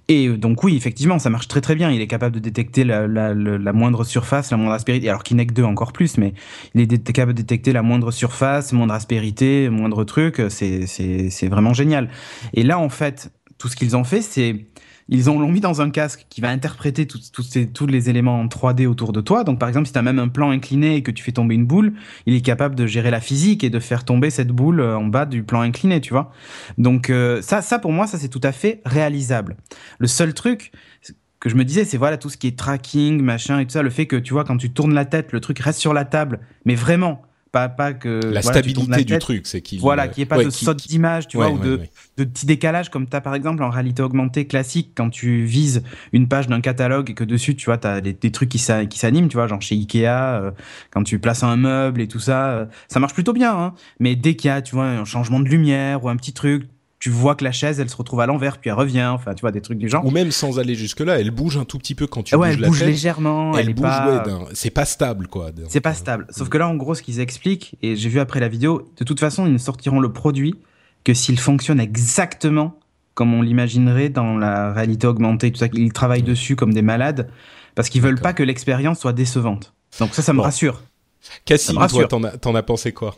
Et 0.08 0.28
euh, 0.28 0.38
donc 0.38 0.64
oui, 0.64 0.76
effectivement, 0.76 1.20
ça 1.20 1.30
marche 1.30 1.48
très 1.48 1.62
très 1.62 1.76
bien. 1.76 1.92
Il 1.92 2.02
est 2.02 2.08
capable 2.08 2.36
de 2.36 2.40
détecter 2.40 2.84
la, 2.84 3.08
la, 3.08 3.34
la 3.34 3.74
moindre 3.74 4.04
surface, 4.04 4.52
la 4.52 4.58
moindre 4.58 4.74
aspérité. 4.74 5.08
Alors 5.08 5.24
Kinect 5.24 5.56
2 5.56 5.64
encore 5.64 5.94
plus, 5.94 6.18
mais 6.18 6.34
il 6.74 6.82
est 6.82 7.12
capable 7.12 7.34
de 7.34 7.42
détecter 7.42 7.74
la 7.74 7.84
moindre 7.84 8.12
surface, 8.12 8.74
moindre 8.74 8.94
aspérité, 8.94 9.70
moindre 9.70 10.04
truc. 10.04 10.42
C'est 10.50 11.48
vraiment 11.48 11.74
génial. 11.74 12.10
Et 12.54 12.64
là, 12.64 12.80
en 12.80 12.90
fait, 12.90 13.32
tout 13.60 13.68
ce 13.68 13.76
qu'ils 13.76 13.96
ont 13.96 14.04
fait, 14.04 14.22
c'est 14.22 14.66
ils 15.14 15.26
l'ont 15.26 15.48
mis 15.48 15.60
dans 15.60 15.82
un 15.82 15.92
casque 15.92 16.26
qui 16.28 16.42
va 16.42 16.50
interpréter 16.50 17.06
tous 17.06 17.88
les 17.88 18.10
éléments 18.10 18.40
en 18.40 18.48
3D 18.48 18.88
autour 18.88 19.14
de 19.14 19.22
toi. 19.22 19.44
Donc, 19.44 19.60
par 19.60 19.70
exemple, 19.70 19.86
si 19.86 19.94
tu 19.94 20.00
as 20.00 20.02
même 20.02 20.18
un 20.18 20.28
plan 20.28 20.50
incliné 20.50 20.96
et 20.96 21.04
que 21.04 21.12
tu 21.12 21.24
fais 21.24 21.32
tomber 21.32 21.54
une 21.54 21.68
boule, 21.68 21.94
il 22.26 22.34
est 22.34 22.42
capable 22.42 22.74
de 22.74 22.88
gérer 22.88 23.12
la 23.12 23.22
physique 23.22 23.64
et 23.64 23.70
de 23.70 23.80
faire 23.80 24.06
tomber 24.06 24.32
cette 24.32 24.48
boule 24.48 24.80
euh, 24.80 24.98
en 24.98 25.06
bas 25.06 25.28
du 25.28 25.44
plan 25.44 25.62
incliné, 25.62 26.02
tu 26.02 26.14
vois. 26.14 26.32
Donc, 26.80 27.12
euh, 27.12 27.44
ça, 27.44 27.62
ça, 27.62 27.78
pour 27.78 27.92
moi, 27.92 28.08
ça, 28.08 28.18
c'est 28.18 28.28
tout 28.28 28.42
à 28.44 28.52
fait 28.52 28.82
réalisable. 28.86 29.56
Le 30.00 30.08
seul 30.08 30.34
truc 30.34 30.72
que 31.40 31.48
je 31.50 31.56
me 31.56 31.64
disais, 31.64 31.86
c'est 31.86 31.98
voilà, 31.98 32.18
tout 32.18 32.30
ce 32.30 32.38
qui 32.38 32.48
est 32.48 32.58
tracking, 32.58 33.22
machin 33.22 33.60
et 33.60 33.66
tout 33.66 33.72
ça, 33.74 33.84
le 33.84 33.92
fait 33.92 34.08
que, 34.08 34.16
tu 34.16 34.34
vois, 34.34 34.46
quand 34.46 34.58
tu 34.58 34.72
tournes 34.72 34.96
la 34.96 35.06
tête, 35.06 35.32
le 35.32 35.42
truc 35.42 35.60
reste 35.60 35.80
sur 35.80 35.94
la 35.94 36.06
table, 36.06 36.40
mais 36.66 36.74
vraiment 36.74 37.22
pas, 37.54 37.94
que 37.94 38.20
la 38.26 38.42
stabilité 38.42 39.04
du 39.04 39.20
truc, 39.20 39.46
c'est 39.46 39.62
qu'il 39.62 39.80
voilà, 39.80 40.08
qu'il 40.08 40.22
n'y 40.22 40.24
ait 40.24 40.26
pas 40.26 40.44
de 40.44 40.50
saut 40.50 40.74
d'image, 40.74 41.28
tu 41.28 41.38
vois, 41.38 41.52
ou 41.52 41.60
de, 41.60 41.82
de 42.18 42.24
petits 42.24 42.46
décalages 42.46 42.90
comme 42.90 43.08
tu 43.08 43.16
as 43.16 43.22
par 43.22 43.36
exemple 43.36 43.64
en 43.64 43.70
réalité 43.70 44.02
augmentée 44.02 44.46
classique 44.46 44.92
quand 44.96 45.10
tu 45.10 45.44
vises 45.44 45.84
une 46.12 46.28
page 46.28 46.48
d'un 46.48 46.62
catalogue 46.62 47.12
et 47.12 47.14
que 47.14 47.24
dessus, 47.24 47.56
tu 47.56 47.66
vois, 47.66 47.78
tu 47.78 47.88
as 47.88 48.02
des, 48.02 48.32
trucs 48.32 48.50
qui 48.50 48.60
s'animent, 48.60 49.28
tu 49.28 49.38
vois, 49.38 49.48
genre 49.48 49.62
chez 49.62 49.76
Ikea, 49.76 50.08
euh, 50.08 50.52
quand 50.92 51.04
tu 51.04 51.20
places 51.20 51.44
un 51.44 51.56
meuble 51.56 52.02
et 52.02 52.08
tout 52.08 52.20
ça, 52.20 52.50
euh, 52.50 52.66
ça 52.88 53.00
marche 53.00 53.14
plutôt 53.14 53.34
bien, 53.34 53.56
hein. 53.56 53.74
Mais 54.00 54.16
dès 54.16 54.36
qu'il 54.36 54.48
y 54.50 54.52
a, 54.52 54.62
tu 54.62 54.76
vois, 54.76 54.86
un 54.86 55.06
changement 55.06 55.40
de 55.40 55.48
lumière 55.48 56.04
ou 56.04 56.10
un 56.10 56.16
petit 56.16 56.34
truc, 56.34 56.68
tu 57.04 57.10
vois 57.10 57.36
que 57.36 57.44
la 57.44 57.52
chaise, 57.52 57.82
elle 57.82 57.90
se 57.90 57.98
retrouve 57.98 58.22
à 58.22 58.26
l'envers, 58.26 58.60
puis 58.60 58.70
elle 58.70 58.78
revient. 58.78 59.04
Enfin, 59.14 59.34
tu 59.34 59.42
vois, 59.42 59.52
des 59.52 59.60
trucs 59.60 59.78
du 59.78 59.90
genre. 59.90 60.06
Ou 60.06 60.10
même 60.10 60.32
sans 60.32 60.58
aller 60.58 60.74
jusque-là, 60.74 61.20
elle 61.20 61.32
bouge 61.32 61.58
un 61.58 61.66
tout 61.66 61.78
petit 61.78 61.96
peu 61.96 62.08
quand 62.08 62.24
tu 62.24 62.34
ouais, 62.34 62.56
bouges 62.56 62.58
elle 62.64 62.70
bouge 62.70 62.84
légèrement. 62.86 63.58
Elle, 63.58 63.74
bouge, 63.74 63.84
pas... 63.84 64.24
c'est 64.54 64.70
pas 64.70 64.86
stable, 64.86 65.28
quoi. 65.28 65.52
C'est 65.68 65.82
pas 65.82 65.96
stable. 65.96 66.28
Sauf 66.30 66.48
que 66.48 66.58
là, 66.58 66.66
en 66.66 66.76
gros, 66.76 66.96
ce 66.96 67.02
qu'ils 67.02 67.20
expliquent, 67.20 67.76
et 67.82 67.98
j'ai 67.98 68.08
vu 68.08 68.22
après 68.22 68.40
la 68.40 68.48
vidéo, 68.48 68.88
de 68.98 69.04
toute 69.04 69.20
façon, 69.20 69.46
ils 69.46 69.52
ne 69.52 69.58
sortiront 69.58 70.00
le 70.00 70.14
produit 70.14 70.56
que 71.04 71.14
s'il 71.14 71.38
fonctionne 71.38 71.82
exactement 71.82 72.80
comme 73.16 73.34
on 73.34 73.42
l'imaginerait 73.42 74.08
dans 74.08 74.38
la 74.38 74.72
réalité 74.72 75.06
augmentée, 75.06 75.52
tout 75.52 75.60
ça. 75.60 75.68
Ils 75.74 75.92
travaillent 75.92 76.24
dessus 76.24 76.56
comme 76.56 76.74
des 76.74 76.82
malades 76.82 77.30
parce 77.76 77.90
qu'ils 77.90 78.02
veulent 78.02 78.22
pas 78.22 78.32
que 78.32 78.44
l'expérience 78.44 79.00
soit 79.00 79.12
décevante. 79.12 79.74
Donc 80.00 80.16
ça, 80.16 80.22
ça 80.22 80.32
me 80.32 80.40
rassure. 80.40 80.82
Cassim, 81.44 81.86
toi, 81.90 82.06
t'en 82.06 82.24
as, 82.24 82.58
as 82.58 82.64
pensé 82.64 82.94
quoi? 82.94 83.18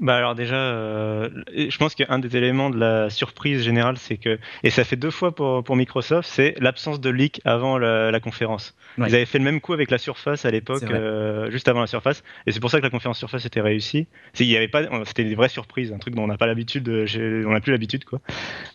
Bah 0.00 0.16
alors 0.16 0.34
déjà, 0.34 0.56
euh, 0.56 1.28
je 1.56 1.76
pense 1.78 1.94
qu'un 1.94 2.18
des 2.18 2.36
éléments 2.36 2.70
de 2.70 2.78
la 2.78 3.10
surprise 3.10 3.62
générale, 3.62 3.96
c'est 3.98 4.16
que, 4.16 4.38
et 4.62 4.70
ça 4.70 4.84
fait 4.84 4.96
deux 4.96 5.10
fois 5.10 5.34
pour, 5.34 5.64
pour 5.64 5.76
Microsoft, 5.76 6.28
c'est 6.28 6.54
l'absence 6.58 7.00
de 7.00 7.10
leak 7.10 7.40
avant 7.44 7.78
la, 7.78 8.10
la 8.10 8.20
conférence. 8.20 8.74
Ouais. 8.98 9.08
Ils 9.08 9.14
avaient 9.14 9.26
fait 9.26 9.38
le 9.38 9.44
même 9.44 9.60
coup 9.60 9.72
avec 9.72 9.90
la 9.90 9.98
Surface 9.98 10.44
à 10.44 10.50
l'époque, 10.50 10.84
euh, 10.84 11.50
juste 11.50 11.68
avant 11.68 11.80
la 11.80 11.86
Surface, 11.86 12.22
et 12.46 12.52
c'est 12.52 12.60
pour 12.60 12.70
ça 12.70 12.78
que 12.78 12.84
la 12.84 12.90
conférence 12.90 13.18
Surface 13.18 13.44
était 13.44 13.60
réussie. 13.60 14.06
C'est 14.32 14.44
il 14.44 14.50
y 14.50 14.56
avait 14.56 14.68
pas, 14.68 14.82
c'était 15.04 15.24
des 15.24 15.34
vraies 15.34 15.48
surprises, 15.48 15.92
un 15.92 15.98
truc 15.98 16.14
dont 16.14 16.24
on 16.24 16.28
n'a 16.28 16.36
pas 16.36 16.46
l'habitude, 16.46 16.88
on 16.88 17.50
n'a 17.50 17.60
plus 17.60 17.72
l'habitude 17.72 18.04
quoi. 18.04 18.20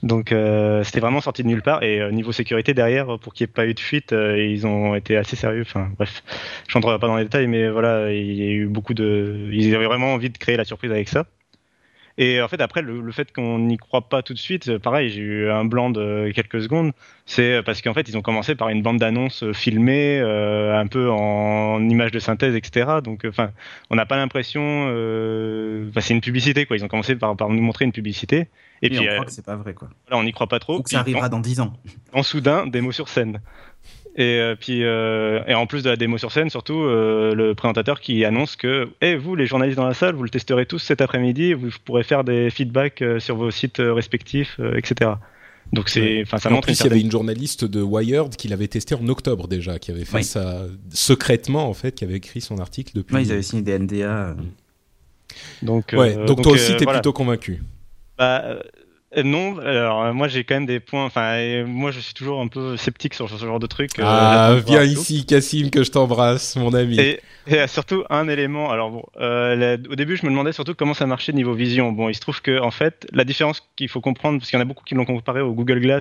Donc 0.03 0.31
euh, 0.31 0.83
c'était 0.83 0.99
vraiment 0.99 1.21
sorti 1.21 1.43
de 1.43 1.47
nulle 1.47 1.61
part. 1.61 1.83
Et 1.83 2.11
niveau 2.11 2.31
sécurité 2.31 2.73
derrière, 2.73 3.19
pour 3.19 3.33
qu'il 3.33 3.45
n'y 3.45 3.51
ait 3.51 3.53
pas 3.53 3.65
eu 3.67 3.73
de 3.73 3.79
fuite, 3.79 4.11
ils 4.13 4.65
ont 4.65 4.95
été 4.95 5.17
assez 5.17 5.35
sérieux. 5.35 5.61
Enfin 5.61 5.89
bref, 5.97 6.23
je 6.67 6.73
rentrerai 6.73 6.99
pas 6.99 7.07
dans 7.07 7.17
les 7.17 7.23
détails, 7.23 7.47
mais 7.47 7.69
voilà, 7.69 8.11
il 8.11 8.33
y 8.33 8.43
a 8.43 8.51
eu 8.51 8.67
beaucoup 8.67 8.93
de, 8.93 9.49
ils 9.51 9.75
avaient 9.75 9.85
vraiment 9.85 10.13
envie 10.13 10.29
de 10.29 10.37
créer 10.37 10.57
la 10.57 10.65
surprise 10.65 10.91
avec 10.91 11.07
ça. 11.11 11.25
Et 12.17 12.41
en 12.41 12.47
fait, 12.47 12.61
après, 12.61 12.81
le, 12.81 13.01
le 13.01 13.11
fait 13.11 13.31
qu'on 13.31 13.59
n'y 13.59 13.77
croit 13.77 14.09
pas 14.09 14.21
tout 14.21 14.33
de 14.33 14.39
suite, 14.39 14.67
euh, 14.67 14.79
pareil, 14.79 15.09
j'ai 15.09 15.21
eu 15.21 15.49
un 15.49 15.65
blanc 15.65 15.89
de 15.89 16.31
quelques 16.35 16.61
secondes. 16.61 16.91
C'est 17.25 17.63
parce 17.63 17.81
qu'en 17.81 17.93
fait, 17.93 18.09
ils 18.09 18.17
ont 18.17 18.21
commencé 18.21 18.55
par 18.55 18.69
une 18.69 18.81
bande 18.81 18.97
d'annonces 18.97 19.43
euh, 19.43 19.53
filmée, 19.53 20.19
euh, 20.19 20.77
un 20.77 20.87
peu 20.87 21.09
en, 21.09 21.81
image 21.87 22.11
de 22.11 22.19
synthèse, 22.19 22.55
etc. 22.55 22.99
Donc, 23.03 23.25
enfin, 23.25 23.51
on 23.89 23.95
n'a 23.95 24.05
pas 24.05 24.17
l'impression. 24.17 24.61
Euh, 24.89 25.87
enfin, 25.89 26.01
c'est 26.01 26.13
une 26.13 26.21
publicité, 26.21 26.65
quoi. 26.65 26.75
Ils 26.75 26.83
ont 26.83 26.89
commencé 26.89 27.15
par, 27.15 27.35
par 27.37 27.49
nous 27.49 27.61
montrer 27.61 27.85
une 27.85 27.93
publicité. 27.93 28.49
Et, 28.81 28.87
Et, 28.87 28.89
puis, 28.89 28.99
on 28.99 29.03
euh, 29.03 29.13
croit 29.13 29.25
que 29.25 29.31
c'est 29.31 29.45
pas 29.45 29.55
vrai, 29.55 29.73
quoi. 29.73 29.89
voilà, 30.07 30.19
on 30.19 30.23
n'y 30.25 30.33
croit 30.33 30.47
pas 30.47 30.59
trop. 30.59 30.79
Ou 30.79 30.83
que 30.83 30.89
ça 30.89 30.99
arrivera 30.99 31.29
dans 31.29 31.39
10 31.39 31.61
ans. 31.61 31.73
en 32.13 32.23
soudain 32.23 32.67
démo 32.67 32.91
sur 32.91 33.07
scène. 33.07 33.39
Et 34.17 34.39
euh, 34.39 34.55
puis 34.59 34.83
euh, 34.83 35.41
et 35.47 35.53
en 35.53 35.65
plus 35.67 35.83
de 35.83 35.89
la 35.89 35.95
démo 35.95 36.17
sur 36.17 36.31
scène, 36.33 36.49
surtout 36.49 36.81
euh, 36.81 37.33
le 37.33 37.55
présentateur 37.55 38.01
qui 38.01 38.25
annonce 38.25 38.57
que 38.57 38.89
eh 39.01 39.15
vous 39.15 39.35
les 39.35 39.45
journalistes 39.45 39.77
dans 39.77 39.87
la 39.87 39.93
salle, 39.93 40.15
vous 40.15 40.23
le 40.23 40.29
testerez 40.29 40.65
tous 40.65 40.79
cet 40.79 40.99
après-midi, 40.99 41.53
vous 41.53 41.69
pourrez 41.85 42.03
faire 42.03 42.25
des 42.25 42.49
feedbacks 42.49 43.01
euh, 43.01 43.19
sur 43.19 43.37
vos 43.37 43.51
sites 43.51 43.79
euh, 43.79 43.93
respectifs, 43.93 44.57
euh, 44.59 44.77
etc. 44.77 45.11
Donc 45.71 45.87
c'est 45.87 46.21
enfin 46.23 46.37
ça 46.39 46.49
en 46.49 46.53
montre 46.53 46.67
plus, 46.67 46.73
une 46.73 46.85
il 46.85 46.89
y 46.89 46.91
avait 46.91 47.01
une 47.01 47.11
journaliste 47.11 47.63
de 47.63 47.81
Wired 47.81 48.35
qui 48.35 48.49
l'avait 48.49 48.67
testé 48.67 48.95
en 48.95 49.07
octobre 49.07 49.47
déjà, 49.47 49.79
qui 49.79 49.91
avait 49.91 50.03
fait 50.03 50.17
Oui. 50.17 50.23
ça 50.25 50.65
secrètement 50.89 51.69
en 51.69 51.73
fait, 51.73 51.95
qui 51.95 52.03
avait 52.03 52.15
écrit 52.15 52.41
son 52.41 52.57
article 52.59 52.91
depuis. 52.95 53.15
Ouais, 53.15 53.23
ils 53.23 53.31
avaient 53.31 53.41
signé 53.41 53.61
des 53.61 53.79
NDA. 53.79 54.35
donc 55.61 55.93
Ouais, 55.93 56.17
euh, 56.17 56.25
donc, 56.25 56.41
toi 56.41 56.51
euh, 56.51 56.55
aussi, 56.55 56.75
t'es 56.75 56.83
voilà. 56.83 56.99
plutôt 56.99 57.13
convaincu. 57.13 57.63
Bah, 58.17 58.41
euh, 58.43 58.59
non, 59.25 59.57
alors 59.59 60.03
euh, 60.03 60.13
moi 60.13 60.27
j'ai 60.29 60.43
quand 60.45 60.55
même 60.55 60.65
des 60.65 60.79
points. 60.79 61.03
Enfin, 61.05 61.65
moi 61.65 61.91
je 61.91 61.99
suis 61.99 62.13
toujours 62.13 62.39
un 62.41 62.47
peu 62.47 62.77
sceptique 62.77 63.13
sur 63.13 63.29
ce 63.29 63.35
genre 63.45 63.59
de 63.59 63.67
truc. 63.67 63.99
euh, 63.99 64.03
ah, 64.05 64.55
viens 64.65 64.83
ici, 64.83 65.25
Cassim, 65.25 65.69
que 65.69 65.83
je 65.83 65.91
t'embrasse, 65.91 66.55
mon 66.55 66.73
ami. 66.73 66.97
Et, 66.99 67.19
et 67.47 67.59
euh, 67.59 67.67
surtout 67.67 68.03
un 68.09 68.29
élément. 68.29 68.71
Alors 68.71 68.89
bon, 68.91 69.03
euh, 69.19 69.55
la- 69.55 69.89
au 69.91 69.95
début, 69.95 70.15
je 70.15 70.25
me 70.25 70.31
demandais 70.31 70.53
surtout 70.53 70.75
comment 70.75 70.93
ça 70.93 71.05
marchait 71.07 71.33
niveau 71.33 71.53
vision. 71.53 71.91
Bon, 71.91 72.07
il 72.07 72.15
se 72.15 72.21
trouve 72.21 72.41
que 72.41 72.59
en 72.61 72.71
fait, 72.71 73.05
la 73.11 73.25
différence 73.25 73.61
qu'il 73.75 73.89
faut 73.89 74.01
comprendre, 74.01 74.39
parce 74.39 74.49
qu'il 74.49 74.57
y 74.57 74.61
en 74.61 74.63
a 74.63 74.67
beaucoup 74.67 74.85
qui 74.85 74.95
l'ont 74.95 75.05
comparé 75.05 75.41
au 75.41 75.53
Google 75.53 75.81
Glass. 75.81 75.99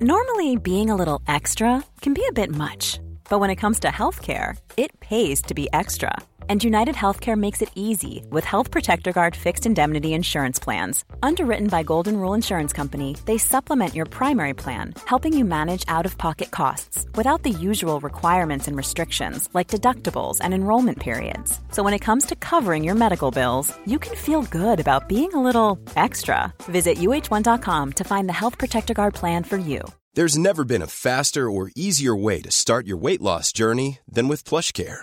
Normally, 0.00 0.56
being 0.56 0.90
a 0.90 0.96
little 0.96 1.18
extra 1.26 1.82
can 2.02 2.12
be 2.12 2.20
a 2.28 2.32
bit 2.32 2.52
much, 2.52 3.00
but 3.28 3.40
when 3.40 3.50
it 3.50 3.56
comes 3.60 3.80
to 3.80 3.88
healthcare, 3.88 4.54
it 4.76 4.92
pays 5.00 5.42
to 5.42 5.54
be 5.54 5.66
extra. 5.72 6.12
And 6.48 6.64
United 6.64 6.94
Healthcare 6.94 7.36
makes 7.36 7.60
it 7.60 7.70
easy 7.74 8.24
with 8.30 8.44
Health 8.44 8.70
Protector 8.70 9.12
Guard 9.12 9.36
fixed 9.36 9.66
indemnity 9.66 10.14
insurance 10.14 10.58
plans. 10.58 11.04
Underwritten 11.22 11.66
by 11.66 11.82
Golden 11.82 12.16
Rule 12.16 12.32
Insurance 12.32 12.72
Company, 12.72 13.16
they 13.26 13.36
supplement 13.36 13.94
your 13.94 14.06
primary 14.06 14.54
plan, 14.54 14.94
helping 15.04 15.36
you 15.36 15.44
manage 15.44 15.84
out 15.88 16.06
of 16.06 16.16
pocket 16.16 16.50
costs 16.50 17.04
without 17.16 17.42
the 17.42 17.50
usual 17.50 18.00
requirements 18.00 18.66
and 18.66 18.78
restrictions 18.78 19.50
like 19.52 19.68
deductibles 19.68 20.38
and 20.40 20.54
enrollment 20.54 20.98
periods. 20.98 21.60
So 21.70 21.82
when 21.82 21.92
it 21.92 22.06
comes 22.06 22.24
to 22.26 22.36
covering 22.36 22.82
your 22.82 22.94
medical 22.94 23.30
bills, 23.30 23.70
you 23.84 23.98
can 23.98 24.16
feel 24.16 24.42
good 24.44 24.80
about 24.80 25.06
being 25.06 25.34
a 25.34 25.42
little 25.42 25.78
extra. 25.96 26.54
Visit 26.62 26.96
uh1.com 26.96 27.92
to 27.92 28.04
find 28.04 28.26
the 28.26 28.38
Health 28.40 28.56
Protector 28.56 28.94
Guard 28.94 29.12
plan 29.12 29.44
for 29.44 29.58
you. 29.58 29.82
There's 30.14 30.38
never 30.38 30.64
been 30.64 30.82
a 30.82 30.86
faster 30.86 31.50
or 31.50 31.70
easier 31.76 32.16
way 32.16 32.40
to 32.40 32.50
start 32.50 32.86
your 32.86 32.96
weight 32.96 33.20
loss 33.20 33.52
journey 33.52 33.98
than 34.08 34.26
with 34.26 34.42
PlushCare. 34.42 35.02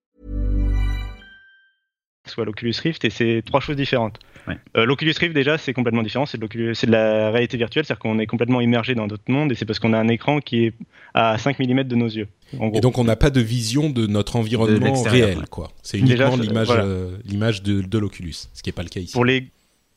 Soit 2.29 2.45
l'Oculus 2.45 2.73
Rift 2.81 3.03
et 3.05 3.09
c'est 3.09 3.41
trois 3.45 3.59
choses 3.59 3.75
différentes. 3.75 4.19
Ouais. 4.47 4.57
Euh, 4.77 4.85
L'Oculus 4.85 5.13
Rift 5.19 5.33
déjà 5.33 5.57
c'est 5.57 5.73
complètement 5.73 6.03
différent, 6.03 6.25
c'est 6.25 6.39
de, 6.39 6.91
la 6.91 7.31
réalité 7.31 7.57
virtuelle, 7.57 7.85
c'est-à-dire 7.85 7.99
qu'on 7.99 8.19
est 8.19 8.27
complètement 8.27 8.61
immergé 8.61 8.95
dans 8.95 9.07
notre 9.07 9.29
monde 9.31 9.51
et 9.51 9.55
c'est 9.55 9.65
parce 9.65 9.79
qu'on 9.79 9.93
a 9.93 9.97
un 9.97 10.07
écran 10.07 10.39
qui 10.39 10.65
est 10.65 10.73
à 11.13 11.37
5 11.37 11.59
mm 11.59 11.83
de 11.83 11.95
nos 11.95 12.07
yeux. 12.07 12.27
En 12.59 12.67
gros. 12.67 12.77
Et 12.77 12.81
donc 12.81 12.97
on 12.97 13.03
n'a 13.03 13.15
pas 13.15 13.29
de 13.29 13.41
vision 13.41 13.89
de 13.89 14.07
notre 14.07 14.35
environnement 14.35 15.01
réel, 15.03 15.39
ouais. 15.39 15.43
quoi. 15.49 15.71
C'est 15.83 15.99
Déjà, 15.99 16.27
uniquement 16.27 16.43
l'image, 16.43 16.67
voilà. 16.67 16.83
euh, 16.83 17.17
de, 17.63 17.81
de 17.81 17.97
l'Oculus, 17.97 18.33
ce 18.53 18.61
qui 18.63 18.69
n'est 18.69 18.73
pas 18.73 18.83
le 18.83 18.89
cas 18.89 18.99
ici. 18.99 19.13
Pour 19.13 19.25
les, 19.25 19.47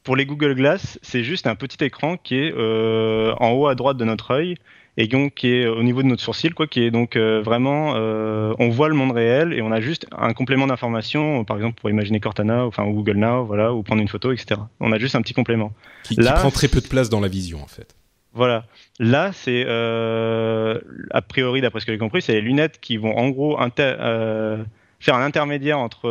pour 0.02 0.16
les 0.16 0.26
Google 0.26 0.54
Glass, 0.54 0.98
c'est 1.02 1.24
juste 1.24 1.46
un 1.46 1.54
petit 1.54 1.82
écran 1.84 2.16
qui 2.16 2.36
est 2.36 2.52
euh, 2.56 3.34
en 3.38 3.52
haut 3.52 3.66
à 3.66 3.74
droite 3.74 3.96
de 3.96 4.04
notre 4.04 4.32
œil 4.32 4.56
et 4.96 5.06
donc 5.08 5.34
qui 5.34 5.48
est 5.52 5.66
au 5.66 5.82
niveau 5.82 6.02
de 6.02 6.08
notre 6.08 6.22
sourcil, 6.22 6.54
quoi, 6.54 6.66
qui 6.66 6.82
est 6.82 6.90
donc 6.90 7.16
euh, 7.16 7.42
vraiment, 7.42 7.94
euh, 7.96 8.54
on 8.58 8.68
voit 8.68 8.88
le 8.88 8.94
monde 8.94 9.12
réel 9.12 9.52
et 9.52 9.60
on 9.62 9.72
a 9.72 9.80
juste 9.80 10.06
un 10.16 10.32
complément 10.32 10.66
d'information, 10.66 11.44
par 11.44 11.56
exemple 11.56 11.80
pour 11.80 11.90
imaginer 11.90 12.20
Cortana, 12.20 12.64
enfin 12.64 12.84
ou 12.84 12.92
Google 12.92 13.16
Now, 13.16 13.44
voilà, 13.44 13.72
ou 13.74 13.82
prendre 13.82 14.02
une 14.02 14.08
photo, 14.08 14.30
etc. 14.32 14.60
On 14.80 14.92
a 14.92 14.98
juste 14.98 15.14
un 15.16 15.22
petit 15.22 15.34
complément. 15.34 15.72
Qui, 16.04 16.14
qui 16.16 16.20
Là, 16.22 16.34
prend 16.34 16.50
très 16.50 16.68
peu 16.68 16.80
de 16.80 16.86
place 16.88 17.08
dans 17.10 17.20
la 17.20 17.28
vision, 17.28 17.62
en 17.62 17.66
fait. 17.66 17.94
Voilà. 18.34 18.64
Là, 18.98 19.30
c'est 19.32 19.64
euh, 19.66 20.78
a 21.10 21.22
priori, 21.22 21.60
d'après 21.60 21.80
ce 21.80 21.86
que 21.86 21.92
j'ai 21.92 21.98
compris, 21.98 22.20
c'est 22.22 22.32
les 22.34 22.40
lunettes 22.40 22.78
qui 22.80 22.96
vont 22.96 23.16
en 23.16 23.28
gros 23.30 23.60
inter- 23.60 23.96
euh, 24.00 24.62
faire 25.00 25.14
un 25.14 25.24
intermédiaire 25.24 25.78
entre 25.78 26.08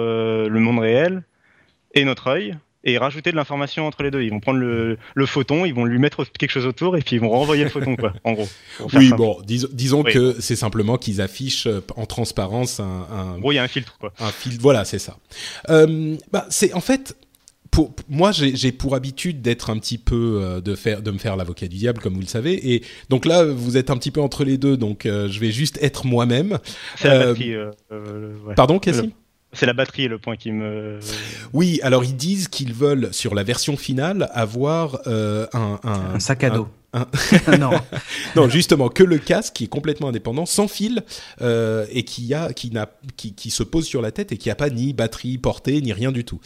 le 0.47 0.59
monde 0.59 0.79
réel 0.79 1.23
et 1.93 2.05
notre 2.05 2.27
œil 2.27 2.55
et 2.83 2.97
rajouter 2.97 3.31
de 3.31 3.35
l'information 3.35 3.87
entre 3.87 4.03
les 4.03 4.11
deux. 4.11 4.21
Ils 4.23 4.29
vont 4.31 4.39
prendre 4.39 4.59
le, 4.59 4.97
le 5.15 5.25
photon, 5.25 5.65
ils 5.65 5.73
vont 5.73 5.85
lui 5.85 5.99
mettre 5.99 6.25
quelque 6.37 6.51
chose 6.51 6.65
autour 6.65 6.97
et 6.97 7.01
puis 7.01 7.15
ils 7.15 7.19
vont 7.19 7.29
renvoyer 7.29 7.63
le 7.63 7.69
photon, 7.69 7.95
quoi, 7.95 8.13
en 8.23 8.33
gros. 8.33 8.47
Oui, 8.93 9.07
simple. 9.09 9.17
bon, 9.17 9.37
dis- 9.45 9.65
disons 9.71 10.03
Oui. 10.03 10.11
que 10.13 10.35
c'est 10.39 10.55
simplement 10.55 10.97
qu'ils 10.97 11.21
affichent 11.21 11.67
euh, 11.67 11.81
en 11.95 12.05
transparence 12.05 12.79
un, 12.79 12.83
un, 13.11 13.33
En 13.35 13.39
gros, 13.39 13.51
il 13.51 13.55
y 13.55 13.59
a 13.59 13.63
un 13.63 13.67
filtre, 13.67 13.97
quoi. 13.99 14.13
un 14.19 14.31
fil. 14.31 14.57
Voilà, 14.59 14.85
c'est 14.85 14.99
ça. 14.99 15.17
Euh, 15.69 16.15
bah, 16.31 16.45
c'est 16.49 16.73
en 16.73 16.81
fait. 16.81 17.15
Pour, 17.71 17.91
moi, 18.07 18.31
j'ai 18.31 18.71
pour 18.71 18.93
habitude 18.93 19.41
d'être 19.41 19.71
un 19.71 19.79
petit 19.79 19.97
peu 19.97 20.37
euh, 20.43 20.61
de 20.61 20.75
faire, 20.75 21.01
de 21.01 21.09
me 21.09 21.17
faire 21.17 21.35
l'avocat 21.35 21.67
du 21.67 21.77
diable, 21.77 21.99
comme 22.03 22.13
vous 22.13 22.19
le 22.19 22.27
savez. 22.27 22.71
Et 22.75 22.83
donc 23.09 23.25
là, 23.25 23.43
vous 23.45 23.77
êtes 23.77 23.89
un 23.89 23.97
petit 23.97 24.11
peu 24.11 24.21
entre 24.21 24.43
les 24.43 24.59
deux. 24.59 24.77
Donc, 24.77 25.07
euh, 25.07 25.27
je 25.27 25.39
vais 25.39 25.49
juste 25.51 25.79
être 25.81 26.05
moi-même. 26.05 26.59
C'est 26.97 27.07
la 27.07 27.25
batterie. 27.25 27.57
ouais. 27.57 28.53
Pardon, 28.55 28.77
Cassim? 28.77 29.09
C'est 29.53 29.65
la 29.65 29.73
batterie 29.73 30.07
le 30.07 30.17
point 30.17 30.35
qui 30.35 30.51
me. 30.51 30.99
Oui, 31.53 31.79
alors 31.83 32.03
ils 32.03 32.15
disent 32.15 32.47
qu'ils 32.47 32.73
veulent 32.73 33.13
sur 33.13 33.35
la 33.35 33.43
version 33.43 33.77
finale 33.77 34.29
avoir 34.33 34.99
euh, 35.07 35.45
un, 35.53 35.79
un, 35.83 36.15
Un 36.15 36.19
sac 36.19 36.43
à 36.43 36.49
dos. 36.49 36.63
un- 36.63 36.69
non. 37.59 37.71
non, 38.35 38.49
justement, 38.49 38.89
que 38.89 39.03
le 39.03 39.17
casque 39.17 39.53
qui 39.53 39.63
est 39.65 39.67
complètement 39.67 40.09
indépendant, 40.09 40.45
sans 40.45 40.67
fil, 40.67 41.03
euh, 41.41 41.85
et 41.91 42.03
qui, 42.03 42.33
a, 42.33 42.53
qui, 42.53 42.71
n'a, 42.71 42.89
qui, 43.17 43.33
qui 43.33 43.51
se 43.51 43.63
pose 43.63 43.85
sur 43.85 44.01
la 44.01 44.11
tête 44.11 44.31
et 44.31 44.37
qui 44.37 44.49
n'a 44.49 44.55
pas 44.55 44.69
ni 44.69 44.93
batterie 44.93 45.37
portée, 45.37 45.81
ni 45.81 45.93
rien 45.93 46.11
du 46.11 46.23
tout. 46.23 46.39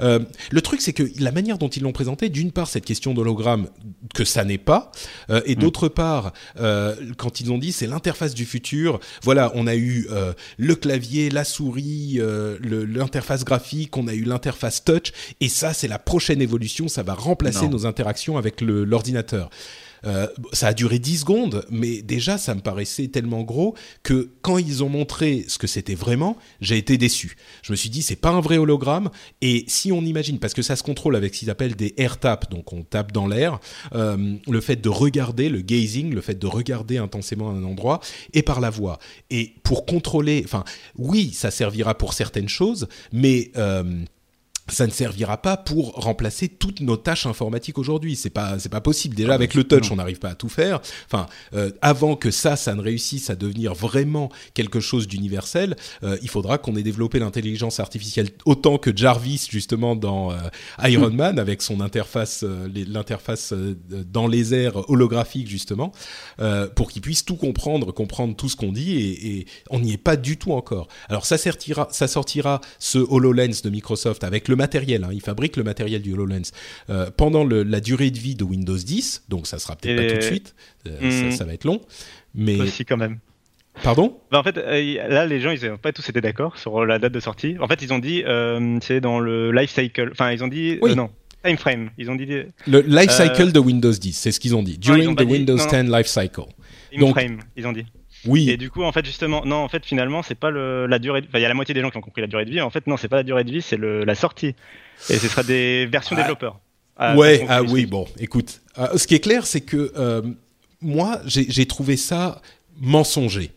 Euh, 0.00 0.20
le 0.50 0.60
truc, 0.60 0.80
c'est 0.80 0.92
que 0.92 1.02
la 1.18 1.32
manière 1.32 1.58
dont 1.58 1.68
ils 1.68 1.82
l'ont 1.82 1.92
présenté, 1.92 2.28
d'une 2.28 2.52
part, 2.52 2.68
cette 2.68 2.84
question 2.84 3.14
d'hologramme, 3.14 3.68
que 4.14 4.24
ça 4.24 4.44
n'est 4.44 4.58
pas, 4.58 4.92
euh, 5.30 5.40
et 5.46 5.54
d'autre 5.56 5.88
part, 5.88 6.32
euh, 6.60 6.94
quand 7.16 7.40
ils 7.40 7.50
ont 7.52 7.58
dit 7.58 7.72
c'est 7.72 7.86
l'interface 7.86 8.34
du 8.34 8.44
futur, 8.44 9.00
voilà, 9.22 9.50
on 9.54 9.66
a 9.66 9.74
eu 9.74 10.06
euh, 10.10 10.32
le 10.56 10.74
clavier, 10.74 11.30
la 11.30 11.44
souris, 11.44 12.18
euh, 12.18 12.58
l'interface 12.62 13.44
graphique, 13.44 13.96
on 13.96 14.06
a 14.08 14.14
eu 14.14 14.22
l'interface 14.22 14.84
touch, 14.84 15.12
et 15.40 15.48
ça, 15.48 15.74
c'est 15.74 15.88
la 15.88 15.98
prochaine 15.98 16.40
évolution, 16.40 16.88
ça 16.88 17.02
va 17.02 17.14
remplacer 17.14 17.64
Non. 17.64 17.70
nos 17.70 17.86
interactions 17.86 18.36
avec 18.36 18.60
l'ordinateur. 18.60 19.50
Euh, 20.04 20.26
ça 20.52 20.68
a 20.68 20.74
duré 20.74 20.98
10 20.98 21.18
secondes, 21.18 21.64
mais 21.70 22.02
déjà 22.02 22.38
ça 22.38 22.54
me 22.54 22.60
paraissait 22.60 23.08
tellement 23.08 23.42
gros 23.42 23.74
que 24.02 24.30
quand 24.42 24.58
ils 24.58 24.84
ont 24.84 24.88
montré 24.88 25.44
ce 25.48 25.58
que 25.58 25.66
c'était 25.66 25.94
vraiment, 25.94 26.36
j'ai 26.60 26.78
été 26.78 26.98
déçu. 26.98 27.36
Je 27.62 27.72
me 27.72 27.76
suis 27.76 27.90
dit 27.90 28.02
c'est 28.02 28.16
pas 28.16 28.30
un 28.30 28.40
vrai 28.40 28.58
hologramme 28.58 29.10
et 29.40 29.64
si 29.68 29.92
on 29.92 30.02
imagine 30.02 30.38
parce 30.38 30.54
que 30.54 30.62
ça 30.62 30.76
se 30.76 30.82
contrôle 30.82 31.16
avec 31.16 31.34
ce 31.34 31.40
qu'ils 31.40 31.50
appellent 31.50 31.76
des 31.76 31.94
air 31.96 32.18
taps, 32.18 32.48
donc 32.48 32.72
on 32.72 32.82
tape 32.82 33.12
dans 33.12 33.26
l'air, 33.26 33.60
euh, 33.94 34.36
le 34.48 34.60
fait 34.60 34.76
de 34.76 34.88
regarder, 34.88 35.48
le 35.48 35.60
gazing, 35.60 36.14
le 36.14 36.20
fait 36.20 36.38
de 36.38 36.46
regarder 36.46 36.98
intensément 36.98 37.50
un 37.50 37.64
endroit 37.64 38.00
et 38.32 38.42
par 38.42 38.60
la 38.60 38.70
voix. 38.70 38.98
Et 39.30 39.54
pour 39.62 39.86
contrôler, 39.86 40.42
enfin 40.44 40.64
oui 40.96 41.32
ça 41.32 41.50
servira 41.50 41.96
pour 41.96 42.12
certaines 42.12 42.48
choses, 42.48 42.88
mais 43.12 43.50
euh, 43.56 44.04
ça 44.70 44.86
ne 44.86 44.92
servira 44.92 45.40
pas 45.40 45.56
pour 45.56 45.92
remplacer 45.92 46.48
toutes 46.48 46.80
nos 46.80 46.96
tâches 46.96 47.26
informatiques 47.26 47.78
aujourd'hui. 47.78 48.16
C'est 48.16 48.30
pas 48.30 48.58
c'est 48.58 48.68
pas 48.68 48.80
possible. 48.80 49.14
Déjà 49.14 49.34
avec 49.34 49.54
le 49.54 49.64
touch, 49.64 49.90
on 49.90 49.96
n'arrive 49.96 50.18
pas 50.18 50.30
à 50.30 50.34
tout 50.34 50.48
faire. 50.48 50.80
Enfin, 51.06 51.26
euh, 51.54 51.70
avant 51.82 52.16
que 52.16 52.30
ça, 52.30 52.56
ça 52.56 52.74
ne 52.74 52.82
réussisse 52.82 53.30
à 53.30 53.36
devenir 53.36 53.74
vraiment 53.74 54.30
quelque 54.54 54.80
chose 54.80 55.08
d'universel, 55.08 55.76
euh, 56.02 56.18
il 56.22 56.28
faudra 56.28 56.58
qu'on 56.58 56.76
ait 56.76 56.82
développé 56.82 57.18
l'intelligence 57.18 57.80
artificielle 57.80 58.30
autant 58.44 58.78
que 58.78 58.94
Jarvis 58.94 59.48
justement 59.50 59.96
dans 59.96 60.32
euh, 60.32 60.36
Iron 60.84 61.10
Man 61.18 61.38
avec 61.38 61.62
son 61.62 61.80
interface 61.80 62.44
l'interface 62.44 63.52
dans 63.88 64.26
les 64.26 64.54
airs 64.54 64.88
holographique 64.90 65.48
justement 65.48 65.92
pour 66.74 66.90
qu'il 66.90 67.02
puisse 67.02 67.24
tout 67.24 67.36
comprendre, 67.36 67.92
comprendre 67.92 68.36
tout 68.36 68.48
ce 68.48 68.56
qu'on 68.56 68.72
dit 68.72 68.96
et, 68.96 69.38
et 69.38 69.46
on 69.70 69.80
n'y 69.80 69.92
est 69.92 69.98
pas 69.98 70.16
du 70.16 70.36
tout 70.36 70.52
encore. 70.52 70.88
Alors 71.08 71.26
ça 71.26 71.38
sortira 71.38 71.88
ça 71.90 72.06
sortira 72.06 72.60
ce 72.78 72.98
HoloLens 72.98 73.62
de 73.62 73.70
Microsoft 73.70 74.24
avec 74.24 74.48
le 74.48 74.56
matériel, 74.58 75.04
hein, 75.04 75.08
ils 75.12 75.22
fabriquent 75.22 75.56
le 75.56 75.64
matériel 75.64 76.02
du 76.02 76.12
HoloLens 76.12 76.50
euh, 76.90 77.10
pendant 77.16 77.44
le, 77.44 77.62
la 77.62 77.80
durée 77.80 78.10
de 78.10 78.18
vie 78.18 78.34
de 78.34 78.44
Windows 78.44 78.76
10, 78.76 79.24
donc 79.30 79.46
ça 79.46 79.58
sera 79.58 79.74
peut-être 79.76 79.96
pas 79.96 80.10
tout 80.12 80.16
de 80.18 80.20
suite, 80.20 80.54
euh, 80.86 81.10
ça, 81.10 81.26
Hmm. 81.26 81.30
ça 81.32 81.44
va 81.46 81.54
être 81.54 81.64
long, 81.64 81.80
mais 82.34 82.60
Aussi 82.60 82.84
quand 82.84 82.98
même. 82.98 83.18
pardon? 83.82 84.18
Bah, 84.30 84.40
en 84.40 84.42
fait, 84.42 84.58
euh, 84.58 85.08
là, 85.08 85.24
les 85.24 85.40
gens, 85.40 85.50
ils 85.52 85.64
n'ont 85.66 85.78
pas 85.78 85.92
tous 85.92 86.06
été 86.08 86.20
d'accord 86.20 86.58
sur 86.58 86.84
la 86.84 86.98
date 86.98 87.12
de 87.12 87.20
sortie. 87.20 87.56
En 87.60 87.68
fait, 87.68 87.80
ils 87.80 87.92
ont 87.92 87.98
dit, 88.00 88.22
euh, 88.26 88.78
c'est 88.82 89.00
dans 89.00 89.20
le 89.20 89.52
life 89.52 89.70
cycle. 89.70 90.10
Enfin, 90.12 90.32
ils 90.32 90.42
ont 90.44 90.48
dit, 90.48 90.78
Oui. 90.82 90.94
non, 90.96 91.10
time 91.44 91.56
frame. 91.56 91.90
Ils 91.96 92.10
ont 92.10 92.16
dit 92.16 92.26
Le 92.66 92.80
life 92.80 93.10
cycle 93.12 93.52
de 93.52 93.58
Windows 93.60 93.92
10, 93.92 94.12
c'est 94.12 94.32
ce 94.32 94.40
qu'ils 94.40 94.54
ont 94.56 94.62
dit. 94.62 94.76
During 94.78 95.08
ont 95.08 95.14
the 95.14 95.18
dit- 95.24 95.32
Windows 95.32 95.56
non, 95.56 95.64
10 95.84 95.90
life 95.92 96.06
cycle. 96.08 96.42
time 96.90 97.00
Donc- 97.00 97.10
frame. 97.16 97.38
Ils 97.56 97.66
ont 97.66 97.72
dit. 97.72 97.86
Oui, 98.28 98.50
Et 98.50 98.56
du 98.56 98.70
coup, 98.70 98.82
en 98.84 98.92
fait, 98.92 99.04
justement, 99.04 99.44
non, 99.44 99.56
en 99.56 99.68
fait, 99.68 99.84
finalement, 99.84 100.22
c'est 100.22 100.34
pas 100.36 100.50
le, 100.50 100.86
la 100.86 100.98
durée. 100.98 101.20
de- 101.22 101.26
Enfin, 101.26 101.38
il 101.38 101.42
y 101.42 101.44
a 101.44 101.48
la 101.48 101.54
moitié 101.54 101.74
des 101.74 101.80
gens 101.80 101.90
qui 101.90 101.96
ont 101.96 102.02
compris 102.02 102.20
la 102.20 102.28
durée 102.28 102.44
de 102.44 102.50
vie. 102.50 102.60
En 102.60 102.70
fait, 102.70 102.86
non, 102.86 102.96
c'est 102.96 103.08
pas 103.08 103.16
la 103.16 103.22
durée 103.22 103.44
de 103.44 103.50
vie, 103.50 103.62
c'est 103.62 103.76
le, 103.76 104.04
la 104.04 104.14
sortie. 104.14 104.54
Et 105.10 105.16
ce 105.18 105.26
sera 105.28 105.42
des 105.42 105.86
versions 105.86 106.14
Ah. 106.16 106.22
développeurs. 106.22 106.60
Ah, 106.96 107.16
ouais, 107.16 107.44
ah 107.48 107.62
oui, 107.62 107.86
bon, 107.86 108.06
écoute, 108.18 108.60
euh, 108.78 108.96
ce 108.98 109.06
qui 109.06 109.14
est 109.14 109.20
clair, 109.20 109.46
c'est 109.46 109.60
que 109.60 109.92
euh, 109.96 110.20
moi, 110.80 111.20
j'ai 111.26 111.66
trouvé 111.66 111.96
ça 111.96 112.42
mensonger. 112.80 113.52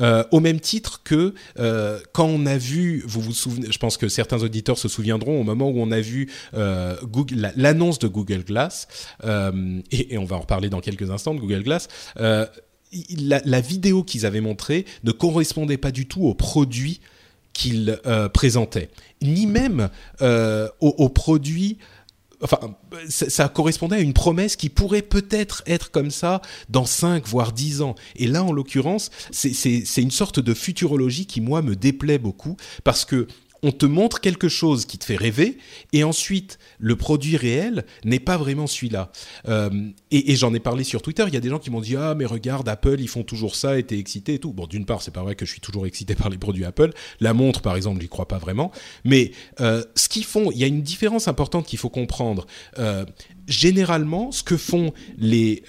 Euh, 0.00 0.24
au 0.30 0.40
même 0.40 0.60
titre 0.60 1.02
que 1.04 1.34
euh, 1.58 2.00
quand 2.12 2.24
on 2.24 2.46
a 2.46 2.56
vu, 2.56 3.04
vous 3.06 3.20
vous 3.20 3.32
souvenez, 3.34 3.66
je 3.70 3.78
pense 3.78 3.98
que 3.98 4.08
certains 4.08 4.42
auditeurs 4.42 4.78
se 4.78 4.88
souviendront 4.88 5.38
au 5.38 5.44
moment 5.44 5.68
où 5.68 5.78
on 5.78 5.90
a 5.92 6.00
vu 6.00 6.30
euh, 6.54 6.96
la- 7.36 7.52
l'annonce 7.54 7.98
de 7.98 8.08
Google 8.08 8.42
Glass, 8.44 8.88
et, 9.92 10.14
et 10.14 10.18
on 10.18 10.24
va 10.24 10.36
en 10.36 10.40
reparler 10.40 10.70
dans 10.70 10.80
quelques 10.80 11.10
instants 11.10 11.34
de 11.34 11.40
Google 11.40 11.62
Glass. 11.62 11.86
La, 13.18 13.60
vidéo 13.60 14.02
qu'ils 14.02 14.26
avaient 14.26 14.40
montrée 14.40 14.84
ne 15.04 15.12
correspondait 15.12 15.76
pas 15.76 15.92
du 15.92 16.06
tout 16.06 16.22
au 16.22 16.34
produit 16.34 17.00
qu'ils 17.52 18.00
euh, 18.06 18.28
présentaient, 18.28 18.90
ni 19.22 19.46
même 19.46 19.90
euh, 20.22 20.68
au, 20.80 20.94
au 20.98 21.08
produit 21.08 21.78
enfin, 22.42 22.58
ça, 23.08 23.48
correspondait 23.48 23.96
à 23.96 24.00
une 24.00 24.12
promesse 24.12 24.56
qui 24.56 24.68
pourrait 24.68 25.02
peut-être 25.02 25.62
être 25.66 25.90
comme 25.90 26.10
ça 26.10 26.40
dans 26.68 26.86
5 26.86 27.26
voire 27.26 27.52
10 27.52 27.82
ans. 27.82 27.94
Et 28.16 28.26
là, 28.26 28.42
en 28.42 28.52
l'occurrence, 28.52 29.10
c'est 29.30 30.02
une 30.02 30.10
sorte 30.10 30.40
de 30.40 30.54
futurologie 30.54 31.26
qui, 31.26 31.40
moi, 31.40 31.62
me 31.62 31.76
déplaît 31.76 32.18
beaucoup 32.18 32.56
parce 32.84 33.04
que 33.04 33.26
on 33.62 33.72
te 33.72 33.86
montre 33.86 34.20
quelque 34.20 34.48
chose 34.48 34.86
qui 34.86 34.98
te 34.98 35.04
fait 35.04 35.16
rêver 35.16 35.58
et 35.92 36.04
ensuite 36.04 36.58
le 36.78 36.96
produit 36.96 37.36
réel 37.36 37.84
n'est 38.04 38.20
pas 38.20 38.36
vraiment 38.36 38.66
celui-là. 38.66 39.12
Euh, 39.48 39.70
et 40.10 40.34
j'en 40.36 40.54
ai 40.54 40.60
parlé 40.60 40.84
sur 40.84 41.02
Twitter. 41.02 41.24
Il 41.28 41.34
y 41.34 41.36
a 41.36 41.40
des 41.40 41.48
gens 41.48 41.58
qui 41.58 41.70
m'ont 41.70 41.80
dit 41.80 41.96
ah 41.96 42.14
mais 42.16 42.26
regarde 42.26 42.68
Apple 42.68 42.96
ils 43.00 43.08
font 43.08 43.22
toujours 43.22 43.56
ça 43.56 43.78
et 43.78 43.82
t'es 43.82 43.98
excité 43.98 44.34
et 44.34 44.38
tout. 44.38 44.52
Bon 44.52 44.66
d'une 44.66 44.86
part 44.86 45.02
c'est 45.02 45.10
pas 45.10 45.22
vrai 45.22 45.34
que 45.34 45.44
je 45.44 45.50
suis 45.50 45.60
toujours 45.60 45.86
excité 45.86 46.14
par 46.16 46.30
les 46.30 46.38
produits 46.38 46.64
Apple. 46.64 46.92
La 47.20 47.34
montre 47.34 47.60
par 47.62 47.76
exemple 47.76 48.00
j'y 48.00 48.08
crois 48.08 48.28
pas 48.28 48.38
vraiment. 48.38 48.72
Mais 49.04 49.32
euh, 49.60 49.82
ce 49.94 50.08
qu'ils 50.08 50.24
font 50.24 50.50
il 50.50 50.58
y 50.58 50.64
a 50.64 50.66
une 50.66 50.82
différence 50.82 51.28
importante 51.28 51.66
qu'il 51.66 51.78
faut 51.78 51.90
comprendre. 51.90 52.46
Euh, 52.78 53.04
généralement 53.46 54.32
ce 54.32 54.42
que 54.42 54.56
font 54.56 54.92
les 55.18 55.64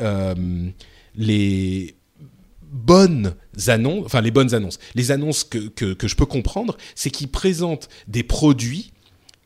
bonnes 2.71 3.35
annonces, 3.67 4.05
enfin 4.05 4.21
les 4.21 4.31
bonnes 4.31 4.53
annonces, 4.53 4.79
les 4.95 5.11
annonces 5.11 5.43
que, 5.43 5.59
je 6.01 6.15
peux 6.15 6.25
comprendre, 6.25 6.77
c'est 6.95 7.09
qu'ils 7.09 7.29
présentent 7.29 7.89
des 8.07 8.23
produits 8.23 8.91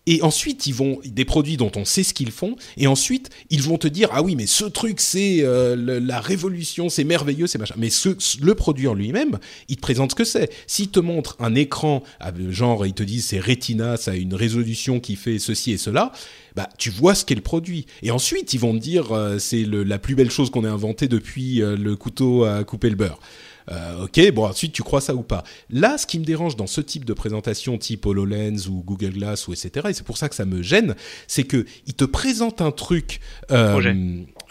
et 0.07 0.21
ensuite, 0.21 0.67
ils 0.67 0.73
vont 0.73 0.99
des 1.03 1.25
produits 1.25 1.57
dont 1.57 1.71
on 1.75 1.85
sait 1.85 2.03
ce 2.03 2.13
qu'ils 2.13 2.31
font, 2.31 2.55
et 2.77 2.87
ensuite 2.87 3.29
ils 3.49 3.61
vont 3.63 3.77
te 3.77 3.87
dire 3.87 4.09
ah 4.11 4.21
oui 4.21 4.35
mais 4.35 4.45
ce 4.45 4.65
truc 4.65 5.01
c'est 5.01 5.39
euh, 5.41 5.99
la 5.99 6.19
révolution, 6.19 6.89
c'est 6.89 7.03
merveilleux, 7.03 7.47
c'est 7.47 7.57
machin. 7.57 7.75
Mais 7.77 7.89
ce, 7.89 8.09
le 8.41 8.55
produit 8.55 8.87
en 8.87 8.93
lui-même, 8.93 9.39
il 9.67 9.77
te 9.77 9.81
présente 9.81 10.11
ce 10.11 10.15
que 10.15 10.23
c'est. 10.23 10.51
S'il 10.67 10.89
te 10.89 10.99
montre 10.99 11.35
un 11.39 11.55
écran, 11.55 12.03
ah, 12.19 12.31
genre 12.49 12.85
ils 12.85 12.93
te 12.93 13.03
disent 13.03 13.25
c'est 13.27 13.39
Retina, 13.39 13.97
ça 13.97 14.11
a 14.11 14.15
une 14.15 14.35
résolution 14.35 14.99
qui 14.99 15.15
fait 15.15 15.39
ceci 15.39 15.71
et 15.71 15.77
cela, 15.77 16.11
bah 16.55 16.69
tu 16.77 16.89
vois 16.91 17.15
ce 17.15 17.25
qu'est 17.25 17.35
le 17.35 17.41
produit. 17.41 17.87
Et 18.03 18.11
ensuite 18.11 18.53
ils 18.53 18.59
vont 18.59 18.73
te 18.73 18.79
dire 18.79 19.11
euh, 19.11 19.39
c'est 19.39 19.65
la 19.65 19.97
plus 19.97 20.15
belle 20.15 20.31
chose 20.31 20.51
qu'on 20.51 20.65
ait 20.65 20.69
inventée 20.69 21.07
depuis 21.07 21.61
euh, 21.61 21.75
le 21.75 21.95
couteau 21.95 22.43
à 22.43 22.63
couper 22.63 22.89
le 22.89 22.95
beurre. 22.95 23.19
Euh, 23.71 24.03
ok, 24.03 24.31
bon 24.31 24.45
ensuite 24.45 24.73
tu 24.73 24.83
crois 24.83 25.01
ça 25.01 25.15
ou 25.15 25.23
pas. 25.23 25.43
Là, 25.69 25.97
ce 25.97 26.05
qui 26.05 26.19
me 26.19 26.25
dérange 26.25 26.55
dans 26.55 26.67
ce 26.67 26.81
type 26.81 27.03
de 27.05 27.13
présentation, 27.13 27.77
type 27.77 28.05
Hololens 28.05 28.67
ou 28.69 28.83
Google 28.83 29.11
Glass 29.13 29.47
ou 29.47 29.53
etc. 29.53 29.87
Et 29.89 29.93
c'est 29.93 30.05
pour 30.05 30.17
ça 30.17 30.29
que 30.29 30.35
ça 30.35 30.45
me 30.45 30.61
gêne, 30.61 30.95
c'est 31.27 31.43
que 31.45 31.65
il 31.87 31.93
te 31.95 32.05
présente 32.05 32.61
un 32.61 32.71
truc, 32.71 33.19
euh, 33.51 33.71
Projet. 33.71 33.95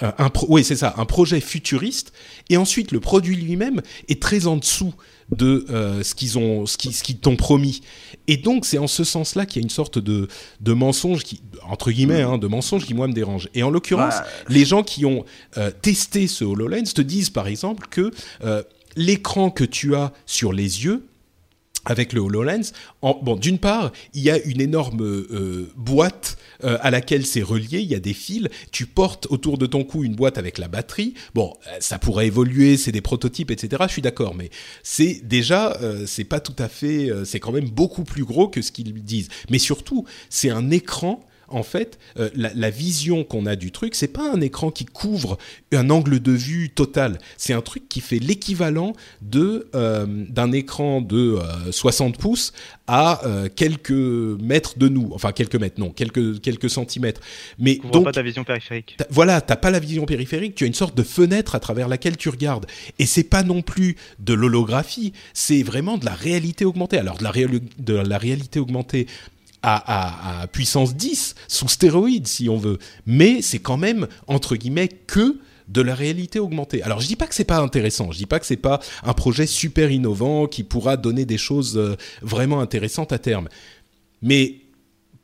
un, 0.01 0.31
pro- 0.31 0.47
oui 0.51 0.65
c'est 0.65 0.77
ça, 0.77 0.95
un 0.97 1.05
projet 1.05 1.41
futuriste, 1.41 2.12
et 2.51 2.57
ensuite 2.57 2.91
le 2.91 2.99
produit 3.01 3.37
lui-même 3.37 3.83
est 4.09 4.21
très 4.21 4.47
en 4.49 4.57
dessous 4.57 4.93
de 5.35 5.65
euh, 5.71 6.03
ce 6.03 6.15
qu'ils 6.15 6.37
ont, 6.37 6.67
ce 6.67 6.77
qui, 6.77 6.93
ce 6.93 7.03
qu'ils 7.03 7.17
t'ont 7.19 7.37
promis. 7.37 7.81
Et 8.27 8.37
donc 8.37 8.67
c'est 8.67 8.79
en 8.79 8.87
ce 8.87 9.05
sens-là 9.05 9.47
qu'il 9.47 9.62
y 9.62 9.65
a 9.65 9.65
une 9.65 9.71
sorte 9.71 9.99
de 9.99 10.29
de 10.61 10.73
mensonge 10.73 11.23
qui, 11.23 11.41
entre 11.67 11.91
guillemets, 11.93 12.21
hein, 12.23 12.37
de 12.37 12.47
mensonge 12.47 12.85
qui 12.85 12.93
moi 12.95 13.07
me 13.09 13.12
dérange. 13.15 13.49
Et 13.55 13.62
en 13.62 13.71
l'occurrence, 13.71 14.15
Bah, 14.17 14.27
les 14.49 14.65
gens 14.67 14.83
qui 14.83 15.07
ont 15.07 15.25
euh, 15.57 15.71
testé 15.71 16.27
ce 16.27 16.45
HoloLens 16.45 16.93
te 16.95 17.01
disent 17.01 17.31
par 17.31 17.47
exemple 17.47 17.87
que 17.91 18.11
euh, 18.45 18.62
l'écran 18.97 19.51
que 19.51 19.64
tu 19.64 19.95
as 19.95 20.12
sur 20.26 20.53
les 20.53 20.84
yeux 20.84 21.07
avec 21.86 22.12
le 22.12 22.20
HoloLens, 22.20 22.72
en, 23.03 23.20
bon, 23.22 23.36
d'une 23.36 23.59
part, 23.59 23.92
il 24.14 24.22
y 24.22 24.30
a 24.30 24.38
une 24.38 24.61
énorme 24.61 25.03
euh, 25.03 25.70
boîte 25.76 26.38
euh, 26.62 26.78
à 26.80 26.90
laquelle 26.90 27.26
c'est 27.26 27.42
relié, 27.42 27.80
il 27.80 27.88
y 27.88 27.95
a 27.95 28.01
des 28.01 28.14
fils, 28.14 28.49
tu 28.72 28.86
portes 28.86 29.26
autour 29.30 29.59
de 29.59 29.66
ton 29.66 29.84
cou 29.84 30.05
une 30.05 30.14
boîte 30.14 30.38
avec 30.38 30.59
la 30.59 30.68
batterie. 30.68 31.14
Bon, 31.34 31.53
euh, 31.66 31.76
ça 31.80 31.99
pourrait 31.99 32.26
évoluer, 32.26 32.76
c'est 32.76 32.92
des 32.92 33.01
prototypes, 33.01 33.51
etc. 33.51 33.82
Je 33.86 33.92
suis 33.92 34.03
d'accord, 34.03 34.34
mais 34.34 34.51
c'est 34.82 35.20
déjà, 35.24 35.78
c'est 36.07 36.24
pas 36.24 36.40
tout 36.40 36.57
à 36.59 36.68
fait, 36.68 37.11
c'est 37.24 37.40
quand 37.40 37.53
même 37.53 37.68
beaucoup 37.68 38.05
plus 38.05 38.24
gros 38.24 38.49
que 38.49 38.62
ce 38.62 38.72
qu'ils 38.72 38.92
disent. 39.05 39.28
Mais 39.51 39.59
surtout, 39.59 40.05
c'est 40.30 40.51
un 40.51 40.70
écran 40.70 41.24
en 41.49 41.62
fait, 41.62 41.99
euh, 42.18 42.30
la, 42.34 42.53
la 42.55 42.70
vision 42.70 43.24
qu'on 43.24 43.47
a 43.47 43.57
du 43.57 43.70
truc, 43.72 43.95
c'est 43.95 44.09
pas 44.09 44.30
un 44.32 44.40
écran 44.40 44.70
qui 44.70 44.84
couvre 44.84 45.38
un 45.72 45.90
angle 45.90 46.20
de 46.20 46.32
vue 46.32 46.70
total. 46.70 47.18
C'est 47.36 47.53
un 47.53 47.61
truc 47.61 47.88
qui 47.88 48.01
fait 48.01 48.18
l'équivalent 48.18 48.92
de 49.22 49.68
euh, 49.74 50.07
d'un 50.07 50.53
écran 50.53 51.01
de 51.01 51.38
euh, 51.40 51.72
60 51.72 52.18
pouces 52.18 52.53
à 52.86 53.24
euh, 53.26 53.49
quelques 53.55 53.90
mètres 53.90 54.78
de 54.78 54.88
nous. 54.88 55.11
Enfin, 55.14 55.32
quelques 55.32 55.57
mètres, 55.57 55.80
non, 55.80 55.90
quelques 55.90 56.40
quelques 56.40 56.70
centimètres. 56.70 57.20
Mais 57.59 57.76
Couvre 57.76 57.92
donc, 57.92 58.05
pas 58.05 58.12
ta 58.12 58.22
vision 58.22 58.45
périphérique. 58.45 58.95
T'as- 58.99 59.07
voilà, 59.11 59.40
t'as 59.40 59.57
pas 59.57 59.70
la 59.70 59.78
vision 59.80 60.05
périphérique, 60.07 60.55
tu 60.55 60.64
as 60.64 60.66
une 60.66 60.74
sorte 60.74 60.97
de 60.97 61.03
fenêtre 61.03 61.55
à 61.55 61.61
travers 61.61 61.88
laquelle 61.88 62.16
tu 62.16 62.28
regardes. 62.28 62.66
Et 62.99 63.07
c'est 63.07 63.24
pas 63.24 63.42
non 63.42 63.62
plus 63.62 63.97
de 64.18 64.34
l'holographie, 64.34 65.12
c'est 65.32 65.62
vraiment 65.62 65.99
de 65.99 66.05
la 66.05 66.14
réalité 66.14 66.64
augmentée. 66.64 66.99
Alors 66.99 67.16
de 67.18 67.24
la, 67.24 67.30
réali- 67.32 67.62
de 67.78 67.95
la 67.95 68.18
réalité 68.18 68.61
augmentée 68.61 69.07
à, 69.65 70.47
puissance 70.53 70.95
10, 70.95 71.35
sous 71.49 71.69
stéroïdes 71.69 72.27
si 72.27 72.49
on 72.49 72.59
veut. 72.59 72.79
Mais 73.07 73.43
c'est 73.43 73.59
quand 73.59 73.77
même, 73.77 74.07
entre 74.27 74.57
guillemets, 74.57 74.89
que 74.89 75.39
de 75.69 75.81
la 75.81 75.95
réalité 75.95 76.39
augmentée. 76.39 76.83
Alors 76.83 77.01
je 77.01 77.07
dis 77.07 77.17
pas 77.17 77.27
que 77.27 77.35
c'est 77.35 77.45
pas 77.45 77.59
intéressant, 77.59 78.12
je 78.12 78.19
dis 78.19 78.27
pas 78.27 78.39
que 78.39 78.45
c'est 78.45 78.57
pas 78.57 78.81
un 79.03 79.15
projet 79.15 79.47
super 79.47 79.91
innovant 79.91 80.47
qui 80.47 80.62
pourra 80.62 80.99
donner 80.99 81.25
des 81.25 81.39
choses 81.39 81.79
euh, 81.79 81.97
vraiment 82.21 82.61
intéressantes 82.61 83.12
à 83.12 83.19
terme. 83.19 83.49
Mais 84.21 84.65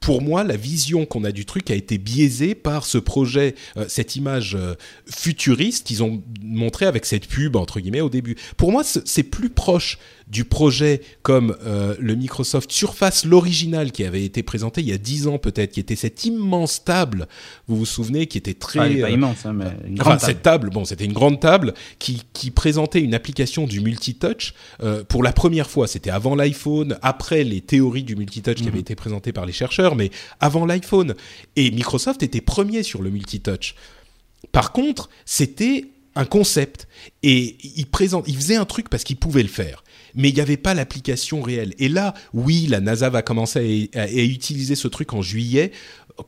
pour 0.00 0.22
moi, 0.22 0.44
la 0.44 0.56
vision 0.56 1.04
qu'on 1.04 1.24
a 1.24 1.32
du 1.32 1.44
truc 1.44 1.70
a 1.70 1.74
été 1.74 1.98
biaisée 1.98 2.54
par 2.54 2.86
ce 2.86 2.98
projet, 2.98 3.54
euh, 3.76 3.84
cette 3.88 4.16
image 4.16 4.54
euh, 4.54 4.74
futuriste 5.06 5.86
qu'ils 5.86 6.02
ont 6.02 6.22
montré 6.42 6.86
avec 6.86 7.04
cette 7.04 7.26
pub 7.26 7.54
entre 7.54 7.80
guillemets 7.80 8.00
au 8.00 8.08
début. 8.08 8.36
Pour 8.56 8.72
moi, 8.72 8.82
c'est 8.82 9.22
plus 9.22 9.50
proche 9.50 9.98
du 10.30 10.44
projet 10.44 11.00
comme 11.22 11.56
euh, 11.64 11.96
le 11.98 12.14
Microsoft 12.14 12.70
Surface, 12.70 13.24
l'original 13.24 13.90
qui 13.90 14.04
avait 14.04 14.24
été 14.24 14.42
présenté 14.42 14.80
il 14.80 14.88
y 14.88 14.92
a 14.92 14.98
10 14.98 15.26
ans 15.26 15.38
peut-être, 15.38 15.72
qui 15.72 15.80
était 15.80 15.96
cette 15.96 16.24
immense 16.24 16.84
table, 16.84 17.26
vous 17.66 17.76
vous 17.76 17.86
souvenez, 17.86 18.26
qui 18.26 18.38
était 18.38 18.54
très... 18.54 18.78
Ah, 18.78 18.86
elle 18.86 18.96
est 18.98 19.00
pas 19.00 19.08
euh, 19.08 19.10
immense, 19.10 19.44
hein, 19.44 19.52
mais 19.52 19.64
une 19.86 19.94
Enfin, 20.00 20.10
grande 20.10 20.18
table. 20.20 20.32
cette 20.32 20.42
table, 20.42 20.70
bon, 20.70 20.84
c'était 20.84 21.04
une 21.04 21.12
grande 21.12 21.40
table 21.40 21.74
qui, 21.98 22.22
qui 22.32 22.52
présentait 22.52 23.00
une 23.00 23.14
application 23.14 23.66
du 23.66 23.80
multitouch 23.80 24.54
euh, 24.82 25.02
pour 25.02 25.22
la 25.24 25.32
première 25.32 25.68
fois. 25.68 25.88
C'était 25.88 26.10
avant 26.10 26.36
l'iPhone, 26.36 26.96
après 27.02 27.42
les 27.42 27.60
théories 27.60 28.04
du 28.04 28.14
multitouch 28.14 28.56
qui 28.56 28.68
avaient 28.68 28.78
été 28.78 28.94
présentées 28.94 29.32
par 29.32 29.46
les 29.46 29.52
chercheurs, 29.52 29.96
mais 29.96 30.10
avant 30.38 30.64
l'iPhone. 30.64 31.14
Et 31.56 31.72
Microsoft 31.72 32.22
était 32.22 32.40
premier 32.40 32.84
sur 32.84 33.02
le 33.02 33.10
multitouch. 33.10 33.74
Par 34.52 34.70
contre, 34.72 35.10
c'était 35.24 35.88
un 36.14 36.24
concept 36.24 36.88
et 37.22 37.56
il 37.76 37.86
présente, 37.86 38.24
il 38.26 38.36
faisait 38.36 38.56
un 38.56 38.64
truc 38.64 38.88
parce 38.88 39.04
qu'il 39.04 39.16
pouvait 39.16 39.42
le 39.42 39.48
faire. 39.48 39.82
Mais 40.14 40.28
il 40.28 40.34
n'y 40.34 40.40
avait 40.40 40.56
pas 40.56 40.74
l'application 40.74 41.40
réelle. 41.42 41.74
Et 41.78 41.88
là, 41.88 42.14
oui, 42.32 42.66
la 42.68 42.80
NASA 42.80 43.10
va 43.10 43.22
commencer 43.22 43.90
à, 43.94 44.02
à 44.02 44.08
utiliser 44.08 44.74
ce 44.74 44.88
truc 44.88 45.12
en 45.12 45.22
juillet 45.22 45.72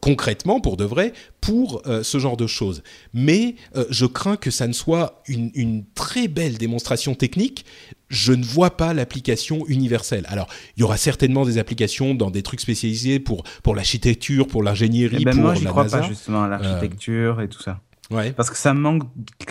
concrètement, 0.01 0.61
pour 0.61 0.77
de 0.77 0.85
vrai, 0.85 1.13
pour 1.41 1.83
euh, 1.87 2.03
ce 2.03 2.19
genre 2.19 2.37
de 2.37 2.47
choses. 2.47 2.83
Mais 3.13 3.57
euh, 3.77 3.85
je 3.91 4.07
crains 4.07 4.37
que 4.37 4.51
ça 4.51 4.67
ne 4.67 4.73
soit 4.73 5.23
une, 5.27 5.51
une, 5.55 5.85
très 5.95 6.29
belle 6.29 6.59
démonstration 6.59 7.15
technique. 7.15 7.65
Je 8.09 8.33
ne 8.33 8.45
vois 8.45 8.77
pas 8.77 8.95
l'application 8.95 9.67
universelle. 9.67 10.27
Alors, 10.29 10.49
il 10.77 10.81
y 10.81 10.83
aura 10.83 10.97
certainement 10.97 11.45
des 11.45 11.59
applications 11.59 12.15
dans 12.15 12.31
des 12.31 12.43
trucs 12.43 12.61
spécialisés 12.61 13.21
pour, 13.21 13.45
pour 13.63 13.75
l'architecture, 13.75 14.47
pour 14.47 14.63
l'ingénierie, 14.63 15.19
eh 15.21 15.25
ben 15.25 15.33
pour 15.35 15.43
moi, 15.45 15.55
la 15.55 15.71
crois 15.71 15.85
NASA. 15.85 16.01
pas 16.01 16.09
justement 16.09 16.45
à 16.45 16.49
l'architecture 16.49 17.41
et 17.41 17.49
tout 17.49 17.63
ça. 17.63 17.81
Ouais. 18.11 18.33
Parce 18.33 18.51
que 18.51 18.57
ça 18.57 18.75
manque 18.75 19.05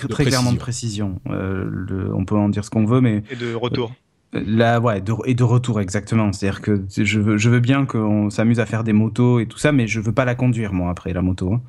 très 0.09 0.25
clairement 0.25 0.53
de 0.53 0.57
précision. 0.57 1.19
Euh, 1.29 1.67
le, 1.67 2.13
on 2.13 2.25
peut 2.25 2.35
en 2.35 2.49
dire 2.49 2.63
ce 2.63 2.69
qu'on 2.69 2.85
veut, 2.85 3.01
mais 3.01 3.23
Et 3.31 3.35
de 3.35 3.55
retour. 3.55 3.91
Là, 4.33 4.79
ouais, 4.79 5.01
de, 5.01 5.13
et 5.25 5.33
de 5.33 5.43
retour 5.43 5.81
exactement. 5.81 6.31
C'est-à-dire 6.31 6.61
que 6.61 6.85
je 6.95 7.19
veux, 7.19 7.37
je 7.37 7.49
veux 7.49 7.59
bien 7.59 7.85
qu'on 7.85 8.29
s'amuse 8.29 8.61
à 8.61 8.65
faire 8.65 8.85
des 8.85 8.93
motos 8.93 9.39
et 9.41 9.45
tout 9.45 9.57
ça, 9.57 9.73
mais 9.73 9.87
je 9.87 9.99
veux 9.99 10.13
pas 10.13 10.23
la 10.23 10.35
conduire 10.35 10.71
moi 10.71 10.89
après 10.89 11.11
la 11.11 11.21
moto. 11.21 11.53
hein. 11.53 11.61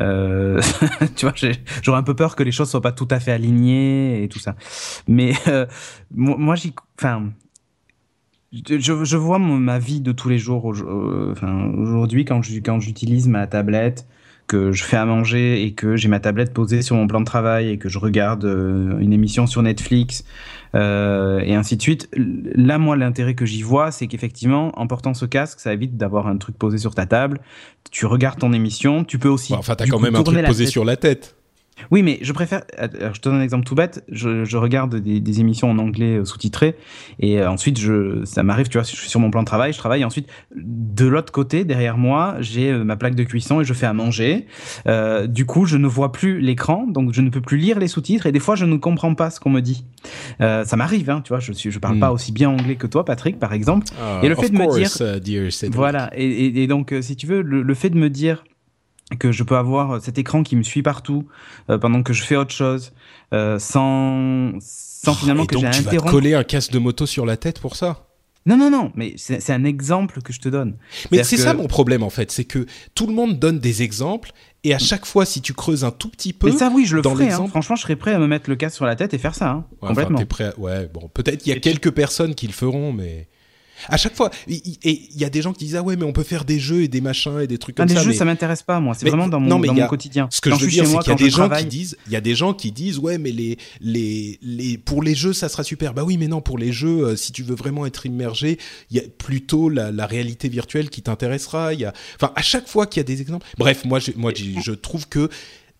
Euh, 0.00 0.60
tu 1.16 1.26
vois, 1.26 1.34
j'aurais 1.82 1.98
un 1.98 2.02
peu 2.02 2.14
peur 2.16 2.36
que 2.36 2.42
les 2.42 2.52
choses 2.52 2.70
soient 2.70 2.80
pas 2.82 2.92
tout 2.92 3.08
à 3.10 3.20
fait 3.20 3.32
alignées 3.32 4.22
et 4.24 4.28
tout 4.28 4.40
ça. 4.40 4.56
Mais 5.08 5.32
euh, 5.48 5.66
moi, 6.14 6.56
j'y, 6.56 6.74
enfin, 6.98 7.30
je, 8.52 9.04
je- 9.04 9.16
vois 9.16 9.38
ma 9.38 9.78
vie 9.78 10.00
de 10.00 10.12
tous 10.12 10.28
les 10.28 10.38
jours. 10.38 10.72
euh, 10.72 11.34
aujourd'hui, 11.76 12.24
quand 12.24 12.42
je- 12.42 12.58
quand 12.60 12.80
j'utilise 12.80 13.28
ma 13.28 13.46
tablette, 13.46 14.06
que 14.52 14.70
je 14.70 14.84
fais 14.84 14.98
à 14.98 15.06
manger 15.06 15.64
et 15.64 15.72
que 15.72 15.96
j'ai 15.96 16.08
ma 16.08 16.20
tablette 16.20 16.52
posée 16.52 16.82
sur 16.82 16.94
mon 16.94 17.06
plan 17.06 17.20
de 17.20 17.24
travail 17.24 17.70
et 17.70 17.78
que 17.78 17.88
je 17.88 17.98
regarde 17.98 18.44
euh, 18.44 18.98
une 18.98 19.14
émission 19.14 19.46
sur 19.46 19.62
Netflix 19.62 20.24
euh, 20.74 21.40
et 21.40 21.54
ainsi 21.54 21.78
de 21.78 21.80
suite. 21.80 22.10
Là, 22.14 22.76
moi, 22.76 22.94
l'intérêt 22.94 23.34
que 23.34 23.46
j'y 23.46 23.62
vois, 23.62 23.90
c'est 23.90 24.08
qu'effectivement, 24.08 24.78
en 24.78 24.86
portant 24.86 25.14
ce 25.14 25.24
casque, 25.24 25.58
ça 25.58 25.72
évite 25.72 25.96
d'avoir 25.96 26.26
un 26.26 26.36
truc 26.36 26.58
posé 26.58 26.76
sur 26.76 26.94
ta 26.94 27.06
table. 27.06 27.40
Tu 27.90 28.04
regardes 28.04 28.40
ton 28.40 28.52
émission, 28.52 29.04
tu 29.04 29.18
peux 29.18 29.30
aussi. 29.30 29.54
Enfin, 29.54 29.74
t'as 29.74 29.86
quand 29.86 29.96
coup, 29.96 30.02
même 30.02 30.16
un 30.16 30.22
truc 30.22 30.44
posé 30.44 30.64
tête. 30.64 30.70
sur 30.70 30.84
la 30.84 30.96
tête. 30.96 31.34
Oui, 31.90 32.02
mais 32.02 32.18
je 32.22 32.32
préfère. 32.32 32.62
alors, 32.78 33.14
je 33.14 33.20
te 33.20 33.28
donne 33.28 33.38
un 33.38 33.42
exemple 33.42 33.64
tout 33.64 33.74
bête. 33.74 34.04
Je, 34.10 34.44
je 34.44 34.56
regarde 34.56 34.94
des, 34.96 35.20
des 35.20 35.40
émissions 35.40 35.70
en 35.70 35.78
anglais 35.78 36.18
euh, 36.18 36.24
sous-titrées 36.24 36.76
et 37.18 37.40
euh, 37.40 37.50
ensuite, 37.50 37.78
je, 37.78 38.24
ça 38.24 38.42
m'arrive, 38.42 38.68
tu 38.68 38.78
vois, 38.78 38.84
je 38.86 38.94
suis 38.94 39.08
sur 39.08 39.20
mon 39.20 39.30
plan 39.30 39.40
de 39.40 39.46
travail, 39.46 39.72
je 39.72 39.78
travaille. 39.78 40.02
Et 40.02 40.04
ensuite, 40.04 40.28
de 40.54 41.06
l'autre 41.06 41.32
côté, 41.32 41.64
derrière 41.64 41.96
moi, 41.98 42.36
j'ai 42.40 42.70
euh, 42.70 42.84
ma 42.84 42.96
plaque 42.96 43.14
de 43.14 43.24
cuisson 43.24 43.60
et 43.60 43.64
je 43.64 43.72
fais 43.72 43.86
à 43.86 43.92
manger. 43.94 44.46
Euh, 44.86 45.26
du 45.26 45.46
coup, 45.46 45.64
je 45.66 45.76
ne 45.76 45.86
vois 45.86 46.12
plus 46.12 46.40
l'écran, 46.40 46.86
donc 46.86 47.12
je 47.14 47.20
ne 47.22 47.30
peux 47.30 47.40
plus 47.40 47.56
lire 47.58 47.78
les 47.78 47.88
sous-titres 47.88 48.26
et 48.26 48.32
des 48.32 48.40
fois, 48.40 48.54
je 48.54 48.64
ne 48.66 48.76
comprends 48.76 49.14
pas 49.14 49.30
ce 49.30 49.40
qu'on 49.40 49.50
me 49.50 49.60
dit. 49.60 49.84
Euh, 50.40 50.64
ça 50.64 50.76
m'arrive, 50.76 51.08
hein, 51.10 51.20
tu 51.24 51.30
vois. 51.30 51.40
Je 51.40 51.52
suis, 51.52 51.70
je 51.70 51.78
parle 51.78 51.96
Hmm. 51.96 52.00
pas 52.00 52.12
aussi 52.12 52.32
bien 52.32 52.48
anglais 52.50 52.76
que 52.76 52.86
toi, 52.86 53.04
Patrick, 53.04 53.38
par 53.38 53.52
exemple. 53.52 53.86
Et 54.22 54.28
le 54.28 54.34
fait 54.34 54.48
de 54.50 54.56
me 54.56 54.66
dire- 54.78 54.88
uh, 55.16 55.20
dear. 55.20 55.50
Voilà, 55.72 56.10
et, 56.16 56.24
et- 56.26 56.62
et 56.62 56.66
donc 56.66 56.94
si 57.00 57.16
tu 57.16 57.26
veux, 57.26 57.42
le, 57.42 57.62
le 57.62 57.74
fait 57.74 57.90
de 57.90 57.98
me 57.98 58.08
dire 58.10 58.44
que 59.18 59.32
je 59.32 59.42
peux 59.42 59.56
avoir 59.56 59.92
euh, 59.92 60.00
cet 60.00 60.18
écran 60.18 60.42
qui 60.42 60.56
me 60.56 60.62
suit 60.62 60.82
partout 60.82 61.26
euh, 61.70 61.78
pendant 61.78 62.02
que 62.02 62.12
je 62.12 62.22
fais 62.22 62.36
autre 62.36 62.52
chose, 62.54 62.92
euh, 63.32 63.58
sans, 63.58 64.52
sans 64.60 65.12
Oh, 65.12 65.14
finalement 65.14 65.46
que 65.46 65.58
j'ai 65.58 65.66
à 65.66 65.70
tu 65.70 65.82
vas 65.82 65.90
te 65.90 66.08
coller 66.10 66.34
un 66.34 66.44
casque 66.44 66.70
de 66.72 66.78
moto 66.78 67.06
sur 67.06 67.26
la 67.26 67.36
tête 67.36 67.58
pour 67.60 67.76
ça? 67.76 68.06
Non, 68.44 68.56
non, 68.56 68.70
non, 68.70 68.90
mais 68.96 69.14
c'est 69.16 69.50
un 69.52 69.62
exemple 69.64 70.20
que 70.20 70.32
je 70.32 70.40
te 70.40 70.48
donne. 70.48 70.76
Mais 71.12 71.22
c'est 71.22 71.36
que- 71.36 71.42
ça 71.42 71.54
mon 71.54 71.68
problème 71.68 72.02
en 72.02 72.10
fait, 72.10 72.32
c'est 72.32 72.44
que 72.44 72.66
tout 72.94 73.06
le 73.06 73.12
monde 73.12 73.38
donne 73.38 73.60
des 73.60 73.82
exemples 73.82 74.32
et 74.64 74.74
à 74.74 74.78
chaque 74.80 75.06
fois 75.06 75.24
si 75.24 75.40
tu 75.40 75.54
creuses 75.54 75.84
un 75.84 75.92
tout 75.92 76.08
petit 76.08 76.32
peu, 76.32 76.48
Mais 76.50 76.56
ça, 76.56 76.68
oui, 76.74 76.84
je 76.84 76.96
le 76.96 77.02
dans 77.02 77.14
ferai. 77.14 77.30
Hein. 77.30 77.46
Franchement, 77.46 77.76
je 77.76 77.82
serais 77.82 77.94
prêt 77.94 78.12
à 78.14 78.18
me 78.18 78.26
mettre 78.26 78.50
le 78.50 78.56
casque 78.56 78.74
sur 78.76 78.84
la 78.84 78.96
tête 78.96 79.14
et 79.14 79.18
faire 79.18 79.36
ça, 79.36 79.50
hein, 79.50 79.64
Ouais, 79.70 79.76
enfin, 79.90 80.02
complètement. 80.04 80.26
prêt 80.26 80.44
à- 80.46 80.58
Ouais, 80.58 80.90
bon, 80.92 81.08
peut-être 81.14 81.46
il 81.46 81.50
y 81.50 81.52
a 81.52 81.56
Et 81.56 81.60
tu- 81.60 81.68
quelques 81.70 81.92
personnes 81.92 82.34
qui 82.34 82.48
le 82.48 82.52
feront, 82.52 82.92
mais 82.92 83.28
à 83.88 83.96
chaque 83.96 84.14
fois, 84.14 84.30
il 84.48 84.60
il- 84.64 84.78
et 84.84 85.02
il 85.14 85.20
y 85.20 85.24
a 85.24 85.30
des 85.30 85.42
gens 85.42 85.52
qui 85.52 85.64
disent 85.64 85.76
ah 85.76 85.82
ouais, 85.82 85.96
mais 85.96 86.04
on 86.04 86.12
peut 86.12 86.22
faire 86.22 86.44
des 86.44 86.58
jeux 86.60 86.82
et 86.82 86.88
des 86.88 87.00
machins 87.00 87.40
et 87.40 87.46
des 87.46 87.58
trucs 87.58 87.74
Ah, 87.78 87.82
comme 87.82 87.88
les 87.88 87.94
ça. 87.94 88.02
jeux, 88.02 88.10
mais 88.10 88.14
ça 88.16 88.24
m'intéresse 88.24 88.62
pas, 88.62 88.80
moi. 88.80 88.94
C'est 88.94 89.08
vraiment 89.08 89.28
dans 89.28 89.40
mon, 89.40 89.48
non, 89.48 89.58
mais 89.58 89.68
dans 89.68 89.74
mon 89.74 89.86
quotidien. 89.86 90.28
Ce 90.30 90.40
que 90.40 90.50
quand 90.50 90.56
je 90.58 90.64
veux 90.64 90.70
dire, 90.70 90.86
c'est 90.86 90.98
qu'il 90.98 91.08
y 91.08 91.12
a 91.12 91.14
des 91.16 91.30
gens 91.30 91.36
travaille- 91.48 91.64
qui 91.64 91.68
disent, 91.68 91.96
il 92.06 92.12
y 92.12 92.16
a 92.16 92.20
des 92.20 92.34
gens 92.34 92.54
qui 92.54 92.70
disent, 92.72 92.98
ouais, 92.98 93.18
mais 93.18 93.30
les, 93.32 93.58
les, 93.80 94.38
les, 94.42 94.78
pour 94.78 95.02
les 95.02 95.14
jeux, 95.14 95.32
ça 95.32 95.48
sera 95.48 95.64
super. 95.64 95.94
Bah 95.94 96.04
oui, 96.04 96.16
mais 96.16 96.28
non, 96.28 96.40
pour 96.40 96.58
les 96.58 96.72
jeux, 96.72 97.06
euh, 97.08 97.16
si 97.16 97.32
tu 97.32 97.42
veux 97.42 97.54
vraiment 97.54 97.86
être 97.86 98.06
immergé, 98.06 98.58
il 98.90 98.96
y 98.96 99.00
a 99.00 99.04
plutôt 99.18 99.68
la, 99.68 99.90
la 99.90 100.06
réalité 100.06 100.48
virtuelle 100.48 100.90
qui 100.90 101.02
t'intéressera. 101.02 101.74
Il 101.74 101.80
y 101.80 101.84
a, 101.84 101.92
enfin, 102.16 102.32
à 102.36 102.42
chaque 102.42 102.68
fois 102.68 102.86
qu'il 102.86 103.00
y 103.00 103.02
a 103.02 103.04
des 103.04 103.20
exemples. 103.20 103.46
Bref, 103.58 103.84
moi, 103.84 103.98
je, 103.98 104.12
moi, 104.16 104.32
je, 104.34 104.60
je 104.64 104.72
trouve 104.72 105.08
que 105.08 105.28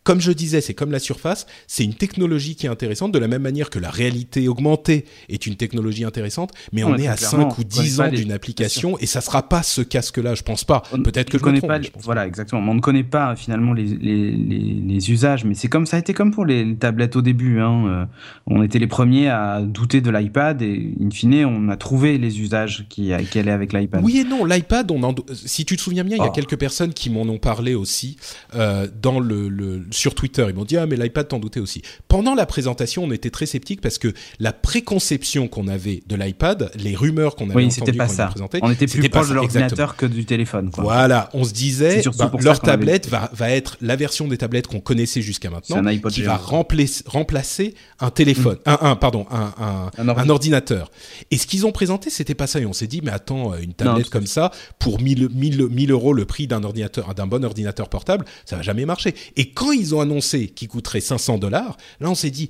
comme 0.04 0.20
je 0.20 0.32
disais, 0.32 0.60
c'est 0.60 0.74
comme 0.74 0.90
la 0.90 0.98
surface, 0.98 1.46
c'est 1.66 1.84
une 1.84 1.94
technologie 1.94 2.56
qui 2.56 2.66
est 2.66 2.68
intéressante, 2.68 3.12
de 3.12 3.18
la 3.18 3.28
même 3.28 3.42
manière 3.42 3.70
que 3.70 3.78
la 3.78 3.90
réalité 3.90 4.48
augmentée 4.48 5.04
est 5.28 5.46
une 5.46 5.56
technologie 5.56 6.04
intéressante, 6.04 6.50
mais 6.72 6.84
on 6.84 6.96
est 6.96 7.06
à 7.06 7.14
clairement, 7.14 7.50
5 7.50 7.58
ou 7.58 7.60
on 7.60 7.64
connaît 7.64 7.68
10 7.68 7.96
pas 7.96 8.08
ans 8.08 8.10
d'une 8.10 8.32
application, 8.32 8.98
et 8.98 9.06
ça 9.06 9.20
sera 9.20 9.48
pas 9.48 9.62
ce 9.62 9.80
casque-là, 9.80 10.34
je 10.34 10.42
pense 10.42 10.64
pas. 10.64 10.82
Peut-être 11.04 11.30
que 11.30 11.38
je 11.38 11.44
me 11.44 11.58
trompe, 11.58 11.68
pas, 11.68 11.80
je 11.80 11.90
pense 11.90 12.02
voilà, 12.02 12.26
exactement. 12.26 12.60
On 12.70 12.74
ne 12.74 12.80
connaît 12.80 13.04
pas 13.04 13.36
finalement 13.36 13.72
les, 13.72 13.84
les, 13.84 14.32
les, 14.32 14.82
les 14.86 15.10
usages, 15.10 15.44
mais 15.44 15.54
c'est 15.54 15.68
comme 15.68 15.86
ça 15.86 15.96
a 15.96 16.00
été 16.00 16.14
comme 16.14 16.32
pour 16.32 16.44
les, 16.44 16.74
tablettes 16.74 17.16
au 17.16 17.22
début. 17.22 17.60
Hein. 17.60 17.86
Euh, 17.86 18.04
On 18.46 18.62
était 18.62 18.78
les 18.78 18.86
premiers 18.86 19.28
à 19.28 19.60
douter 19.62 20.00
de 20.00 20.10
l'iPad 20.10 20.62
et 20.62 20.94
in 21.00 21.10
fine, 21.10 21.44
on 21.44 21.68
a 21.68 21.76
trouvé 21.76 22.18
les 22.18 22.40
usages 22.40 22.86
qui, 22.88 23.12
qui 23.30 23.38
allaient 23.38 23.50
avec 23.52 23.72
l'iPad. 23.72 24.02
Oui 24.02 24.18
et 24.18 24.24
non, 24.24 24.44
l'iPad, 24.44 24.90
on 24.90 25.02
en... 25.02 25.14
si 25.32 25.64
tu 25.64 25.76
te 25.76 25.80
souviens 25.82 26.04
bien, 26.04 26.16
il 26.16 26.20
y 26.20 26.22
a 26.22 26.28
Oh. 26.28 26.34
quelques 26.34 26.56
personnes 26.56 26.94
qui 26.94 27.10
m'en 27.10 27.22
ont 27.22 27.38
parlé 27.38 27.74
aussi 27.74 28.16
euh, 28.54 28.88
dans 29.00 29.20
le, 29.20 29.48
le 29.48 29.84
sur 29.92 30.14
Twitter. 30.14 30.44
Ils 30.48 30.54
m'ont 30.54 30.64
dit 30.64 30.76
ah 30.76 30.86
mais 30.86 30.96
l'iPad 30.96 31.28
t'en 31.28 31.38
doutais 31.38 31.60
aussi. 31.60 31.82
Pendant 32.08 32.34
la 32.34 32.46
présentation, 32.46 33.04
on 33.04 33.12
était 33.12 33.30
très 33.30 33.46
sceptiques 33.46 33.80
parce 33.80 33.98
que 33.98 34.12
la 34.40 34.52
préconception 34.52 35.48
qu'on 35.48 35.68
avait 35.68 36.02
de 36.06 36.16
l'iPad, 36.16 36.70
les 36.76 36.96
rumeurs 36.96 37.36
qu'on 37.36 37.44
avait 37.46 37.54
Oui, 37.56 37.66
entendues 37.66 37.74
c'était 37.86 37.92
pas 37.96 38.06
quand 38.06 38.12
ils 38.12 38.16
ça. 38.16 38.26
présenté, 38.26 38.58
On 38.62 38.70
était 38.70 38.86
plus 38.86 38.96
c'était 38.96 39.08
pas 39.08 39.18
proche 39.20 39.30
de 39.30 39.34
l'ordinateur 39.34 39.96
que 39.96 40.06
du 40.06 40.24
téléphone. 40.24 40.70
Quoi. 40.70 40.82
Voilà, 40.84 41.28
on 41.34 41.44
se 41.44 41.52
disait, 41.52 42.02
bah, 42.18 42.30
leur 42.40 42.52
avait- 42.56 42.60
tablette 42.66 43.08
va, 43.08 43.30
va 43.32 43.50
être 43.50 43.76
la 43.80 43.96
version 43.96 44.26
des 44.28 44.38
tablettes 44.38 44.66
qu'on 44.66 44.80
connaissait 44.80 45.22
jusqu'à 45.22 45.50
maintenant, 45.50 45.82
qui 46.08 46.22
géant. 46.22 46.32
va 46.32 46.36
remplacer, 46.36 47.04
remplacer 47.06 47.74
un 48.00 48.10
téléphone, 48.10 48.56
un, 48.66 48.78
un, 48.80 48.96
pardon, 48.96 49.26
un, 49.30 49.52
un, 49.58 49.90
Un 49.98 50.08
ordi. 50.08 50.20
un 50.22 50.28
ordinateur. 50.30 50.90
Et 51.30 51.38
ce 51.38 51.46
qu'ils 51.46 51.66
ont 51.66 51.72
présenté, 51.72 52.10
c'était 52.10 52.34
pas 52.34 52.46
ça. 52.46 52.60
Et 52.60 52.66
on 52.66 52.72
s'est 52.72 52.86
dit, 52.86 53.00
mais 53.02 53.10
attends, 53.10 53.54
une 53.56 53.74
tablette 53.74 54.10
comme 54.10 54.26
ça, 54.26 54.50
pour 54.78 55.00
1000, 55.00 55.28
1000, 55.32 55.66
1000 55.68 55.90
euros 55.92 56.12
le 56.12 56.24
prix 56.24 56.46
d'un 56.46 56.64
ordinateur, 56.64 57.14
d'un 57.14 57.26
bon 57.26 57.44
ordinateur 57.44 57.88
portable, 57.88 58.24
ça 58.44 58.56
va 58.56 58.62
jamais 58.62 58.84
marcher. 58.86 59.14
Et 59.36 59.50
quand 59.50 59.72
ils 59.72 59.81
ont 59.94 60.00
annoncé 60.00 60.48
qu'il 60.48 60.68
coûterait 60.68 61.00
500 61.00 61.38
dollars, 61.38 61.76
là 62.00 62.08
on 62.10 62.14
s'est 62.14 62.30
dit, 62.30 62.48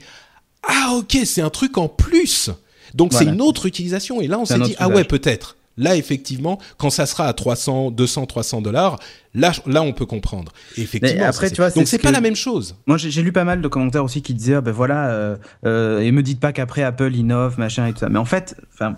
ah 0.63 0.93
ok, 0.97 1.19
c'est 1.25 1.43
un 1.43 1.51
truc 1.51 1.79
en 1.79 1.89
plus. 1.89 2.51
Donc 2.95 3.13
c'est 3.13 3.25
une 3.25 3.41
autre 3.41 3.67
utilisation. 3.67 4.21
Et 4.21 4.27
là 4.27 4.39
on 4.39 4.45
s'est 4.45 4.59
dit, 4.59 4.75
ah 4.79 4.89
ouais, 4.89 5.05
peut-être. 5.05 5.57
Là, 5.79 5.97
effectivement, 5.97 6.59
quand 6.77 6.91
ça 6.91 7.07
sera 7.07 7.27
à 7.27 7.33
300, 7.33 7.93
200, 7.93 8.27
300 8.27 8.61
dollars, 8.61 8.99
là, 9.33 9.53
là, 9.65 9.83
on 9.83 9.95
peut 9.95 10.05
comprendre. 10.05 10.53
Et 10.77 10.83
effectivement, 10.83 11.21
Mais 11.21 11.25
après, 11.27 11.49
ça, 11.49 11.55
tu 11.55 11.63
vois, 11.63 11.71
donc 11.71 11.85
c'est 11.85 11.93
c'est 11.93 11.97
ce 11.97 12.03
pas 12.03 12.11
que- 12.11 12.15
la 12.15 12.21
même 12.21 12.37
chose. 12.37 12.77
Moi, 12.87 12.99
j'ai 12.99 13.23
lu 13.23 13.33
pas 13.33 13.45
mal 13.45 13.63
de 13.63 13.69
commentaires 13.69 14.05
aussi 14.05 14.21
qui 14.21 14.35
disaient, 14.35 14.57
ah, 14.57 14.61
ben 14.61 14.71
voilà, 14.71 15.09
euh, 15.09 15.37
euh, 15.65 16.01
et 16.01 16.13
me 16.13 16.23
dites 16.23 16.41
pas 16.41 16.53
qu'après 16.53 16.83
Apple 16.83 17.15
innove, 17.17 17.59
machin 17.59 17.87
et 17.87 17.95
tout 17.95 18.01
ça. 18.01 18.11
Mais 18.11 18.19
en 18.19 18.27
fait, 18.27 18.55
euh, 18.83 18.91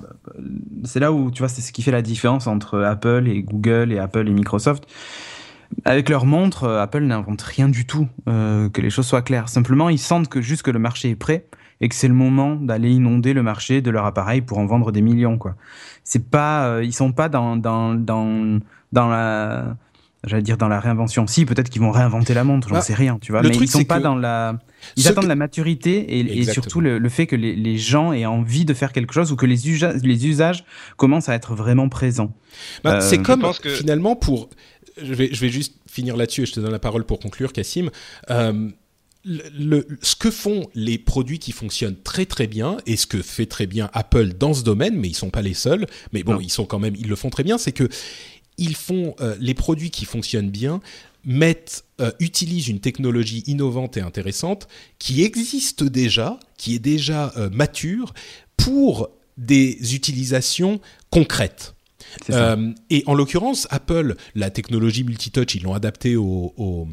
c'est 0.85 0.99
là 0.99 1.13
où, 1.13 1.31
tu 1.31 1.39
vois, 1.43 1.49
c'est 1.49 1.63
ce 1.63 1.71
qui 1.71 1.83
fait 1.83 1.93
la 1.93 2.03
différence 2.03 2.49
entre 2.49 2.81
Apple 2.81 3.29
et 3.29 3.43
Google 3.45 3.93
et 3.93 3.99
Apple 4.01 4.27
et 4.27 4.33
Microsoft. 4.33 4.83
Avec 5.85 6.09
leur 6.09 6.25
montre, 6.27 6.65
euh, 6.65 6.83
Apple 6.83 7.03
n'invente 7.03 7.43
rien 7.43 7.69
du 7.69 7.87
tout, 7.87 8.09
euh, 8.29 8.69
que 8.69 8.81
les 8.81 8.91
choses 8.91 9.07
soient 9.07 9.23
claires. 9.23 9.49
Simplement, 9.49 9.89
ils 9.89 9.99
sentent 9.99 10.29
que 10.29 10.41
juste 10.41 10.63
que 10.63 10.71
le 10.71 10.79
marché 10.79 11.11
est 11.11 11.17
prêt 11.17 11.47
et 11.81 11.89
que 11.89 11.95
c'est 11.95 12.09
le 12.09 12.15
moment 12.15 12.55
d'aller 12.57 12.91
inonder 12.91 13.33
le 13.35 13.43
marché 13.43 13.83
de 13.83 13.91
leur 13.91 14.07
appareil 14.07 14.41
pour 14.41 14.59
en 14.59 14.67
vendre 14.67 14.93
des 14.93 15.03
millions, 15.03 15.37
quoi. 15.39 15.57
C'est 16.05 16.31
pas, 16.31 16.67
euh, 16.69 16.85
ils 16.85 16.93
sont 16.95 17.13
pas 17.13 17.29
dans 17.29 17.57
dans 17.57 17.95
dans 17.95 18.61
dans 18.93 19.09
la 19.09 19.77
J'allais 20.27 20.43
dire 20.43 20.57
dans 20.57 20.69
la 20.69 20.81
réinvention. 20.81 21.27
Si, 21.27 21.45
peut-être 21.45 21.69
qu'ils 21.69 21.83
vont 21.83 21.91
réinventer 21.91 22.33
la 22.33 22.45
montre, 22.45 22.69
j'en 22.69 22.77
Bah, 22.77 22.81
sais 22.81 22.95
rien, 22.95 23.19
tu 23.21 23.31
vois. 23.31 23.43
le 23.43 23.49
Mais 23.51 23.55
truc, 23.57 23.69
ils 23.69 23.71
sont 23.71 23.85
pas 23.85 24.01
dans 24.01 24.15
la. 24.17 24.59
Ils 24.97 25.07
attendent 25.07 25.25
que- 25.25 25.29
la 25.29 25.35
maturité 25.37 26.19
et, 26.19 26.45
surtout 26.45 26.81
le, 26.81 26.97
le 26.99 27.09
fait 27.11 27.27
que 27.27 27.37
les, 27.37 27.55
les 27.55 27.77
gens 27.77 28.15
aient 28.15 28.25
envie 28.25 28.65
de 28.65 28.73
faire 28.73 28.93
quelque 28.93 29.13
chose 29.13 29.33
ou 29.33 29.37
que 29.37 29.45
les, 29.45 29.69
usa- 29.69 29.93
les 30.03 30.27
usages 30.27 30.65
commencent 30.97 31.29
à 31.29 31.35
être 31.35 31.55
vraiment 31.55 31.91
présents. 31.91 32.33
Bah, 32.83 32.95
Euh, 32.95 33.01
c'est 33.03 33.17
je 33.17 33.21
comme 33.21 33.43
que- 33.63 33.69
finalement 33.69 34.17
pour. 34.17 34.49
Je 35.01 35.13
vais, 35.15 35.29
je 35.33 35.41
vais 35.41 35.49
juste 35.51 35.75
finir 35.91 36.17
là-dessus 36.17 36.43
et 36.43 36.47
je 36.47 36.53
te 36.53 36.61
donne 36.61 36.73
la 36.73 36.79
parole 36.79 37.05
pour 37.05 37.19
conclure, 37.19 37.53
Cassim. 37.53 37.91
Euh, 38.31 38.71
le, 39.25 39.43
le- 39.59 39.89
ce 40.03 40.15
que 40.17 40.31
font 40.31 40.69
les 40.75 40.99
produits 40.99 41.39
qui 41.39 41.53
fonctionnent 41.53 41.97
très 42.03 42.27
très 42.27 42.47
bien 42.47 42.77
et 42.87 42.97
ce 42.97 43.07
que 43.07 43.23
fait 43.23 43.47
très 43.47 43.67
bien 43.67 43.91
Apple 43.95 44.35
dans 44.35 44.53
ce 44.55 44.63
domaine, 44.63 44.97
mais 44.97 45.09
ils 45.09 45.15
sont 45.17 45.31
pas 45.31 45.43
les 45.43 45.55
seuls, 45.55 45.87
mais 46.13 46.23
bon, 46.23 46.35
Non. 46.35 46.41
ils 46.41 46.51
sont 46.51 46.67
quand 46.67 46.79
même, 46.79 46.95
ils 46.97 47.09
le 47.09 47.17
font 47.17 47.31
très 47.31 47.43
bien, 47.43 47.57
c'est 47.59 47.73
que 47.73 47.89
ils 48.59 48.77
font 48.77 49.17
euh, 49.21 49.35
les 49.41 49.55
produits 49.55 49.91
qui 49.91 50.05
fonctionnent 50.05 50.51
bien 50.51 50.81
mettent 51.25 51.85
euh, 52.01 52.13
utilisent 52.21 52.69
une 52.69 52.81
technologie 52.81 53.43
innovante 53.47 53.97
et 53.97 54.01
intéressante 54.01 54.69
qui 54.99 55.23
existe 55.25 55.83
déjà, 55.83 56.39
qui 56.59 56.75
est 56.75 56.79
déjà 56.81 57.33
euh, 57.37 57.49
mature 57.51 58.13
pour 58.59 59.09
des 59.39 59.95
utilisations 59.97 60.81
concrètes. 61.11 61.75
Euh, 62.31 62.73
et 62.91 63.03
en 63.07 63.15
l'occurrence, 63.15 63.67
Apple, 63.71 64.17
la 64.35 64.51
technologie 64.51 65.05
multitouch, 65.05 65.55
ils 65.55 65.63
l'ont 65.63 65.75
adaptée 65.75 66.17
au, 66.17 66.53
au, 66.57 66.89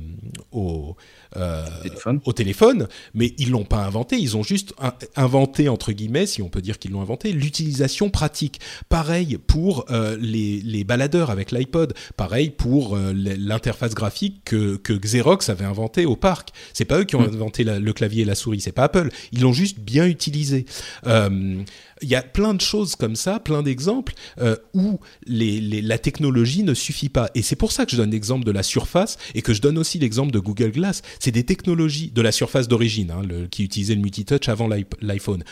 au, 0.51 0.95
euh, 1.37 1.65
téléphone. 1.81 2.19
au 2.25 2.33
téléphone, 2.33 2.87
mais 3.13 3.33
ils 3.37 3.51
l'ont 3.51 3.63
pas 3.63 3.85
inventé. 3.85 4.17
Ils 4.17 4.37
ont 4.37 4.43
juste 4.43 4.73
inventé 5.15 5.69
entre 5.69 5.91
guillemets, 5.91 6.25
si 6.25 6.41
on 6.41 6.49
peut 6.49 6.61
dire 6.61 6.79
qu'ils 6.79 6.91
l'ont 6.91 7.01
inventé, 7.01 7.31
l'utilisation 7.31 8.09
pratique. 8.09 8.59
Pareil 8.89 9.37
pour 9.37 9.85
euh, 9.91 10.17
les, 10.19 10.61
les, 10.61 10.83
baladeurs 10.83 11.29
avec 11.29 11.51
l'iPod. 11.51 11.93
Pareil 12.17 12.49
pour 12.49 12.95
euh, 12.95 13.13
l'interface 13.13 13.93
graphique 13.93 14.41
que, 14.45 14.75
que, 14.77 14.93
Xerox 14.93 15.49
avait 15.49 15.65
inventé 15.65 16.05
au 16.05 16.15
parc. 16.15 16.49
C'est 16.73 16.85
pas 16.85 16.99
eux 16.99 17.03
qui 17.05 17.15
ont 17.15 17.21
mm. 17.21 17.33
inventé 17.33 17.63
le 17.63 17.93
clavier 17.93 18.23
et 18.23 18.25
la 18.25 18.35
souris, 18.35 18.61
c'est 18.61 18.71
pas 18.71 18.83
Apple. 18.83 19.09
Ils 19.31 19.41
l'ont 19.41 19.53
juste 19.53 19.79
bien 19.79 20.05
utilisé. 20.05 20.65
Euh, 21.07 21.63
il 22.01 22.09
y 22.09 22.15
a 22.15 22.21
plein 22.21 22.53
de 22.53 22.61
choses 22.61 22.95
comme 22.95 23.15
ça, 23.15 23.39
plein 23.39 23.61
d'exemples 23.61 24.13
euh, 24.39 24.55
où 24.73 24.99
les, 25.25 25.61
les, 25.61 25.81
la 25.81 25.97
technologie 25.97 26.63
ne 26.63 26.73
suffit 26.73 27.09
pas. 27.09 27.29
Et 27.35 27.41
c'est 27.41 27.55
pour 27.55 27.71
ça 27.71 27.85
que 27.85 27.91
je 27.91 27.97
donne 27.97 28.11
l'exemple 28.11 28.45
de 28.45 28.51
la 28.51 28.63
surface 28.63 29.17
et 29.35 29.41
que 29.41 29.53
je 29.53 29.61
donne 29.61 29.77
aussi 29.77 29.99
l'exemple 29.99 30.31
de 30.31 30.39
Google 30.39 30.71
Glass. 30.71 31.01
C'est 31.21 31.31
des 31.31 31.43
technologies 31.43 32.09
de 32.09 32.21
la 32.23 32.31
surface 32.31 32.67
d'origine, 32.67 33.11
hein, 33.11 33.21
qui 33.51 33.63
utilisait 33.63 33.93
le 33.93 34.01
multitouch 34.01 34.49
avant 34.49 34.67
l'iPhone 35.01 35.43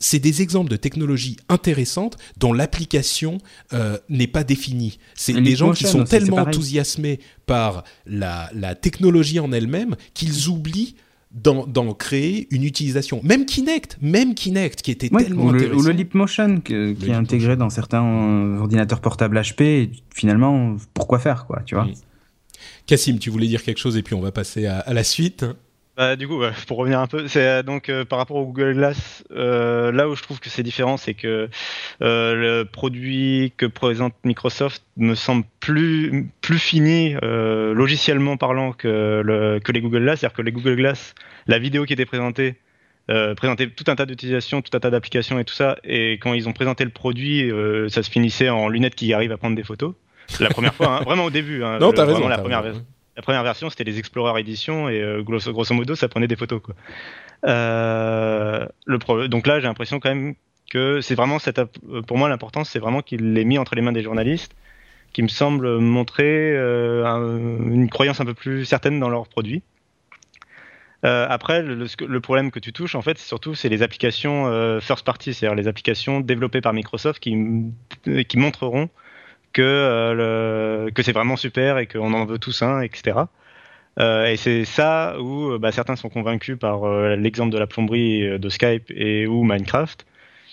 c'est 0.00 0.18
des 0.18 0.42
exemples 0.42 0.70
de 0.70 0.76
technologies 0.76 1.36
intéressantes 1.48 2.18
dont 2.36 2.52
l'application 2.52 3.38
euh, 3.72 3.96
n'est 4.08 4.26
pas 4.26 4.44
définie. 4.44 4.98
C'est 5.14 5.40
des 5.40 5.56
gens 5.56 5.72
qui 5.72 5.84
sont 5.84 6.04
tellement 6.04 6.38
enthousiasmés 6.38 7.20
par 7.46 7.84
la, 8.06 8.50
la 8.54 8.74
technologie 8.74 9.40
en 9.40 9.52
elle-même 9.52 9.94
qu'ils 10.12 10.48
oublient 10.48 10.96
d'en 11.32 11.94
créer 11.94 12.46
une 12.50 12.62
utilisation. 12.62 13.20
Même 13.24 13.44
Kinect, 13.44 13.98
même 14.00 14.34
Kinect 14.34 14.82
qui 14.82 14.90
était 14.90 15.08
tellement 15.08 15.46
ou 15.46 15.50
le, 15.50 15.58
intéressant. 15.58 15.80
Ou 15.80 15.86
le 15.86 15.92
Leap 15.92 16.14
Motion 16.14 16.60
qui 16.60 16.74
est 16.74 17.12
intégré 17.12 17.56
dans 17.56 17.70
certains 17.70 18.02
ordinateurs 18.58 19.00
portables 19.00 19.38
HP. 19.38 19.90
finalement, 20.14 20.76
pourquoi 20.92 21.18
faire 21.18 21.46
quoi, 21.46 21.62
tu 21.66 21.74
vois? 21.74 21.88
Cassim, 22.86 23.18
tu 23.18 23.30
voulais 23.30 23.46
dire 23.46 23.62
quelque 23.62 23.78
chose 23.78 23.96
et 23.96 24.02
puis 24.02 24.14
on 24.14 24.20
va 24.20 24.32
passer 24.32 24.66
à, 24.66 24.92
la 24.92 25.04
suite. 25.04 25.44
Bah, 25.96 26.16
du 26.16 26.26
coup, 26.26 26.42
pour 26.66 26.78
revenir 26.78 26.98
un 26.98 27.06
peu, 27.06 27.28
c'est 27.28 27.46
euh, 27.46 27.62
donc 27.62 27.88
euh, 27.88 28.04
par 28.04 28.18
rapport 28.18 28.36
au 28.36 28.46
Google 28.46 28.74
Glass, 28.74 29.22
là 29.30 30.08
où 30.08 30.16
je 30.16 30.22
trouve 30.22 30.40
que 30.40 30.50
c'est 30.50 30.64
différent, 30.64 30.96
c'est 30.96 31.14
que 31.14 31.48
le 32.00 32.64
produit 32.64 33.52
que 33.56 33.66
présente 33.66 34.14
Microsoft 34.24 34.82
me 34.96 35.14
semble 35.14 35.44
plus 35.60 36.30
plus 36.40 36.58
fini 36.58 37.14
logiciellement 37.22 38.36
parlant 38.36 38.72
que, 38.72 39.60
que 39.62 39.72
les 39.72 39.80
Google 39.80 40.02
Glass, 40.02 40.20
c'est-à-dire 40.20 40.36
que 40.36 40.42
les 40.42 40.52
Google 40.52 40.76
Glass 40.76 41.14
la 41.46 41.58
vidéo 41.58 41.84
qui 41.84 41.92
était 41.92 42.06
présentée 42.06 42.56
euh, 43.10 43.34
présentait 43.34 43.68
tout 43.68 43.84
un 43.88 43.96
tas 43.96 44.06
d'utilisations, 44.06 44.62
tout 44.62 44.74
un 44.74 44.80
tas 44.80 44.90
d'applications 44.90 45.38
et 45.38 45.44
tout 45.44 45.54
ça. 45.54 45.76
Et 45.84 46.12
quand 46.14 46.32
ils 46.32 46.48
ont 46.48 46.52
présenté 46.52 46.84
le 46.84 46.90
produit, 46.90 47.50
euh, 47.50 47.88
ça 47.88 48.02
se 48.02 48.10
finissait 48.10 48.48
en 48.48 48.68
lunettes 48.68 48.94
qui 48.94 49.12
arrivent 49.12 49.32
à 49.32 49.36
prendre 49.36 49.56
des 49.56 49.62
photos. 49.62 49.94
La 50.40 50.48
première 50.50 50.74
fois, 50.74 50.98
hein, 50.98 51.02
vraiment 51.04 51.24
au 51.24 51.30
début. 51.30 51.62
Hein, 51.62 51.78
non, 51.78 51.92
t'as 51.92 52.04
raison. 52.04 52.28
La 52.28 52.38
première, 52.38 52.62
la 52.62 53.22
première 53.22 53.42
version, 53.42 53.70
c'était 53.70 53.84
les 53.84 53.98
Explorer 53.98 54.40
Edition 54.40 54.88
et 54.88 55.00
euh, 55.00 55.22
grosso, 55.22 55.52
grosso, 55.52 55.74
modo, 55.74 55.94
ça 55.94 56.08
prenait 56.08 56.26
des 56.26 56.36
photos. 56.36 56.60
Quoi. 56.62 56.74
Euh, 57.46 58.66
le 58.86 59.28
donc 59.28 59.46
là, 59.46 59.60
j'ai 59.60 59.66
l'impression 59.66 60.00
quand 60.00 60.08
même 60.08 60.34
que 60.70 61.00
c'est 61.00 61.14
vraiment 61.14 61.38
cette, 61.38 61.60
pour 62.06 62.18
moi 62.18 62.28
l'importance, 62.28 62.70
c'est 62.70 62.78
vraiment 62.78 63.02
qu'il 63.02 63.34
l'ait 63.34 63.44
mis 63.44 63.58
entre 63.58 63.74
les 63.74 63.82
mains 63.82 63.92
des 63.92 64.02
journalistes, 64.02 64.54
qui 65.12 65.22
me 65.22 65.28
semble 65.28 65.78
montrer 65.78 66.56
une 66.56 67.88
croyance 67.90 68.20
un 68.20 68.24
peu 68.24 68.34
plus 68.34 68.64
certaine 68.64 68.98
dans 68.98 69.08
leurs 69.08 69.28
produits. 69.28 69.62
Euh, 71.04 71.26
après, 71.28 71.62
le, 71.62 72.20
problème 72.20 72.50
que 72.50 72.58
tu 72.58 72.72
touches, 72.72 72.94
en 72.94 73.02
fait, 73.02 73.18
c'est 73.18 73.28
surtout 73.28 73.54
c'est 73.54 73.68
les 73.68 73.82
applications 73.82 74.46
euh, 74.46 74.80
first 74.80 75.04
party, 75.04 75.34
c'est-à-dire 75.34 75.54
les 75.54 75.68
applications 75.68 76.20
développées 76.20 76.62
par 76.62 76.72
Microsoft 76.72 77.20
qui, 77.20 77.36
qui 78.26 78.38
montreront 78.38 78.88
que, 79.54 79.62
euh, 79.62 80.90
que 80.90 81.02
c'est 81.02 81.12
vraiment 81.12 81.36
super 81.36 81.78
et 81.78 81.86
qu'on 81.86 82.12
en 82.12 82.26
veut 82.26 82.38
tous 82.38 82.62
un, 82.62 82.82
etc. 82.82 83.20
et 83.98 84.36
c'est 84.36 84.64
ça 84.64 85.16
où 85.20 85.58
bah, 85.58 85.72
certains 85.72 85.96
sont 85.96 86.10
convaincus 86.10 86.58
par 86.58 86.86
l'exemple 87.16 87.52
de 87.52 87.58
la 87.58 87.66
plomberie 87.66 88.38
de 88.38 88.48
Skype 88.50 88.90
et 88.90 89.26
ou 89.26 89.44
Minecraft 89.44 90.04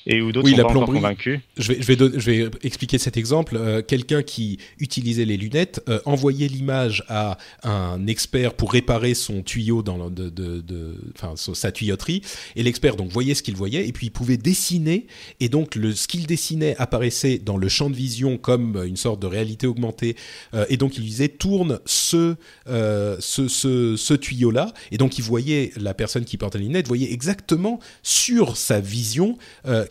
et 0.05 0.21
où 0.21 0.31
d'autres 0.31 0.49
sont 0.49 0.55
pas 0.55 0.63
encore 0.63 0.85
convaincus. 0.85 1.39
Je 1.57 1.73
vais, 1.73 1.81
je 1.81 1.93
vais, 1.93 2.19
je 2.19 2.31
vais 2.31 2.51
expliquer 2.63 2.97
cet 2.97 3.17
exemple. 3.17 3.55
Euh, 3.57 3.81
quelqu'un 3.81 4.23
qui 4.23 4.57
utilisait 4.79 5.25
les 5.25 5.37
lunettes 5.37 5.81
euh, 5.89 5.99
envoyait 6.05 6.47
l'image 6.47 7.03
à 7.07 7.37
un 7.63 8.07
expert 8.07 8.53
pour 8.53 8.71
réparer 8.71 9.13
son 9.13 9.43
tuyau 9.43 9.83
dans 9.83 10.09
de, 10.09 10.29
de, 10.29 10.61
de, 10.61 10.95
enfin, 11.15 11.33
sa 11.35 11.71
tuyauterie, 11.71 12.21
et 12.55 12.63
l'expert 12.63 12.95
donc 12.95 13.11
voyait 13.11 13.35
ce 13.35 13.43
qu'il 13.43 13.55
voyait, 13.55 13.87
et 13.87 13.91
puis 13.91 14.07
il 14.07 14.11
pouvait 14.11 14.37
dessiner, 14.37 15.07
et 15.39 15.49
donc 15.49 15.75
le, 15.75 15.93
ce 15.93 16.07
qu'il 16.07 16.25
dessinait 16.25 16.75
apparaissait 16.77 17.37
dans 17.37 17.57
le 17.57 17.67
champ 17.69 17.89
de 17.89 17.95
vision 17.95 18.37
comme 18.37 18.83
une 18.85 18.97
sorte 18.97 19.21
de 19.21 19.27
réalité 19.27 19.67
augmentée, 19.67 20.15
euh, 20.53 20.65
et 20.69 20.77
donc 20.77 20.97
il 20.97 21.03
disait 21.03 21.29
tourne 21.29 21.79
ce, 21.85 22.35
ce, 22.67 23.47
ce, 23.47 23.95
ce 23.95 24.13
tuyau-là, 24.13 24.73
et 24.91 24.97
donc 24.97 25.17
il 25.17 25.23
voyait 25.23 25.71
la 25.77 25.93
personne 25.93 26.25
qui 26.25 26.37
portait 26.37 26.57
les 26.57 26.65
lunettes 26.65 26.87
voyait 26.87 27.11
exactement 27.11 27.79
sur 28.03 28.57
sa 28.57 28.79
vision 28.79 29.37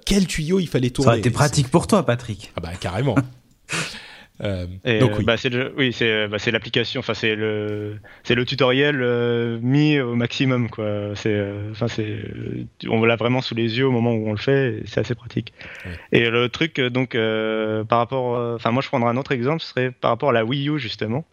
quel 0.05 0.27
tuyau 0.27 0.61
il 0.61 0.69
fallait 0.69 0.91
tourner. 0.91 1.11
Ça 1.11 1.15
a 1.15 1.19
été 1.19 1.31
pratique 1.31 1.69
pour 1.69 1.87
toi, 1.87 2.05
Patrick. 2.05 2.53
Ah 2.57 2.61
bah 2.61 2.71
carrément. 2.79 3.17
Euh, 4.43 4.67
donc 5.01 5.19
oui, 5.19 5.25
bah, 5.25 5.37
c'est 5.37 5.55
oui, 5.77 5.93
c'est 5.93 6.27
bah, 6.29 6.39
c'est 6.39 6.51
l'application, 6.51 7.01
enfin 7.01 7.13
c'est 7.13 7.35
le 7.35 7.99
c'est 8.23 8.35
le 8.35 8.47
tutoriel 8.47 9.01
euh, 9.03 9.59
mis 9.61 10.01
au 10.01 10.15
maximum 10.15 10.71
quoi. 10.71 11.11
C'est 11.15 11.35
euh, 11.35 11.71
enfin 11.73 11.89
c'est 11.89 12.25
on 12.89 13.05
l'a 13.05 13.17
vraiment 13.17 13.43
sous 13.43 13.55
les 13.55 13.79
yeux 13.79 13.87
au 13.87 13.91
moment 13.91 14.13
où 14.13 14.29
on 14.29 14.33
le 14.33 14.39
fait, 14.39 14.83
c'est 14.87 15.01
assez 15.01 15.15
pratique. 15.15 15.53
Et 16.13 16.31
le 16.31 16.49
truc 16.49 16.81
donc 16.81 17.17
par 17.89 17.99
rapport, 17.99 18.55
enfin 18.55 18.71
moi 18.71 18.83
je 18.83 18.89
prendrais 18.89 19.11
un 19.11 19.17
autre 19.17 19.33
exemple, 19.33 19.61
ce 19.61 19.69
serait 19.69 19.91
par 19.91 20.11
rapport 20.11 20.31
à 20.31 20.33
la 20.33 20.45
Wii 20.45 20.71
U 20.71 20.79
justement. 20.79 21.25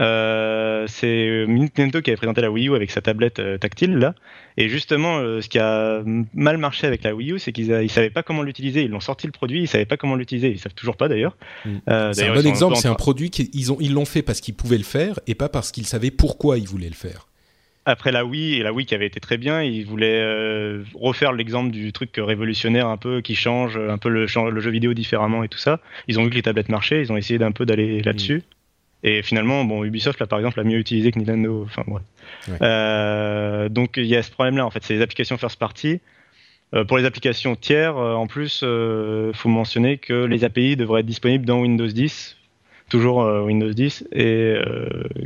Euh, 0.00 0.84
c'est 0.86 1.44
Nintendo 1.48 2.00
qui 2.00 2.10
avait 2.10 2.16
présenté 2.16 2.40
la 2.40 2.50
Wii 2.50 2.68
U 2.68 2.76
avec 2.76 2.90
sa 2.90 3.00
tablette 3.00 3.40
euh, 3.40 3.58
tactile 3.58 3.96
là. 3.96 4.14
Et 4.56 4.68
justement, 4.68 5.18
euh, 5.18 5.40
ce 5.40 5.48
qui 5.48 5.58
a 5.58 6.02
mal 6.34 6.58
marché 6.58 6.86
avec 6.86 7.02
la 7.02 7.14
Wii 7.14 7.32
U, 7.32 7.38
c'est 7.38 7.52
qu'ils 7.52 7.68
ne 7.68 7.88
savaient 7.88 8.10
pas 8.10 8.22
comment 8.22 8.42
l'utiliser. 8.42 8.82
Ils 8.82 8.90
l'ont 8.90 9.00
sorti 9.00 9.26
le 9.26 9.32
produit, 9.32 9.62
ils 9.62 9.68
savaient 9.68 9.86
pas 9.86 9.96
comment 9.96 10.14
l'utiliser. 10.14 10.50
Ils 10.50 10.58
savent 10.58 10.74
toujours 10.74 10.96
pas 10.96 11.08
d'ailleurs. 11.08 11.36
Mm. 11.64 11.78
c'est 12.12 12.28
un 12.28 12.34
bon 12.34 12.46
exemple. 12.46 12.76
C'est 12.76 12.88
un 12.88 12.94
produit 12.94 13.30
qu'ils 13.30 13.72
ont, 13.72 13.76
ils 13.80 13.92
l'ont 13.92 14.04
fait 14.04 14.22
parce 14.22 14.40
qu'ils 14.40 14.54
pouvaient 14.54 14.78
le 14.78 14.84
faire 14.84 15.18
et 15.26 15.34
pas 15.34 15.48
parce 15.48 15.72
qu'ils 15.72 15.86
savaient 15.86 16.10
pourquoi 16.10 16.58
ils 16.58 16.68
voulaient 16.68 16.88
le 16.88 16.94
faire. 16.94 17.26
Après 17.84 18.12
la 18.12 18.24
Wii 18.24 18.56
et 18.56 18.62
la 18.62 18.72
Wii 18.72 18.84
qui 18.84 18.94
avait 18.94 19.06
été 19.06 19.18
très 19.18 19.38
bien, 19.38 19.62
ils 19.62 19.86
voulaient 19.86 20.22
refaire 20.94 21.32
l'exemple 21.32 21.70
du 21.70 21.92
truc 21.92 22.10
révolutionnaire 22.18 22.86
un 22.86 22.98
peu 22.98 23.22
qui 23.22 23.34
change 23.34 23.78
un 23.78 23.96
peu 23.96 24.10
le, 24.10 24.26
le, 24.26 24.60
jeu 24.60 24.70
vidéo 24.70 24.92
différemment 24.92 25.42
et 25.42 25.48
tout 25.48 25.58
ça. 25.58 25.80
Ils 26.06 26.20
ont 26.20 26.24
vu 26.24 26.30
que 26.30 26.34
les 26.34 26.42
tablettes 26.42 26.68
marchaient, 26.68 27.00
ils 27.00 27.10
ont 27.10 27.16
essayé 27.16 27.38
d'un 27.38 27.52
peu 27.52 27.64
d'aller 27.64 28.02
là-dessus. 28.02 28.42
Et 29.04 29.22
finalement, 29.22 29.64
bon, 29.64 29.84
Ubisoft, 29.84 30.18
là, 30.18 30.26
par 30.26 30.38
exemple, 30.38 30.58
l'a 30.58 30.64
mieux 30.64 30.78
utilisé 30.78 31.12
que 31.12 31.18
Nintendo. 31.18 31.64
Enfin, 31.64 31.84
ouais. 31.86 32.00
Euh, 32.62 33.68
donc, 33.68 33.96
il 33.96 34.06
y 34.06 34.16
a 34.16 34.22
ce 34.22 34.30
problème-là, 34.30 34.66
en 34.66 34.70
fait. 34.70 34.82
C'est 34.82 34.94
les 34.94 35.02
applications 35.02 35.38
first 35.38 35.58
party. 35.58 36.00
Euh, 36.74 36.84
pour 36.84 36.98
les 36.98 37.04
applications 37.04 37.56
tiers, 37.56 37.96
euh, 37.96 38.14
en 38.14 38.26
plus, 38.26 38.60
il 38.62 38.68
euh, 38.68 39.32
faut 39.32 39.48
mentionner 39.48 39.96
que 39.96 40.24
les 40.24 40.44
API 40.44 40.76
devraient 40.76 41.00
être 41.00 41.06
disponibles 41.06 41.46
dans 41.46 41.60
Windows 41.60 41.86
10, 41.86 42.36
toujours 42.90 43.18
Windows 43.44 43.70
10, 43.70 44.08
et 44.12 44.56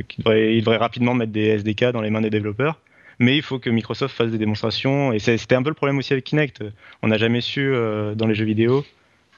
qu'ils 0.07 0.23
devraient, 0.23 0.55
ils 0.55 0.61
devraient 0.61 0.77
rapidement 0.77 1.13
mettre 1.13 1.31
des 1.31 1.47
SDK 1.47 1.91
dans 1.91 2.01
les 2.01 2.09
mains 2.09 2.21
des 2.21 2.29
développeurs. 2.29 2.79
Mais 3.19 3.37
il 3.37 3.41
faut 3.41 3.59
que 3.59 3.69
Microsoft 3.69 4.15
fasse 4.15 4.31
des 4.31 4.37
démonstrations. 4.37 5.13
Et 5.13 5.19
c'était 5.19 5.55
un 5.55 5.63
peu 5.63 5.69
le 5.69 5.75
problème 5.75 5.97
aussi 5.97 6.11
avec 6.13 6.25
Kinect. 6.25 6.63
On 7.03 7.07
n'a 7.07 7.17
jamais 7.17 7.41
su, 7.41 7.73
dans 8.15 8.27
les 8.27 8.35
jeux 8.35 8.43
vidéo, 8.43 8.83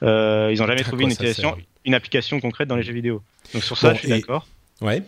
ils 0.02 0.06
n'ont 0.06 0.66
jamais 0.66 0.82
trouvé 0.82 1.04
une 1.04 1.10
utilisation, 1.10 1.56
une 1.86 1.94
application 1.94 2.40
concrète 2.40 2.68
dans 2.68 2.76
les 2.76 2.82
jeux 2.82 2.92
vidéo. 2.92 3.22
Donc 3.54 3.62
sur 3.62 3.78
ça, 3.78 3.94
je 3.94 4.00
suis 4.00 4.08
d'accord. 4.08 4.46
Ouais. 4.80 5.02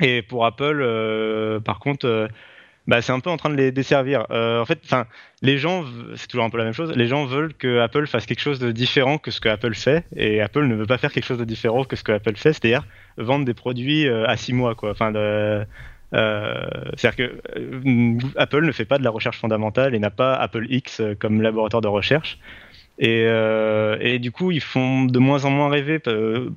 Et 0.00 0.22
pour 0.22 0.44
Apple, 0.44 0.80
euh, 0.80 1.60
par 1.60 1.78
contre, 1.78 2.06
euh, 2.06 2.28
bah, 2.86 3.02
c'est 3.02 3.12
un 3.12 3.20
peu 3.20 3.30
en 3.30 3.36
train 3.36 3.50
de 3.50 3.56
les 3.56 3.72
desservir. 3.72 4.26
en 4.30 4.64
fait, 4.64 4.80
enfin, 4.84 5.06
les 5.42 5.58
gens, 5.58 5.84
c'est 6.16 6.26
toujours 6.26 6.44
un 6.44 6.50
peu 6.50 6.58
la 6.58 6.64
même 6.64 6.72
chose. 6.72 6.92
Les 6.94 7.06
gens 7.06 7.24
veulent 7.26 7.54
que 7.54 7.80
Apple 7.80 8.06
fasse 8.06 8.26
quelque 8.26 8.40
chose 8.40 8.58
de 8.58 8.72
différent 8.72 9.18
que 9.18 9.30
ce 9.30 9.40
que 9.40 9.48
Apple 9.48 9.74
fait, 9.74 10.04
et 10.16 10.40
Apple 10.40 10.66
ne 10.66 10.74
veut 10.74 10.86
pas 10.86 10.98
faire 10.98 11.12
quelque 11.12 11.26
chose 11.26 11.38
de 11.38 11.44
différent 11.44 11.84
que 11.84 11.96
ce 11.96 12.02
que 12.02 12.12
Apple 12.12 12.36
fait, 12.36 12.52
c'est-à-dire 12.52 12.84
vendre 13.16 13.44
des 13.44 13.54
produits 13.54 14.08
à 14.08 14.36
six 14.36 14.54
mois, 14.54 14.74
quoi. 14.74 14.92
Enfin, 14.92 15.12
c'est-à-dire 16.12 17.16
que 17.16 18.32
Apple 18.36 18.64
ne 18.64 18.72
fait 18.72 18.86
pas 18.86 18.96
de 18.96 19.04
la 19.04 19.10
recherche 19.10 19.38
fondamentale 19.38 19.94
et 19.94 19.98
n'a 19.98 20.10
pas 20.10 20.34
Apple 20.34 20.66
X 20.70 21.02
comme 21.18 21.42
laboratoire 21.42 21.82
de 21.82 21.88
recherche. 21.88 22.38
Et, 22.98 23.24
euh, 23.26 23.96
et 24.00 24.18
du 24.18 24.32
coup, 24.32 24.50
ils 24.50 24.60
font 24.60 25.04
de 25.04 25.18
moins 25.18 25.44
en 25.44 25.50
moins 25.50 25.68
rêver. 25.68 26.00
Euh, 26.06 26.50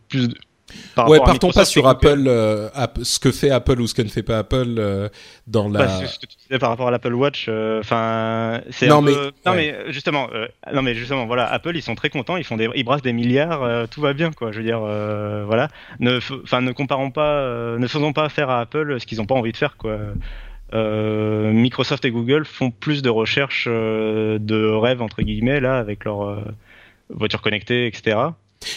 par 0.95 1.09
ouais, 1.09 1.19
partons 1.19 1.51
pas 1.51 1.65
sur 1.65 1.87
Apple, 1.87 2.23
euh, 2.27 2.69
ce 3.03 3.19
que 3.19 3.31
fait 3.31 3.49
Apple 3.49 3.79
ou 3.81 3.87
ce 3.87 3.93
que 3.93 4.01
ne 4.01 4.07
fait 4.07 4.23
pas 4.23 4.39
Apple 4.39 4.75
euh, 4.77 5.09
dans 5.45 5.67
la. 5.67 5.79
Bah, 5.79 6.05
ce 6.05 6.17
que 6.17 6.25
tu 6.25 6.37
disais 6.37 6.59
par 6.59 6.69
rapport 6.69 6.87
à 6.87 6.91
l'Apple 6.91 7.13
Watch, 7.13 7.49
enfin, 7.49 8.61
c'est 8.69 8.87
non, 8.87 9.01
mais, 9.01 9.11
non 9.45 9.53
mais 9.53 9.75
justement, 9.89 10.29
non 10.73 10.81
mais 10.81 10.95
justement, 10.95 11.25
voilà, 11.25 11.45
Apple, 11.51 11.75
ils 11.75 11.81
sont 11.81 11.95
très 11.95 12.09
contents, 12.09 12.37
ils 12.37 12.45
font 12.45 12.57
des, 12.57 12.69
ils 12.73 12.83
brassent 12.83 13.01
des 13.01 13.13
milliards, 13.13 13.87
tout 13.89 14.01
va 14.01 14.13
bien, 14.13 14.31
quoi. 14.31 14.51
Je 14.51 14.59
veux 14.59 14.65
dire, 14.65 14.79
voilà, 14.79 15.67
ne, 15.99 16.19
enfin, 16.43 16.61
ne 16.61 16.71
comparons 16.71 17.11
pas, 17.11 17.77
ne 17.77 17.87
faisons 17.87 18.13
pas 18.13 18.29
faire 18.29 18.49
à 18.49 18.61
Apple 18.61 18.99
ce 18.99 19.05
qu'ils 19.05 19.17
n'ont 19.17 19.25
pas 19.25 19.35
envie 19.35 19.51
de 19.51 19.57
faire, 19.57 19.75
quoi. 19.77 19.97
Euh, 20.73 21.51
Microsoft 21.51 22.05
et 22.05 22.11
Google 22.11 22.45
font 22.45 22.71
plus 22.71 23.01
de 23.01 23.09
recherches 23.09 23.67
euh, 23.69 24.39
de 24.39 24.65
rêve 24.65 25.01
entre 25.01 25.21
guillemets 25.21 25.59
là 25.59 25.77
avec 25.77 26.05
leur 26.05 26.21
euh, 26.21 26.41
voiture 27.09 27.41
connectée, 27.41 27.87
etc. 27.87 28.17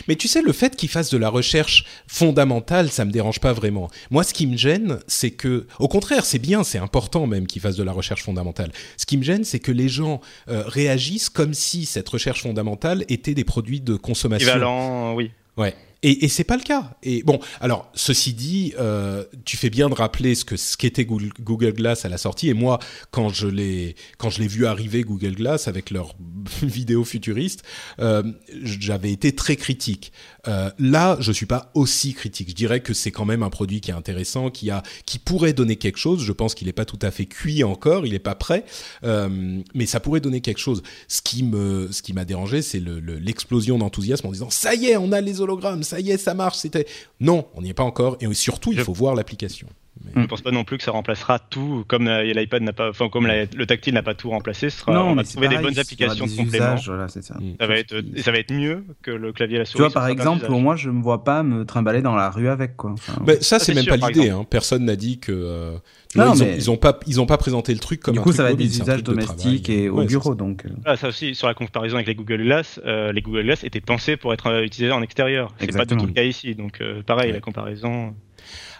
Mais 0.09 0.17
tu 0.17 0.29
sais, 0.29 0.43
le 0.43 0.53
fait 0.53 0.77
qu'ils 0.77 0.89
fassent 0.89 1.11
de 1.11 1.19
la 1.19 1.29
recherche 1.29 1.85
fondamentale, 2.07 2.89
ça 2.91 3.05
me 3.05 3.11
dérange 3.11 3.41
pas 3.41 3.53
vraiment. 3.53 3.91
Moi, 4.11 4.25
ce 4.25 4.33
qui 4.33 4.47
me 4.47 4.57
gêne, 4.57 4.99
c'est 5.07 5.31
que, 5.31 5.67
au 5.79 5.89
contraire, 5.89 6.25
c'est 6.25 6.39
bien, 6.39 6.65
c'est 6.65 6.79
important 6.79 7.27
même 7.27 7.47
qu'ils 7.47 7.63
fassent 7.63 7.77
de 7.77 7.83
la 7.83 7.93
recherche 7.93 8.23
fondamentale. 8.23 8.73
Ce 8.97 9.07
qui 9.07 9.17
me 9.17 9.23
gêne, 9.23 9.45
c'est 9.45 9.61
que 9.61 9.73
les 9.73 9.89
gens 9.89 10.21
euh, 10.49 10.63
réagissent 10.67 11.29
comme 11.29 11.55
si 11.55 11.85
cette 11.85 12.09
recherche 12.09 12.43
fondamentale 12.43 13.05
était 13.09 13.35
des 13.35 13.45
produits 13.45 13.81
de 13.81 13.97
consommation. 13.97 14.49
Équivalent, 14.49 15.15
oui. 15.15 15.31
Ouais. 15.57 15.75
Et, 16.05 16.27
et 16.27 16.29
c'est 16.29 16.45
pas 16.45 16.57
le 16.57 16.63
cas. 16.63 16.91
Et 17.03 17.23
bon, 17.23 17.41
alors 17.63 17.91
ceci 17.95 18.35
dit, 18.35 18.75
euh, 18.79 19.25
tu 19.47 19.57
fais 19.57 19.71
bien 19.71 19.89
de 19.89 19.95
rappeler 19.95 20.35
ce 20.35 20.45
que 20.45 20.57
ce 20.57 20.77
qu'était 20.77 21.07
Google 21.07 21.73
Glass 21.73 22.05
à 22.05 22.11
la 22.11 22.19
sortie. 22.19 22.51
Et 22.51 22.55
moi, 22.55 22.79
quand 23.11 23.31
je 23.31 23.47
l'ai 23.47 23.97
quand 24.19 24.29
je 24.29 24.43
l'ai 24.43 24.47
vu 24.47 24.67
arriver 24.67 25.03
Google 25.03 25.35
Glass 25.35 25.67
avec 25.67 25.91
leurs 25.91 26.15
vidéos 26.63 27.05
futuristes, 27.05 27.63
euh, 28.01 28.23
j'avais 28.63 29.13
été 29.13 29.35
très 29.35 29.57
critique. 29.57 30.13
Euh, 30.49 30.71
là, 30.79 31.17
je 31.21 31.33
suis 31.33 31.47
pas 31.47 31.71
aussi 31.75 32.15
critique. 32.15 32.51
Je 32.51 32.55
dirais 32.55 32.81
que 32.81 32.95
c'est 32.95 33.11
quand 33.11 33.25
même 33.25 33.43
un 33.43 33.51
produit 33.51 33.81
qui 33.81 33.91
est 33.91 33.95
intéressant, 33.95 34.51
qui 34.51 34.71
a 34.71 34.83
qui 35.07 35.19
pourrait 35.19 35.53
donner 35.53 35.77
quelque 35.77 35.99
chose. 35.99 36.23
Je 36.23 36.33
pense 36.33 36.55
qu'il 36.55 36.67
n'est 36.67 36.73
pas 36.73 36.85
tout 36.85 36.99
à 37.03 37.11
fait 37.11 37.27
cuit 37.27 37.65
encore, 37.65 38.07
il 38.07 38.13
n'est 38.13 38.19
pas 38.19 38.35
prêt, 38.35 38.65
euh, 39.05 39.61
mais 39.75 39.87
ça 39.87 40.01
pourrait 40.01 40.21
donner 40.21 40.41
quelque 40.41 40.61
chose. 40.61 40.83
Ce 41.09 41.23
qui 41.23 41.43
me 41.43 41.89
ce 41.93 42.03
qui 42.03 42.13
m'a 42.13 42.25
dérangé, 42.25 42.63
c'est 42.63 42.81
l'explosion 42.81 43.77
le, 43.77 43.81
d'enthousiasme 43.81 44.27
en 44.27 44.33
disant 44.33 44.51
ça 44.51 44.75
y 44.75 44.87
est, 44.87 44.97
on 44.97 45.13
a 45.13 45.21
les 45.21 45.41
hologrammes 45.41 45.83
ça 45.83 46.01
y 46.01 46.11
est, 46.11 46.19
ça 46.19 46.35
marche. 46.35 46.59
C'était 46.59 46.87
non, 47.21 47.47
on 47.55 47.63
n'y 47.63 47.71
est 47.71 47.75
pas 47.75 47.85
encore. 47.85 48.17
Et 48.21 48.33
surtout, 48.35 48.73
il 48.73 48.81
faut 48.81 48.93
voir 48.93 49.15
l'application. 49.15 49.69
Je 50.15 50.21
ne 50.21 50.27
pense 50.27 50.43
pas 50.43 50.51
non 50.51 50.65
plus 50.65 50.79
que 50.79 50.85
ça 50.85 50.91
remplacera 50.91 51.39
tout, 51.39 51.85
comme 51.89 52.09
l'iPad 52.09 52.63
n'a 52.63 52.73
pas, 52.73 52.91
enfin 52.91 53.09
comme 53.09 53.27
le 53.27 53.67
tactile 53.67 53.95
n'a 53.95 54.03
pas 54.03 54.15
tout 54.15 54.31
remplacé. 54.31 54.71
Ce 54.71 54.81
sera, 54.81 54.93
non, 54.93 55.11
on 55.11 55.15
va 55.15 55.25
trouver 55.25 55.49
des 55.49 55.59
bonnes 55.59 55.79
applications 55.79 56.27
de 56.27 56.31
complément. 56.31 56.77
Voilà, 56.87 57.09
ça. 57.09 57.23
ça. 57.23 57.37
va 57.61 57.77
être, 57.77 57.97
ça 58.19 58.33
va 58.33 58.39
être 58.39 58.53
mieux 58.53 58.85
que 59.03 59.11
le 59.11 59.33
clavier 59.33 59.57
et 59.57 59.59
la 59.61 59.65
souris. 59.65 59.79
Tu 59.79 59.83
vois, 59.83 59.91
par 59.91 60.09
exemple, 60.09 60.47
pour 60.47 60.61
moi, 60.61 60.77
je 60.77 60.91
me 60.91 61.03
vois 61.03 61.25
pas 61.25 61.43
me 61.43 61.65
trimballer 61.65 62.03
dans 62.03 62.15
la 62.15 62.31
rue 62.31 62.49
avec 62.49 62.77
quoi. 62.77 62.93
Enfin, 62.93 63.21
mais 63.27 63.41
ça, 63.41 63.59
c'est 63.59 63.75
même 63.75 63.87
pas 63.87 63.97
l'idée. 63.97 64.31
Hein. 64.31 64.45
Personne 64.49 64.85
n'a 64.85 64.97
dit 64.97 65.19
que. 65.19 65.33
Euh, 65.33 65.77
non, 66.15 66.35
ils, 66.35 66.45
mais... 66.45 66.69
ont, 66.69 66.77
pas, 66.77 66.99
ils 67.07 67.21
ont 67.21 67.27
pas 67.27 67.39
présenté 67.39 67.73
le 67.73 67.81
truc 67.81 68.01
comme. 68.01 68.15
Du 68.15 68.21
coup, 68.21 68.33
ça 68.33 68.43
va 68.43 68.53
être 68.53 68.57
des 68.57 68.81
usages 68.81 69.03
domestiques 69.03 69.69
et 69.69 69.89
au 69.89 70.05
bureau, 70.05 70.35
donc. 70.35 70.65
Euh. 70.67 70.71
Ah, 70.85 70.97
ça 70.97 71.09
aussi, 71.09 71.35
sur 71.35 71.49
la 71.49 71.55
comparaison 71.55 71.97
avec 71.97 72.07
les 72.07 72.15
Google 72.15 72.43
Glass, 72.43 72.81
euh, 72.85 73.13
les 73.13 73.23
Google 73.23 73.45
Glass 73.45 73.65
étaient 73.65 73.81
pensés 73.81 74.17
pour 74.17 74.33
être 74.33 74.63
utilisés 74.63 74.93
en 74.93 75.03
extérieur. 75.03 75.53
C'est 75.59 75.73
pas 75.73 75.85
du 75.85 75.97
tout 75.97 76.07
le 76.07 76.13
cas 76.13 76.25
ici, 76.25 76.55
donc 76.55 76.83
pareil, 77.07 77.33
la 77.33 77.41
comparaison. 77.41 78.15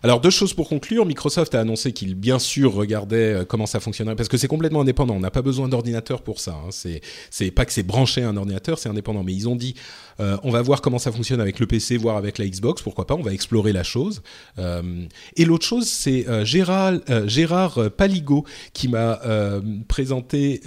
Alors 0.03 0.21
deux 0.21 0.31
choses 0.31 0.53
pour 0.53 0.69
conclure. 0.69 1.07
Microsoft 1.07 1.55
a 1.55 1.61
annoncé 1.61 1.93
qu'il 1.93 2.15
bien 2.15 2.39
sûr 2.39 2.75
regardait 2.75 3.33
euh, 3.33 3.45
comment 3.45 3.65
ça 3.65 3.81
fonctionnerait 3.81 4.17
parce 4.17 4.29
que 4.29 4.37
c'est 4.37 4.49
complètement 4.49 4.83
indépendant. 4.83 5.15
On 5.15 5.21
n'a 5.21 5.31
pas 5.31 5.41
besoin 5.41 5.69
d'ordinateur 5.69 6.23
pour 6.23 6.41
ça. 6.41 6.53
Hein. 6.53 6.71
C'est 7.31 7.51
pas 7.51 7.65
que 7.65 7.73
c'est 7.73 7.83
branché 7.83 8.23
à 8.23 8.29
un 8.29 8.37
ordinateur, 8.37 8.79
c'est 8.79 8.89
indépendant. 8.89 9.23
Mais 9.23 9.33
ils 9.33 9.49
ont 9.49 9.57
dit 9.57 9.75
euh, 10.21 10.37
on 10.43 10.51
va 10.51 10.61
voir 10.61 10.83
comment 10.83 10.99
ça 10.99 11.11
fonctionne 11.11 11.41
avec 11.41 11.59
le 11.59 11.67
PC, 11.67 11.97
voire 11.97 12.17
avec 12.17 12.37
la 12.39 12.47
Xbox. 12.47 12.83
Pourquoi 12.83 13.07
pas? 13.07 13.15
On 13.15 13.23
va 13.23 13.33
explorer 13.33 13.73
la 13.73 13.83
chose. 13.83 14.23
Euh, 14.59 15.07
et 15.37 15.45
l'autre 15.45 15.65
chose, 15.65 15.89
c'est 15.89 16.27
Gérard, 16.45 16.95
Gérard 17.27 17.91
Paligo 17.97 18.45
qui 18.75 18.89
m'a 18.89 19.21
présenté 19.89 20.61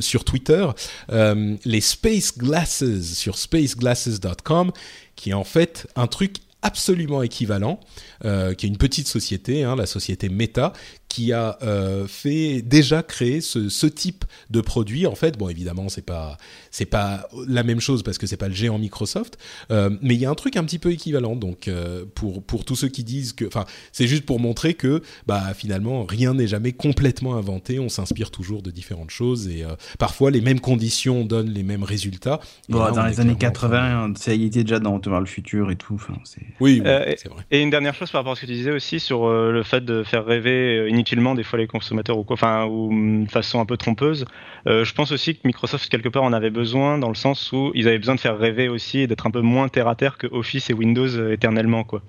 sur 0.00 0.24
Twitter 0.24 0.66
les 1.10 1.80
Space 1.80 2.38
Glasses 2.38 2.84
sur 3.14 3.36
spaceglasses.com 3.36 4.72
qui 5.16 5.30
est 5.30 5.34
en 5.34 5.44
fait 5.44 5.86
un 5.96 6.06
truc 6.06 6.36
absolument 6.62 7.22
équivalent, 7.22 7.80
euh, 8.24 8.54
qui 8.54 8.66
est 8.66 8.68
une 8.68 8.78
petite 8.78 9.08
société, 9.08 9.64
hein, 9.64 9.76
la 9.76 9.86
société 9.86 10.28
Meta, 10.28 10.72
qui 11.12 11.30
a 11.34 11.58
euh, 11.62 12.06
fait 12.08 12.62
déjà 12.62 13.02
créé 13.02 13.42
ce, 13.42 13.68
ce, 13.68 13.86
type 13.86 14.24
de 14.48 14.62
produit. 14.62 15.06
En 15.06 15.14
fait, 15.14 15.36
bon, 15.36 15.50
évidemment, 15.50 15.90
c'est 15.90 16.06
pas 16.06 16.38
c'est 16.70 16.86
pas 16.86 17.28
la 17.46 17.62
même 17.62 17.80
chose 17.80 18.02
parce 18.02 18.16
que 18.16 18.26
c'est 18.26 18.38
pas 18.38 18.48
le 18.48 18.54
géant 18.54 18.78
Microsoft, 18.78 19.36
euh, 19.70 19.90
mais 20.00 20.14
il 20.14 20.20
y 20.20 20.24
a 20.24 20.30
un 20.30 20.34
truc 20.34 20.56
un 20.56 20.64
petit 20.64 20.78
peu 20.78 20.90
équivalent. 20.90 21.36
Donc, 21.36 21.68
euh, 21.68 22.06
pour 22.14 22.42
pour 22.42 22.64
tous 22.64 22.76
ceux 22.76 22.88
qui 22.88 23.04
disent 23.04 23.34
que, 23.34 23.44
enfin, 23.44 23.66
c'est 23.92 24.06
juste 24.06 24.24
pour 24.24 24.40
montrer 24.40 24.72
que, 24.72 25.02
bah, 25.26 25.52
finalement, 25.54 26.04
rien 26.04 26.32
n'est 26.32 26.46
jamais 26.46 26.72
complètement 26.72 27.36
inventé. 27.36 27.78
On 27.78 27.90
s'inspire 27.90 28.30
toujours 28.30 28.62
de 28.62 28.70
différentes 28.70 29.10
choses 29.10 29.48
et 29.48 29.64
euh, 29.64 29.74
parfois 29.98 30.30
les 30.30 30.40
mêmes 30.40 30.60
conditions 30.60 31.26
donnent 31.26 31.50
les 31.50 31.62
mêmes 31.62 31.84
résultats. 31.84 32.40
Bon, 32.70 32.82
là, 32.82 32.90
dans 32.90 33.04
les 33.04 33.20
années 33.20 33.36
80, 33.36 34.14
ça 34.16 34.32
y 34.32 34.46
était 34.46 34.64
déjà 34.64 34.78
dans 34.78 34.98
le 34.98 35.26
futur 35.26 35.70
et 35.70 35.76
tout. 35.76 35.96
Enfin, 35.96 36.14
oui, 36.58 36.80
oui 36.80 36.82
euh, 36.86 37.12
c'est 37.18 37.28
vrai. 37.28 37.42
Et 37.50 37.60
une 37.60 37.68
dernière 37.68 37.94
chose 37.94 38.10
par 38.10 38.20
rapport 38.20 38.32
à 38.32 38.36
ce 38.36 38.40
que 38.40 38.46
tu 38.46 38.54
disais 38.54 38.72
aussi 38.72 38.98
sur 38.98 39.28
le 39.28 39.62
fait 39.62 39.84
de 39.84 40.04
faire 40.04 40.24
rêver 40.24 40.88
inutilement 41.02 41.34
des 41.34 41.42
fois 41.42 41.58
les 41.58 41.66
consommateurs 41.66 42.16
ou 42.16 42.24
quoi, 42.24 42.34
enfin 42.34 42.66
ou 42.66 43.24
de 43.24 43.30
façon 43.30 43.60
un 43.60 43.66
peu 43.66 43.76
trompeuse. 43.76 44.24
Euh, 44.66 44.84
je 44.84 44.94
pense 44.94 45.10
aussi 45.10 45.34
que 45.34 45.40
Microsoft 45.44 45.88
quelque 45.88 46.08
part 46.08 46.22
en 46.22 46.32
avait 46.32 46.50
besoin 46.50 46.98
dans 46.98 47.08
le 47.08 47.16
sens 47.16 47.50
où 47.52 47.72
ils 47.74 47.88
avaient 47.88 47.98
besoin 47.98 48.14
de 48.14 48.20
faire 48.20 48.38
rêver 48.38 48.68
aussi 48.68 49.00
et 49.00 49.06
d'être 49.08 49.26
un 49.26 49.30
peu 49.30 49.40
moins 49.40 49.68
terre 49.68 49.88
à 49.88 49.96
terre 49.96 50.16
que 50.16 50.28
Office 50.28 50.70
et 50.70 50.72
Windows 50.72 51.08
euh, 51.16 51.32
éternellement 51.32 51.82
quoi. 51.82 52.02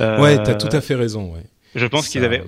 Euh, 0.00 0.20
ouais, 0.20 0.42
t'as 0.42 0.54
tout 0.54 0.74
à 0.74 0.80
fait 0.80 0.96
raison. 0.96 1.32
Ouais. 1.32 1.44
Je 1.76 1.86
pense 1.86 2.08
qu'ils 2.08 2.24
avaient. 2.24 2.42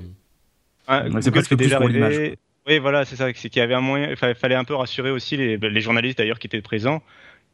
c'est 1.20 1.30
presque 1.30 1.54
déjà 1.54 1.78
rêvé. 1.78 2.38
Oui, 2.68 2.80
voilà, 2.80 3.04
c'est 3.04 3.14
ça. 3.14 3.26
C'est 3.32 3.48
qu'il 3.48 3.60
y 3.60 3.62
avait 3.62 3.74
un 3.74 3.80
moyen. 3.80 4.08
Il 4.10 4.34
fallait 4.34 4.56
un 4.56 4.64
peu 4.64 4.74
rassurer 4.74 5.12
aussi 5.12 5.36
les, 5.36 5.56
les 5.56 5.80
journalistes 5.80 6.18
d'ailleurs 6.18 6.40
qui 6.40 6.48
étaient 6.48 6.60
présents. 6.60 7.00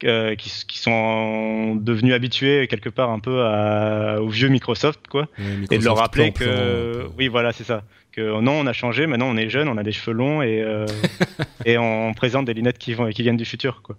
Euh, 0.04 0.34
qui, 0.34 0.50
qui, 0.66 0.78
sont 0.80 1.76
devenus 1.76 2.12
habitués 2.12 2.66
quelque 2.66 2.88
part 2.88 3.10
un 3.10 3.20
peu 3.20 3.42
à, 3.44 4.20
au 4.20 4.28
vieux 4.28 4.48
Microsoft, 4.48 5.06
quoi, 5.08 5.28
et 5.70 5.78
de 5.78 5.84
leur 5.84 5.96
rappeler 5.96 6.32
que, 6.32 7.06
oui, 7.16 7.28
voilà, 7.28 7.52
c'est 7.52 7.62
ça, 7.62 7.84
que 8.12 8.40
non, 8.40 8.52
on 8.52 8.66
a 8.66 8.72
changé, 8.72 9.06
maintenant 9.06 9.28
on 9.28 9.36
est 9.36 9.48
jeune, 9.48 9.68
on 9.68 9.76
a 9.76 9.82
des 9.82 9.92
cheveux 9.92 10.16
longs 10.16 10.42
et 10.42 10.62
euh, 10.62 10.86
et 11.66 11.78
on 11.78 12.12
présente 12.14 12.46
des 12.46 12.54
lunettes 12.54 12.78
qui 12.78 12.94
vont 12.94 13.08
qui 13.10 13.22
viennent 13.22 13.36
du 13.36 13.44
futur, 13.44 13.82
quoi. 13.82 13.96